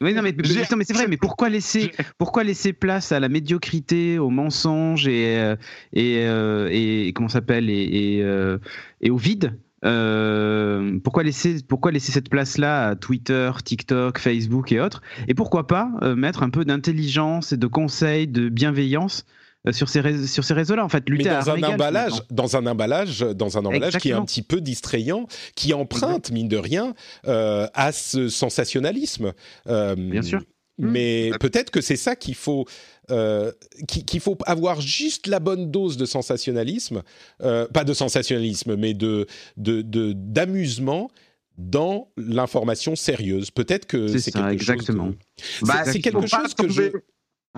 Oui, 0.00 0.14
non, 0.14 0.22
mais, 0.22 0.34
c'est 0.42 0.92
vrai, 0.94 1.06
mais 1.06 1.16
pourquoi 1.16 1.48
laisser, 1.48 1.92
pourquoi 2.18 2.42
laisser 2.42 2.72
place 2.72 3.12
à 3.12 3.20
la 3.20 3.28
médiocrité, 3.28 4.18
au 4.18 4.30
mensonge 4.30 5.06
et, 5.06 5.54
et, 5.92 6.24
euh, 6.26 6.68
et 6.72 7.12
comment 7.14 7.28
s'appelle 7.28 7.70
et, 7.70 7.82
et, 8.16 8.22
euh, 8.22 8.58
et 9.00 9.10
au 9.10 9.16
vide? 9.16 9.58
Euh, 9.84 10.98
pourquoi, 11.02 11.22
laisser, 11.22 11.56
pourquoi 11.66 11.90
laisser 11.90 12.12
cette 12.12 12.28
place-là 12.28 12.88
à 12.88 12.96
Twitter, 12.96 13.50
TikTok, 13.64 14.18
Facebook 14.18 14.72
et 14.72 14.80
autres? 14.80 15.02
Et 15.28 15.34
pourquoi 15.34 15.66
pas 15.66 15.90
euh, 16.02 16.14
mettre 16.14 16.42
un 16.42 16.50
peu 16.50 16.64
d'intelligence 16.64 17.52
et 17.52 17.56
de 17.56 17.66
conseils, 17.66 18.28
de 18.28 18.48
bienveillance 18.48 19.24
euh, 19.66 19.72
sur 19.72 19.88
ces, 19.88 20.26
sur 20.26 20.44
ces 20.44 20.54
réseaux-là? 20.54 20.84
En 20.84 20.88
fait, 20.88 21.04
Mais 21.08 21.16
lutter 21.16 21.30
à 21.30 21.42
dans 21.42 21.50
un 21.50 21.62
emballage, 21.62 22.12
finalement. 22.12 22.26
dans 22.30 22.56
un 22.56 22.66
emballage, 22.66 23.20
dans 23.20 23.58
un 23.58 23.64
emballage 23.64 23.96
qui 23.98 24.10
est 24.10 24.14
un 24.14 24.24
petit 24.24 24.42
peu 24.42 24.60
distrayant, 24.60 25.26
qui 25.54 25.72
emprunte 25.72 26.30
mine 26.30 26.48
de 26.48 26.58
rien 26.58 26.94
à 27.24 27.92
ce 27.92 28.28
sensationnalisme. 28.28 29.32
Bien 29.66 30.22
sûr. 30.22 30.42
Mais 30.80 31.30
peut-être 31.40 31.70
que 31.70 31.80
c'est 31.80 31.96
ça 31.96 32.16
qu'il 32.16 32.34
faut, 32.34 32.64
euh, 33.10 33.52
qu'il 33.88 34.20
faut 34.20 34.36
avoir 34.46 34.80
juste 34.80 35.26
la 35.26 35.40
bonne 35.40 35.70
dose 35.70 35.96
de 35.96 36.04
sensationnalisme, 36.06 37.02
euh, 37.42 37.66
pas 37.68 37.84
de 37.84 37.92
sensationnalisme, 37.92 38.76
mais 38.76 38.94
de 38.94 39.26
d'amusement 39.56 41.10
dans 41.58 42.08
l'information 42.16 42.96
sérieuse. 42.96 43.50
Peut-être 43.50 43.86
que 43.86 44.08
C'est 44.18 44.32
quelque 44.32 44.52
exactement. 44.52 45.06
chose. 45.06 45.14
de- 45.62 45.66
Bah, 45.66 45.82
c'est 45.84 46.00
quelque 46.00 46.26
chose 46.26 46.54
que 46.54 46.68
je. 46.68 46.82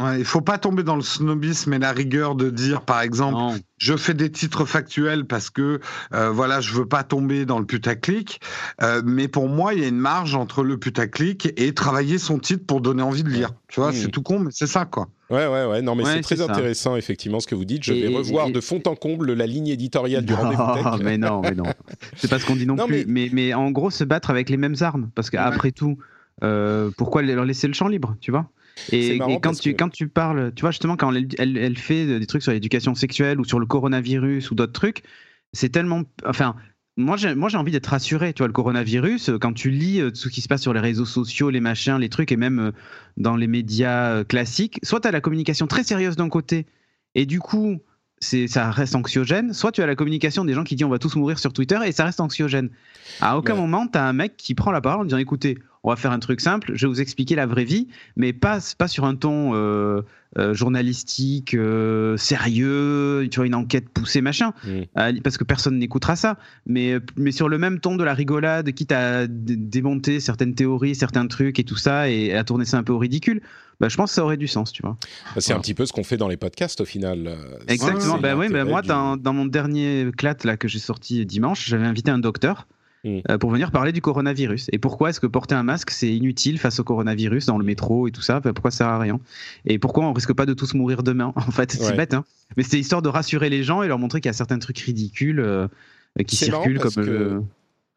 Ouais, 0.00 0.18
il 0.20 0.24
faut 0.24 0.40
pas 0.40 0.56
tomber 0.56 0.82
dans 0.84 0.96
le 0.96 1.02
snobisme 1.02 1.74
et 1.74 1.78
la 1.78 1.92
rigueur 1.92 2.34
de 2.34 2.48
dire, 2.48 2.80
par 2.80 3.02
exemple, 3.02 3.34
Non. 3.36 3.58
je 3.76 3.94
fais 3.94 4.14
des 4.14 4.32
titres 4.32 4.64
factuels 4.64 5.26
parce 5.26 5.50
que 5.50 5.80
euh, 6.14 6.30
voilà, 6.30 6.62
je 6.62 6.72
veux 6.72 6.86
pas 6.86 7.02
tomber 7.02 7.44
dans 7.44 7.58
le 7.58 7.66
putaclic. 7.66 8.40
Euh, 8.80 9.02
mais 9.04 9.28
pour 9.28 9.50
moi, 9.50 9.74
il 9.74 9.80
y 9.80 9.84
a 9.84 9.88
une 9.88 9.98
marge 9.98 10.34
entre 10.34 10.62
le 10.64 10.78
putaclic 10.78 11.52
et 11.58 11.74
travailler 11.74 12.16
son 12.16 12.38
titre 12.38 12.64
pour 12.66 12.80
donner 12.80 13.02
envie 13.02 13.22
de 13.22 13.28
lire. 13.28 13.50
Tu 13.68 13.80
vois, 13.80 13.90
Mmh. 13.90 13.96
c'est 13.96 14.08
tout 14.08 14.22
con, 14.22 14.38
mais 14.38 14.50
c'est 14.50 14.66
ça, 14.66 14.86
quoi. 14.86 15.08
Ouais, 15.28 15.46
ouais, 15.46 15.66
ouais. 15.66 15.82
Non, 15.82 15.94
mais 15.94 16.04
Ouais, 16.04 16.12
c'est 16.14 16.20
très 16.22 16.36
ça. 16.36 16.44
intéressant, 16.44 16.96
effectivement, 16.96 17.40
ce 17.40 17.46
que 17.46 17.54
vous 17.54 17.66
dites. 17.66 17.82
Je 17.84 17.92
Et- 17.92 18.08
vais 18.08 18.16
revoir 18.16 18.48
et- 18.48 18.52
de 18.52 18.60
fond 18.62 18.80
en 18.86 18.94
comble 18.94 19.34
la 19.34 19.46
ligne 19.46 19.68
éditoriale 19.68 20.24
du 20.24 20.32
rendez-vous 20.32 20.62
mais 21.04 21.18
non, 21.18 21.42
mais 21.42 21.50
non. 21.54 21.64
C'est 22.16 22.30
pas 22.30 22.38
ce 22.38 22.46
qu'on 22.46 22.56
dit 22.56 22.66
non, 22.66 22.76
Non, 22.76 22.86
plus. 22.86 23.04
Mais... 23.06 23.28
Mais, 23.30 23.52
en 23.52 23.70
gros, 23.70 23.90
se 23.90 24.04
battre 24.04 24.30
avec 24.30 24.48
les 24.48 24.56
mêmes 24.56 24.76
armes. 24.80 25.10
Parce 25.14 25.28
qu'après 25.28 25.70
tout, 25.70 25.98
euh, 26.42 26.90
pourquoi 26.96 27.20
leur 27.20 27.44
laisser 27.44 27.66
le 27.66 27.74
champ 27.74 27.88
libre, 27.88 28.16
tu 28.22 28.30
vois? 28.30 28.46
Et, 28.90 29.18
quand, 29.40 29.52
tu, 29.54 29.72
que- 29.72 29.76
quand 29.78 29.88
tu 29.88 30.08
parles, 30.08 30.52
tu 30.54 30.62
vois, 30.62 30.70
justement, 30.70 30.96
quand 30.96 31.12
elle, 31.14 31.28
elle, 31.38 31.56
elle 31.56 31.78
fait 31.78 32.18
des 32.18 32.26
trucs 32.26 32.42
sur 32.42 32.52
l'éducation 32.52 32.94
sexuelle 32.94 33.40
ou 33.40 33.44
sur 33.44 33.58
le 33.60 33.66
coronavirus 33.66 34.50
ou 34.50 34.54
d'autres 34.54 34.72
trucs, 34.72 35.02
c'est 35.52 35.68
tellement. 35.70 36.02
Enfin. 36.26 36.56
Moi 36.98 37.16
j'ai, 37.16 37.34
moi, 37.34 37.48
j'ai 37.48 37.56
envie 37.56 37.72
d'être 37.72 37.86
rassuré. 37.86 38.34
Tu 38.34 38.40
vois, 38.40 38.48
le 38.48 38.52
coronavirus, 38.52 39.30
quand 39.40 39.54
tu 39.54 39.70
lis 39.70 39.98
euh, 40.02 40.10
tout 40.10 40.16
ce 40.16 40.28
qui 40.28 40.42
se 40.42 40.46
passe 40.48 40.60
sur 40.60 40.74
les 40.74 40.80
réseaux 40.80 41.06
sociaux, 41.06 41.48
les 41.48 41.60
machins, 41.60 41.96
les 41.96 42.10
trucs, 42.10 42.30
et 42.32 42.36
même 42.36 42.58
euh, 42.58 42.70
dans 43.16 43.34
les 43.34 43.46
médias 43.46 44.10
euh, 44.10 44.24
classiques, 44.24 44.78
soit 44.82 45.00
tu 45.00 45.08
as 45.08 45.10
la 45.10 45.22
communication 45.22 45.66
très 45.66 45.84
sérieuse 45.84 46.16
d'un 46.16 46.28
côté, 46.28 46.66
et 47.14 47.24
du 47.24 47.40
coup, 47.40 47.78
c'est, 48.18 48.46
ça 48.46 48.70
reste 48.70 48.94
anxiogène, 48.94 49.54
soit 49.54 49.72
tu 49.72 49.80
as 49.82 49.86
la 49.86 49.94
communication 49.94 50.44
des 50.44 50.52
gens 50.52 50.64
qui 50.64 50.76
disent 50.76 50.84
on 50.84 50.90
va 50.90 50.98
tous 50.98 51.16
mourir 51.16 51.38
sur 51.38 51.54
Twitter, 51.54 51.78
et 51.86 51.92
ça 51.92 52.04
reste 52.04 52.20
anxiogène. 52.20 52.68
À 53.22 53.38
aucun 53.38 53.54
Ouais. 53.54 53.60
moment, 53.60 53.86
tu 53.86 53.96
as 53.96 54.04
un 54.06 54.12
mec 54.12 54.36
qui 54.36 54.54
prend 54.54 54.70
la 54.70 54.82
parole 54.82 55.00
en 55.00 55.04
disant 55.06 55.16
écoutez, 55.16 55.56
on 55.84 55.90
va 55.90 55.96
faire 55.96 56.12
un 56.12 56.18
truc 56.20 56.40
simple, 56.40 56.72
je 56.74 56.86
vais 56.86 56.92
vous 56.92 57.00
expliquer 57.00 57.34
la 57.34 57.46
vraie 57.46 57.64
vie, 57.64 57.88
mais 58.16 58.32
pas, 58.32 58.58
pas 58.78 58.86
sur 58.88 59.04
un 59.04 59.16
ton 59.16 59.52
euh, 59.54 60.02
euh, 60.38 60.54
journalistique, 60.54 61.54
euh, 61.54 62.16
sérieux, 62.16 63.26
tu 63.30 63.36
vois, 63.36 63.46
une 63.46 63.54
enquête 63.54 63.88
poussée, 63.88 64.20
machin, 64.20 64.52
Mm. 64.64 65.20
parce 65.24 65.36
que 65.38 65.44
personne 65.44 65.78
n'écoutera 65.78 66.16
ça, 66.16 66.38
mais, 66.66 66.98
mais 67.16 67.32
sur 67.32 67.48
le 67.48 67.58
même 67.58 67.80
ton 67.80 67.96
de 67.96 68.04
la 68.04 68.14
rigolade, 68.14 68.70
quitte 68.72 68.92
à 68.92 69.26
démonter 69.26 70.20
certaines 70.20 70.54
théories, 70.54 70.94
certains 70.94 71.26
trucs 71.26 71.58
et 71.58 71.64
tout 71.64 71.76
ça, 71.76 72.08
et 72.08 72.32
à 72.34 72.44
tourner 72.44 72.64
ça 72.64 72.78
un 72.78 72.82
peu 72.82 72.92
au 72.92 72.98
ridicule, 72.98 73.40
bah, 73.80 73.88
je 73.88 73.96
pense 73.96 74.10
que 74.10 74.14
ça 74.14 74.24
aurait 74.24 74.36
du 74.36 74.46
sens, 74.46 74.70
tu 74.72 74.82
vois. 74.82 74.96
Bah, 75.34 75.40
C'est 75.40 75.52
un 75.52 75.58
petit 75.60 75.74
peu 75.74 75.84
ce 75.86 75.92
qu'on 75.92 76.04
fait 76.04 76.16
dans 76.16 76.28
les 76.28 76.36
podcasts 76.36 76.80
au 76.80 76.84
final. 76.84 77.36
Exactement. 77.66 78.18
Ben 78.18 78.36
oui, 78.38 78.46
l'intérêt 78.46 78.64
moi, 78.64 78.82
du- 78.82 78.88
dans, 78.88 79.16
dans 79.16 79.32
mon 79.32 79.46
dernier 79.46 80.06
clat 80.16 80.36
là 80.44 80.56
que 80.56 80.68
j'ai 80.68 80.78
sorti 80.78 81.26
dimanche, 81.26 81.66
j'avais 81.68 81.86
invité 81.86 82.10
un 82.12 82.18
docteur 82.18 82.68
Mm. 83.04 83.18
euh, 83.30 83.38
pour 83.38 83.50
venir 83.50 83.70
parler 83.72 83.90
du 83.92 84.00
coronavirus. 84.00 84.68
Et 84.72 84.78
pourquoi 84.78 85.10
est-ce 85.10 85.18
que 85.18 85.26
porter 85.26 85.54
un 85.56 85.64
masque 85.64 85.90
c'est 85.90 86.14
inutile 86.14 86.58
face 86.58 86.78
au 86.78 86.84
coronavirus 86.84 87.46
dans 87.46 87.58
le 87.58 87.64
métro 87.64 88.06
et 88.06 88.12
tout 88.12 88.22
ça? 88.22 88.40
Pourquoi 88.40 88.70
ça 88.70 88.78
sert 88.78 88.86
à 88.88 88.98
rien? 88.98 89.18
Et 89.64 89.78
pourquoi 89.78 90.04
on 90.04 90.12
risque 90.12 90.32
pas 90.34 90.46
de 90.46 90.54
tous 90.54 90.74
mourir 90.74 91.02
demain 91.02 91.32
En 91.36 91.50
fait, 91.50 91.72
c'est 91.72 91.84
Ouais. 91.90 91.96
bête, 91.96 92.14
hein. 92.14 92.24
Mais 92.56 92.62
c'est 92.62 92.78
histoire 92.78 93.02
de 93.02 93.08
rassurer 93.08 93.50
les 93.50 93.64
gens 93.64 93.82
et 93.82 93.88
leur 93.88 93.98
montrer 93.98 94.20
qu'il 94.20 94.28
y 94.28 94.30
a 94.30 94.34
certains 94.34 94.58
trucs 94.60 94.78
ridicules 94.78 95.40
euh, 95.40 95.66
qui 96.26 96.36
circulent 96.36 96.78
comme. 96.78 96.92
que- 96.92 97.00
euh, 97.10 97.28
comme 97.38 97.46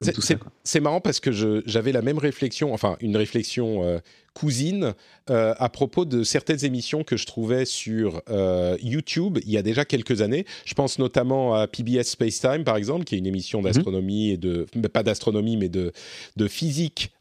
C'est- 0.01 0.79
marrant 0.81 0.99
parce 0.99 1.19
que 1.21 1.31
j'avais 1.65 1.91
la 1.93 2.01
même 2.01 2.17
réflexion, 2.17 2.73
enfin 2.73 2.97
une 2.99 3.15
réflexion 3.15 3.83
euh, 3.83 3.99
cousine 4.33 4.93
euh, 5.29 5.53
à 5.57 5.69
propos 5.69 6.03
de 6.03 6.23
certaines 6.23 6.65
émissions 6.65 7.05
que 7.05 7.15
je 7.15 7.25
trouvais 7.25 7.63
sur 7.63 8.21
euh, 8.29 8.75
YouTube 8.83 9.39
il 9.45 9.51
y 9.51 9.57
a 9.57 9.61
déjà 9.61 9.85
quelques 9.85 10.21
années. 10.21 10.45
Je 10.65 10.73
pense 10.73 10.99
notamment 10.99 11.53
à 11.55 11.67
PBS 11.67 12.03
Space 12.03 12.41
Time 12.41 12.65
par 12.65 12.75
exemple, 12.75 13.05
qui 13.05 13.15
est 13.15 13.19
une 13.19 13.25
émission 13.25 13.59
Mhm. 13.59 13.65
d'astronomie 13.65 14.31
et 14.31 14.37
de 14.37 14.65
mais 14.75 14.89
pas 14.89 15.01
d'astronomie 15.03 15.55
mais 15.55 15.69
de 15.69 15.93
de 16.35 16.47
physique 16.49 17.11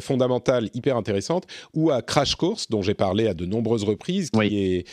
fondamentale 0.00 0.70
hyper 0.74 0.96
intéressante, 0.96 1.46
ou 1.74 1.90
à 1.90 2.02
Crash 2.02 2.34
Course 2.34 2.68
dont 2.68 2.82
j'ai 2.82 2.94
parlé 2.94 3.28
à 3.28 3.34
de 3.34 3.46
nombreuses 3.46 3.84
reprises, 3.84 4.30
qui 4.30 4.38
Oui. 4.38 4.56
est 4.56 4.86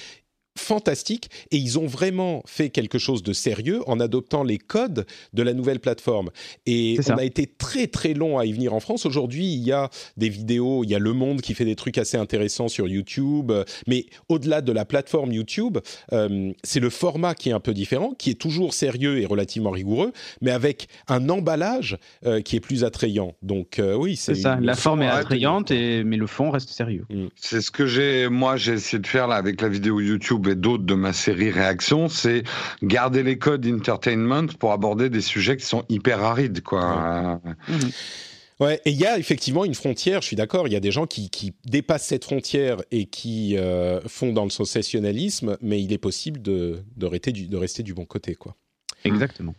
fantastique 0.58 1.30
et 1.51 1.58
ils 1.58 1.80
ont 1.80 1.88
vraiment 1.88 2.43
fait 2.45 2.70
quelque 2.70 2.99
chose 2.99 3.24
de 3.24 3.34
sérieux 3.34 3.82
en 3.88 3.99
adoptant 3.99 4.43
les 4.43 4.58
codes 4.58 5.05
de 5.34 5.43
la 5.43 5.53
nouvelle 5.53 5.80
plateforme. 5.80 6.30
Et 6.66 6.95
on 6.99 7.01
ça. 7.01 7.16
a 7.16 7.24
été 7.24 7.47
très 7.47 7.88
très 7.88 8.14
long 8.14 8.38
à 8.38 8.45
y 8.45 8.53
venir 8.53 8.74
en 8.74 8.80
France. 8.80 9.05
Aujourd'hui, 9.05 9.53
il 9.53 9.64
y 9.64 9.72
a 9.72 9.89
des 10.18 10.30
vidéos, 10.30 10.84
il 10.84 10.89
y 10.89 10.95
a 10.95 10.99
Le 10.99 11.14
Monde 11.14 11.41
qui 11.41 11.53
fait 11.53 11.66
des 11.66 11.76
trucs 11.76 11.97
assez 11.97 12.18
intéressants 12.18 12.68
sur 12.68 12.88
YouTube, 12.88 13.51
mais 13.88 14.05
au-delà 14.30 14.62
de 14.62 14.72
la 14.72 14.86
plateforme 14.86 15.32
YouTube, 15.32 15.78
euh, 16.14 16.51
c'est 16.64 16.80
le 16.80 16.89
format 16.89 17.36
qui 17.36 17.49
est 17.49 17.53
un 17.53 17.60
peu 17.60 17.74
différent, 17.74 18.14
qui 18.18 18.32
est 18.32 18.39
toujours 18.39 18.74
sérieux 18.74 19.20
et 19.20 19.26
relativement 19.26 19.72
rigoureux, 19.72 20.12
mais 20.41 20.51
avec 20.51 20.88
un 21.08 21.30
emballage 21.30 21.97
euh, 22.26 22.41
qui 22.41 22.55
est 22.55 22.60
plus 22.60 22.84
attrayant. 22.84 23.36
Donc 23.41 23.80
euh, 23.80 23.95
oui, 23.95 24.16
c'est 24.16 24.36
ça. 24.36 24.58
La 24.62 24.76
forme 24.76 25.03
est 25.03 25.08
attrayante, 25.08 25.72
et, 25.72 26.03
mais 26.03 26.18
le 26.18 26.28
fond 26.28 26.49
reste 26.49 26.70
sérieux. 26.70 27.05
C'est 27.36 27.62
ce 27.62 27.72
que 27.72 27.86
j'ai, 27.86 28.30
moi, 28.30 28.58
j'ai 28.58 28.74
essayé 28.74 28.99
de 28.99 29.08
faire 29.08 29.28
là 29.28 29.36
avec 29.36 29.62
la 29.62 29.70
vidéo 29.70 29.99
YouTube 29.99 30.47
et 30.50 30.56
d'autres 30.56 30.84
de 30.84 30.93
ma 30.93 31.14
série 31.14 31.52
Réaction, 31.52 32.10
c'est 32.10 32.43
garder 32.84 33.24
les 33.24 33.38
codes 33.38 33.66
entertainment 33.68 34.48
pour 34.60 34.72
aborder 34.72 35.10
des 35.10 35.22
sujets 35.22 35.58
qui 35.58 35.66
sont 35.66 35.84
hyper 35.89 36.24
arides, 36.24 36.62
quoi. 36.62 37.41
Ouais, 38.60 38.82
et 38.86 38.89
il 38.89 38.98
y 38.98 39.06
a 39.06 39.20
effectivement 39.20 39.66
une 39.66 39.76
frontière, 39.76 40.22
je 40.22 40.28
suis 40.28 40.36
d'accord, 40.36 40.68
il 40.68 40.74
y 40.74 40.76
a 40.76 40.80
des 40.80 40.89
gens 40.89 41.06
qui, 41.06 41.30
qui 41.30 41.54
dépassent 41.66 42.08
cette 42.08 42.24
frontière 42.24 42.78
et 42.89 43.06
qui 43.06 43.56
euh, 43.56 44.02
font 44.08 44.34
dans 44.34 44.45
le 44.45 44.50
sensationnalisme, 44.50 45.58
mais 45.62 45.80
il 45.84 45.93
est 45.93 46.00
possible 46.00 46.41
de, 46.41 46.82
de, 46.95 47.06
rester, 47.06 47.32
du, 47.32 47.48
de 47.48 47.56
rester 47.58 47.84
du 47.84 47.93
bon 47.93 48.06
côté, 48.06 48.34
quoi. 48.34 48.56
Exactement. 49.04 49.54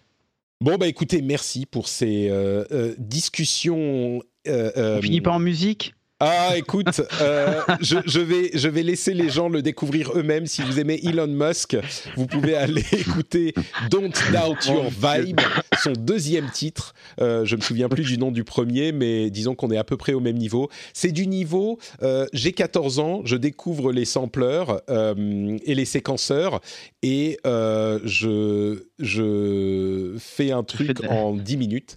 Bon, 0.61 0.76
bah 0.76 0.89
écoutez, 0.89 1.22
merci 1.22 1.64
pour 1.64 1.86
ces 1.86 2.28
euh, 2.28 2.64
euh, 2.72 2.95
discussions. 2.99 4.20
euh, 4.49 4.99
On 4.99 5.03
finit 5.03 5.20
pas 5.20 5.30
en 5.30 5.39
musique? 5.39 5.95
Ah, 6.20 6.54
écoute, 6.56 7.00
euh, 7.20 7.60
je, 7.80 7.98
je, 8.04 8.18
vais, 8.18 8.50
je 8.52 8.68
vais 8.68 8.82
laisser 8.82 9.14
les 9.14 9.30
gens 9.30 9.48
le 9.48 9.62
découvrir 9.62 10.10
eux-mêmes. 10.16 10.46
Si 10.46 10.62
vous 10.62 10.80
aimez 10.80 10.98
Elon 11.04 11.28
Musk, 11.28 11.76
vous 12.16 12.26
pouvez 12.26 12.56
aller 12.56 12.84
écouter 12.92 13.54
Don't 13.88 14.10
Doubt 14.32 14.66
Your 14.66 14.90
Vibe, 14.90 15.40
son 15.80 15.92
deuxième 15.92 16.50
titre. 16.50 16.92
Euh, 17.20 17.44
je 17.44 17.54
me 17.54 17.60
souviens 17.60 17.88
plus 17.88 18.02
du 18.02 18.18
nom 18.18 18.32
du 18.32 18.42
premier, 18.42 18.90
mais 18.90 19.30
disons 19.30 19.54
qu'on 19.54 19.70
est 19.70 19.76
à 19.76 19.84
peu 19.84 19.96
près 19.96 20.12
au 20.12 20.18
même 20.18 20.36
niveau. 20.36 20.68
C'est 20.92 21.12
du 21.12 21.28
niveau, 21.28 21.78
euh, 22.02 22.26
j'ai 22.32 22.50
14 22.50 22.98
ans, 22.98 23.22
je 23.24 23.36
découvre 23.36 23.92
les 23.92 24.04
sampleurs 24.04 24.82
euh, 24.90 25.56
et 25.64 25.76
les 25.76 25.84
séquenceurs, 25.84 26.60
et 27.04 27.38
je, 27.44 28.82
je 28.98 30.16
fais 30.18 30.50
un 30.50 30.64
truc 30.64 30.98
en 31.08 31.36
10 31.36 31.56
minutes. 31.56 31.94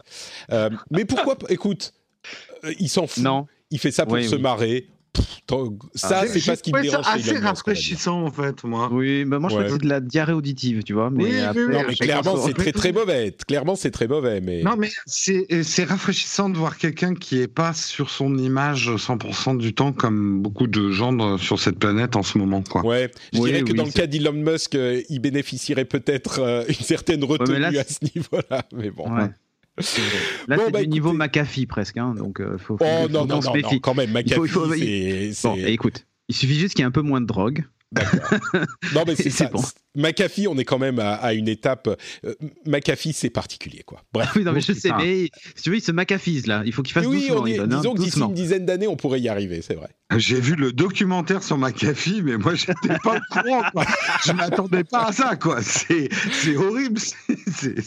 Mais 0.91 1.05
pourquoi 1.05 1.39
Écoute, 1.49 1.93
il 2.77 2.87
s'en 2.87 3.07
fout. 3.07 3.23
Non. 3.23 3.47
Il 3.71 3.79
fait 3.79 3.91
ça 3.91 4.05
pour 4.05 4.13
Oui, 4.13 4.27
se 4.27 4.35
oui. 4.35 4.41
marrer. 4.41 4.87
Pff, 5.13 5.25
ça, 5.93 6.21
Ah, 6.21 6.27
c'est 6.27 6.45
pas 6.45 6.55
ce 6.55 6.63
qui 6.63 6.71
me 6.71 6.81
dérange. 6.81 7.03
chez 7.03 7.11
assez 7.31 7.37
rafraîchissant, 7.37 8.23
en 8.23 8.31
fait, 8.31 8.63
moi. 8.63 8.87
Oui, 8.93 9.25
bah 9.25 9.39
moi 9.39 9.49
je 9.49 9.57
Ouais. 9.57 9.67
c'est 9.69 9.77
de 9.81 9.87
la 9.89 9.99
diarrhée 9.99 10.31
auditive, 10.31 10.83
tu 10.83 10.93
vois. 10.93 11.09
Mais 11.09 11.23
Oui, 11.25 11.29
oui, 11.33 11.39
après, 11.41 11.63
oui, 11.65 11.73
Non, 11.73 11.79
mais 11.85 11.95
chacun 11.95 12.05
clairement, 12.21 12.37
c'est 12.45 12.53
très 12.53 12.71
très 12.71 12.91
mauvais. 12.93 13.35
Clairement, 13.45 13.75
c'est 13.75 13.91
très 13.91 14.07
mauvais. 14.07 14.39
Mais 14.39 14.63
Non, 14.63 14.75
mais 14.77 14.89
c'est 15.05 15.45
c'est 15.63 15.83
rafraîchissant 15.83 16.47
de 16.49 16.57
voir 16.57 16.77
quelqu'un 16.77 17.13
qui 17.13 17.41
est 17.41 17.49
pas 17.49 17.73
sur 17.73 18.09
son 18.09 18.37
image 18.37 18.89
100% 18.95 19.55
du 19.55 19.73
temps, 19.73 19.91
comme 19.91 20.41
beaucoup 20.41 20.67
de 20.67 20.91
gens 20.91 21.37
sur 21.37 21.59
cette 21.59 21.77
planète 21.79 22.15
en 22.15 22.23
ce 22.23 22.37
moment, 22.37 22.61
quoi. 22.63 22.85
ouais, 22.85 23.11
je 23.33 23.39
Oui, 23.39 23.49
dirais 23.49 23.63
que 23.63 23.71
oui, 23.71 23.77
dans 23.77 23.83
le 23.83 23.91
c'est- 23.91 23.99
cas 23.99 24.07
d'Elon 24.07 24.31
Musk, 24.31 24.75
euh, 24.75 25.01
il 25.09 25.19
bénéficierait 25.19 25.83
peut-être 25.83 26.39
euh, 26.39 26.63
une 26.69 26.75
certaine 26.75 27.21
retenue 27.25 27.59
là, 27.59 27.67
à 27.67 27.83
ce 27.83 27.97
niveau-là. 28.15 28.63
Mais 28.73 28.89
bon. 28.91 29.13
Ouais. 29.13 29.27
Là, 30.47 30.57
Bon, 30.57 30.63
c'est 30.65 30.71
bah, 30.71 30.81
du 30.81 30.87
niveau. 30.89 31.13
McAfee 31.13 31.65
presque, 31.65 31.97
hein, 31.97 32.13
donc 32.15 32.39
euh, 32.41 32.57
faut, 32.57 32.77
faut, 32.77 32.85
Oh 32.85 33.03
faut 33.03 33.09
non, 33.09 33.21
qu'on 33.21 33.25
non, 33.27 33.41
se 33.41 33.47
non, 33.47 33.53
méfie. 33.53 33.81
quand 33.81 33.95
même, 33.95 34.09
Il 34.25 34.33
faut- 34.33 34.41
McAfee, 34.43 34.43
il 34.43 34.49
faut- 34.49 34.73
c'est- 34.73 35.31
c'est... 35.33 35.47
Bon, 35.47 35.55
écoute, 35.55 36.05
il 36.29 36.35
suffit 36.35 36.55
juste 36.59 36.73
qu'il 36.75 36.81
y 36.81 36.83
ait 36.83 36.87
un 36.87 36.91
peu 36.91 37.01
moins 37.01 37.21
de 37.21 37.25
drogue. 37.25 37.63
Non, 38.93 39.03
mais 39.05 39.15
c'est 39.15 39.51
bon. 39.51 39.61
McAfee, 39.95 40.47
on 40.47 40.57
est 40.57 40.63
quand 40.63 40.79
même 40.79 40.99
à, 40.99 41.15
à 41.15 41.33
une 41.33 41.49
étape... 41.49 41.89
euh, 42.25 42.33
McAfee, 42.65 43.11
c'est 43.13 43.29
particulier, 43.29 43.83
quoi. 43.85 44.01
Bref. 44.13 44.29
Oui, 44.35 44.43
non, 44.43 44.53
mais 44.53 44.61
je 44.61 44.71
sais, 44.71 44.89
mais 44.97 45.29
si 45.55 45.63
tu 45.63 45.69
veux, 45.69 45.75
il 45.77 45.81
se 45.81 45.91
McAfee's 45.91 46.47
là. 46.47 46.63
Il 46.65 46.71
faut 46.71 46.81
qu'il 46.83 46.93
fasse 46.93 47.05
oui, 47.05 47.27
doucement. 47.27 47.41
on 47.41 47.45
est- 47.47 47.51
Elon, 47.55 47.63
hein, 47.65 47.67
disons 47.67 47.93
que 47.93 48.01
d'ici 48.01 48.19
une 48.21 48.33
dizaine 48.33 48.65
d'années, 48.65 48.87
on 48.87 48.95
pourrait 48.95 49.19
y 49.19 49.27
arriver, 49.27 49.61
c'est 49.61 49.75
vrai. 49.75 49.89
J'ai 50.17 50.39
vu 50.39 50.55
le 50.55 50.71
documentaire 50.71 51.43
sur 51.43 51.57
McAfee, 51.57 52.21
mais 52.23 52.37
moi, 52.37 52.55
j'étais 52.55 52.97
pas 53.03 53.17
au 53.17 53.19
courant, 53.41 53.63
quoi. 53.73 53.85
Je 54.25 54.31
m'attendais 54.31 54.83
pas 54.85 55.07
à 55.07 55.11
ça, 55.11 55.35
quoi. 55.35 55.61
C'est 55.61 56.09
horrible. 56.55 56.99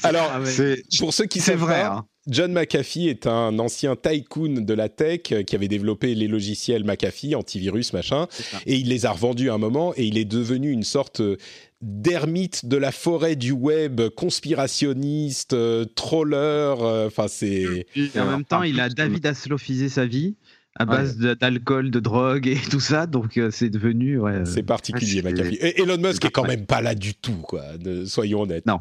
Alors, 0.03 0.31
Ah 0.35 0.41
ouais. 0.41 0.83
pour 0.99 1.15
ceux 1.15 1.25
qui 1.27 1.41
c'est 1.41 1.53
savent 1.53 1.61
vrai. 1.61 1.83
pas, 1.83 1.87
hein. 1.93 2.07
John 2.27 2.53
McAfee 2.53 3.09
est 3.09 3.27
un 3.27 3.59
ancien 3.59 3.97
tycoon 3.97 4.63
de 4.63 4.75
la 4.75 4.89
tech 4.89 5.21
euh, 5.33 5.43
qui 5.43 5.55
avait 5.55 5.69
développé 5.69 6.15
les 6.15 6.27
logiciels 6.29 6.85
McAfee, 6.85 7.35
antivirus, 7.35 7.93
machin, 7.93 8.27
et 8.67 8.77
il 8.77 8.89
les 8.89 9.05
a 9.07 9.13
revendus 9.13 9.51
à 9.51 9.55
un 9.55 9.59
moment 9.59 9.93
et 9.97 10.05
il 10.05 10.17
est 10.17 10.25
devenu 10.25 10.71
une 10.71 10.85
sorte 10.85 11.21
euh, 11.21 11.37
d'ermite 11.83 12.65
de 12.67 12.77
la 12.79 12.93
forêt 12.93 13.37
du 13.37 13.53
web, 13.53 14.01
conspirationniste, 14.17 15.53
euh, 15.53 15.85
troller, 15.85 16.37
euh, 16.81 17.07
enfin 17.09 17.27
c'est... 17.29 17.87
Et 17.95 18.21
en 18.21 18.27
même 18.27 18.45
temps, 18.45 18.63
il 18.63 18.81
a 18.81 18.89
David 18.89 19.27
Aslofisé 19.27 19.89
sa 19.89 20.07
vie 20.07 20.35
à 20.77 20.87
base 20.87 21.19
d'alcool, 21.19 21.91
de 21.93 22.01
drogue 22.01 22.49
et 22.49 22.57
tout 22.71 22.81
ça, 22.81 23.07
donc 23.07 23.37
euh, 23.37 23.51
c'est 23.53 23.71
devenu. 23.71 24.19
Ouais, 24.19 24.33
euh, 24.33 24.45
C'est 24.45 24.65
particulier, 24.65 25.23
McAfee. 25.23 25.55
Et 25.61 25.81
Elon 25.81 25.99
Musk 25.99 26.25
est 26.25 26.31
quand 26.31 26.47
même 26.47 26.67
pas 26.67 26.81
là 26.81 26.97
du 26.97 27.15
tout, 27.15 27.37
quoi. 27.47 27.77
de- 27.79 28.05
soyons 28.07 28.41
honnêtes. 28.43 28.67
Non. 28.67 28.81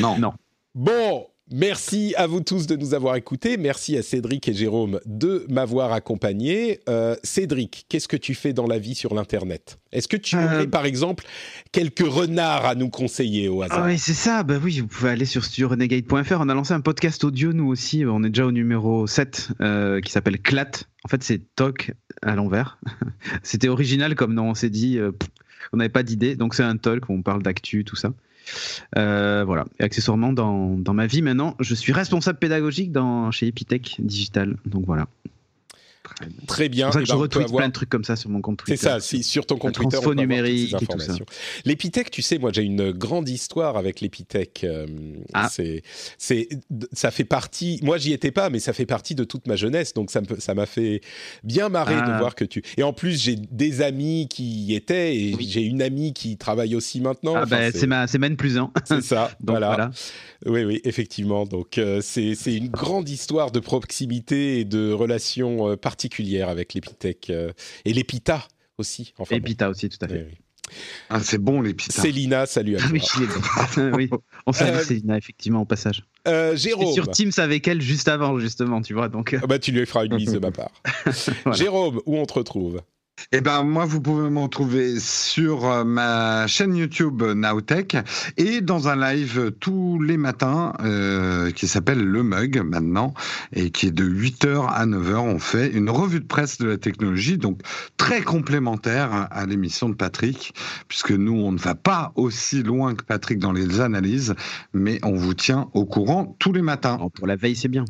Non. 0.00 0.18
Non. 0.18 0.32
Bon, 0.74 1.26
merci 1.50 2.14
à 2.16 2.26
vous 2.26 2.40
tous 2.40 2.66
de 2.66 2.76
nous 2.76 2.94
avoir 2.94 3.16
écoutés. 3.16 3.56
Merci 3.56 3.96
à 3.96 4.02
Cédric 4.02 4.48
et 4.48 4.54
Jérôme 4.54 5.00
de 5.06 5.46
m'avoir 5.48 5.92
accompagné. 5.92 6.80
Euh, 6.88 7.16
Cédric, 7.22 7.86
qu'est-ce 7.88 8.08
que 8.08 8.16
tu 8.16 8.34
fais 8.34 8.52
dans 8.52 8.66
la 8.66 8.78
vie 8.78 8.94
sur 8.94 9.14
l'Internet? 9.14 9.78
Est-ce 9.92 10.08
que 10.08 10.16
tu 10.16 10.36
Euh, 10.36 10.44
aurais, 10.44 10.66
par 10.66 10.86
exemple, 10.86 11.24
quelques 11.72 12.06
renards 12.06 12.66
à 12.66 12.74
nous 12.74 12.88
conseiller 12.90 13.48
au 13.48 13.62
hasard? 13.62 13.80
Ah 13.82 13.86
oui, 13.86 13.98
c'est 13.98 14.14
ça. 14.14 14.42
Bah 14.42 14.58
oui, 14.62 14.80
vous 14.80 14.86
pouvez 14.88 15.10
aller 15.10 15.26
sur 15.26 15.44
studiorenegade.fr. 15.44 16.36
On 16.40 16.48
a 16.48 16.54
lancé 16.54 16.72
un 16.72 16.80
podcast 16.80 17.22
audio, 17.24 17.52
nous 17.52 17.68
aussi. 17.68 18.04
On 18.06 18.22
est 18.24 18.30
déjà 18.30 18.46
au 18.46 18.52
numéro 18.52 19.06
7, 19.06 19.48
euh, 19.60 20.00
qui 20.00 20.10
s'appelle 20.10 20.40
Clat. 20.40 20.70
En 21.04 21.08
fait, 21.08 21.22
c'est 21.22 21.40
Toc 21.54 21.92
à 22.22 22.34
l'envers. 22.34 22.78
C'était 23.42 23.68
original 23.68 24.14
comme 24.14 24.34
nom. 24.34 24.50
On 24.50 24.54
s'est 24.54 24.70
dit, 24.70 24.98
euh, 24.98 25.12
pff, 25.12 25.28
on 25.72 25.76
n'avait 25.76 25.88
pas 25.90 26.02
d'idée. 26.02 26.34
Donc, 26.36 26.54
c'est 26.54 26.62
un 26.62 26.76
talk 26.76 27.08
où 27.08 27.12
on 27.12 27.22
parle 27.22 27.42
d'actu, 27.42 27.84
tout 27.84 27.96
ça. 27.96 28.12
Euh, 28.96 29.44
voilà. 29.44 29.64
Et 29.78 29.84
accessoirement, 29.84 30.32
dans, 30.32 30.94
ma 30.94 31.06
vie 31.06 31.22
maintenant, 31.22 31.56
je 31.60 31.74
suis 31.74 31.92
responsable 31.92 32.38
pédagogique 32.38 32.92
chez 33.30 33.46
Epitech 33.46 33.96
Digital. 33.98 34.56
Donc 34.66 34.84
voilà. 34.86 35.06
Très 36.46 36.68
bien. 36.68 36.90
C'est 36.92 36.98
pour 36.98 37.00
ça 37.00 37.00
que 37.00 37.04
Eh 37.04 37.06
je 37.06 37.12
ben, 37.12 37.18
retweet 37.18 37.44
avoir- 37.44 37.58
plein 37.60 37.68
de 37.68 37.72
trucs 37.72 37.88
comme 37.90 38.04
ça 38.04 38.16
sur 38.16 38.30
mon 38.30 38.40
compte 38.40 38.60
C'est 38.66 38.74
Twitter. 38.74 38.86
ça, 38.88 39.00
si, 39.00 39.22
sur 39.22 39.46
ton 39.46 39.56
compte 39.56 39.74
Twitter. 39.74 39.98
on 40.04 40.14
numérique 40.14 40.68
et 40.74 40.76
tout 40.78 40.84
ça. 40.86 40.94
informations. 40.96 41.26
L'Epitech, 41.64 42.10
tu 42.10 42.22
sais, 42.22 42.38
moi 42.38 42.50
j'ai 42.52 42.62
une 42.62 42.92
grande 42.92 43.28
histoire 43.28 43.76
avec 43.76 44.00
l'Epitech. 44.00 44.64
euh, 44.64 44.86
Ah. 45.32 45.48
c'est, 45.50 45.82
c'est, 46.18 46.48
ça 46.92 47.10
fait 47.10 47.24
partie. 47.24 47.80
Moi 47.82 47.96
j'y 47.98 48.12
étais 48.12 48.30
pas, 48.30 48.50
mais 48.50 48.58
ça 48.58 48.72
fait 48.72 48.86
partie 48.86 49.14
de 49.14 49.24
toute 49.24 49.46
ma 49.46 49.56
jeunesse, 49.56 49.94
donc 49.94 50.10
ça 50.10 50.54
m'a 50.54 50.66
fait 50.66 51.00
bien 51.42 51.68
marrer 51.70 51.94
de 51.96 52.00
Ah. 52.04 52.18
voir 52.18 52.34
que 52.34 52.44
tu. 52.44 52.62
Et 52.76 52.82
en 52.82 52.92
plus 52.92 53.20
j'ai 53.22 53.36
des 53.36 53.80
amis 53.82 54.28
qui 54.28 54.44
y 54.44 54.74
étaient 54.74 55.16
et 55.16 55.34
Oui. 55.34 55.46
j'ai 55.50 55.62
une 55.62 55.80
amie 55.82 56.12
qui 56.12 56.36
travaille 56.36 56.74
aussi 56.76 57.00
maintenant. 57.00 57.34
Ah 57.36 57.42
Enfin, 57.44 57.56
ben, 57.56 57.72
c'est 57.74 57.86
ma, 57.86 58.06
c'est 58.06 58.18
ma 58.18 58.28
plus 58.30 58.58
1. 58.58 58.70
c'est 58.84 59.02
ça. 59.02 59.30
Donc 59.40 59.50
voilà. 59.56 59.66
voilà. 59.68 59.90
Oui, 60.46 60.64
oui, 60.64 60.80
effectivement. 60.84 61.44
Donc, 61.46 61.78
euh, 61.78 62.00
c'est 62.02 62.34
c'est 62.34 62.54
une 62.54 62.68
grande 62.68 63.08
histoire 63.08 63.50
de 63.50 63.60
proximité 63.60 64.60
et 64.60 64.64
de 64.64 64.92
relations 64.92 65.70
euh, 65.70 65.76
particulières 65.76 65.93
avec 66.42 66.74
l'Epitech 66.74 67.30
euh, 67.30 67.52
et 67.84 67.92
l'Epita 67.92 68.46
aussi. 68.78 69.12
Enfin, 69.18 69.36
Et 69.36 69.40
bon. 69.40 69.46
Aussi, 69.70 69.88
tout 69.88 69.98
à 70.02 70.08
fait. 70.08 70.26
oui. 70.30 70.38
Ah, 71.10 71.20
c'est 71.20 71.36
bon 71.38 71.60
les 71.60 71.74
pitas. 71.74 72.00
Célina, 72.00 72.46
salut 72.46 72.76
à 72.76 72.80
Ah 72.82 72.88
toi. 72.88 72.98
oui, 73.92 74.08
oui. 74.10 74.18
On 74.46 74.52
salue 74.52 74.76
Euh, 74.76 74.82
Célina, 74.82 75.18
effectivement, 75.18 75.60
au 75.60 75.64
passage. 75.66 76.02
Euh, 76.26 76.56
Jérôme. 76.56 76.92
sur 76.94 77.06
Teams 77.08 77.30
avec 77.36 77.68
elle 77.68 77.82
juste 77.82 78.08
avant, 78.08 78.38
justement, 78.38 78.80
tu 78.80 78.94
vois. 78.94 79.10
Donc, 79.10 79.34
euh, 79.34 79.40
Ah 79.42 79.46
bah, 79.46 79.58
tu 79.58 79.72
lui 79.72 79.84
feras 79.84 80.06
une 80.06 80.14
mise 80.16 80.32
de 80.32 80.38
ma 80.38 80.50
part. 80.50 80.72
Voilà. 81.44 81.56
Jérôme, 81.58 82.00
où 82.06 82.16
on 82.16 82.24
te 82.24 82.32
retrouve? 82.32 82.80
Eh 83.36 83.40
ben 83.40 83.64
moi, 83.64 83.84
vous 83.84 84.00
pouvez 84.00 84.30
me 84.30 84.40
retrouver 84.40 85.00
sur 85.00 85.64
euh, 85.66 85.82
ma 85.82 86.46
chaîne 86.46 86.76
YouTube 86.76 87.22
euh, 87.22 87.34
Nowtech 87.34 87.96
et 88.36 88.60
dans 88.60 88.86
un 88.88 88.94
live 88.94 89.52
tous 89.58 90.00
les 90.00 90.16
matins 90.16 90.72
euh, 90.80 91.50
qui 91.50 91.66
s'appelle 91.66 92.04
Le 92.04 92.22
Mug 92.22 92.62
maintenant 92.64 93.12
et 93.52 93.70
qui 93.70 93.86
est 93.86 93.90
de 93.90 94.04
8h 94.04 94.68
à 94.68 94.86
9h. 94.86 95.16
On 95.16 95.38
fait 95.38 95.68
une 95.68 95.90
revue 95.90 96.20
de 96.20 96.26
presse 96.26 96.58
de 96.58 96.66
la 96.66 96.76
technologie, 96.76 97.38
donc 97.38 97.60
très 97.96 98.22
complémentaire 98.22 99.26
à 99.30 99.46
l'émission 99.46 99.88
de 99.88 99.94
Patrick, 99.94 100.54
puisque 100.88 101.10
nous, 101.10 101.34
on 101.34 101.50
ne 101.50 101.58
va 101.58 101.74
pas 101.74 102.12
aussi 102.14 102.62
loin 102.62 102.94
que 102.94 103.04
Patrick 103.04 103.38
dans 103.38 103.52
les 103.52 103.80
analyses, 103.80 104.34
mais 104.72 105.00
on 105.02 105.14
vous 105.14 105.34
tient 105.34 105.70
au 105.72 105.86
courant 105.86 106.36
tous 106.38 106.52
les 106.52 106.62
matins. 106.62 106.98
bon, 106.98 107.10
pour 107.10 107.26
la 107.26 107.36
veille, 107.36 107.56
c'est 107.56 107.68
bien. 107.68 107.84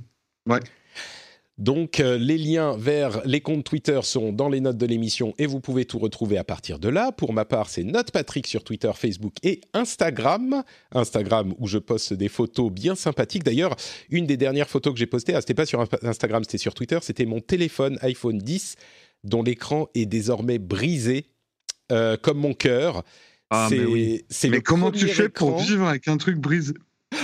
Donc, 1.56 2.00
euh, 2.00 2.18
les 2.18 2.36
liens 2.36 2.76
vers 2.76 3.24
les 3.24 3.40
comptes 3.40 3.62
Twitter 3.62 4.00
sont 4.02 4.32
dans 4.32 4.48
les 4.48 4.60
notes 4.60 4.76
de 4.76 4.86
l'émission 4.86 5.34
et 5.38 5.46
vous 5.46 5.60
pouvez 5.60 5.84
tout 5.84 6.00
retrouver 6.00 6.36
à 6.36 6.42
partir 6.42 6.80
de 6.80 6.88
là. 6.88 7.12
Pour 7.12 7.32
ma 7.32 7.44
part, 7.44 7.70
c'est 7.70 7.84
Note 7.84 8.10
Patrick 8.10 8.48
sur 8.48 8.64
Twitter, 8.64 8.90
Facebook 8.94 9.34
et 9.44 9.60
Instagram. 9.72 10.64
Instagram 10.90 11.54
où 11.58 11.68
je 11.68 11.78
poste 11.78 12.12
des 12.12 12.28
photos 12.28 12.72
bien 12.72 12.96
sympathiques. 12.96 13.44
D'ailleurs, 13.44 13.76
une 14.10 14.26
des 14.26 14.36
dernières 14.36 14.68
photos 14.68 14.94
que 14.94 14.98
j'ai 14.98 15.06
postées, 15.06 15.34
ah, 15.36 15.40
c'était 15.40 15.54
pas 15.54 15.66
sur 15.66 15.84
Instagram, 16.02 16.42
c'était 16.42 16.58
sur 16.58 16.74
Twitter, 16.74 16.98
c'était 17.02 17.26
mon 17.26 17.40
téléphone 17.40 17.98
iPhone 18.02 18.38
10 18.38 18.74
dont 19.22 19.42
l'écran 19.42 19.88
est 19.94 20.06
désormais 20.06 20.58
brisé, 20.58 21.30
euh, 21.92 22.16
comme 22.16 22.38
mon 22.38 22.54
cœur. 22.54 23.04
Ah, 23.50 23.68
c'est 23.70 23.78
mais 23.78 23.84
oui. 23.84 24.24
Mais 24.42 24.48
le 24.48 24.60
comment 24.60 24.90
tu 24.90 25.06
fais 25.06 25.28
pour 25.28 25.58
vivre 25.58 25.86
avec 25.86 26.08
un 26.08 26.16
truc 26.16 26.38
brisé? 26.38 26.74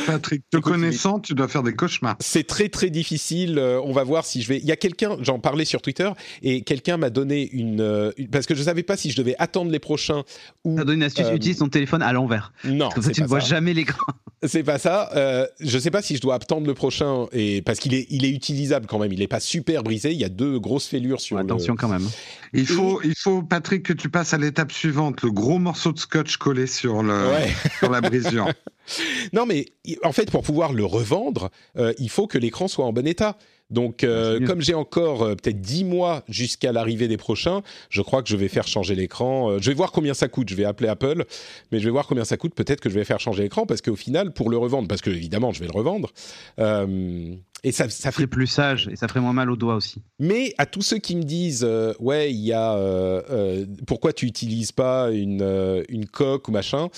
Patrick, 0.06 0.42
te 0.50 0.56
connaissant, 0.58 1.20
tu 1.20 1.34
dois 1.34 1.48
faire 1.48 1.62
des 1.62 1.74
cauchemars. 1.74 2.16
C'est 2.20 2.46
très 2.46 2.68
très 2.68 2.90
difficile. 2.90 3.58
Euh, 3.58 3.80
on 3.84 3.92
va 3.92 4.04
voir 4.04 4.24
si 4.24 4.42
je 4.42 4.48
vais. 4.48 4.58
Il 4.58 4.64
y 4.66 4.72
a 4.72 4.76
quelqu'un, 4.76 5.16
j'en 5.20 5.38
parlais 5.38 5.64
sur 5.64 5.82
Twitter, 5.82 6.10
et 6.42 6.62
quelqu'un 6.62 6.96
m'a 6.96 7.10
donné 7.10 7.48
une, 7.52 7.80
euh, 7.80 8.12
une- 8.16 8.28
parce 8.28 8.46
que 8.46 8.54
je 8.54 8.62
savais 8.62 8.82
pas 8.82 8.96
si 8.96 9.10
je 9.10 9.16
devais 9.16 9.34
attendre 9.38 9.70
les 9.70 9.78
prochains 9.78 10.22
ou 10.64 10.76
Ça 10.78 10.84
donne 10.84 10.96
une 10.96 11.02
astuce, 11.02 11.26
Euh, 11.26 11.34
utilise 11.34 11.58
ton 11.58 11.68
téléphone 11.68 12.02
à 12.02 12.12
l'envers. 12.12 12.52
non. 12.64 12.88
Comme 12.90 13.02
ça, 13.02 13.08
c'est 13.08 13.14
tu 13.14 13.22
ne 13.22 13.26
vois 13.26 13.40
jamais 13.40 13.74
l'écran. 13.74 14.12
C'est 14.42 14.62
pas 14.62 14.78
ça. 14.78 15.10
Euh, 15.16 15.46
je 15.60 15.78
sais 15.78 15.90
pas 15.90 16.00
si 16.00 16.16
je 16.16 16.20
dois 16.22 16.36
attendre 16.36 16.66
le 16.66 16.72
prochain 16.72 17.26
et 17.32 17.60
parce 17.60 17.78
qu'il 17.78 17.92
est, 17.92 18.06
il 18.08 18.24
est 18.24 18.30
utilisable 18.30 18.86
quand 18.86 18.98
même. 18.98 19.12
Il 19.12 19.20
est 19.20 19.28
pas 19.28 19.38
super 19.40 19.82
brisé. 19.82 20.12
Il 20.12 20.18
y 20.18 20.24
a 20.24 20.30
deux 20.30 20.58
grosses 20.58 20.86
fêlures 20.86 21.20
sur 21.20 21.36
le- 21.36 21.42
Attention 21.42 21.76
quand 21.76 21.88
même. 21.88 22.08
Il 22.54 22.66
faut, 22.66 23.02
il 23.02 23.14
faut, 23.18 23.42
Patrick, 23.42 23.82
que 23.82 23.92
tu 23.92 24.08
passes 24.08 24.32
à 24.32 24.38
l'étape 24.38 24.72
suivante, 24.72 25.20
le 25.22 25.30
gros 25.30 25.58
morceau 25.58 25.92
de 25.92 25.98
scotch 25.98 26.38
collé 26.38 26.66
sur, 26.66 27.02
le, 27.02 27.28
Ouais. 27.28 27.50
sur 27.78 27.90
la 27.90 28.00
brisure. 28.00 28.48
Non, 29.32 29.46
mais 29.46 29.66
en 30.02 30.10
fait, 30.10 30.32
pour 30.32 30.42
pouvoir 30.42 30.72
le 30.72 30.84
revendre, 30.84 31.50
euh, 31.76 31.92
il 31.98 32.10
faut 32.10 32.26
que 32.26 32.38
l'écran 32.38 32.66
soit 32.66 32.84
en 32.84 32.92
bon 32.92 33.06
état. 33.06 33.36
Donc, 33.70 34.02
euh, 34.04 34.34
Ah, 34.36 34.40
mieux. 34.40 34.46
comme 34.46 34.60
j'ai 34.60 34.74
encore 34.74 35.22
euh, 35.22 35.34
peut-être 35.34 35.60
10 35.60 35.84
mois 35.84 36.24
jusqu'à 36.28 36.72
l'arrivée 36.72 37.08
des 37.08 37.16
prochains, 37.16 37.62
je 37.88 38.02
crois 38.02 38.22
que 38.22 38.28
je 38.28 38.36
vais 38.36 38.48
faire 38.48 38.66
changer 38.66 38.94
l'écran. 38.94 39.50
Euh, 39.50 39.58
je 39.60 39.70
vais 39.70 39.74
voir 39.74 39.92
combien 39.92 40.14
ça 40.14 40.28
coûte. 40.28 40.48
Je 40.48 40.54
vais 40.54 40.64
appeler 40.64 40.88
Apple, 40.88 41.24
mais 41.72 41.78
je 41.78 41.84
vais 41.84 41.90
voir 41.90 42.06
combien 42.06 42.24
ça 42.24 42.36
coûte. 42.36 42.54
Peut-être 42.54 42.80
que 42.80 42.88
je 42.90 42.94
vais 42.94 43.04
faire 43.04 43.20
changer 43.20 43.42
l'écran 43.44 43.66
parce 43.66 43.80
qu'au 43.80 43.96
final, 43.96 44.32
pour 44.32 44.50
le 44.50 44.56
revendre, 44.56 44.88
parce 44.88 45.00
que 45.00 45.10
évidemment, 45.10 45.52
je 45.52 45.60
vais 45.60 45.66
le 45.66 45.72
revendre. 45.76 46.10
euh, 46.58 47.34
et 47.62 47.72
ça, 47.72 47.90
ça 47.90 48.10
ferait 48.10 48.26
plus 48.26 48.46
sage 48.46 48.88
et 48.90 48.96
ça 48.96 49.06
ferait 49.06 49.20
moins 49.20 49.34
mal 49.34 49.50
aux 49.50 49.56
doigts 49.56 49.74
aussi. 49.74 50.00
mais 50.18 50.54
à 50.56 50.64
tous 50.64 50.80
ceux 50.80 50.96
qui 50.96 51.14
me 51.14 51.22
disent 51.22 51.62
euh, 51.62 51.92
ouais 52.00 52.32
il 52.32 52.40
y 52.40 52.54
a 52.54 52.72
euh, 52.74 53.20
euh, 53.30 53.66
pourquoi 53.86 54.14
tu 54.14 54.24
utilises 54.24 54.72
pas 54.72 55.10
une 55.10 55.42
euh, 55.42 55.82
une 55.90 56.06
coque 56.06 56.48
ou 56.48 56.52
machin 56.52 56.88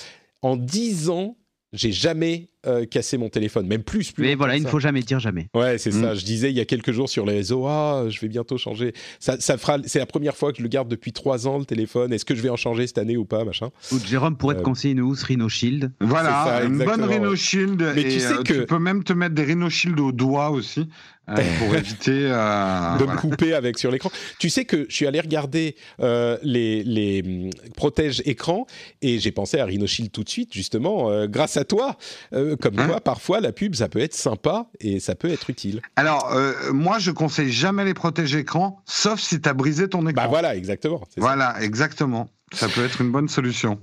en 0.41 0.57
10 0.57 1.11
ans 1.11 1.37
j'ai 1.73 1.93
jamais 1.93 2.49
euh, 2.67 2.85
cassé 2.85 3.17
mon 3.19 3.29
téléphone 3.29 3.67
même 3.67 3.83
plus 3.83 4.13
plus 4.13 4.23
Mais 4.23 4.35
voilà, 4.37 4.57
il 4.57 4.63
ne 4.63 4.69
faut 4.69 4.79
jamais 4.79 5.01
dire 5.03 5.19
jamais. 5.19 5.49
Ouais, 5.55 5.79
c'est 5.79 5.91
Mm. 5.93 6.01
ça. 6.03 6.15
Je 6.15 6.25
disais 6.25 6.51
il 6.51 6.57
y 6.57 6.61
a 6.61 6.65
quelques 6.65 6.93
jours 6.93 7.09
sur 7.09 7.27
les 7.27 7.33
réseaux, 7.35 7.67
ah, 7.67 8.05
je 8.09 8.21
vais 8.21 8.29
bientôt 8.29 8.57
changer. 8.57 8.93
Ça, 9.19 9.41
ça 9.41 9.57
fera. 9.59 9.79
C'est 9.85 9.99
la 9.99 10.07
première 10.07 10.37
fois 10.37 10.53
que 10.53 10.59
je 10.59 10.63
le 10.63 10.69
garde 10.69 10.87
depuis 10.89 11.13
trois 11.13 11.49
ans 11.49 11.59
le 11.59 11.65
téléphone. 11.65 12.13
Est-ce 12.13 12.25
que 12.25 12.35
je 12.35 12.43
vais 12.43 12.51
en 12.51 12.57
changer 12.57 12.87
cette 12.87 12.99
année 12.99 13.17
ou 13.17 13.25
pas, 13.25 13.45
machin? 13.45 13.71
Ou 13.91 13.99
Jérôme 13.99 14.37
pourrait 14.37 14.55
Euh, 14.57 14.59
te 14.61 14.65
conseiller 14.65 14.93
une 14.93 15.01
housse 15.01 15.23
Rhino 15.25 15.49
Shield. 15.49 15.91
Voilà, 16.01 16.45
ça, 16.45 16.65
une 16.65 16.79
bonne 16.79 17.03
Rhino 17.03 17.31
ouais. 17.31 17.37
Shield. 17.37 17.83
Mais 17.97 18.03
et, 18.03 18.05
tu 18.05 18.21
sais 18.21 18.33
euh, 18.35 18.43
que- 18.43 18.53
tu 18.53 18.67
peux 18.67 18.79
même 18.79 19.03
te 19.03 19.13
mettre 19.13 19.35
des 19.35 19.43
Rhino 19.45 19.69
Shield 19.69 19.99
au 19.99 20.13
doigt 20.13 20.51
aussi 20.51 20.89
pour 21.27 21.75
éviter. 21.77 22.27
euh, 22.31 22.97
de 22.99 23.05
voilà. 23.05 23.13
me 23.15 23.17
couper 23.19 23.55
avec 23.55 23.79
sur 23.79 23.91
l'écran. 23.91 24.11
Tu 24.39 24.51
sais 24.51 24.65
que 24.65 24.87
je 24.89 24.95
suis 24.95 25.07
allé 25.07 25.21
regarder 25.21 25.77
euh, 26.01 26.37
les, 26.43 26.83
les 26.85 27.23
hum, 27.25 27.51
protèges 27.77 28.23
écran 28.25 28.67
et 29.03 29.19
j'ai 29.19 29.33
pensé 29.33 29.59
à 29.59 29.65
Rhino 29.65 29.87
Shield 29.87 30.11
tout 30.13 30.25
de 30.25 30.29
suite, 30.29 30.53
justement, 30.53 31.11
euh, 31.11 31.27
grâce 31.27 31.57
à 31.57 31.65
toi. 31.65 31.97
Euh, 32.33 32.57
comme 32.57 32.79
Hein 32.79 32.89
quoi, 32.89 33.01
parfois, 33.01 33.41
la 33.41 33.53
pub, 33.53 33.75
ça 33.75 33.89
peut 33.89 34.01
être 34.01 34.15
sympa 34.15 34.67
et 34.81 34.99
ça 35.01 35.15
peut 35.15 35.29
être 35.31 35.49
utile. 35.51 35.81
Alors, 35.97 36.33
euh, 36.33 36.53
moi, 36.73 36.99
je 36.99 37.11
conseille 37.11 37.53
jamais 37.53 37.85
les 37.85 37.95
protèges 37.95 38.35
écrans, 38.35 38.83
sauf 38.87 39.21
si 39.21 39.41
tu 39.41 39.49
as 39.49 39.55
brisé 39.55 39.89
ton 39.89 40.01
écran. 40.07 40.23
Bah 40.23 40.29
voilà, 40.29 40.57
exactement. 40.57 41.01
ça. 41.09 41.21
Voilà, 41.21 41.55
exactement. 41.63 42.29
Ça 42.53 42.69
peut 42.69 42.85
être 42.85 43.01
une 43.01 43.11
bonne 43.11 43.29
solution. 43.29 43.79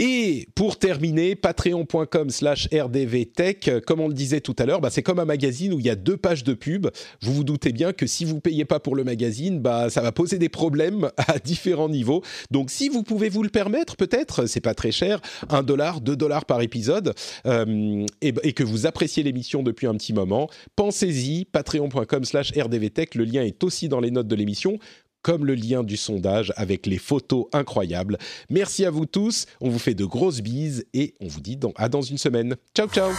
Et 0.00 0.48
pour 0.56 0.76
terminer, 0.76 1.36
patreon.com 1.36 2.28
slash 2.30 2.68
rdvtech, 2.72 3.68
euh, 3.68 3.80
comme 3.80 4.00
on 4.00 4.08
le 4.08 4.14
disait 4.14 4.40
tout 4.40 4.56
à 4.58 4.66
l'heure, 4.66 4.80
bah, 4.80 4.90
c'est 4.90 5.04
comme 5.04 5.20
un 5.20 5.24
magazine 5.24 5.72
où 5.72 5.78
il 5.78 5.86
y 5.86 5.90
a 5.90 5.94
deux 5.94 6.16
pages 6.16 6.42
de 6.42 6.52
pub. 6.52 6.88
Vous 7.22 7.32
vous 7.32 7.44
doutez 7.44 7.70
bien 7.70 7.92
que 7.92 8.08
si 8.08 8.24
vous 8.24 8.40
payez 8.40 8.64
pas 8.64 8.80
pour 8.80 8.96
le 8.96 9.04
magazine, 9.04 9.60
bah, 9.60 9.90
ça 9.90 10.00
va 10.00 10.10
poser 10.10 10.38
des 10.38 10.48
problèmes 10.48 11.10
à 11.28 11.38
différents 11.38 11.88
niveaux. 11.88 12.22
Donc 12.50 12.72
si 12.72 12.88
vous 12.88 13.04
pouvez 13.04 13.28
vous 13.28 13.44
le 13.44 13.50
permettre, 13.50 13.94
peut-être, 13.94 14.46
c'est 14.46 14.60
pas 14.60 14.74
très 14.74 14.90
cher, 14.90 15.20
un 15.48 15.62
dollar, 15.62 16.00
deux 16.00 16.16
dollars 16.16 16.44
par 16.44 16.60
épisode, 16.60 17.14
euh, 17.46 18.04
et, 18.20 18.34
et 18.42 18.52
que 18.52 18.64
vous 18.64 18.86
appréciez 18.86 19.22
l'émission 19.22 19.62
depuis 19.62 19.86
un 19.86 19.94
petit 19.94 20.12
moment, 20.12 20.48
pensez-y, 20.74 21.44
patreon.com 21.44 22.24
slash 22.24 22.52
rdvtech, 22.56 23.14
le 23.14 23.24
lien 23.24 23.44
est 23.44 23.62
aussi 23.62 23.88
dans 23.88 24.00
les 24.00 24.10
notes 24.10 24.26
de 24.26 24.34
l'émission 24.34 24.80
comme 25.24 25.44
le 25.44 25.56
lien 25.56 25.82
du 25.82 25.96
sondage 25.96 26.52
avec 26.56 26.86
les 26.86 26.98
photos 26.98 27.46
incroyables. 27.52 28.18
Merci 28.50 28.84
à 28.84 28.90
vous 28.90 29.06
tous, 29.06 29.46
on 29.60 29.70
vous 29.70 29.80
fait 29.80 29.94
de 29.94 30.04
grosses 30.04 30.42
bises 30.42 30.84
et 30.94 31.14
on 31.20 31.26
vous 31.26 31.40
dit 31.40 31.58
à 31.76 31.88
dans 31.88 32.02
une 32.02 32.18
semaine. 32.18 32.54
Ciao 32.76 32.86
ciao 32.86 33.10